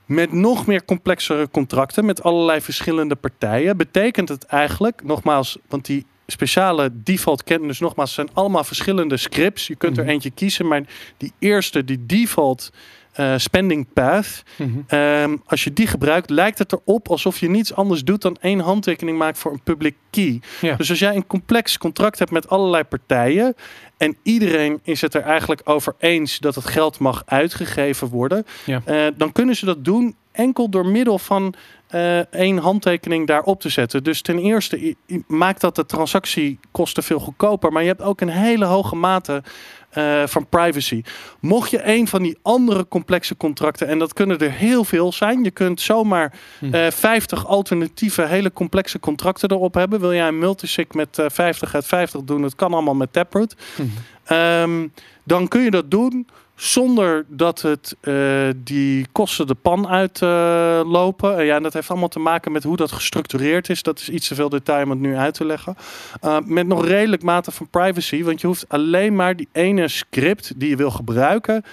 Met 0.07 0.32
nog 0.32 0.66
meer 0.66 0.84
complexere 0.84 1.48
contracten 1.50 2.04
met 2.04 2.22
allerlei 2.22 2.61
verschillende 2.61 3.14
partijen 3.14 3.76
betekent 3.76 4.28
het 4.28 4.44
eigenlijk, 4.44 5.02
nogmaals, 5.04 5.59
want 5.68 5.84
die 5.86 6.07
speciale 6.26 6.90
default 6.94 7.42
kennen 7.44 7.68
dus 7.68 7.80
nogmaals 7.80 8.14
zijn 8.14 8.28
allemaal 8.32 8.64
verschillende 8.64 9.16
scripts. 9.16 9.66
Je 9.66 9.76
kunt 9.76 9.96
er 9.96 10.02
Mhm. 10.02 10.12
eentje 10.12 10.30
kiezen, 10.30 10.66
maar 10.68 10.82
die 11.16 11.32
eerste, 11.38 11.84
die 11.84 12.07
default 12.07 12.72
eh, 13.16 13.34
spending 13.36 13.86
path, 13.92 14.42
Mhm. 14.56 14.70
Ehm, 14.86 15.36
als 15.46 15.64
je 15.64 15.72
die 15.72 15.86
gebruikt, 15.86 16.30
lijkt 16.30 16.58
het 16.58 16.72
erop 16.72 17.08
alsof 17.08 17.38
je 17.38 17.50
niets 17.50 17.74
anders 17.74 18.04
doet 18.04 18.22
dan 18.22 18.36
één 18.40 18.58
handtekening 18.60 19.18
maakt 19.18 19.38
voor 19.38 19.52
een 19.52 19.60
public 19.62 19.94
key. 20.10 20.40
Ja. 20.60 20.76
Dus 20.76 20.90
als 20.90 20.98
jij 20.98 21.14
een 21.16 21.26
complex 21.26 21.78
contract 21.78 22.18
hebt 22.18 22.30
met 22.30 22.48
allerlei 22.48 22.82
partijen 22.84 23.54
en 23.96 24.16
iedereen 24.22 24.80
is 24.82 25.00
het 25.00 25.14
er 25.14 25.22
eigenlijk 25.22 25.60
over 25.64 25.94
eens 25.98 26.38
dat 26.38 26.54
het 26.54 26.64
geld 26.66 26.98
mag 26.98 27.22
uitgegeven 27.26 28.08
worden, 28.08 28.46
Ja. 28.66 28.82
eh, 28.84 29.06
dan 29.16 29.32
kunnen 29.32 29.56
ze 29.56 29.64
dat 29.64 29.84
doen 29.84 30.14
enkel 30.32 30.68
door 30.68 30.86
middel 30.86 31.18
van 31.18 31.54
eh, 31.87 32.18
één 32.18 32.59
handtekening 32.59 33.26
daarop 33.26 33.61
te 33.61 33.68
zetten. 33.68 34.05
Dus 34.05 34.22
ten 34.22 34.39
eerste 34.39 34.95
maakt 35.26 35.61
dat 35.61 35.76
de 35.76 35.87
transactiekosten 35.87 37.03
veel 37.03 37.18
goedkoper, 37.18 37.72
maar 37.72 37.82
je 37.82 37.89
hebt 37.89 38.03
ook 38.03 38.20
een 38.20 38.28
hele 38.28 38.64
hoge 38.64 38.97
mate 38.97 39.43
eh, 39.91 40.22
van 40.26 40.47
privacy. 40.49 41.03
Mocht 41.41 41.70
je 41.70 41.87
een 41.89 42.09
van 42.09 42.22
die 42.22 42.39
andere 42.43 42.89
complexe 42.89 43.37
contracten, 43.37 43.89
en 43.89 43.99
dat 43.99 44.12
kunnen 44.12 44.39
er 44.39 44.53
heel 44.53 44.84
veel 44.84 45.12
zijn, 45.12 45.45
je 45.45 45.51
kunt 45.51 45.80
zomaar 45.80 46.32
Hm. 46.59 46.74
eh 46.74 46.91
50 46.91 47.47
alternatieve 47.47 48.22
hele 48.26 48.53
complexe 48.53 49.01
contracten 49.01 49.51
erop 49.51 49.74
hebben. 49.74 50.01
Wil 50.01 50.14
jij 50.14 50.28
een 50.28 50.39
multisig 50.39 50.93
met 50.93 51.18
eh 51.18 51.26
50 51.28 51.74
uit 51.74 51.87
50 51.87 52.20
doen? 52.22 52.43
Het 52.43 52.55
kan 52.55 52.72
allemaal 52.72 52.95
met 52.95 53.12
Taproot. 53.12 53.57
Mhm. 53.76 53.89
Ehm, 54.24 54.89
dan 55.24 55.49
kun 55.49 55.62
je 55.62 55.70
dat 55.70 55.91
doen 55.91 56.26
zonder 56.57 57.24
dat 57.28 57.62
het 57.62 57.96
eh, 58.00 58.48
die 58.57 59.07
kosten 59.12 59.46
de 59.46 59.54
pan 59.54 59.88
uitlopen. 59.88 61.44
ja, 61.44 61.57
en 61.57 61.62
dat 61.62 61.72
heeft 61.72 61.90
allemaal 61.90 62.09
te 62.09 62.18
maken 62.18 62.52
met 62.52 62.62
hoe 62.62 62.76
dat 62.76 62.92
gestructureerd 62.92 63.68
is. 63.68 63.82
Dat 63.82 63.98
is 63.98 64.09
iets 64.09 64.28
te 64.28 64.34
veel 64.34 64.48
detail 64.48 64.84
om 64.84 64.90
het 64.90 64.98
nu 64.98 65.16
uit 65.16 65.34
te 65.34 65.44
leggen. 65.44 65.76
Uh, 66.24 66.38
met 66.44 66.66
nog 66.66 66.86
redelijk 66.86 67.22
mate 67.22 67.50
van 67.50 67.68
privacy, 67.68 68.22
want 68.22 68.40
je 68.40 68.46
hoeft 68.46 68.68
alleen 68.68 69.14
maar 69.16 69.36
die 69.36 69.48
ene 69.52 69.88
script 69.88 70.52
die 70.57 70.68
je 70.68 70.76
wil 70.76 70.90
gebruiken 70.90 71.64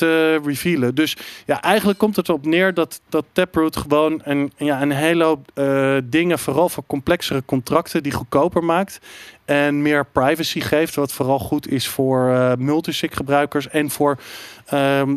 te 0.00 0.40
revealen. 0.44 0.94
Dus 0.94 1.16
ja, 1.46 1.62
eigenlijk 1.62 1.98
komt 1.98 2.16
het 2.16 2.28
erop 2.28 2.46
neer 2.46 2.74
dat, 2.74 3.00
dat 3.08 3.24
Taproot 3.32 3.76
gewoon 3.76 4.20
een, 4.24 4.52
ja, 4.56 4.82
een 4.82 4.90
hele 4.90 5.24
hoop 5.24 5.50
eh, 5.54 5.96
dingen, 6.04 6.38
vooral 6.38 6.68
voor 6.68 6.84
complexere 6.86 7.42
contracten, 7.46 8.02
die 8.02 8.12
goedkoper 8.12 8.64
maakt. 8.64 9.00
En 9.44 9.82
meer 9.82 10.06
privacy 10.06 10.60
geeft, 10.60 10.94
wat 10.94 11.12
vooral 11.12 11.38
goed 11.38 11.68
is 11.68 11.88
voor 11.88 12.30
eh 12.30 12.52
multisig 12.58 13.14
gebruikers 13.14 13.68
en 13.68 13.90
voor 13.90 14.18
ehm, 14.66 15.16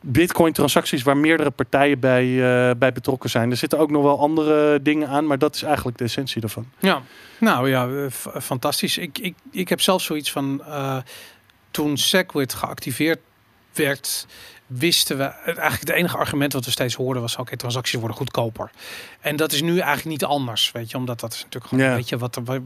Bitcoin 0.00 0.52
transacties 0.52 1.02
waar 1.02 1.16
meerdere 1.16 1.50
partijen 1.50 2.00
bij, 2.00 2.24
eh, 2.24 2.76
bij 2.78 2.92
betrokken 2.92 3.30
zijn. 3.30 3.50
Er 3.50 3.56
zitten 3.56 3.78
ook 3.78 3.90
nog 3.90 4.02
wel 4.02 4.20
andere 4.20 4.82
dingen 4.82 5.08
aan, 5.08 5.26
maar 5.26 5.38
dat 5.38 5.54
is 5.54 5.62
eigenlijk 5.62 5.98
de 5.98 6.04
essentie 6.04 6.40
daarvan. 6.40 6.66
Ja, 6.78 7.02
nou 7.38 7.68
ja, 7.68 8.10
fantastisch. 8.40 8.98
Ik, 8.98 9.18
ik, 9.18 9.34
ik 9.50 9.68
heb 9.68 9.80
zelf 9.80 10.02
zoiets 10.02 10.32
van 10.32 10.62
toen 11.70 11.96
Segwit 11.96 12.54
geactiveerd 12.54 13.18
werd, 13.76 14.26
wisten 14.66 15.16
we 15.18 15.24
eigenlijk 15.24 15.80
het 15.80 15.90
enige 15.90 16.16
argument 16.16 16.52
wat 16.52 16.64
we 16.64 16.70
steeds 16.70 16.94
hoorden 16.94 17.22
was: 17.22 17.36
oké, 17.36 17.56
transacties 17.56 17.98
worden 17.98 18.16
goedkoper. 18.16 18.70
En 19.20 19.36
dat 19.36 19.52
is 19.52 19.62
nu 19.62 19.78
eigenlijk 19.78 20.04
niet 20.04 20.24
anders, 20.24 20.72
weet 20.72 20.90
je, 20.90 20.96
omdat 20.96 21.20
dat 21.20 21.32
is 21.32 21.38
natuurlijk 21.42 21.66
gewoon 21.66 21.84
Ja. 21.84 21.94
weet 21.94 22.08
je 22.08 22.18
wat, 22.18 22.38
wat, 22.44 22.60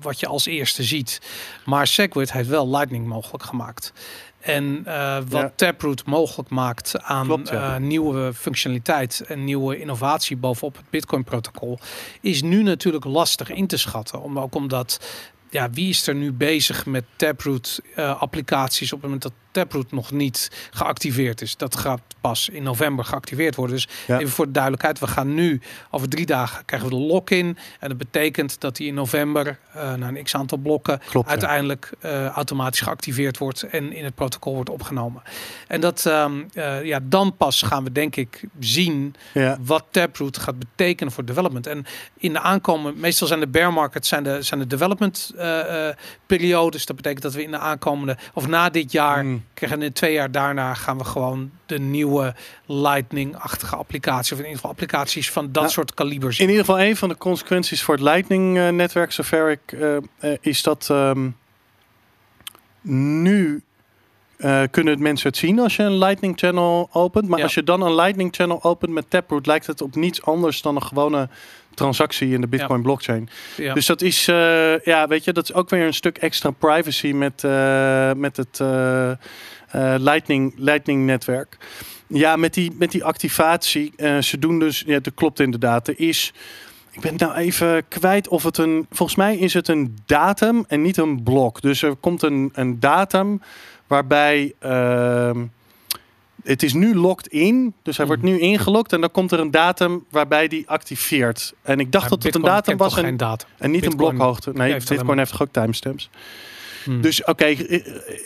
wat 0.00 0.20
je 0.20 0.26
als 0.26 0.46
eerste 0.46 0.82
ziet. 0.82 1.20
Maar 1.64 1.86
Segwit 1.86 2.32
heeft 2.32 2.48
wel 2.48 2.68
Lightning 2.68 3.06
mogelijk 3.06 3.44
gemaakt. 3.44 3.92
En 4.40 4.82
eh, 4.84 5.16
wat 5.28 5.40
Ja. 5.40 5.52
Taproot 5.56 6.04
mogelijk 6.06 6.48
maakt 6.48 7.02
aan 7.02 7.26
Klopt, 7.26 7.48
ja. 7.48 7.74
eh, 7.74 7.80
nieuwe 7.80 8.34
functionaliteit 8.34 9.24
en 9.28 9.44
nieuwe 9.44 9.78
innovatie 9.78 10.36
bovenop 10.36 10.76
het 10.76 10.90
Bitcoin-protocol, 10.90 11.78
is 12.20 12.42
nu 12.42 12.62
natuurlijk 12.62 13.04
lastig 13.04 13.50
in 13.50 13.66
te 13.66 13.76
schatten. 13.76 14.22
Om, 14.22 14.38
ook 14.38 14.54
omdat, 14.54 15.00
ja, 15.52 15.70
wie 15.70 15.88
is 15.88 16.06
er 16.06 16.14
nu 16.14 16.32
bezig 16.32 16.86
met 16.86 17.04
Taproot-applicaties 17.16 18.92
op 18.92 18.98
het 19.02 19.02
moment 19.10 19.22
dat 19.22 19.32
Taproot 19.50 19.92
nog 19.92 20.10
niet 20.12 20.68
geactiveerd 20.70 21.40
is? 21.40 21.56
Dat 21.56 21.76
gaat 21.76 22.00
pas 22.20 22.48
in 22.48 22.62
november 22.62 23.04
geactiveerd 23.04 23.54
worden. 23.54 23.74
Dus 23.76 23.88
Ja. 24.06 24.18
even 24.18 24.32
voor 24.32 24.46
de 24.46 24.50
duidelijkheid, 24.52 24.98
we 24.98 25.06
gaan 25.06 25.34
nu 25.34 25.60
over 25.90 26.08
drie 26.08 26.26
dagen 26.26 26.64
krijgen 26.64 26.88
we 26.88 26.94
de 26.94 27.00
lock-in. 27.00 27.58
En 27.80 27.88
dat 27.88 27.98
betekent 27.98 28.60
dat 28.60 28.76
die 28.76 28.86
in 28.86 28.94
november 28.94 29.58
eh 29.74 29.94
na 29.94 30.08
een 30.08 30.22
x-aantal 30.22 30.58
blokken 30.58 31.00
Klopt. 31.08 31.28
uiteindelijk 31.28 31.90
eh, 32.00 32.26
automatisch 32.26 32.80
geactiveerd 32.80 33.38
wordt 33.38 33.62
en 33.62 33.92
in 33.92 34.04
het 34.04 34.14
protocol 34.14 34.54
wordt 34.54 34.70
opgenomen. 34.70 35.22
En 35.68 35.80
dat, 35.80 36.06
ehm, 36.06 36.42
eh, 36.52 36.84
ja, 36.84 36.98
dan 37.02 37.36
pas 37.36 37.62
gaan 37.62 37.84
we 37.84 37.92
denk 37.92 38.16
ik 38.16 38.44
zien 38.60 39.14
Ja. 39.34 39.58
wat 39.60 39.84
Taproot 39.90 40.38
gaat 40.38 40.58
betekenen 40.58 41.12
voor 41.12 41.24
development. 41.24 41.66
En 41.66 41.84
in 42.16 42.32
de 42.32 42.40
aankomende, 42.40 43.00
meestal 43.00 43.26
zijn 43.26 43.40
de 43.40 43.48
bear 43.48 43.72
markets 43.72 44.08
zijn 44.08 44.22
de, 44.22 44.42
zijn 44.42 44.60
de 44.60 44.66
development 44.66 45.32
eh, 45.36 45.40
eh, 45.41 45.41
periodes. 46.26 46.86
Dat 46.86 46.96
betekent 46.96 47.22
dat 47.22 47.34
we 47.34 47.42
in 47.42 47.50
de 47.50 47.58
aankomende, 47.58 48.16
of 48.34 48.46
na 48.46 48.70
dit 48.70 48.92
jaar, 48.92 49.24
Mm. 49.24 49.44
krijgen 49.54 49.82
in 49.82 49.92
twee 49.92 50.12
jaar 50.12 50.30
daarna 50.30 50.74
gaan 50.74 50.98
we 50.98 51.04
gewoon 51.04 51.50
de 51.66 51.78
nieuwe 51.78 52.34
Lightning-achtige 52.66 53.76
applicatie, 53.76 54.32
of 54.32 54.38
in 54.38 54.44
ieder 54.44 54.56
geval 54.56 54.70
applicaties 54.70 55.30
van 55.30 55.44
dat 55.44 55.62
Nou, 55.62 55.68
soort 55.68 55.94
kaliber 55.94 56.32
zien. 56.32 56.46
In 56.46 56.52
ieder 56.52 56.66
geval 56.66 56.80
een 56.80 56.96
van 56.96 57.08
de 57.08 57.16
consequenties 57.16 57.82
voor 57.82 57.94
het 57.94 58.02
Lightning-netwerk, 58.02 59.12
zover 59.12 59.50
ik, 59.50 59.72
eh, 59.72 59.96
eh, 59.96 60.02
is 60.40 60.62
dat 60.62 60.88
ehm, 60.90 61.28
nu 62.82 63.62
eh, 64.36 64.62
kunnen 64.70 64.92
het 64.92 65.02
mensen 65.02 65.28
het 65.28 65.36
zien 65.36 65.58
als 65.58 65.76
je 65.76 65.82
een 65.82 65.98
Lightning 65.98 66.38
Channel 66.38 66.88
opent. 66.92 67.28
Maar 67.28 67.38
Ja. 67.38 67.44
als 67.44 67.54
je 67.54 67.62
dan 67.62 67.82
een 67.82 67.94
Lightning 67.94 68.34
Channel 68.34 68.62
opent 68.62 68.92
met 68.92 69.10
Taproot, 69.10 69.46
lijkt 69.46 69.66
het 69.66 69.80
op 69.82 69.94
niets 69.94 70.22
anders 70.22 70.62
dan 70.62 70.76
een 70.76 70.82
gewone 70.82 71.28
transactie 71.74 72.32
in 72.32 72.40
de 72.40 72.46
Bitcoin 72.46 72.82
blockchain. 72.82 73.28
Ja. 73.56 73.74
Dus 73.74 73.86
dat 73.86 74.02
is, 74.02 74.28
eh, 74.28 74.78
ja, 74.78 75.08
weet 75.08 75.24
je, 75.24 75.32
dat 75.32 75.44
is 75.44 75.54
ook 75.54 75.70
weer 75.70 75.86
een 75.86 75.94
stuk 75.94 76.18
extra 76.18 76.50
privacy 76.50 77.12
met, 77.12 77.44
eh, 77.44 78.12
met 78.12 78.36
het 78.36 78.60
eh, 78.60 79.12
Lightning, 79.98 80.54
Lightning 80.56 81.06
netwerk. 81.06 81.56
Ja, 82.06 82.36
met 82.36 82.54
die, 82.54 82.72
met 82.78 82.90
die 82.90 83.04
activatie, 83.04 83.92
ze 84.20 84.38
doen 84.38 84.58
dus, 84.58 84.82
ja, 84.86 84.98
dat 84.98 85.14
klopt 85.14 85.40
inderdaad. 85.40 85.88
Er 85.88 86.00
is, 86.00 86.32
ik 86.90 87.00
ben 87.00 87.14
nou 87.16 87.34
even 87.34 87.88
kwijt 87.88 88.28
of 88.28 88.42
het 88.42 88.58
een, 88.58 88.86
volgens 88.90 89.18
mij 89.18 89.36
is 89.36 89.54
het 89.54 89.68
een 89.68 89.96
datum 90.06 90.64
en 90.68 90.82
niet 90.82 90.96
een 90.96 91.22
blok. 91.22 91.60
Dus 91.60 91.82
er 91.82 91.96
komt 91.96 92.22
een, 92.22 92.50
een 92.54 92.80
datum 92.80 93.40
waarbij, 93.86 94.54
ehm, 94.58 95.44
het 96.42 96.62
is 96.62 96.72
nu 96.72 96.94
locked 96.94 97.26
in, 97.26 97.74
dus 97.82 97.96
hij 97.96 98.06
wordt 98.06 98.22
nu 98.22 98.38
ingelogd 98.38 98.92
en 98.92 99.00
dan 99.00 99.10
komt 99.10 99.32
er 99.32 99.40
een 99.40 99.50
datum 99.50 100.04
waarbij 100.10 100.48
die 100.48 100.68
activeert. 100.68 101.54
En 101.62 101.80
ik 101.80 101.92
dacht 101.92 102.08
dat 102.10 102.22
het 102.22 102.34
een 102.34 102.42
datum 102.42 102.76
was 102.76 102.96
en, 102.96 103.16
datum. 103.16 103.48
en 103.58 103.70
niet 103.70 103.86
een 103.86 103.96
blokhoogte. 103.96 104.52
Nee, 104.52 104.72
heeft 104.72 104.88
Bitcoin 104.88 105.18
heeft 105.18 105.40
ook 105.40 105.48
timestamps. 105.50 106.10
Hmm. 106.84 107.00
Dus 107.00 107.24
oké, 107.24 107.44
eh, 107.44 107.74
eh, 107.74 108.20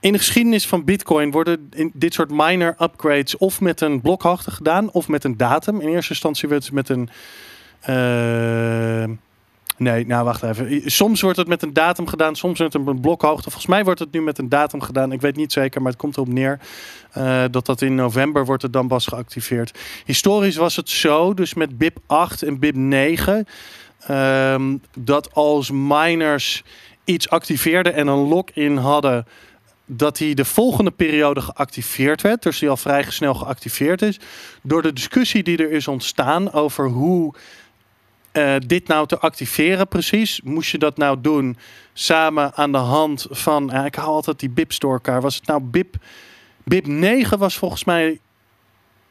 in 0.00 0.12
de 0.12 0.18
geschiedenis 0.18 0.66
van 0.66 0.84
Bitcoin 0.84 1.30
worden 1.30 1.68
in 1.70 1.90
dit 1.94 2.14
soort 2.14 2.30
minor 2.30 2.74
upgrades 2.80 3.36
of 3.36 3.60
met 3.60 3.80
een 3.80 4.00
blokhoogte 4.00 4.50
gedaan 4.50 4.90
of 4.90 5.08
met 5.08 5.24
een 5.24 5.36
datum. 5.36 5.80
In 5.80 5.88
eerste 5.88 6.10
instantie 6.10 6.48
werd 6.48 6.64
het 6.64 6.72
met 6.72 6.88
een. 6.88 7.08
eh, 7.80 9.04
nee, 9.82 10.06
nou 10.06 10.24
wacht 10.24 10.42
even. 10.42 10.90
Soms 10.90 11.20
wordt 11.20 11.36
het 11.36 11.48
met 11.48 11.62
een 11.62 11.72
datum 11.72 12.06
gedaan, 12.06 12.36
soms 12.36 12.58
met 12.58 12.74
een 12.74 13.00
blokhoogte. 13.00 13.42
Volgens 13.42 13.66
mij 13.66 13.84
wordt 13.84 14.00
het 14.00 14.12
nu 14.12 14.22
met 14.22 14.38
een 14.38 14.48
datum 14.48 14.80
gedaan. 14.80 15.12
Ik 15.12 15.20
weet 15.20 15.36
niet 15.36 15.52
zeker, 15.52 15.82
maar 15.82 15.90
het 15.90 16.00
komt 16.00 16.16
erop 16.16 16.28
neer 16.28 16.60
eh, 17.12 17.44
dat 17.50 17.66
dat 17.66 17.82
in 17.82 17.94
november 17.94 18.44
wordt 18.44 18.62
het 18.62 18.72
dan 18.72 18.88
pas 18.88 19.06
geactiveerd. 19.06 19.78
Historisch 20.04 20.56
was 20.56 20.76
het 20.76 20.88
zo, 20.88 21.34
dus 21.34 21.54
met 21.54 21.78
BIP 21.78 21.98
8 22.06 22.42
en 22.42 22.58
BIP 22.58 22.74
9, 22.74 23.46
ehm, 24.06 24.76
dat 24.98 25.34
als 25.34 25.70
miners 25.70 26.62
iets 27.04 27.28
activeerden 27.28 27.94
en 27.94 28.06
een 28.06 28.28
login 28.28 28.76
hadden, 28.76 29.26
dat 29.86 30.18
hij 30.18 30.34
de 30.34 30.44
volgende 30.44 30.90
periode 30.90 31.40
geactiveerd 31.40 32.20
werd. 32.20 32.42
Dus 32.42 32.58
die 32.58 32.68
al 32.68 32.76
vrij 32.76 33.04
snel 33.08 33.34
geactiveerd 33.34 34.02
is. 34.02 34.20
Door 34.62 34.82
de 34.82 34.92
discussie 34.92 35.42
die 35.42 35.56
er 35.56 35.70
is 35.70 35.88
ontstaan 35.88 36.52
over 36.52 36.88
hoe 36.88 37.34
uh, 38.32 38.54
dit 38.66 38.88
nou 38.88 39.06
te 39.06 39.18
activeren 39.18 39.88
precies. 39.88 40.40
Moest 40.44 40.70
je 40.70 40.78
dat 40.78 40.96
nou 40.96 41.20
doen 41.20 41.56
samen 41.92 42.54
aan 42.54 42.72
de 42.72 42.78
hand 42.78 43.26
van... 43.30 43.84
Ik 43.84 43.94
haal 43.94 44.14
altijd 44.14 44.40
die 44.40 44.50
BIPs 44.50 44.78
door 44.78 44.92
elkaar. 44.92 45.20
Was 45.20 45.34
het 45.34 45.46
nou 45.46 45.62
BIP... 45.62 45.96
BIP 46.64 46.86
9 46.86 47.38
was 47.38 47.56
volgens 47.58 47.84
mij... 47.84 48.20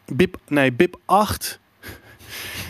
BIP, 0.06 0.38
nee, 0.48 0.72
BIP 0.72 1.00
8 1.06 1.60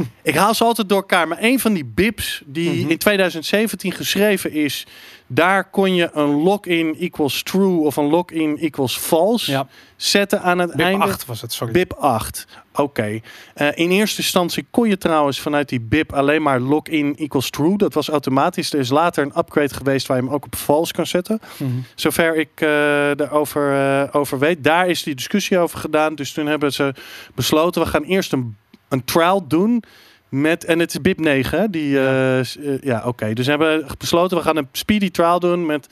ik 0.22 0.36
haal 0.36 0.54
ze 0.54 0.64
altijd 0.64 0.90
door 0.90 0.98
elkaar. 0.98 1.28
Maar 1.28 1.38
een 1.42 1.60
van 1.60 1.74
die 1.74 1.86
bips 1.86 2.42
die 2.46 2.82
mhm. 2.82 2.90
in 2.90 2.98
2017 2.98 3.92
geschreven 3.92 4.52
is, 4.52 4.86
daar 5.28 5.70
kon 5.70 5.96
je 5.96 6.10
een 6.14 6.30
login 6.30 6.96
equals 7.00 7.44
true 7.44 7.80
of 7.80 7.96
een 7.96 8.10
login 8.10 8.58
equals 8.58 8.98
false 8.98 9.52
ja. 9.52 9.68
zetten 9.96 10.42
aan 10.42 10.60
het 10.60 10.72
BIP 10.72 10.80
einde. 10.80 10.98
BIP 10.98 11.08
8 11.08 11.26
was 11.26 11.42
het, 11.42 11.54
sorry. 11.54 11.74
BIP 11.74 11.94
8. 11.94 12.48
Oké. 12.76 13.20
Eh, 13.54 13.68
in 13.74 13.92
eerste 13.92 14.22
instantie 14.22 14.68
kon 14.72 14.90
je 14.90 14.98
trouwens 14.98 15.40
vanuit 15.40 15.70
die 15.70 15.80
BIP 15.80 16.14
alleen 16.14 16.42
maar 16.42 16.60
login 16.60 17.16
equals 17.16 17.50
true. 17.50 17.78
Dat 17.78 17.94
was 17.94 18.10
automatisch. 18.10 18.74
Er 18.74 18.80
is 18.80 18.90
later 18.90 19.24
een 19.24 19.38
upgrade 19.38 19.74
geweest 19.74 20.08
waar 20.08 20.18
je 20.18 20.24
hem 20.24 20.34
ook 20.34 20.46
op 20.46 20.56
false 20.56 20.94
kan 20.94 21.08
zetten. 21.08 21.40
Mhm. 21.58 21.72
Zover 21.96 22.36
ik 22.36 22.50
uh, 22.56 22.70
daarover 23.16 23.72
uh, 23.72 24.04
over 24.12 24.40
weet. 24.40 24.64
Daar 24.64 24.88
is 24.88 25.04
die 25.04 25.16
discussie 25.16 25.58
over 25.58 25.80
gedaan. 25.80 26.16
Dus 26.16 26.32
toen 26.32 26.46
hebben 26.46 26.74
ze 26.74 26.94
besloten, 27.36 27.82
we 27.82 27.88
gaan 27.88 28.04
eerst 28.04 28.34
een 28.34 28.58
een 28.92 29.06
trial 29.06 29.48
doen 29.48 29.84
met, 30.30 30.64
en 30.66 30.80
het 30.80 30.90
is 30.90 31.02
BIP 31.02 31.20
9, 31.20 31.72
die, 31.72 31.90
ja, 31.90 32.38
uh, 32.60 32.82
ja 32.82 33.04
oké. 33.06 33.34
Dus 33.34 33.46
we 33.46 33.52
hebben 33.52 33.86
besloten, 33.98 34.38
we 34.38 34.44
gaan 34.44 34.58
een 34.58 34.68
speedy 34.72 35.12
trial 35.12 35.40
doen 35.40 35.66
met 35.66 35.88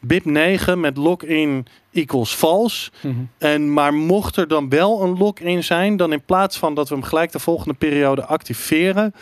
BIP 0.00 0.24
9 0.24 0.80
met 0.80 0.96
login 0.96 1.66
equals 1.92 2.34
false. 2.34 2.90
Mhm. 3.00 3.14
En 3.38 3.72
maar 3.72 3.94
mocht 3.94 4.36
er 4.36 4.48
dan 4.48 4.68
wel 4.68 5.02
een 5.02 5.18
login 5.18 5.64
zijn, 5.64 5.96
dan 5.96 6.12
in 6.12 6.22
plaats 6.24 6.58
van 6.58 6.74
dat 6.74 6.88
we 6.88 6.94
hem 6.94 7.04
gelijk 7.04 7.32
de 7.32 7.38
volgende 7.38 7.74
periode 7.74 8.24
activeren, 8.24 9.14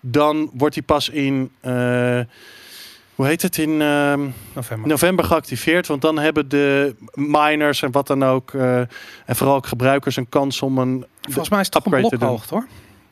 dan 0.00 0.50
wordt 0.52 0.74
hij 0.74 0.84
pas 0.84 1.08
in. 1.08 1.50
Uh, 1.62 2.20
hoe 3.14 3.26
heet 3.26 3.42
het 3.42 3.58
in 3.58 3.70
uh, 3.70 4.14
november. 4.52 4.88
november. 4.88 5.24
geactiveerd? 5.24 5.86
Want 5.86 6.02
dan 6.02 6.18
hebben 6.18 6.48
de 6.48 6.94
miners 7.14 7.82
en 7.82 7.92
wat 7.92 8.06
dan 8.06 8.24
ook, 8.24 8.52
uh, 8.52 8.78
en 8.78 9.36
vooral 9.36 9.56
ook 9.56 9.66
gebruikers, 9.66 10.16
een 10.16 10.28
kans 10.28 10.62
om 10.62 10.78
een. 10.78 11.06
Volgens 11.26 11.48
mij 11.48 11.60
is 11.60 11.66
het 11.72 11.74
toch 11.74 11.92
een 11.92 12.18
blok 12.18 12.44
hoor. 12.48 12.66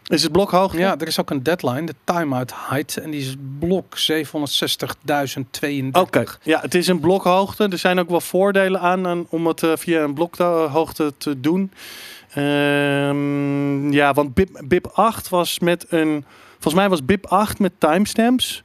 Is 0.05 0.23
het 0.23 0.33
blok 0.33 0.51
hoog? 0.51 0.77
Ja, 0.77 0.99
er 0.99 1.07
is 1.07 1.21
ook 1.21 1.31
een 1.31 1.43
deadline, 1.43 1.87
de 1.87 1.95
timeout 2.05 2.53
height, 2.57 2.97
en 2.97 3.11
die 3.11 3.21
is 3.21 3.35
blok 3.59 3.99
760.032. 4.13 4.13
Oké, 5.93 6.25
ja, 6.43 6.61
het 6.61 6.75
is 6.75 6.87
een 6.87 7.01
blokhoogte. 7.01 7.69
Er 7.69 7.79
zijn 7.79 7.99
ook 7.99 8.09
wel 8.09 8.21
voordelen 8.21 8.81
aan, 8.81 9.27
om 9.29 9.47
het 9.47 9.63
uh, 9.63 9.73
via 9.77 10.03
een 10.03 10.15
blokhoogte 10.15 11.13
te 11.19 11.41
doen. 11.41 11.73
Um, 12.37 13.93
ja, 13.93 14.13
want 14.13 14.35
BIP, 14.35 14.63
BIP 14.65 14.87
8 14.87 15.29
was 15.29 15.59
met 15.59 15.87
een. 15.89 16.25
Volgens 16.53 16.75
mij 16.75 16.89
was 16.89 17.05
BIP 17.05 17.27
8 17.27 17.59
met 17.59 17.73
timestamps. 17.79 18.63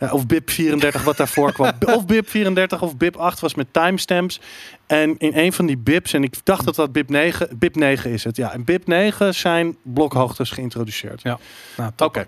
Of 0.00 0.26
BIP 0.26 0.50
34 0.50 1.02
wat 1.02 1.16
daarvoor 1.16 1.52
kwam. 1.52 1.72
Of 1.96 2.06
BIP 2.06 2.28
34 2.28 2.82
of 2.82 2.96
BIP 2.96 3.16
8 3.16 3.40
was 3.40 3.54
met 3.54 3.72
timestamps. 3.72 4.40
En 4.86 5.18
in 5.18 5.32
een 5.34 5.52
van 5.52 5.66
die 5.66 5.76
BIPs, 5.76 6.12
en 6.12 6.22
ik 6.22 6.34
dacht 6.44 6.64
dat 6.64 6.74
dat 6.74 6.92
BIP 6.92 7.08
9, 7.08 7.48
BIP 7.58 7.76
9 7.76 8.10
is 8.10 8.24
het. 8.24 8.36
Ja, 8.36 8.52
en 8.52 8.64
BIP 8.64 8.86
9 8.86 9.34
zijn 9.34 9.76
blokhoogtes 9.82 10.50
geïntroduceerd. 10.50 11.22
Ja, 11.22 11.38
nou, 11.76 11.90
oké. 11.96 12.04
Okay. 12.04 12.26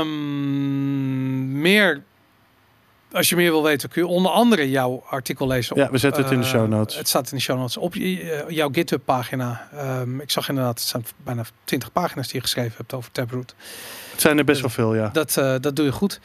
Um, 0.00 1.60
meer 1.60 2.02
als 3.12 3.28
je 3.28 3.36
meer 3.36 3.50
wil 3.50 3.62
weten, 3.62 3.88
kun 3.88 4.02
je 4.02 4.08
onder 4.08 4.30
andere 4.30 4.70
jouw 4.70 5.04
artikel 5.08 5.46
lezen. 5.46 5.76
Op, 5.76 5.82
ja, 5.82 5.90
we 5.90 5.98
zetten 5.98 6.22
het 6.22 6.32
in 6.32 6.40
de 6.40 6.46
show 6.46 6.68
notes. 6.68 6.96
het 6.96 7.08
staat 7.08 7.30
in 7.30 7.36
de 7.36 7.42
show 7.42 7.58
notes. 7.58 7.76
Op 7.76 7.94
uh, 7.94 8.48
jouw 8.48 8.68
GitHub 8.72 9.04
pagina. 9.04 9.68
Um, 10.00 10.20
ik 10.20 10.30
zag 10.30 10.48
inderdaad, 10.48 10.78
het 10.78 10.88
zijn 10.88 11.04
bijna 11.24 11.44
20 11.64 11.92
pagina's 11.92 12.26
die 12.26 12.36
je 12.36 12.40
geschreven 12.40 12.74
hebt 12.76 12.92
over 12.92 13.12
Taproot. 13.12 13.54
Het 14.10 14.20
zijn 14.20 14.38
er 14.38 14.44
best 14.44 14.60
wel 14.60 14.70
veel, 14.70 14.94
ja. 14.94 15.08
Dat, 15.12 15.36
uh, 15.38 15.54
dat 15.60 15.76
doe 15.76 15.84
je 15.84 15.92
goed. 15.92 16.20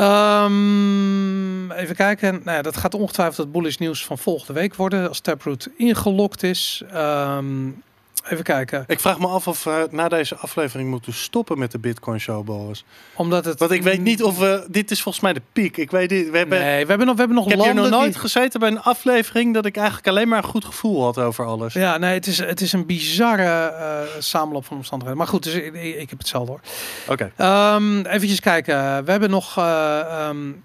Um, 0.00 1.70
even 1.72 1.94
kijken. 1.96 2.40
Nou 2.44 2.56
ja, 2.56 2.62
dat 2.62 2.76
gaat 2.76 2.94
ongetwijfeld 2.94 3.36
het 3.36 3.52
bullish 3.52 3.76
nieuws 3.76 4.04
van 4.04 4.18
volgende 4.18 4.52
week 4.52 4.74
worden. 4.74 5.08
Als 5.08 5.20
Taproot 5.20 5.68
ingelokt 5.76 6.42
is. 6.42 6.82
Um, 6.94 7.82
Even 8.28 8.44
kijken. 8.44 8.84
Ik 8.86 9.00
vraag 9.00 9.18
me 9.18 9.26
af 9.26 9.48
of 9.48 9.64
we 9.64 9.88
na 9.90 10.08
deze 10.08 10.36
aflevering 10.36 10.90
moeten 10.90 11.12
stoppen 11.12 11.58
met 11.58 11.70
de 11.70 11.78
Bitcoin 11.78 12.20
Show, 12.20 12.44
Boris. 12.44 12.84
Omdat 13.14 13.44
het. 13.44 13.58
Want 13.58 13.70
ik 13.70 13.82
weet 13.82 14.00
niet 14.00 14.22
of 14.22 14.38
we. 14.38 14.66
Dit 14.68 14.90
is 14.90 15.02
volgens 15.02 15.24
mij 15.24 15.32
de 15.32 15.42
piek. 15.52 15.76
Ik 15.76 15.90
weet 15.90 16.10
niet. 16.10 16.30
We 16.30 16.38
hebben, 16.38 16.58
nee, 16.58 16.82
we 16.82 16.88
hebben 16.88 17.06
nog. 17.06 17.14
We 17.14 17.20
hebben 17.20 17.36
nog. 17.36 17.50
Ik 17.50 17.60
heb 17.60 17.74
nog 17.74 17.90
nooit 17.90 18.16
gezeten 18.16 18.60
bij 18.60 18.68
een 18.68 18.82
aflevering 18.82 19.54
dat 19.54 19.66
ik 19.66 19.76
eigenlijk 19.76 20.08
alleen 20.08 20.28
maar 20.28 20.38
een 20.38 20.50
goed 20.50 20.64
gevoel 20.64 21.02
had 21.02 21.18
over 21.18 21.44
alles. 21.44 21.72
Ja, 21.72 21.98
nee, 21.98 22.14
het 22.14 22.26
is, 22.26 22.38
het 22.38 22.60
is 22.60 22.72
een 22.72 22.86
bizarre 22.86 23.72
uh, 23.72 24.20
samenloop 24.22 24.64
van 24.64 24.76
omstandigheden. 24.76 25.22
Maar 25.22 25.32
goed, 25.32 25.42
dus 25.42 25.54
ik, 25.54 25.74
ik, 25.74 26.10
heb 26.10 26.18
hetzelfde 26.18 26.50
hoor. 26.50 26.60
Oké. 27.08 27.30
Okay. 27.36 27.74
Um, 27.76 28.06
ehm, 28.06 28.22
Even 28.22 28.40
kijken. 28.40 29.04
We 29.04 29.10
hebben 29.10 29.30
nog. 29.30 29.58
Uh, 29.58 30.28
um, 30.28 30.62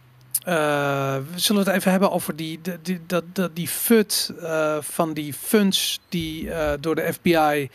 uh, 0.47 1.15
we 1.33 1.39
zullen 1.39 1.65
het 1.65 1.75
even 1.75 1.91
hebben 1.91 2.11
over 2.11 2.35
die, 2.35 2.59
die, 2.81 2.99
dat, 3.07 3.23
dat, 3.33 3.55
die 3.55 3.67
FUD 3.67 4.33
uh, 4.41 4.77
van 4.81 5.13
die 5.13 5.33
funds 5.33 5.99
die 6.09 6.43
uh, 6.43 6.71
door 6.79 6.95
de 6.95 7.13
FBI 7.13 7.69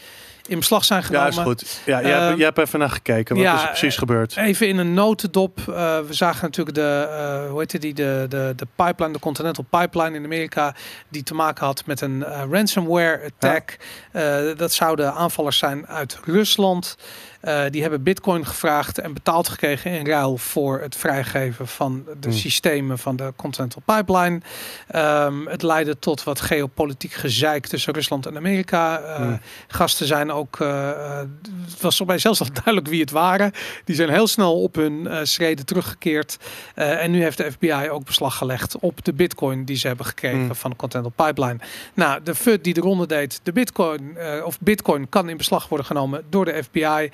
in 0.47 0.59
beslag 0.59 0.85
zijn 0.85 1.03
genomen. 1.03 1.33
Ja, 1.33 1.39
is 1.39 1.45
goed. 1.45 1.81
Ja, 1.87 2.01
jij, 2.01 2.11
hebt, 2.11 2.23
ehm, 2.23 2.37
jij 2.37 2.45
hebt 2.47 2.59
even 2.59 2.79
naar 2.79 2.91
gekeken. 2.91 3.37
Wat 3.37 3.45
ja, 3.45 3.55
is 3.55 3.63
er 3.63 3.69
precies 3.69 3.97
gebeurd? 3.97 4.37
Even 4.37 4.69
in 4.69 4.79
een 4.79 4.95
notendop. 4.95 5.61
we 5.65 6.07
zagen 6.11 6.43
natuurlijk 6.43 6.77
de, 6.77 7.47
hoe 7.51 7.59
heet 7.59 7.81
die, 7.81 7.95
de, 7.95 8.27
de, 8.29 8.53
de 8.57 8.67
pipeline, 8.75 9.13
de 9.13 9.19
Continental 9.19 9.65
Pipeline 9.71 10.17
in 10.17 10.25
Amerika, 10.25 10.75
die 11.09 11.23
te 11.23 11.35
maken 11.35 11.67
had 11.67 11.87
met 11.87 12.01
een 12.01 12.25
ransomware 12.51 13.21
attack. 13.25 13.77
Ja. 14.13 14.55
dat 14.55 14.73
zouden 14.73 15.15
aanvallers 15.15 15.59
zijn 15.59 15.87
uit 15.87 16.19
Rusland. 16.25 16.97
Uh, 17.45 17.63
die 17.71 17.83
hebben 17.83 18.03
Bitcoin 18.03 18.47
gevraagd 18.47 18.99
en 18.99 19.15
betaald 19.15 19.49
gekregen 19.49 19.91
in 19.91 20.07
ruil 20.07 20.37
voor 20.37 20.81
het 20.81 20.97
vrijgeven 20.97 21.69
van 21.69 22.05
de 22.21 22.29
hmm. 22.29 22.39
systemen 22.39 22.99
van 22.99 23.17
de 23.17 23.33
Continental 23.37 23.83
Pipeline. 23.85 24.41
Um, 24.95 25.47
het 25.47 25.63
leidde 25.63 25.99
tot 25.99 26.25
wat 26.25 26.41
geopolitiek 26.41 27.13
gezeik 27.13 27.67
tussen 27.67 27.93
Rusland 27.93 28.27
en 28.27 28.37
Amerika. 28.37 29.01
Uh, 29.01 29.17
hmm. 29.17 29.41
Gasten 29.69 30.07
zijn 30.07 30.31
ook, 30.35 30.59
uh, 30.59 31.19
het 31.71 31.81
was 31.81 31.97
voor 31.97 32.07
mij 32.07 32.19
zelfs 32.19 32.41
al 32.41 32.53
duidelijk 32.65 32.89
wie 32.89 33.01
het 33.01 33.11
waren. 33.11 33.53
Die 33.85 33.95
zijn 33.95 34.09
heel 34.09 34.27
snel 34.27 34.63
op 34.63 34.75
hun 34.75 35.27
schreden 35.27 35.67
teruggekeerd. 35.67 36.39
en 36.75 37.11
nu 37.11 37.23
heeft 37.23 37.37
de 37.37 37.53
FBI 37.53 37.89
ook 37.91 38.05
beslag 38.05 38.37
gelegd 38.37 38.79
op 38.79 39.05
de 39.05 39.13
Bitcoin 39.13 39.65
die 39.65 39.77
ze 39.77 39.87
hebben 39.87 40.07
gekregen 40.07 40.39
hmm. 40.39 40.55
van 40.55 40.71
de 40.71 40.77
Continental 40.77 41.27
Pipeline. 41.27 41.59
Nou, 41.95 42.21
de 42.23 42.35
FUD 42.35 42.65
die 42.65 42.77
eronder 42.77 43.09
deed, 43.09 43.41
de 43.43 43.53
Bitcoin 43.53 44.17
of 44.45 44.61
Bitcoin 44.61 45.09
kan 45.09 45.29
in 45.29 45.37
beslag 45.37 45.69
worden 45.69 45.87
genomen 45.87 46.25
door 46.29 46.45
de 46.45 46.63
FBI. 46.63 47.11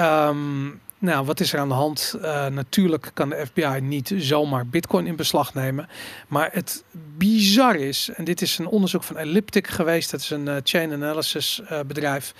Um, 0.00 0.80
nou, 1.02 1.24
wat 1.24 1.40
is 1.40 1.52
er 1.52 1.58
aan 1.58 1.68
de 1.68 1.74
hand? 1.74 2.14
Uh, 2.16 2.46
natuurlijk 2.46 3.10
kan 3.14 3.28
de 3.28 3.46
FBI 3.46 3.80
niet 3.80 4.14
zomaar 4.16 4.66
Bitcoin 4.66 5.06
in 5.06 5.16
beslag 5.16 5.54
nemen. 5.54 5.88
Maar 6.28 6.48
het 6.52 6.84
bizar 7.16 7.76
is, 7.76 8.10
en 8.14 8.24
dit 8.24 8.42
is 8.42 8.58
een 8.58 8.66
onderzoek 8.66 9.02
van 9.02 9.16
Elliptic 9.16 9.66
geweest, 9.66 10.10
dat 10.10 10.20
is 10.20 10.30
een 10.30 10.46
uh, 10.46 10.56
chain 10.62 10.92
analysis 10.92 11.60
uh, 11.70 11.80
bedrijf. 11.80 12.34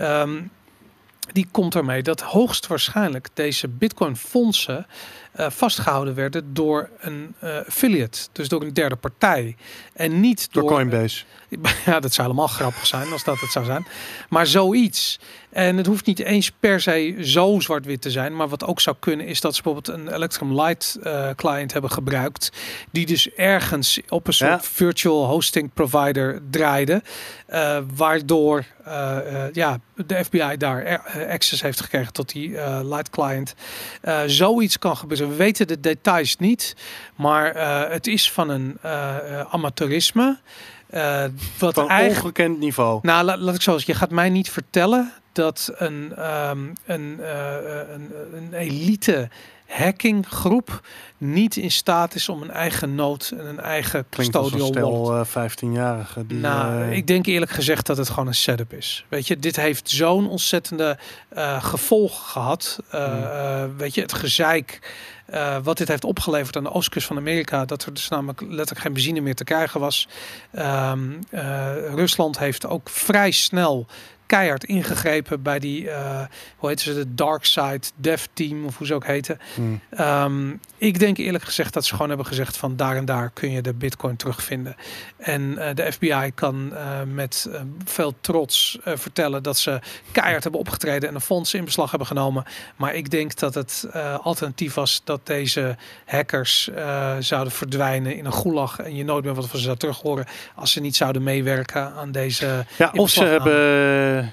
Um, 0.00 0.50
die 1.32 1.48
komt 1.50 1.74
ermee 1.74 2.02
dat 2.02 2.20
hoogstwaarschijnlijk 2.20 3.28
deze 3.34 3.68
Bitcoin 3.68 4.16
fondsen 4.16 4.86
uh, 5.40 5.50
vastgehouden 5.50 6.14
werden 6.14 6.54
door 6.54 6.90
een 6.98 7.34
uh, 7.44 7.56
affiliate, 7.56 8.18
dus 8.32 8.48
door 8.48 8.62
een 8.62 8.72
derde 8.72 8.96
partij. 8.96 9.56
En 9.92 10.20
niet 10.20 10.52
door, 10.52 10.62
door 10.62 10.72
Coinbase. 10.72 11.24
ja, 11.86 12.00
dat 12.00 12.14
zou 12.14 12.28
helemaal 12.28 12.48
grappig 12.48 12.86
zijn 12.86 13.12
als 13.12 13.24
dat 13.24 13.40
het 13.40 13.52
zou 13.52 13.64
zijn. 13.64 13.86
Maar 14.28 14.46
zoiets. 14.46 15.18
En 15.54 15.76
het 15.76 15.86
hoeft 15.86 16.06
niet 16.06 16.18
eens 16.18 16.50
per 16.50 16.80
se 16.80 17.16
zo 17.20 17.60
zwart-wit 17.60 18.00
te 18.00 18.10
zijn. 18.10 18.36
Maar 18.36 18.48
wat 18.48 18.64
ook 18.64 18.80
zou 18.80 18.96
kunnen 18.98 19.26
is 19.26 19.40
dat 19.40 19.54
ze 19.54 19.62
bijvoorbeeld 19.62 19.98
een 19.98 20.14
Electrum 20.14 20.60
Light 20.60 20.98
uh, 21.02 21.30
client 21.36 21.72
hebben 21.72 21.90
gebruikt. 21.90 22.52
Die 22.90 23.06
dus 23.06 23.30
ergens 23.30 24.00
op 24.08 24.26
een 24.26 24.32
soort 24.32 24.66
virtual 24.66 25.26
hosting 25.26 25.70
provider 25.74 26.42
draaide. 26.50 27.02
Uh, 27.48 27.78
waardoor 27.94 28.64
uh, 28.86 29.16
ja, 29.52 29.78
de 30.06 30.24
FBI 30.24 30.56
daar 30.56 31.02
access 31.28 31.62
heeft 31.62 31.80
gekregen 31.80 32.12
tot 32.12 32.32
die 32.32 32.50
Light 32.82 33.10
client. 33.10 33.54
zoiets 34.26 34.78
kan 34.78 34.96
gebeuren. 34.96 35.28
We 35.28 35.34
weten 35.34 35.66
de 35.66 35.80
details 35.80 36.36
niet. 36.36 36.76
Maar 37.16 37.54
het 37.90 38.06
is 38.06 38.32
van 38.32 38.48
een 38.48 38.78
amateurisme. 39.50 40.38
Uh, 40.94 41.24
wat 41.58 41.74
Van 41.74 41.88
eigenlijk, 41.88 42.24
ongekend 42.24 42.58
niveau. 42.58 42.98
Nou, 43.02 43.24
laat, 43.24 43.38
laat 43.38 43.54
ik 43.54 43.62
zo 43.62 43.72
zeggen. 43.72 43.92
Je 43.92 43.98
gaat 43.98 44.10
mij 44.10 44.30
niet 44.30 44.50
vertellen 44.50 45.12
dat 45.34 45.72
een, 45.76 46.26
um, 46.48 46.72
een, 46.84 47.16
uh, 47.20 47.54
een, 47.92 48.12
een, 48.32 48.52
elite 48.52 49.28
hackinggroep 49.66 50.80
niet 51.18 51.56
in 51.56 51.70
staat 51.70 52.14
is 52.14 52.28
om 52.28 52.42
een 52.42 52.50
eigen 52.50 52.94
nood 52.94 53.32
en 53.38 53.46
een 53.46 53.60
eigen 53.60 54.04
Klinkt 54.08 54.36
custodial 54.36 54.72
wallet. 54.72 55.26
stel 55.26 55.42
uh, 55.42 55.48
15-jarigen. 55.50 56.26
Die, 56.26 56.38
Nou, 56.38 56.82
eh, 56.82 56.96
ik 56.96 57.06
denk 57.06 57.26
eerlijk 57.26 57.50
gezegd 57.50 57.86
dat 57.86 57.96
het 57.96 58.08
gewoon 58.08 58.26
een 58.26 58.34
setup 58.34 58.72
is. 58.72 59.04
Weet 59.08 59.26
je, 59.26 59.38
dit 59.38 59.56
heeft 59.56 59.90
zo'n 59.90 60.28
ontzettende 60.28 60.98
eh 61.28 61.64
gevolg 61.64 62.30
gehad. 62.32 62.78
Eh, 62.90 63.04
Hmm. 63.04 63.22
eh, 63.22 63.64
weet 63.76 63.94
je, 63.94 64.00
het 64.00 64.12
gezeik 64.12 64.80
eh, 65.24 65.56
wat 65.62 65.76
dit 65.78 65.88
heeft 65.88 66.04
opgeleverd 66.04 66.56
aan 66.56 66.62
de 66.62 66.72
oostkust 66.72 67.06
van 67.06 67.16
Amerika, 67.16 67.64
dat 67.64 67.84
er 67.84 67.94
dus 67.94 68.08
namelijk 68.08 68.40
letterlijk 68.40 68.80
geen 68.80 68.92
benzine 68.92 69.20
meer 69.20 69.34
te 69.34 69.44
krijgen 69.44 69.80
was. 69.80 70.08
Ehm, 70.52 71.10
eh, 71.30 71.94
Rusland 71.94 72.38
heeft 72.38 72.66
ook 72.66 72.88
vrij 72.88 73.30
snel 73.30 73.86
keihard 74.26 74.64
ingegrepen 74.64 75.42
bij 75.42 75.58
die, 75.58 75.90
eh, 75.90 76.20
hoe 76.56 76.68
heet 76.68 76.80
ze, 76.80 76.94
de 76.94 77.14
Dark 77.14 77.44
Side 77.44 77.80
Dev 77.96 78.24
Team 78.32 78.64
of 78.64 78.78
hoe 78.78 78.86
ze 78.86 78.94
ook 78.94 79.06
heten. 79.06 79.38
hmm. 79.54 79.80
Ehm, 79.90 80.52
ik 80.76 80.98
denk 80.98 81.16
eerlijk 81.16 81.44
gezegd 81.44 81.72
dat 81.72 81.84
ze 81.84 81.92
gewoon 81.92 82.08
hebben 82.08 82.26
gezegd 82.26 82.56
van 82.56 82.76
daar 82.76 82.96
en 82.96 83.04
daar 83.04 83.30
kun 83.30 83.50
je 83.50 83.62
de 83.62 83.74
bitcoin 83.74 84.16
terugvinden. 84.16 84.76
En 85.16 85.58
eh, 85.58 85.74
de 85.74 85.92
FBI 85.92 86.30
kan 86.34 86.74
eh, 86.74 87.02
met 87.06 87.48
veel 87.84 88.14
trots 88.20 88.78
vertellen 88.84 89.42
dat 89.42 89.58
ze 89.58 89.80
keihard 90.12 90.42
hebben 90.42 90.60
opgetreden 90.60 91.08
en 91.08 91.14
een 91.14 91.20
fonds 91.20 91.54
in 91.54 91.64
beslag 91.64 91.90
hebben 91.90 92.08
genomen. 92.08 92.44
Maar 92.76 92.94
ik 92.94 93.10
denk 93.10 93.38
dat 93.38 93.54
het 93.54 93.86
alternatief 94.22 94.74
was 94.74 95.00
dat 95.04 95.26
deze 95.26 95.76
hackers 96.06 96.70
zouden 97.18 97.52
verdwijnen 97.52 98.16
in 98.16 98.24
een 98.24 98.32
gulag 98.32 98.78
en 98.78 98.96
je 98.96 99.04
nooit 99.04 99.24
meer 99.24 99.34
wat 99.34 99.48
van 99.48 99.58
ze 99.58 99.64
zou 99.64 99.76
terug 99.76 100.00
horen 100.00 100.26
als 100.54 100.72
ze 100.72 100.80
niet 100.80 100.96
zouden 100.96 101.22
meewerken 101.22 101.92
aan 101.92 102.12
deze. 102.12 102.64
Ja, 102.78 102.90
of 102.94 103.10
ze 103.10 103.24
hebben, 103.24 104.23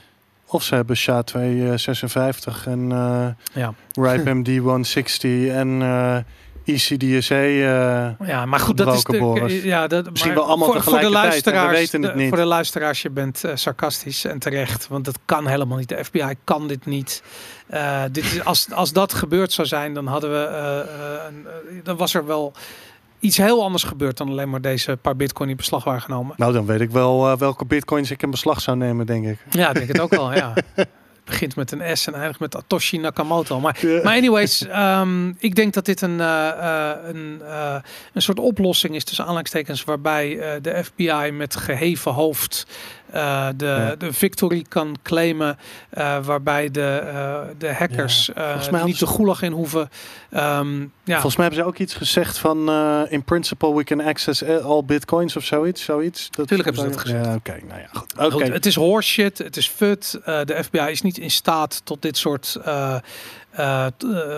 of 0.51 0.63
ze 0.63 0.75
hebben 0.75 0.97
SHA-256 0.97 2.65
en 2.67 2.91
eh 2.91 3.27
Ja. 3.53 3.73
RIPE 3.93 4.33
MD-160 4.33 5.51
en 5.55 5.81
eh 5.81 6.17
ECDSA. 6.65 7.35
eh, 7.35 8.27
Ja, 8.27 8.45
maar 8.45 8.59
goed, 8.59 8.77
dat 8.77 8.93
is 8.93 9.03
de, 9.03 9.61
ja, 9.63 9.87
dat 9.87 10.09
Misschien 10.09 10.33
wel 10.33 10.43
allemaal 10.45 10.71
voor, 10.71 10.81
voor 10.83 10.91
de 10.93 10.99
en 10.99 11.05
we 11.05 11.09
luisteraars. 11.11 11.77
weten 11.77 12.01
het 12.03 12.11
de- 12.13 12.17
niet. 12.19 12.27
Voor 12.29 12.37
de 12.37 12.43
luisteraars, 12.45 13.01
je 13.01 13.09
bent 13.09 13.43
eh, 13.43 13.51
sarcastisch 13.55 14.25
en 14.25 14.39
terecht, 14.39 14.87
want 14.87 15.05
dat 15.05 15.19
kan 15.25 15.47
helemaal 15.47 15.77
niet. 15.77 15.89
De 15.89 16.03
FBI 16.03 16.33
kan 16.43 16.67
dit 16.67 16.85
niet. 16.85 17.23
Eh, 17.67 18.03
dit 18.11 18.23
is, 18.23 18.43
als, 18.43 18.67
als 18.71 18.93
dat 18.93 19.13
gebeurd 19.13 19.51
zou 19.51 19.67
zijn, 19.67 19.93
dan 19.93 20.07
hadden 20.07 20.31
we, 20.31 20.37
eh, 20.45 20.79
eh, 20.79 20.85
een- 21.29 21.47
eh, 21.47 21.83
dan 21.83 21.97
was 21.97 22.13
er 22.13 22.25
wel 22.25 22.53
iets 23.21 23.37
heel 23.37 23.63
anders 23.63 23.83
gebeurd 23.83 24.17
dan 24.17 24.29
alleen 24.29 24.49
maar 24.49 24.61
deze 24.61 24.97
paar 25.01 25.15
bitcoin 25.15 25.49
in 25.49 25.55
beslag 25.55 25.83
waren 25.83 26.01
genomen. 26.01 26.33
nou, 26.37 26.53
dan 26.53 26.65
weet 26.65 26.81
ik 26.81 26.91
wel 26.91 27.31
eh, 27.31 27.37
welke 27.37 27.65
bitcoins 27.65 28.11
ik 28.11 28.23
in 28.23 28.31
beslag 28.31 28.61
zou 28.61 28.77
nemen, 28.77 29.05
denk 29.05 29.25
ik. 29.25 29.37
Ja, 29.49 29.67
ik 29.67 29.75
denk 29.75 29.87
het 29.87 29.99
ook 29.99 30.09
wel. 30.09 30.33
Ja. 30.33 30.53
Begint 31.25 31.55
met 31.55 31.71
een 31.71 31.97
S 31.97 32.07
en 32.07 32.13
eindigt 32.13 32.39
met 32.39 32.55
Atoshi 32.55 32.97
Nakamoto. 32.97 33.59
Maar. 33.59 33.79
Maar 34.03 34.15
anyways, 34.15 34.67
ehm, 34.67 35.29
ik 35.37 35.55
denk 35.55 35.73
dat 35.73 35.85
dit 35.85 36.01
een, 36.01 36.19
eh, 36.19 36.49
eh, 36.49 36.97
een, 37.03 37.41
een 38.13 38.21
soort 38.21 38.39
oplossing 38.39 38.95
is 38.95 39.03
tussen 39.03 39.23
aanhalingstekens 39.23 39.83
waarbij 39.83 40.59
de 40.61 40.83
FBI 40.83 41.31
met 41.31 41.55
geheven 41.55 42.11
hoofd 42.11 42.65
eh, 43.11 43.47
de, 43.55 43.65
Ja. 43.65 43.95
de 43.95 44.13
victory 44.13 44.65
kan 44.69 44.95
claimen, 45.03 45.57
eh, 45.89 46.25
waarbij 46.25 46.71
de, 46.71 46.81
eh, 46.81 47.39
de 47.57 47.73
hackers 47.73 48.31
Ja, 48.35 48.55
niet 48.55 48.71
de 48.71 48.77
hadden 48.77 49.07
gulag 49.07 49.41
in 49.41 49.51
hoeven. 49.51 49.89
Ehm, 50.29 50.79
ja, 50.81 50.87
Volgens 51.13 51.35
mij 51.35 51.45
hebben 51.45 51.63
ze 51.63 51.69
ook 51.69 51.77
iets 51.77 51.93
gezegd 51.93 52.37
van 52.37 52.71
in 53.09 53.23
principle 53.23 53.75
we 53.75 53.83
can 53.83 54.01
access 54.01 54.43
all 54.43 54.83
bitcoins 54.83 55.35
of 55.35 55.43
zoiets. 55.43 55.83
zoiets. 55.83 56.29
Dat, 56.31 56.47
Tuurlijk 56.47 56.69
hebben 56.69 56.91
ze 56.91 56.97
dat 56.97 57.07
gezegd. 57.07 57.35
Oké, 57.35 57.59
nou 57.67 57.79
ja, 57.79 57.87
goed. 57.93 58.13
Oké. 58.13 58.31
Goed, 58.31 58.47
het 58.47 58.65
is 58.65 58.75
horseshit, 58.75 59.37
het 59.37 59.57
is 59.57 59.67
fut. 59.67 60.19
De 60.25 60.59
FBI 60.63 60.91
is 60.91 61.01
niet 61.01 61.17
in 61.17 61.31
staat 61.31 61.81
tot 61.83 62.01
dit 62.01 62.17
soort 62.17 62.57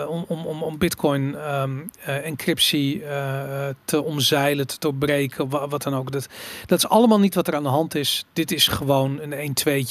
om, 0.07 0.25
om, 0.27 0.45
om, 0.45 0.63
om 0.63 0.77
bitcoin 0.77 1.35
eh, 1.35 2.25
encryptie 2.25 3.03
eh, 3.05 3.67
te 3.85 4.03
omzeilen, 4.03 4.67
te 4.67 4.75
doorbreken, 4.79 5.49
wa- 5.49 5.67
wat 5.67 5.83
dan 5.83 5.95
ook. 5.95 6.11
Dat, 6.11 6.27
dat 6.65 6.77
is 6.77 6.87
allemaal 6.87 7.19
niet 7.19 7.35
wat 7.35 7.47
er 7.47 7.55
aan 7.55 7.63
de 7.63 7.69
hand 7.69 7.95
is. 7.95 8.25
Dit 8.33 8.51
is 8.51 8.67
gewoon 8.67 9.19
een 9.21 9.33
1 9.33 9.53
2 9.53 9.87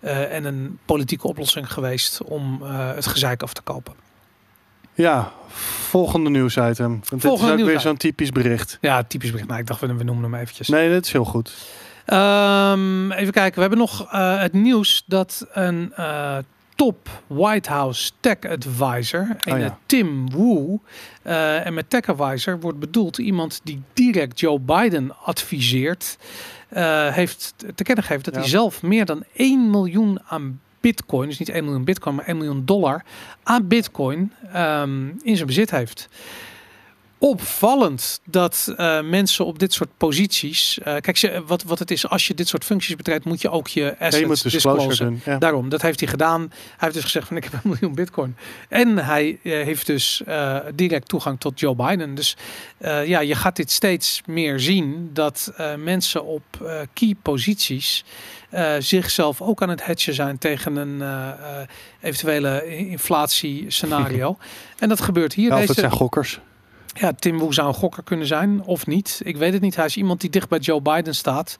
eh 0.00 0.34
en 0.34 0.44
een 0.44 0.78
politieke 0.84 1.26
oplossing 1.28 1.72
geweest 1.72 2.22
om 2.22 2.58
eh, 2.62 2.94
het 2.94 3.06
gezeik 3.06 3.42
af 3.42 3.52
te 3.52 3.62
kopen. 3.62 3.94
Ja, 4.94 5.32
volgende 5.88 6.30
nieuwsitem. 6.30 6.88
Want 6.90 7.10
dit 7.10 7.22
is 7.22 7.28
Volgende 7.28 7.62
ook 7.62 7.68
weer 7.68 7.80
zo'n 7.80 7.96
typisch 7.96 8.30
bericht. 8.30 8.78
Ja, 8.80 9.02
typisch 9.02 9.30
bericht. 9.30 9.48
Nou, 9.48 9.60
ik 9.60 9.66
dacht, 9.66 9.80
we, 9.80 9.94
we 9.94 10.04
noemen 10.04 10.24
hem 10.24 10.34
eventjes. 10.40 10.68
Nee, 10.68 10.90
dat 10.92 11.04
is 11.04 11.12
heel 11.12 11.24
goed. 11.24 11.52
Ehm, 12.06 13.12
even 13.12 13.32
kijken, 13.32 13.54
we 13.54 13.60
hebben 13.60 13.78
nog 13.78 14.06
eh, 14.12 14.40
het 14.40 14.52
nieuws 14.52 15.02
dat 15.06 15.46
een 15.52 15.92
eh, 15.96 16.36
top 16.80 17.08
White 17.26 17.68
House 17.70 18.10
tech 18.20 18.36
advisor, 18.48 19.36
Oh 19.48 19.58
ja. 19.58 19.78
Tim 19.86 20.30
Wu, 20.30 20.78
eh, 21.22 21.66
en 21.66 21.74
met 21.74 21.90
tech 21.90 22.08
advisor 22.08 22.60
wordt 22.60 22.78
bedoeld 22.78 23.18
iemand 23.18 23.60
die 23.64 23.82
direct 23.92 24.40
Joe 24.40 24.58
Biden 24.58 25.16
adviseert, 25.24 26.18
eh, 26.68 27.12
heeft 27.14 27.54
te 27.74 27.82
kennen 27.82 28.04
gegeven 28.04 28.24
dat 28.24 28.34
Ja. 28.34 28.40
hij 28.40 28.48
zelf 28.48 28.82
meer 28.82 29.04
dan 29.04 29.24
1 29.32 29.70
miljoen 29.70 30.20
aan 30.26 30.60
bitcoin, 30.80 31.28
dus 31.28 31.38
niet 31.38 31.48
1 31.48 31.64
miljoen 31.64 31.84
bitcoin, 31.84 32.14
maar 32.14 32.28
1 32.28 32.36
miljoen 32.36 32.64
dollar 32.64 33.04
aan 33.42 33.68
bitcoin 33.68 34.32
ehm, 34.52 35.08
in 35.22 35.34
zijn 35.34 35.46
bezit 35.46 35.70
heeft 35.70 36.08
opvallend 37.20 38.20
dat 38.24 38.74
eh, 38.76 39.00
mensen 39.00 39.44
op 39.44 39.58
dit 39.58 39.72
soort 39.72 39.90
posities. 39.96 40.78
eh, 40.78 40.96
kijk, 40.96 41.40
wat, 41.46 41.62
wat 41.62 41.78
het 41.78 41.90
is, 41.90 42.08
als 42.08 42.26
je 42.26 42.34
dit 42.34 42.48
soort 42.48 42.64
functies 42.64 42.96
betreedt, 42.96 43.24
moet 43.24 43.40
je 43.40 43.50
ook 43.50 43.68
je 43.68 43.96
assets 43.98 44.42
disclosen. 44.42 45.20
Ja. 45.24 45.38
Daarom, 45.38 45.68
dat 45.68 45.82
heeft 45.82 46.00
hij 46.00 46.08
gedaan. 46.08 46.40
Hij 46.40 46.76
heeft 46.78 46.94
dus 46.94 47.04
gezegd 47.04 47.26
van 47.26 47.36
ik 47.36 47.44
heb 47.44 47.52
een 47.52 47.60
miljoen 47.70 47.94
bitcoin. 47.94 48.36
En 48.68 48.98
hij 48.98 49.38
eh, 49.42 49.52
heeft 49.52 49.86
dus 49.86 50.22
direct 50.74 51.08
toegang 51.08 51.40
tot 51.40 51.60
Joe 51.60 51.74
Biden. 51.74 52.14
Dus 52.14 52.36
ja, 53.04 53.20
je 53.20 53.34
gaat 53.34 53.56
dit 53.56 53.70
steeds 53.70 54.22
meer 54.26 54.60
zien 54.60 55.10
dat 55.12 55.52
mensen 55.76 56.24
op 56.24 56.42
key 56.92 57.14
posities 57.22 58.04
zichzelf 58.78 59.42
ook 59.42 59.62
aan 59.62 59.68
het 59.68 59.84
hedgen 59.84 60.14
zijn 60.14 60.38
tegen 60.38 60.76
een 60.76 61.02
eh, 61.02 61.28
eh, 61.60 61.66
eventuele 62.00 62.78
inflatiescenario. 62.78 64.36
en 64.78 64.88
dat 64.88 65.00
gebeurt 65.00 65.32
hier. 65.34 65.50
Ja, 65.50 65.56
Deze- 65.56 65.72
zijn 65.72 65.90
gokkers. 65.90 66.40
Ja, 66.94 67.12
Tim 67.12 67.38
Wu 67.38 67.52
zou 67.52 67.68
een 67.68 67.74
gokker 67.74 68.02
kunnen 68.02 68.26
zijn 68.26 68.62
of 68.62 68.86
niet. 68.86 69.20
Ik 69.24 69.36
weet 69.36 69.52
het 69.52 69.62
niet. 69.62 69.76
Hij 69.76 69.84
is 69.84 69.96
iemand 69.96 70.20
die 70.20 70.30
dicht 70.30 70.48
bij 70.48 70.58
Joe 70.58 70.80
Biden 70.80 71.14
staat. 71.14 71.58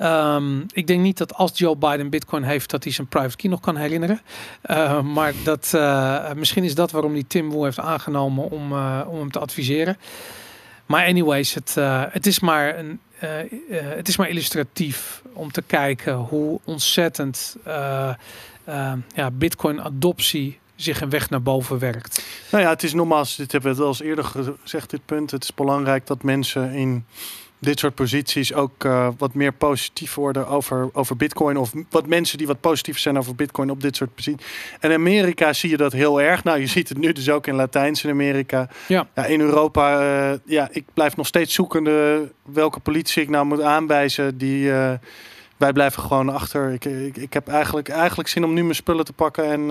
Ehm, 0.00 0.60
ik 0.72 0.86
denk 0.86 1.00
niet 1.00 1.18
dat 1.18 1.34
als 1.34 1.58
Joe 1.58 1.76
Biden 1.76 2.10
Bitcoin 2.10 2.42
heeft, 2.42 2.70
dat 2.70 2.84
hij 2.84 2.92
zijn 2.92 3.06
private 3.06 3.36
key 3.36 3.50
nog 3.50 3.60
kan 3.60 3.76
herinneren. 3.76 4.20
Eh, 4.62 5.02
maar 5.02 5.32
dat, 5.44 5.74
eh, 5.74 6.32
misschien 6.32 6.64
is 6.64 6.74
dat 6.74 6.90
waarom 6.90 7.12
hij 7.12 7.24
Tim 7.26 7.50
Wu 7.50 7.64
heeft 7.64 7.78
aangenomen 7.78 8.50
om, 8.50 8.72
eh, 8.72 9.00
om 9.08 9.18
hem 9.18 9.30
te 9.30 9.38
adviseren. 9.38 9.96
Maar 10.86 11.06
anyways, 11.06 11.54
het, 11.54 11.74
het, 12.10 12.26
is 12.26 12.40
maar 12.40 12.78
een, 12.78 13.00
het 13.94 14.08
is 14.08 14.16
maar 14.16 14.28
illustratief 14.28 15.22
om 15.32 15.52
te 15.52 15.62
kijken 15.62 16.14
hoe 16.14 16.60
ontzettend 16.64 17.56
ja, 19.14 19.30
Bitcoin 19.32 19.80
adoptie 19.80 20.59
zich 20.82 21.00
een 21.00 21.10
weg 21.10 21.30
naar 21.30 21.42
boven 21.42 21.78
werkt. 21.78 22.24
Nou 22.50 22.64
ja, 22.64 22.70
het 22.70 22.82
is 22.82 22.94
nogmaals, 22.94 23.36
dit 23.36 23.52
hebben 23.52 23.76
we 23.76 23.82
al 23.82 23.88
eens 23.88 24.02
eerder 24.02 24.24
gezegd, 24.24 24.90
dit 24.90 25.04
punt. 25.04 25.30
Het 25.30 25.42
is 25.42 25.54
belangrijk 25.54 26.06
dat 26.06 26.22
mensen 26.22 26.72
in 26.72 27.04
dit 27.58 27.78
soort 27.78 27.94
posities 27.94 28.54
ook 28.54 28.84
eh, 28.84 29.08
wat 29.18 29.34
meer 29.34 29.52
positief 29.52 30.14
worden 30.14 30.48
over, 30.48 30.88
over 30.92 31.16
bitcoin. 31.16 31.56
Of 31.56 31.72
wat 31.90 32.06
mensen 32.06 32.38
die 32.38 32.46
wat 32.46 32.60
positief 32.60 32.98
zijn 32.98 33.18
over 33.18 33.34
bitcoin 33.34 33.70
op 33.70 33.80
dit 33.80 33.96
soort 33.96 34.14
posities. 34.14 34.46
En 34.80 34.90
in 34.90 34.96
Amerika 34.96 35.52
zie 35.52 35.70
je 35.70 35.76
dat 35.76 35.92
heel 35.92 36.20
erg. 36.20 36.44
Nou, 36.44 36.58
je 36.58 36.66
ziet 36.66 36.88
het 36.88 36.98
nu 36.98 37.12
dus 37.12 37.30
ook 37.30 37.46
in 37.46 37.54
Latijns-Amerika. 37.54 38.68
Ja. 38.88 39.08
Ja, 39.14 39.24
in 39.24 39.40
Europa, 39.40 40.00
eh, 40.00 40.38
ja, 40.44 40.68
ik 40.72 40.84
blijf 40.94 41.16
nog 41.16 41.26
steeds 41.26 41.54
zoekende 41.54 42.30
welke 42.42 42.80
politie 42.80 43.22
ik 43.22 43.28
nou 43.28 43.46
moet 43.46 43.60
aanwijzen 43.60 44.38
die... 44.38 44.72
eh, 44.72 44.92
wij 45.60 45.72
blijven 45.72 46.02
gewoon 46.02 46.28
achter. 46.28 46.72
Ik, 46.72 46.84
ik, 46.84 47.16
ik 47.16 47.32
heb 47.32 47.48
eigenlijk, 47.48 47.88
eigenlijk 47.88 48.28
zin 48.28 48.44
om 48.44 48.52
nu 48.52 48.62
mijn 48.62 48.74
spullen 48.74 49.04
te 49.04 49.12
pakken 49.12 49.44
en 49.44 49.60
eh 49.60 49.66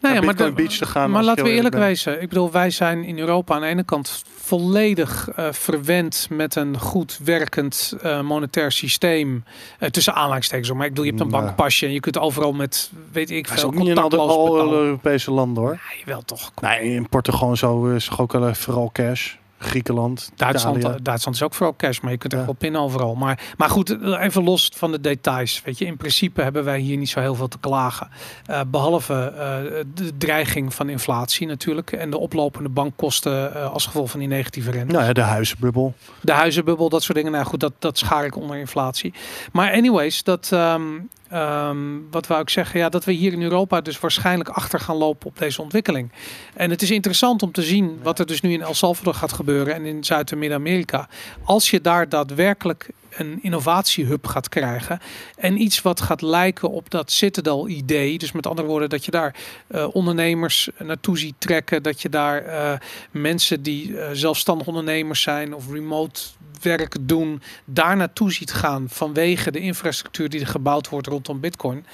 naar 0.00 0.20
Bitcoin 0.20 0.36
de- 0.36 0.52
Beach 0.52 0.72
te 0.76 0.86
gaan. 0.86 1.10
Maar 1.10 1.22
laten 1.24 1.44
we 1.44 1.50
eerlijk 1.50 1.74
ben. 1.74 1.84
wezen. 1.84 2.22
Ik 2.22 2.28
bedoel, 2.28 2.50
wij 2.50 2.70
zijn 2.70 3.04
in 3.04 3.18
Europa 3.18 3.54
aan 3.54 3.60
de 3.60 3.66
ene 3.66 3.82
kant 3.84 4.22
volledig 4.36 5.28
eh, 5.36 5.46
verwend 5.52 6.26
met 6.30 6.54
een 6.54 6.78
goed 6.78 7.18
werkend 7.24 7.94
eh, 8.02 8.20
monetair 8.20 8.72
systeem. 8.72 9.44
Tussen 9.90 10.14
aanhalingstekens. 10.14 10.68
hoor. 10.68 10.76
Maar 10.76 10.86
ik 10.86 10.92
bedoel, 10.92 11.10
je 11.10 11.16
hebt 11.16 11.24
een 11.24 11.30
Nou. 11.32 11.44
bankpasje 11.44 11.86
en 11.86 11.92
je 11.92 12.00
kunt 12.00 12.18
overal 12.18 12.52
met, 12.52 12.90
weet 13.12 13.30
ik 13.30 13.48
veel, 13.48 13.70
niet 13.70 13.88
in 13.88 13.98
alle. 13.98 14.72
Europese 14.84 15.30
landen 15.30 15.62
hoor. 15.62 15.72
Ja, 15.72 16.04
wel 16.04 16.22
toch. 16.22 16.50
Nee, 16.60 16.80
in 16.94 17.08
Portugal 17.08 17.56
zo 17.56 17.86
is 17.86 18.18
ook 18.18 18.32
wel 18.32 18.54
vooral 18.54 18.90
cash. 18.92 19.34
Griekenland, 19.58 20.30
Duitsland, 20.36 20.76
Italië. 20.76 21.02
Duitsland 21.02 21.36
is 21.36 21.42
ook 21.42 21.54
vooral 21.54 21.76
cash, 21.76 22.00
maar 22.00 22.10
je 22.10 22.18
kunt 22.18 22.32
echt 22.32 22.40
Ja. 22.42 22.46
wel 22.48 22.56
pinnen 22.58 22.80
overal. 22.80 23.14
Maar, 23.14 23.40
maar 23.56 23.68
goed, 23.70 24.02
even 24.02 24.44
los 24.44 24.70
van 24.74 24.90
de 24.92 25.00
details. 25.00 25.62
Weet 25.64 25.78
je, 25.78 25.84
in 25.84 25.96
principe 25.96 26.42
hebben 26.42 26.64
wij 26.64 26.78
hier 26.78 26.96
niet 26.96 27.08
zo 27.08 27.20
heel 27.20 27.34
veel 27.34 27.48
te 27.48 27.58
klagen. 27.58 28.08
Eh, 28.46 28.60
behalve 28.66 29.14
eh, 29.14 29.84
de 29.94 30.16
dreiging 30.18 30.74
van 30.74 30.88
inflatie 30.88 31.46
natuurlijk. 31.46 31.92
En 31.92 32.10
de 32.10 32.18
oplopende 32.18 32.68
bankkosten 32.68 33.54
eh, 33.54 33.72
als 33.72 33.86
gevolg 33.86 34.10
van 34.10 34.20
die 34.20 34.28
negatieve 34.28 34.70
rente. 34.70 34.92
Nou 34.92 35.04
ja, 35.06 35.12
de 35.12 35.20
huizenbubbel. 35.20 35.94
De 36.20 36.32
huizenbubbel, 36.32 36.88
dat 36.88 37.02
soort 37.02 37.16
dingen. 37.16 37.32
Nou 37.32 37.44
goed, 37.44 37.60
dat, 37.60 37.72
dat 37.78 37.98
schaar 37.98 38.24
ik 38.24 38.36
onder 38.36 38.56
inflatie. 38.56 39.14
Maar 39.52 39.72
anyways, 39.72 40.22
dat, 40.22 40.48
ehm, 40.52 40.82
ehm, 41.30 41.78
wat 42.10 42.26
wou 42.26 42.40
ik 42.40 42.50
zeggen? 42.50 42.80
Ja, 42.80 42.88
dat 42.88 43.04
we 43.04 43.12
hier 43.12 43.32
in 43.32 43.42
Europa 43.42 43.80
dus 43.80 44.00
waarschijnlijk 44.00 44.48
achter 44.48 44.80
gaan 44.80 44.96
lopen 44.96 45.26
op 45.26 45.38
deze 45.38 45.62
ontwikkeling. 45.62 46.12
En 46.54 46.70
het 46.70 46.82
is 46.82 46.90
interessant 46.90 47.42
om 47.42 47.52
te 47.52 47.62
zien 47.62 47.98
wat 48.02 48.18
er 48.18 48.26
dus 48.26 48.40
nu 48.40 48.52
in 48.52 48.62
El 48.62 48.74
Salvador 48.74 49.14
gaat 49.14 49.32
gebeuren 49.32 49.74
en 49.74 49.84
in 49.84 50.04
Zuid- 50.04 50.32
en 50.32 50.38
Midden-Amerika. 50.38 51.08
Als 51.44 51.70
je 51.70 51.80
daar 51.80 52.08
daadwerkelijk 52.08 52.90
een 53.10 53.38
innovatiehub 53.42 54.26
gaat 54.26 54.48
krijgen. 54.48 55.00
En 55.36 55.60
iets 55.60 55.82
wat 55.82 56.00
gaat 56.00 56.22
lijken 56.22 56.70
op 56.70 56.90
dat 56.90 57.10
Citadel-idee. 57.10 58.18
Dus 58.18 58.32
met 58.32 58.46
andere 58.46 58.68
woorden, 58.68 58.88
dat 58.88 59.04
je 59.04 59.10
daar 59.10 59.34
uh, 59.68 59.86
ondernemers 59.92 60.68
naartoe 60.78 61.18
ziet 61.18 61.34
trekken. 61.38 61.82
Dat 61.82 62.02
je 62.02 62.08
daar 62.08 62.46
uh, 62.46 62.72
mensen 63.10 63.62
die 63.62 63.88
uh, 63.88 64.08
zelfstandig 64.12 64.66
ondernemers 64.66 65.22
zijn 65.22 65.54
of 65.54 65.70
remote 65.70 66.20
werk 66.62 66.96
doen, 67.00 67.42
daar 67.64 67.96
naartoe 67.96 68.32
ziet 68.32 68.52
gaan 68.52 68.86
vanwege 68.88 69.50
de 69.50 69.58
infrastructuur 69.58 70.28
die 70.28 70.40
er 70.40 70.46
gebouwd 70.46 70.88
wordt 70.88 71.06
rondom 71.06 71.40
Bitcoin. 71.40 71.86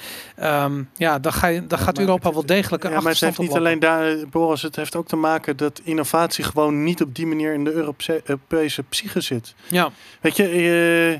Um, 0.43 0.89
ja, 0.97 1.19
dan, 1.19 1.33
ga 1.33 1.47
je, 1.47 1.67
dan 1.67 1.79
gaat 1.79 1.99
Europa 1.99 2.33
wel 2.33 2.45
degelijk 2.45 2.83
een 2.83 2.91
ja, 2.91 2.99
maar 2.99 3.11
het 3.11 3.21
heeft 3.21 3.37
niet 3.37 3.51
alleen 3.51 3.79
daar, 3.79 4.15
Boris, 4.29 4.61
het 4.61 4.75
heeft 4.75 4.95
ook 4.95 5.07
te 5.07 5.15
maken 5.15 5.57
dat 5.57 5.81
innovatie 5.83 6.43
gewoon 6.43 6.83
niet 6.83 7.01
op 7.01 7.15
die 7.15 7.25
manier 7.25 7.53
in 7.53 7.63
de 7.63 7.71
Europese 7.71 8.83
psyche 8.89 9.21
zit. 9.21 9.55
Ja. 9.67 9.91
Weet 10.21 10.35
je, 10.35 10.43
uh, 11.11 11.19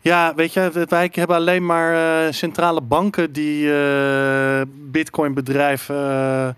ja, 0.00 0.34
weet 0.34 0.52
je, 0.52 0.86
wij 0.88 1.10
hebben 1.12 1.36
alleen 1.36 1.66
maar 1.66 1.94
uh, 2.26 2.32
centrale 2.32 2.80
banken 2.80 3.32
die 3.32 3.64
uh, 3.64 4.60
Bitcoin-bedrijven 4.68 5.96
uh, 5.96 6.48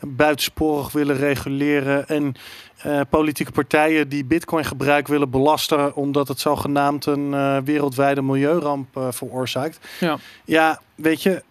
buitensporig 0.00 0.92
willen 0.92 1.16
reguleren. 1.16 2.08
En 2.08 2.34
politieke 3.10 3.52
partijen 3.52 4.08
die 4.08 4.24
bitcoin 4.24 4.64
gebruik 4.64 5.08
willen 5.08 5.30
belasten 5.30 5.94
omdat 5.94 6.28
het 6.28 6.40
zogenaamd 6.40 7.06
een 7.06 7.64
wereldwijde 7.64 8.22
milieuramp 8.22 8.88
veroorzaakt. 9.10 9.78
Ja. 10.00 10.18
ja, 10.44 10.80
weet 10.94 11.22
je, 11.22 11.42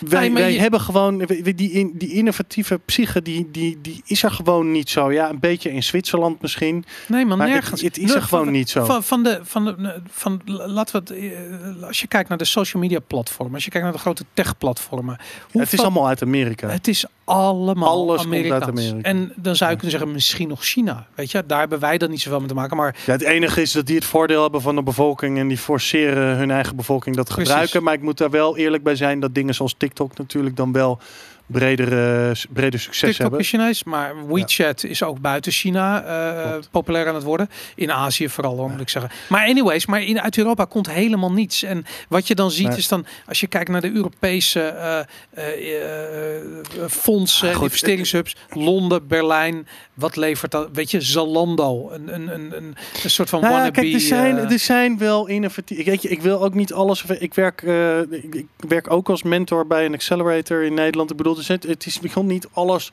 wij, 0.00 0.32
wij 0.32 0.52
je... 0.52 0.58
hebben 0.58 0.80
gewoon 0.80 1.18
die, 1.54 1.92
die 1.94 2.12
innovatieve 2.12 2.80
psyche, 2.84 3.22
die, 3.22 3.48
die, 3.50 3.78
die 3.82 4.02
is 4.06 4.22
er 4.22 4.30
gewoon 4.30 4.70
niet 4.70 4.90
zo. 4.90 5.12
Ja, 5.12 5.30
een 5.30 5.40
beetje 5.40 5.72
in 5.72 5.82
Zwitserland 5.82 6.42
misschien. 6.42 6.84
Nee, 7.08 7.26
man, 7.26 7.38
nergens. 7.38 7.82
Het, 7.82 7.96
het 7.96 8.04
is 8.04 8.14
er 8.14 8.22
gewoon 8.22 8.50
niet 8.50 8.70
zo. 8.70 8.84
Van, 8.84 9.02
van 9.02 9.22
de, 9.22 9.40
van 9.42 9.64
de, 9.64 10.00
van, 10.10 10.40
laten 10.46 11.04
we 11.04 11.14
het, 11.14 11.84
als 11.84 12.00
je 12.00 12.06
kijkt 12.06 12.28
naar 12.28 12.38
de 12.38 12.44
social 12.44 12.82
media 12.82 12.98
platformen, 13.06 13.54
als 13.54 13.64
je 13.64 13.70
kijkt 13.70 13.86
naar 13.86 13.96
de 13.96 14.02
grote 14.02 14.24
tech 14.34 14.58
platformen. 14.58 15.18
Ja, 15.50 15.60
het 15.60 15.72
is 15.72 15.80
allemaal 15.80 16.08
uit 16.08 16.22
Amerika. 16.22 16.68
Het 16.68 16.88
is 16.88 17.04
allemaal 17.24 17.88
Alles 17.88 18.24
Amerikaans. 18.24 18.64
komt 18.64 18.78
uit 18.78 18.88
Amerika. 18.88 19.08
En 19.08 19.32
dan 19.36 19.56
zou 19.56 19.70
je 19.70 19.76
kunnen 19.76 19.98
zeggen, 19.98 20.12
misschien 20.12 20.48
nog 20.48 20.64
China. 20.64 21.06
Weet 21.14 21.30
je, 21.30 21.44
daar 21.46 21.58
hebben 21.58 21.78
wij 21.78 21.98
dan 21.98 22.10
niet 22.10 22.20
zoveel 22.20 22.38
mee 22.38 22.48
te 22.48 22.54
maken. 22.54 22.76
Maar 22.76 22.96
ja, 23.06 23.12
het 23.12 23.22
enige 23.22 23.62
is 23.62 23.72
dat 23.72 23.86
die 23.86 23.96
het 23.96 24.04
voordeel 24.04 24.42
hebben 24.42 24.60
van 24.60 24.74
de 24.74 24.82
bevolking 24.82 25.38
en 25.38 25.48
die 25.48 25.58
forceren 25.58 26.36
hun 26.36 26.50
eigen 26.50 26.76
bevolking 26.76 27.16
dat 27.16 27.26
te 27.26 27.32
gebruiken. 27.32 27.82
Maar 27.82 27.94
ik 27.94 28.02
moet 28.02 28.18
daar 28.18 28.30
wel 28.30 28.56
eerlijk 28.56 28.82
bij 28.82 28.96
zijn 28.96 29.20
dat 29.20 29.34
dingen 29.34 29.54
zoals 29.54 29.74
TikTok 29.84 30.16
natuurlijk 30.18 30.56
dan 30.56 30.72
wel 30.72 30.98
bredere, 31.46 32.34
breder 32.50 32.80
succes 32.80 33.00
TikTok 33.00 33.20
hebben. 33.20 33.38
is 33.40 33.48
Chinees, 33.48 33.84
maar 33.84 34.26
WeChat 34.26 34.84
is 34.84 35.02
ook 35.02 35.20
buiten 35.20 35.52
China 35.52 36.04
uh, 36.04 36.54
populair 36.70 37.08
aan 37.08 37.14
het 37.14 37.24
worden. 37.24 37.50
In 37.74 37.92
Azië 37.92 38.28
vooral, 38.28 38.56
hoor, 38.56 38.70
moet 38.70 38.80
ik 38.80 38.88
zeggen. 38.88 39.10
Maar 39.28 39.46
anyways, 39.46 39.86
maar 39.86 40.02
in, 40.02 40.20
uit 40.20 40.38
Europa 40.38 40.64
komt 40.64 40.90
helemaal 40.90 41.32
niets. 41.32 41.62
En 41.62 41.84
wat 42.08 42.26
je 42.26 42.34
dan 42.34 42.50
ziet 42.50 42.68
Nee. 42.68 42.76
is 42.76 42.88
dan, 42.88 43.06
als 43.26 43.40
je 43.40 43.46
kijkt 43.46 43.70
naar 43.70 43.80
de 43.80 43.92
Europese 43.92 44.60
eh, 44.60 44.98
eh, 45.30 46.34
eh, 46.36 46.42
fondsen, 46.88 47.54
Ah, 47.54 47.62
investeringshubs, 47.62 48.36
Londen, 48.50 49.06
Berlijn, 49.06 49.66
wat 49.94 50.16
levert 50.16 50.50
dat? 50.50 50.68
Weet 50.72 50.90
je, 50.90 51.00
Zalando, 51.00 51.90
een, 51.90 52.14
een, 52.14 52.34
een, 52.34 52.56
een, 52.56 52.76
een 53.02 53.10
soort 53.10 53.28
van 53.28 53.40
Nou 53.40 53.52
ja, 53.52 53.58
wannabe. 53.60 53.80
kijk, 53.80 53.94
er 53.94 54.00
zijn, 54.00 54.38
eh, 54.38 54.52
er 54.52 54.58
zijn 54.58 54.98
wel 54.98 55.26
innovatief. 55.26 55.84
Weet 55.84 56.02
je, 56.02 56.08
ik 56.08 56.22
wil 56.22 56.42
ook 56.42 56.54
niet 56.54 56.72
alles. 56.72 57.04
Ik 57.04 57.34
werk, 57.34 57.62
eh, 57.62 57.98
ik, 58.00 58.34
ik 58.34 58.46
werk 58.68 58.90
ook 58.90 59.08
als 59.08 59.22
mentor 59.22 59.66
bij 59.66 59.84
een 59.84 59.94
accelerator 59.94 60.62
in 60.62 60.74
Nederland. 60.74 61.10
Ik 61.10 61.16
bedoel, 61.16 61.33
dus 61.34 61.48
het, 61.48 61.62
het 61.62 61.86
is 61.86 61.98
gewoon 62.02 62.28
niet 62.28 62.48
alles. 62.52 62.92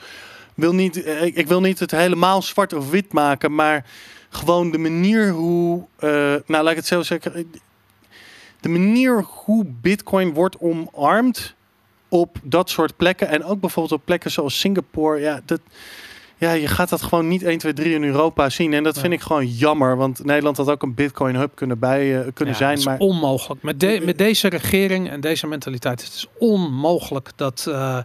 Wil 0.53 0.73
niet, 0.73 1.03
eh, 1.03 1.23
ik, 1.23 1.47
wil 1.47 1.61
niet 1.61 1.79
het 1.79 1.91
helemaal 1.91 2.41
zwart 2.41 2.73
of 2.73 2.89
wit 2.89 3.13
maken, 3.13 3.55
maar 3.55 3.85
gewoon 4.29 4.71
de 4.71 4.77
manier 4.77 5.29
hoe. 5.29 5.85
eh, 5.97 6.09
nou, 6.45 6.63
laat 6.63 6.69
ik 6.69 6.75
het 6.75 6.85
zo 6.85 7.01
zeggen. 7.01 7.51
De 8.59 8.69
manier 8.69 9.23
hoe 9.23 9.65
Bitcoin 9.65 10.33
wordt 10.33 10.57
omarmd 10.59 11.55
op 12.09 12.37
dat 12.43 12.69
soort 12.69 12.97
plekken. 12.97 13.27
En 13.27 13.43
ook 13.43 13.59
bijvoorbeeld 13.59 13.99
op 13.99 14.05
plekken 14.05 14.31
zoals 14.31 14.59
Singapore. 14.59 15.19
Ja, 15.19 15.41
dat, 15.45 15.61
ja, 16.41 16.51
je 16.51 16.67
gaat 16.67 16.89
dat 16.89 17.01
gewoon 17.01 17.27
niet 17.27 17.43
1, 17.43 17.57
2, 17.57 17.73
3 17.73 17.93
in 17.93 18.03
Europa 18.03 18.49
zien. 18.49 18.73
En 18.73 18.83
dat 18.83 18.99
vind 18.99 19.13
ik 19.13 19.21
gewoon 19.21 19.47
jammer. 19.47 19.97
Want 19.97 20.23
Nederland 20.25 20.57
had 20.57 20.69
ook 20.69 20.83
een 20.83 20.93
Bitcoin 20.93 21.35
hub 21.35 21.55
kunnen, 21.55 21.79
bij, 21.79 22.19
eh, 22.19 22.27
kunnen 22.33 22.53
Ja, 22.53 22.59
zijn. 22.59 22.69
het 22.69 22.79
is 22.79 22.85
Maar 22.85 22.97
onmogelijk. 22.97 23.63
Met, 23.63 23.79
de, 23.79 24.01
met 24.05 24.17
deze 24.17 24.47
regering 24.47 25.09
en 25.09 25.21
deze 25.21 25.47
mentaliteit 25.47 26.01
is 26.01 26.07
het 26.07 26.27
onmogelijk 26.39 27.31
dat 27.35 27.65
eh, 27.67 27.97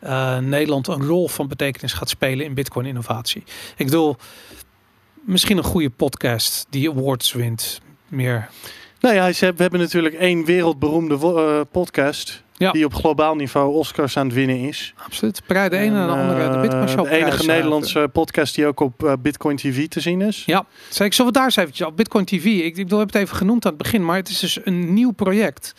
eh, 0.00 0.38
Nederland 0.38 0.86
een 0.86 1.04
rol 1.04 1.28
van 1.28 1.48
betekenis 1.48 1.92
gaat 1.92 2.08
spelen 2.08 2.46
in 2.46 2.54
Bitcoin 2.54 2.86
innovatie. 2.86 3.42
Ik 3.76 3.86
bedoel, 3.86 4.16
misschien 5.20 5.56
een 5.56 5.64
goede 5.64 5.90
podcast 5.90 6.66
die 6.70 6.90
awards 6.90 7.32
wint. 7.32 7.80
Meer. 8.08 8.48
nou 9.00 9.14
ja, 9.14 9.32
ze 9.32 9.44
hebben, 9.44 9.56
we 9.56 9.62
hebben 9.62 9.80
natuurlijk 9.80 10.14
één 10.14 10.44
wereldberoemde 10.44 11.14
eh, 11.14 11.60
podcast. 11.72 12.42
Ja. 12.58 12.72
Die 12.72 12.84
op 12.84 12.94
globaal 12.94 13.34
niveau 13.34 13.74
Oscars 13.74 14.16
aan 14.16 14.26
het 14.26 14.34
winnen 14.34 14.58
is. 14.58 14.94
Absoluut. 15.04 15.42
Prijs 15.46 15.70
de 15.70 15.76
ene 15.76 16.00
en 16.00 16.06
de 16.06 16.12
andere. 16.12 16.48
De 16.48 16.54
eh, 16.54 16.60
Bitcoin 16.60 16.88
Show. 16.88 17.04
De 17.04 17.16
enige 17.16 17.46
Nederlandse 17.46 18.08
podcast 18.12 18.54
die 18.54 18.66
ook 18.66 18.80
op 18.80 19.04
eh, 19.04 19.12
Bitcoin 19.18 19.56
TV 19.56 19.88
te 19.88 20.00
zien 20.00 20.20
is. 20.20 20.42
Ja, 20.46 20.64
zeg 20.88 21.06
ik, 21.06 21.12
zullen 21.12 21.32
we 21.32 21.38
daar 21.38 21.46
eens 21.46 21.56
eventjes 21.56 21.86
op 21.86 21.96
Bitcoin 21.96 22.24
TV. 22.24 22.44
Ik, 22.44 22.64
ik 22.64 22.74
bedoel, 22.74 23.00
ik 23.00 23.04
heb 23.04 23.14
het 23.14 23.22
even 23.22 23.36
genoemd 23.36 23.64
aan 23.64 23.72
het 23.72 23.82
begin, 23.82 24.04
maar 24.04 24.16
het 24.16 24.28
is 24.28 24.38
dus 24.38 24.58
een 24.64 24.94
nieuw 24.94 25.10
project. 25.10 25.74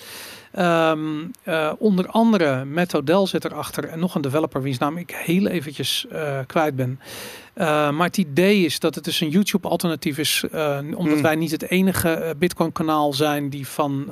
Ehm, 0.51 0.99
eh, 1.43 1.71
onder 1.77 2.07
andere 2.07 2.65
Matt 2.65 2.95
Odell 2.95 3.25
zit 3.25 3.45
erachter 3.45 3.83
en 3.85 3.99
nog 3.99 4.15
een 4.15 4.21
developer 4.21 4.61
wiens 4.61 4.77
naam 4.77 4.97
ik 4.97 5.11
heel 5.11 5.47
eventjes 5.47 6.05
kwijt 6.45 6.75
ben. 6.75 6.99
Eh, 7.59 7.89
maar 7.89 8.07
het 8.07 8.17
idee 8.17 8.65
is 8.65 8.79
dat 8.79 8.95
het 8.95 9.03
dus 9.03 9.19
een 9.21 9.29
YouTube 9.29 9.67
alternatief 9.67 10.17
is, 10.17 10.43
eh, 10.51 10.77
omdat 10.95 11.15
Mm. 11.15 11.21
wij 11.21 11.35
niet 11.35 11.51
het 11.51 11.69
enige 11.69 12.09
eh, 12.09 12.29
Bitcoin 12.37 12.71
kanaal 12.71 13.13
zijn 13.13 13.49
die 13.49 13.67
van, 13.67 14.11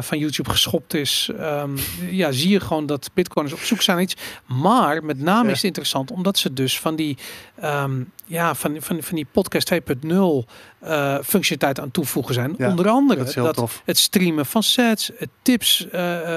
van 0.00 0.18
YouTube 0.18 0.50
geschopt 0.50 0.94
is. 0.94 1.30
Ehm, 1.38 1.70
ja, 2.10 2.32
zie 2.32 2.48
je 2.50 2.60
gewoon 2.60 2.86
dat 2.86 3.10
Bitcoiners 3.14 3.54
op 3.54 3.60
zoek 3.62 3.82
zijn 3.82 3.96
naar 3.96 4.04
iets. 4.06 4.16
Maar 4.46 5.04
met 5.04 5.20
name 5.20 5.44
Ja. 5.44 5.50
is 5.50 5.56
het 5.56 5.64
interessant 5.64 6.10
omdat 6.10 6.38
ze 6.38 6.52
dus 6.52 6.80
van 6.80 6.96
die, 6.96 7.16
ehm, 7.60 7.92
ja, 8.24 8.54
van, 8.54 8.76
van, 8.80 9.02
van 9.02 9.16
die 9.16 9.26
podcast 9.32 9.66
2.0 9.66 10.46
eh, 10.78 11.14
functionaliteit 11.24 11.80
aan 11.80 11.90
toevoegen 11.90 12.34
zijn. 12.34 12.54
Ja, 12.58 12.68
Onder 12.68 12.88
andere 12.88 13.18
Dat 13.18 13.28
is 13.28 13.34
dat 13.34 13.80
het 13.84 13.98
streamen 13.98 14.46
van 14.46 14.62
sets, 14.62 15.10
het 15.16 15.28
tips, 15.42 15.86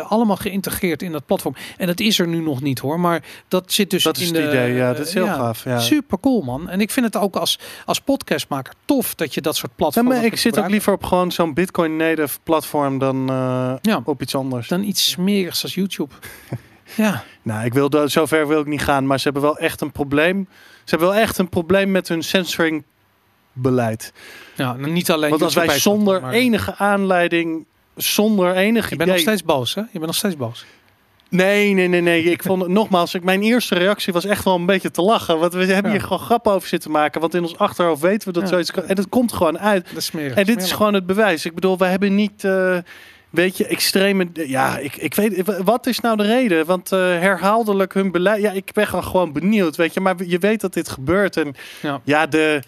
allemaal 0.07 0.35
geïntegreerd 0.35 1.01
in 1.01 1.11
dat 1.11 1.25
platform. 1.25 1.55
En 1.77 1.87
dat 1.87 1.99
is 1.99 2.19
er 2.19 2.27
nu 2.27 2.39
nog 2.41 2.61
niet 2.61 2.79
hoor, 2.79 2.99
maar 2.99 3.23
dat 3.47 3.71
zit 3.71 3.89
dus 3.89 4.03
Dat 4.03 4.17
is 4.17 4.27
in 4.27 4.35
het 4.35 4.43
de, 4.43 4.49
idee. 4.49 4.73
Ja, 4.73 4.93
dat 4.93 5.07
is 5.07 5.13
heel 5.13 5.25
gaaf. 5.25 5.63
Ja. 5.63 5.79
Super 5.81 6.19
cool 6.19 6.41
man. 6.41 6.69
En 6.69 6.81
ik 6.81 6.91
vind 6.91 7.05
het 7.05 7.15
ook 7.17 7.35
als, 7.35 7.59
als 7.85 7.99
podcastmaker 8.01 8.73
tof 8.85 9.15
dat 9.15 9.33
je 9.33 9.41
dat 9.41 9.55
soort 9.55 9.71
Ja, 9.71 9.77
platforms 9.77 10.09
maar 10.09 10.25
ik 10.25 10.35
zit 10.37 10.59
ook 10.59 10.69
liever 10.69 10.93
op 10.93 11.03
gewoon 11.03 11.31
zo'n 11.31 11.53
Bitcoin 11.53 11.95
native 11.95 12.37
platform 12.43 12.97
dan 12.97 13.29
eh, 13.29 13.73
Ja. 13.81 14.01
op 14.03 14.21
iets 14.21 14.35
anders. 14.35 14.67
dan 14.67 14.83
iets 14.83 15.09
smerigs 15.09 15.63
als 15.63 15.73
YouTube. 15.75 16.13
ja, 16.95 17.23
Nou, 17.41 17.65
ik 17.65 17.73
wil 17.73 17.89
zover 18.05 18.47
wil 18.47 18.59
ik 18.59 18.65
niet 18.67 18.81
gaan, 18.81 19.07
maar 19.07 19.17
ze 19.17 19.23
hebben 19.23 19.41
wel 19.41 19.57
echt 19.57 19.81
een 19.81 19.91
probleem. 19.91 20.47
Ze 20.83 20.89
hebben 20.89 21.07
wel 21.07 21.17
echt 21.17 21.37
een 21.37 21.49
probleem 21.49 21.91
met 21.91 22.07
hun 22.07 22.23
censoring 22.23 22.83
beleid. 23.53 24.13
ja 24.55 24.73
nou, 24.73 24.91
niet 24.91 25.11
alleen 25.11 25.29
Want 25.29 25.41
als 25.41 25.53
wij 25.53 25.79
zonder 25.79 26.21
maar- 26.21 26.33
enige 26.33 26.75
aanleiding, 26.75 27.65
zonder 27.95 28.55
enig 28.55 28.89
Je 28.89 28.95
bent 28.95 29.09
nog 29.09 29.19
steeds 29.19 29.43
boos 29.43 29.73
hè? 29.75 29.81
Je 29.81 29.87
bent 29.91 30.05
nog 30.05 30.15
steeds 30.15 30.37
boos. 30.37 30.65
Nee, 31.31 31.73
nee, 31.73 31.87
nee, 31.87 32.01
nee. 32.01 32.23
Ik 32.23 32.43
vond 32.43 32.61
het 32.61 32.71
nogmaals, 32.79 33.13
ik, 33.13 33.23
mijn 33.23 33.41
eerste 33.41 33.75
reactie 33.75 34.13
was 34.13 34.25
echt 34.25 34.43
wel 34.43 34.55
een 34.55 34.65
beetje 34.65 34.91
te 34.91 35.01
lachen. 35.01 35.39
Want 35.39 35.53
we 35.53 35.65
hebben 35.65 35.91
Ja. 35.91 35.97
hier 35.97 36.01
gewoon 36.07 36.19
grappen 36.19 36.51
over 36.51 36.67
zitten 36.67 36.91
maken. 36.91 37.21
Want 37.21 37.33
in 37.33 37.41
ons 37.41 37.57
achterhoofd 37.57 38.01
weten 38.01 38.27
we 38.27 38.33
dat 38.33 38.43
Ja. 38.43 38.49
zoiets 38.49 38.71
kan. 38.71 38.83
En 38.85 38.97
het 38.97 39.09
komt 39.09 39.33
gewoon 39.33 39.59
uit. 39.59 39.87
Dat 39.87 39.97
is 39.97 40.05
smerig. 40.05 40.33
En 40.35 40.45
dit 40.45 40.61
is 40.63 40.71
gewoon 40.71 40.93
het 40.93 41.05
bewijs. 41.05 41.45
Ik 41.45 41.55
bedoel, 41.55 41.77
wij 41.77 41.89
hebben 41.89 42.15
niet, 42.15 42.43
eh, 42.43 42.77
weet 43.29 43.57
je, 43.57 43.65
extreme... 43.67 44.27
Ja, 44.33 44.77
ik, 44.77 44.95
ik 44.95 45.13
weet... 45.13 45.43
Wat 45.63 45.87
is 45.87 45.99
nou 45.99 46.17
de 46.17 46.23
reden? 46.23 46.65
Want 46.65 46.91
eh, 46.91 46.99
herhaaldelijk 46.99 47.93
hun 47.93 48.11
beleid... 48.11 48.41
Ja, 48.41 48.51
ik 48.51 48.69
ben 48.73 48.87
gewoon- 48.87 49.03
gewoon 49.03 49.31
benieuwd, 49.33 49.75
weet 49.75 49.93
je. 49.93 49.99
Maar 49.99 50.15
je 50.25 50.37
weet 50.37 50.61
dat 50.61 50.73
dit 50.73 50.89
gebeurt. 50.89 51.37
En 51.37 51.55
Ja. 51.81 52.01
ja, 52.03 52.25
de 52.27 52.61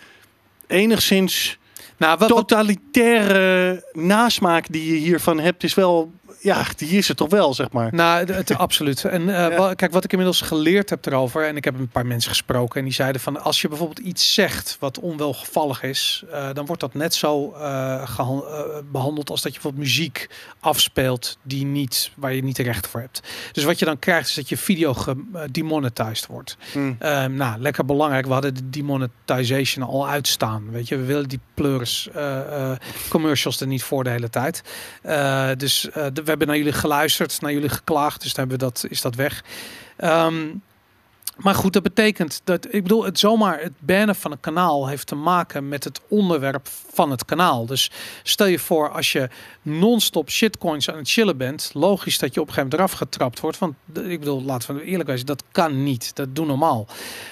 enigszins 0.68 1.58
Nou, 1.98 2.18
wat, 2.18 2.30
wat, 2.30 2.38
totalitaire 2.48 3.84
nasmaak 3.94 4.66
die 4.70 4.94
je 4.94 4.98
hiervan 5.00 5.40
hebt... 5.40 5.64
is 5.64 5.74
wel... 5.74 6.12
Ja, 6.40 6.66
die 6.76 6.98
is 6.98 7.10
er 7.10 7.16
toch 7.16 7.30
wel, 7.30 7.54
zeg 7.54 7.72
maar. 7.72 7.94
Nou, 7.94 8.32
het, 8.32 8.58
absoluut. 8.58 9.06
En 9.06 9.22
eh, 9.22 9.58
Ja. 9.58 9.74
kijk, 9.74 9.92
wat 9.92 10.04
ik 10.04 10.12
inmiddels 10.12 10.42
geleerd 10.42 10.90
heb 10.90 11.06
erover, 11.06 11.48
en 11.48 11.56
ik 11.56 11.64
heb 11.64 11.80
een 11.80 11.88
paar 11.88 12.06
mensen 12.06 12.30
gesproken 12.30 12.80
en 12.80 12.86
die 12.86 12.94
zeiden 12.94 13.22
van, 13.22 13.44
als 13.44 13.62
je 13.62 13.68
bijvoorbeeld 13.68 14.00
iets 14.00 14.34
zegt 14.34 14.78
wat 14.80 15.00
onwelgevallig 15.00 15.84
is, 15.84 16.24
eh, 16.32 16.50
dan 16.54 16.66
wordt 16.66 16.82
dat 16.82 16.94
net 16.94 17.14
zo 17.16 17.52
eh, 17.52 18.04
behandeld 18.92 19.30
als 19.30 19.42
dat 19.42 19.54
je 19.54 19.60
bijvoorbeeld 19.60 19.84
muziek 19.84 20.30
afspeelt 20.60 21.38
die 21.42 21.66
niet, 21.66 22.12
waar 22.16 22.34
je 22.34 22.44
niet 22.44 22.56
de 22.56 22.64
recht 22.64 22.88
voor 22.88 23.00
hebt. 23.00 23.22
Dus 23.52 23.64
wat 23.64 23.80
je 23.80 23.86
dan 23.86 24.00
krijgt 24.00 24.28
is 24.28 24.34
dat 24.34 24.50
je 24.50 24.58
video 24.58 24.94
gedemonetized 24.94 26.28
wordt. 26.28 26.58
Hm. 26.72 26.94
Ehm, 27.00 27.36
nou, 27.36 27.60
lekker 27.60 27.86
belangrijk. 27.86 28.26
We 28.26 28.34
hadden 28.34 28.54
de 28.54 28.70
demonetization 28.70 29.88
al 29.88 30.08
uitstaan. 30.08 30.72
Weet 30.72 30.88
je, 30.88 30.98
we 30.98 31.06
willen 31.06 31.28
die 31.28 31.40
pleurs 31.54 32.10
commercials 33.10 33.62
er 33.62 33.68
niet 33.68 33.84
voor 33.84 34.04
de 34.04 34.10
hele 34.10 34.30
tijd. 34.30 34.64
Dus 35.58 35.90
de, 36.14 36.23
we 36.24 36.30
hebben 36.30 36.48
naar 36.48 36.58
jullie 36.58 36.74
geluisterd, 36.74 37.42
naar 37.42 37.54
jullie 37.54 37.70
geklaagd, 37.70 38.22
dus 38.22 38.34
dan 38.34 38.48
hebben 38.48 38.68
we 38.68 38.74
dat, 38.74 38.86
is 38.90 39.02
dat 39.02 39.16
weg. 39.16 39.44
Ehm, 39.98 40.46
maar 41.38 41.56
goed, 41.56 41.74
dat 41.74 41.84
betekent 41.84 42.42
dat, 42.44 42.66
ik 42.66 42.84
bedoel, 42.84 43.04
het 43.04 43.20
zomaar 43.20 43.62
het 43.62 43.74
bannen 43.80 44.16
van 44.16 44.32
een 44.32 44.40
kanaal 44.40 44.88
heeft 44.88 45.08
te 45.08 45.16
maken 45.16 45.68
met 45.68 45.84
het 45.84 46.02
onderwerp 46.08 46.68
van 46.94 47.12
het 47.12 47.26
kanaal. 47.26 47.66
Dus 47.66 47.92
stel 48.24 48.48
je 48.48 48.60
voor, 48.60 48.92
als 48.92 49.12
je 49.12 49.30
non-stop 49.62 50.30
shitcoins 50.30 50.90
aan 50.90 50.98
het 50.98 51.10
chillen 51.10 51.38
bent, 51.38 51.72
logisch 51.74 52.18
dat 52.18 52.34
je 52.34 52.42
op 52.42 52.48
een 52.48 52.54
gegeven 52.54 52.78
moment 52.78 52.92
eraf 52.92 53.00
getrapt 53.08 53.40
wordt. 53.40 53.58
Want 53.58 53.76
ik 53.94 54.20
bedoel, 54.20 54.44
laten 54.44 54.76
we 54.76 54.84
eerlijk 54.84 55.10
zijn, 55.10 55.26
dat 55.26 55.44
kan 55.52 55.84
niet. 55.84 56.16
Dat 56.16 56.36
doen 56.36 56.48
normaal. 56.48 56.88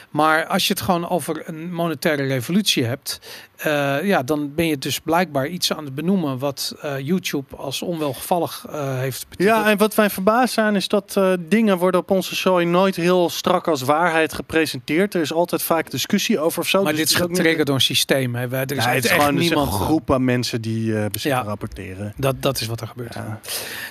Maar 0.10 0.46
als 0.46 0.68
je 0.68 0.74
het 0.74 0.82
gewoon 0.82 1.10
over 1.10 1.44
een 1.46 1.74
monetaire 1.74 2.24
revolutie 2.24 2.86
hebt, 2.86 3.20
uh, 3.66 4.04
ja, 4.04 4.24
dan 4.24 4.56
ben 4.56 4.68
je 4.68 4.78
dus 4.78 5.00
blijkbaar 5.00 5.48
iets 5.48 5.74
aan 5.74 5.86
het 5.86 5.96
benoemen 5.96 6.40
wat 6.40 6.76
uh, 6.84 7.00
YouTube 7.00 7.56
als 7.56 7.82
onwelgevallig 7.82 8.66
uh, 8.70 8.98
heeft 8.98 9.30
betiteld. 9.30 9.58
Ja, 9.58 9.70
en 9.70 9.78
wat 9.78 9.96
wij 9.96 10.10
verbaasd 10.10 10.54
zijn 10.54 10.76
is 10.76 10.88
dat 10.88 11.20
dingen 11.40 11.78
worden 11.78 12.00
op 12.00 12.12
onze 12.12 12.36
show 12.36 12.64
nooit 12.64 12.96
heel 12.96 13.30
strak 13.30 13.68
als 13.68 13.82
waarheid 13.92 14.34
gepresenteerd. 14.34 15.14
Er 15.14 15.22
is 15.22 15.34
altijd 15.34 15.62
vaak 15.62 15.92
discussie 15.92 16.40
over 16.40 16.62
of 16.62 16.68
zo. 16.68 16.84
Maar 16.84 16.92
dus 16.92 17.02
dit 17.02 17.10
is 17.10 17.16
getriggerd 17.16 17.66
door 17.66 17.76
een 17.76 17.82
systeem. 17.82 18.36
Hè. 18.36 18.48
Er 18.48 18.72
is, 18.72 18.84
ja, 18.84 18.90
het 18.90 19.04
is 19.04 19.12
gewoon 19.12 19.36
niemand 19.36 19.68
een 19.68 19.80
groep 19.80 20.12
aan 20.12 20.26
mensen 20.26 20.62
die 20.62 20.88
uh, 20.88 21.06
ja, 21.12 21.44
rapporteren. 21.44 22.14
Dat, 22.18 22.42
dat 22.42 22.60
is 22.60 22.68
wat 22.68 22.82
er 22.82 22.88
gebeurt. 22.88 23.14
Ja. 23.14 23.40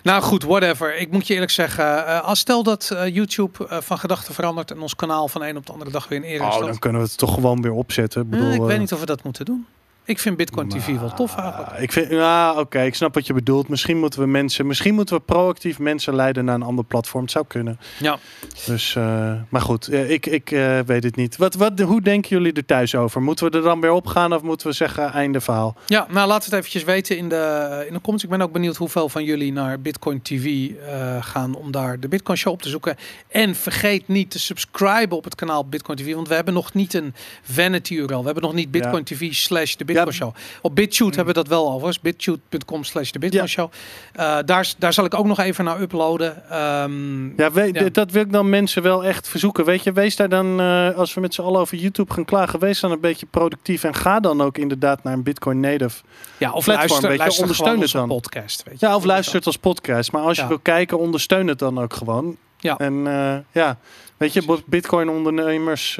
Nou 0.02 0.22
goed, 0.22 0.42
whatever. 0.42 0.96
Ik 0.96 1.10
moet 1.10 1.26
je 1.26 1.34
eerlijk 1.34 1.50
zeggen, 1.52 2.24
als 2.24 2.38
stel 2.38 2.62
dat 2.62 2.96
YouTube 3.12 3.66
van 3.68 3.98
gedachten 3.98 4.34
verandert 4.34 4.70
en 4.70 4.80
ons 4.80 4.96
kanaal 4.96 5.28
van 5.28 5.42
een 5.42 5.56
op 5.56 5.66
de 5.66 5.72
andere 5.72 5.90
dag 5.90 6.08
weer 6.08 6.18
in 6.18 6.24
ere 6.24 6.44
Oh, 6.44 6.58
dan 6.58 6.78
kunnen 6.78 7.00
we 7.00 7.06
het 7.06 7.18
toch 7.18 7.34
gewoon 7.34 7.62
weer 7.62 7.72
opzetten. 7.72 8.22
Ik, 8.22 8.30
bedoel, 8.30 8.52
ik 8.52 8.60
weet 8.60 8.78
niet 8.78 8.92
of 8.92 9.00
we 9.00 9.06
dat 9.06 9.22
moeten 9.22 9.44
doen. 9.44 9.66
Ik 10.10 10.18
vind 10.18 10.36
Bitcoin 10.36 10.68
TV 10.68 10.98
wel 10.98 11.12
tof 11.14 11.36
eigenlijk. 11.36 11.78
Ik 11.78 11.92
vind, 11.92 12.10
ja, 12.10 12.54
oké, 12.54 12.82
ik 12.82 12.94
snap 12.94 13.14
wat 13.14 13.26
je 13.26 13.32
bedoelt. 13.32 13.68
Misschien 13.68 13.98
moeten 13.98 14.20
we 14.20 14.26
mensen, 14.26 14.66
misschien 14.66 14.94
moeten 14.94 15.16
we 15.16 15.22
proactief 15.22 15.78
mensen 15.78 16.14
leiden 16.14 16.44
naar 16.44 16.54
een 16.54 16.62
ander 16.62 16.84
platform. 16.84 17.22
Het 17.22 17.32
zou 17.32 17.44
kunnen. 17.48 17.78
Ja. 17.98 18.18
Dus, 18.66 18.94
uh, 18.94 19.32
maar 19.48 19.60
goed, 19.60 19.92
ik, 19.92 20.26
ik 20.26 20.50
uh, 20.50 20.78
weet 20.86 21.04
het 21.04 21.16
niet. 21.16 21.36
Wat, 21.36 21.54
wat, 21.54 21.80
hoe 21.80 22.00
denken 22.00 22.30
jullie 22.30 22.52
er 22.52 22.66
thuis 22.66 22.94
over? 22.94 23.22
Moeten 23.22 23.50
we 23.50 23.56
er 23.56 23.62
dan 23.62 23.80
weer 23.80 23.90
op 23.90 24.06
gaan 24.06 24.32
of 24.32 24.42
moeten 24.42 24.66
we 24.66 24.72
zeggen 24.72 25.12
einde 25.12 25.40
verhaal? 25.40 25.76
Ja, 25.86 26.06
nou 26.10 26.28
laat 26.28 26.44
het 26.44 26.54
eventjes 26.54 26.84
weten 26.84 27.16
in 27.16 27.28
de, 27.28 27.84
in 27.86 27.92
de 27.92 28.00
comments. 28.00 28.24
Ik 28.24 28.30
ben 28.30 28.42
ook 28.42 28.52
benieuwd 28.52 28.76
hoeveel 28.76 29.08
van 29.08 29.24
jullie 29.24 29.52
naar 29.52 29.80
Bitcoin 29.80 30.22
TV 30.22 30.44
uh, 30.44 31.16
gaan 31.20 31.54
om 31.54 31.70
daar 31.70 32.00
de 32.00 32.08
Bitcoin 32.08 32.38
Show 32.38 32.52
op 32.52 32.62
te 32.62 32.68
zoeken. 32.68 32.96
En 33.28 33.54
vergeet 33.54 34.08
niet 34.08 34.30
te 34.30 34.38
subscriben 34.38 35.16
op 35.16 35.24
het 35.24 35.34
kanaal 35.34 35.64
Bitcoin 35.64 35.98
TV, 35.98 36.14
want 36.14 36.28
we 36.28 36.34
hebben 36.34 36.54
nog 36.54 36.74
niet 36.74 36.94
een 36.94 37.14
vanity 37.42 37.94
URL. 37.94 38.18
We 38.18 38.24
hebben 38.24 38.42
nog 38.42 38.54
niet 38.54 38.70
Bitcoin 38.70 39.04
TV 39.04 39.32
slash 39.32 39.74
de 39.74 39.84
Bitcoin 39.84 39.98
Show. 40.08 40.34
Op 40.62 40.74
BitChute 40.74 41.16
hebben 41.16 41.34
we 41.34 41.40
dat 41.40 41.48
wel 41.48 41.72
over. 41.72 41.98
BitChute.com 42.02 42.84
slash 42.84 43.10
de 43.10 43.18
Bitcoin 43.18 43.48
Show. 43.48 43.72
Uh, 44.16 44.38
daar, 44.44 44.72
daar 44.78 44.92
zal 44.92 45.04
ik 45.04 45.14
ook 45.14 45.26
nog 45.26 45.38
even 45.38 45.64
naar 45.64 45.80
uploaden. 45.80 46.58
Um, 46.82 47.32
ja, 47.36 47.50
we, 47.50 47.90
dat 47.92 48.10
wil 48.10 48.22
ik 48.22 48.32
dan 48.32 48.48
mensen 48.48 48.82
wel 48.82 49.04
echt 49.04 49.28
verzoeken. 49.28 49.64
Weet 49.64 49.84
je, 49.84 49.92
wees 49.92 50.16
daar 50.16 50.28
dan, 50.28 50.60
uh, 50.60 50.96
als 50.96 51.14
we 51.14 51.20
met 51.20 51.34
z'n 51.34 51.42
allen 51.42 51.60
over 51.60 51.76
YouTube 51.76 52.12
gaan 52.12 52.24
klagen, 52.24 52.58
wees 52.58 52.80
dan 52.80 52.90
een 52.90 53.00
beetje 53.00 53.26
productief 53.26 53.84
en 53.84 53.94
ga 53.94 54.20
dan 54.20 54.42
ook 54.42 54.58
inderdaad 54.58 55.02
naar 55.02 55.12
een 55.12 55.22
Bitcoin 55.22 55.60
native 55.60 56.02
ja, 56.38 56.52
of 56.52 56.64
platform. 56.64 56.88
Luister, 56.88 57.08
weet 57.08 57.34
je, 57.34 57.40
ondersteun 57.40 57.80
het 57.80 57.92
dan. 57.92 58.08
podcast. 58.08 58.62
Weet 58.62 58.80
je, 58.80 58.86
ja, 58.86 58.96
of 58.96 59.04
luister 59.04 59.34
het 59.34 59.46
als 59.46 59.56
podcast. 59.56 60.12
Maar 60.12 60.22
als 60.22 60.38
je 60.38 60.46
wil 60.46 60.58
kijken, 60.58 60.98
ondersteun 60.98 61.46
het 61.46 61.58
dan 61.58 61.80
ook 61.80 61.92
gewoon. 61.92 62.36
Ja. 62.58 62.76
En 62.76 62.94
uh, 63.06 63.36
ja, 63.52 63.78
weet 64.16 64.32
je, 64.32 64.58
Bitcoin 64.66 65.08
ondernemers 65.08 65.98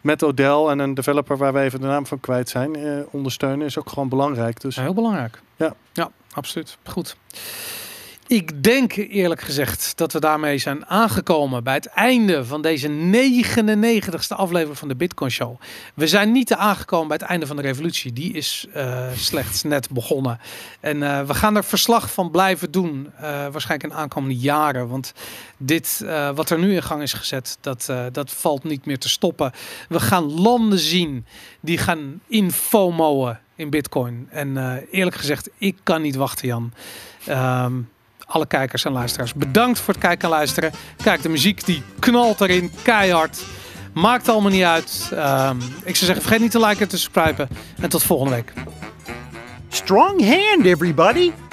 met 0.00 0.22
Odell 0.22 0.66
en 0.66 0.78
een 0.78 0.94
developer 0.94 1.36
waar 1.36 1.52
we 1.52 1.60
even 1.60 1.80
de 1.80 1.86
naam 1.86 2.06
van 2.06 2.20
kwijt 2.20 2.48
zijn, 2.48 2.76
eh, 2.76 3.00
ondersteunen 3.10 3.66
is 3.66 3.78
ook 3.78 3.88
gewoon 3.88 4.08
belangrijk. 4.08 4.60
Dus. 4.60 4.76
Heel 4.76 4.94
belangrijk. 4.94 5.42
Ja, 5.56 5.74
ja 5.92 6.10
absoluut. 6.32 6.78
Goed. 6.84 7.16
Ik 8.30 8.62
denk 8.62 8.92
eerlijk 8.92 9.40
gezegd 9.40 9.92
dat 9.96 10.12
we 10.12 10.20
daarmee 10.20 10.58
zijn 10.58 10.86
aangekomen 10.86 11.64
bij 11.64 11.74
het 11.74 11.86
einde 11.86 12.44
van 12.44 12.62
deze 12.62 12.88
99ste 12.88 14.36
aflevering 14.36 14.78
van 14.78 14.88
de 14.88 14.96
Bitcoin 14.96 15.30
Show. 15.30 15.60
We 15.94 16.06
zijn 16.06 16.32
niet 16.32 16.54
aangekomen 16.54 17.08
bij 17.08 17.16
het 17.20 17.28
einde 17.28 17.46
van 17.46 17.56
de 17.56 17.62
revolutie. 17.62 18.12
Die 18.12 18.32
is 18.32 18.66
uh, 18.76 19.06
slechts 19.14 19.62
net 19.62 19.90
begonnen. 19.90 20.40
En 20.80 20.96
uh, 20.96 21.22
we 21.22 21.34
gaan 21.34 21.56
er 21.56 21.64
verslag 21.64 22.12
van 22.12 22.30
blijven 22.30 22.70
doen. 22.70 23.10
Uh, 23.14 23.20
waarschijnlijk 23.22 23.92
in 23.92 23.98
aankomende 23.98 24.36
jaren. 24.36 24.88
Want 24.88 25.12
dit 25.56 26.04
wat 26.34 26.50
er 26.50 26.58
nu 26.58 26.74
in 26.74 26.82
gang 26.82 27.02
is 27.02 27.12
gezet, 27.12 27.58
dat, 27.60 27.92
dat 28.12 28.32
valt 28.32 28.64
niet 28.64 28.86
meer 28.86 28.98
te 28.98 29.08
stoppen. 29.08 29.52
We 29.88 30.00
gaan 30.00 30.40
landen 30.40 30.78
zien 30.78 31.26
die 31.60 31.78
gaan 31.78 32.20
infomoen 32.26 33.36
in 33.54 33.70
Bitcoin. 33.70 34.28
En 34.30 34.56
eerlijk 34.90 35.16
gezegd, 35.16 35.50
ik 35.58 35.76
kan 35.82 36.02
niet 36.02 36.16
wachten, 36.16 36.48
Jan. 36.48 36.72
Um, 37.28 37.88
alle 38.30 38.46
kijkers 38.46 38.84
en 38.84 38.92
luisteraars. 38.92 39.34
Bedankt 39.34 39.78
voor 39.78 39.94
het 39.94 40.02
kijken 40.02 40.24
en 40.24 40.34
luisteren. 40.34 40.72
Kijk, 41.02 41.22
de 41.22 41.28
muziek 41.28 41.64
die 41.64 41.82
knalt 41.98 42.40
erin, 42.40 42.72
keihard. 42.82 43.42
Maakt 43.92 44.28
allemaal 44.28 44.50
niet 44.50 44.62
uit. 44.62 45.10
Um, 45.12 45.58
ik 45.60 45.96
zou 45.96 46.06
zeggen, 46.06 46.22
vergeet 46.22 46.40
niet 46.40 46.50
te 46.50 46.60
liken 46.60 46.80
en 46.80 46.88
te 46.88 46.98
subscriben. 46.98 47.48
En 47.80 47.88
tot 47.88 48.02
volgende 48.02 48.34
week. 48.34 48.52
Strong 49.68 50.20
hand, 50.26 50.64
everybody! 50.64 51.49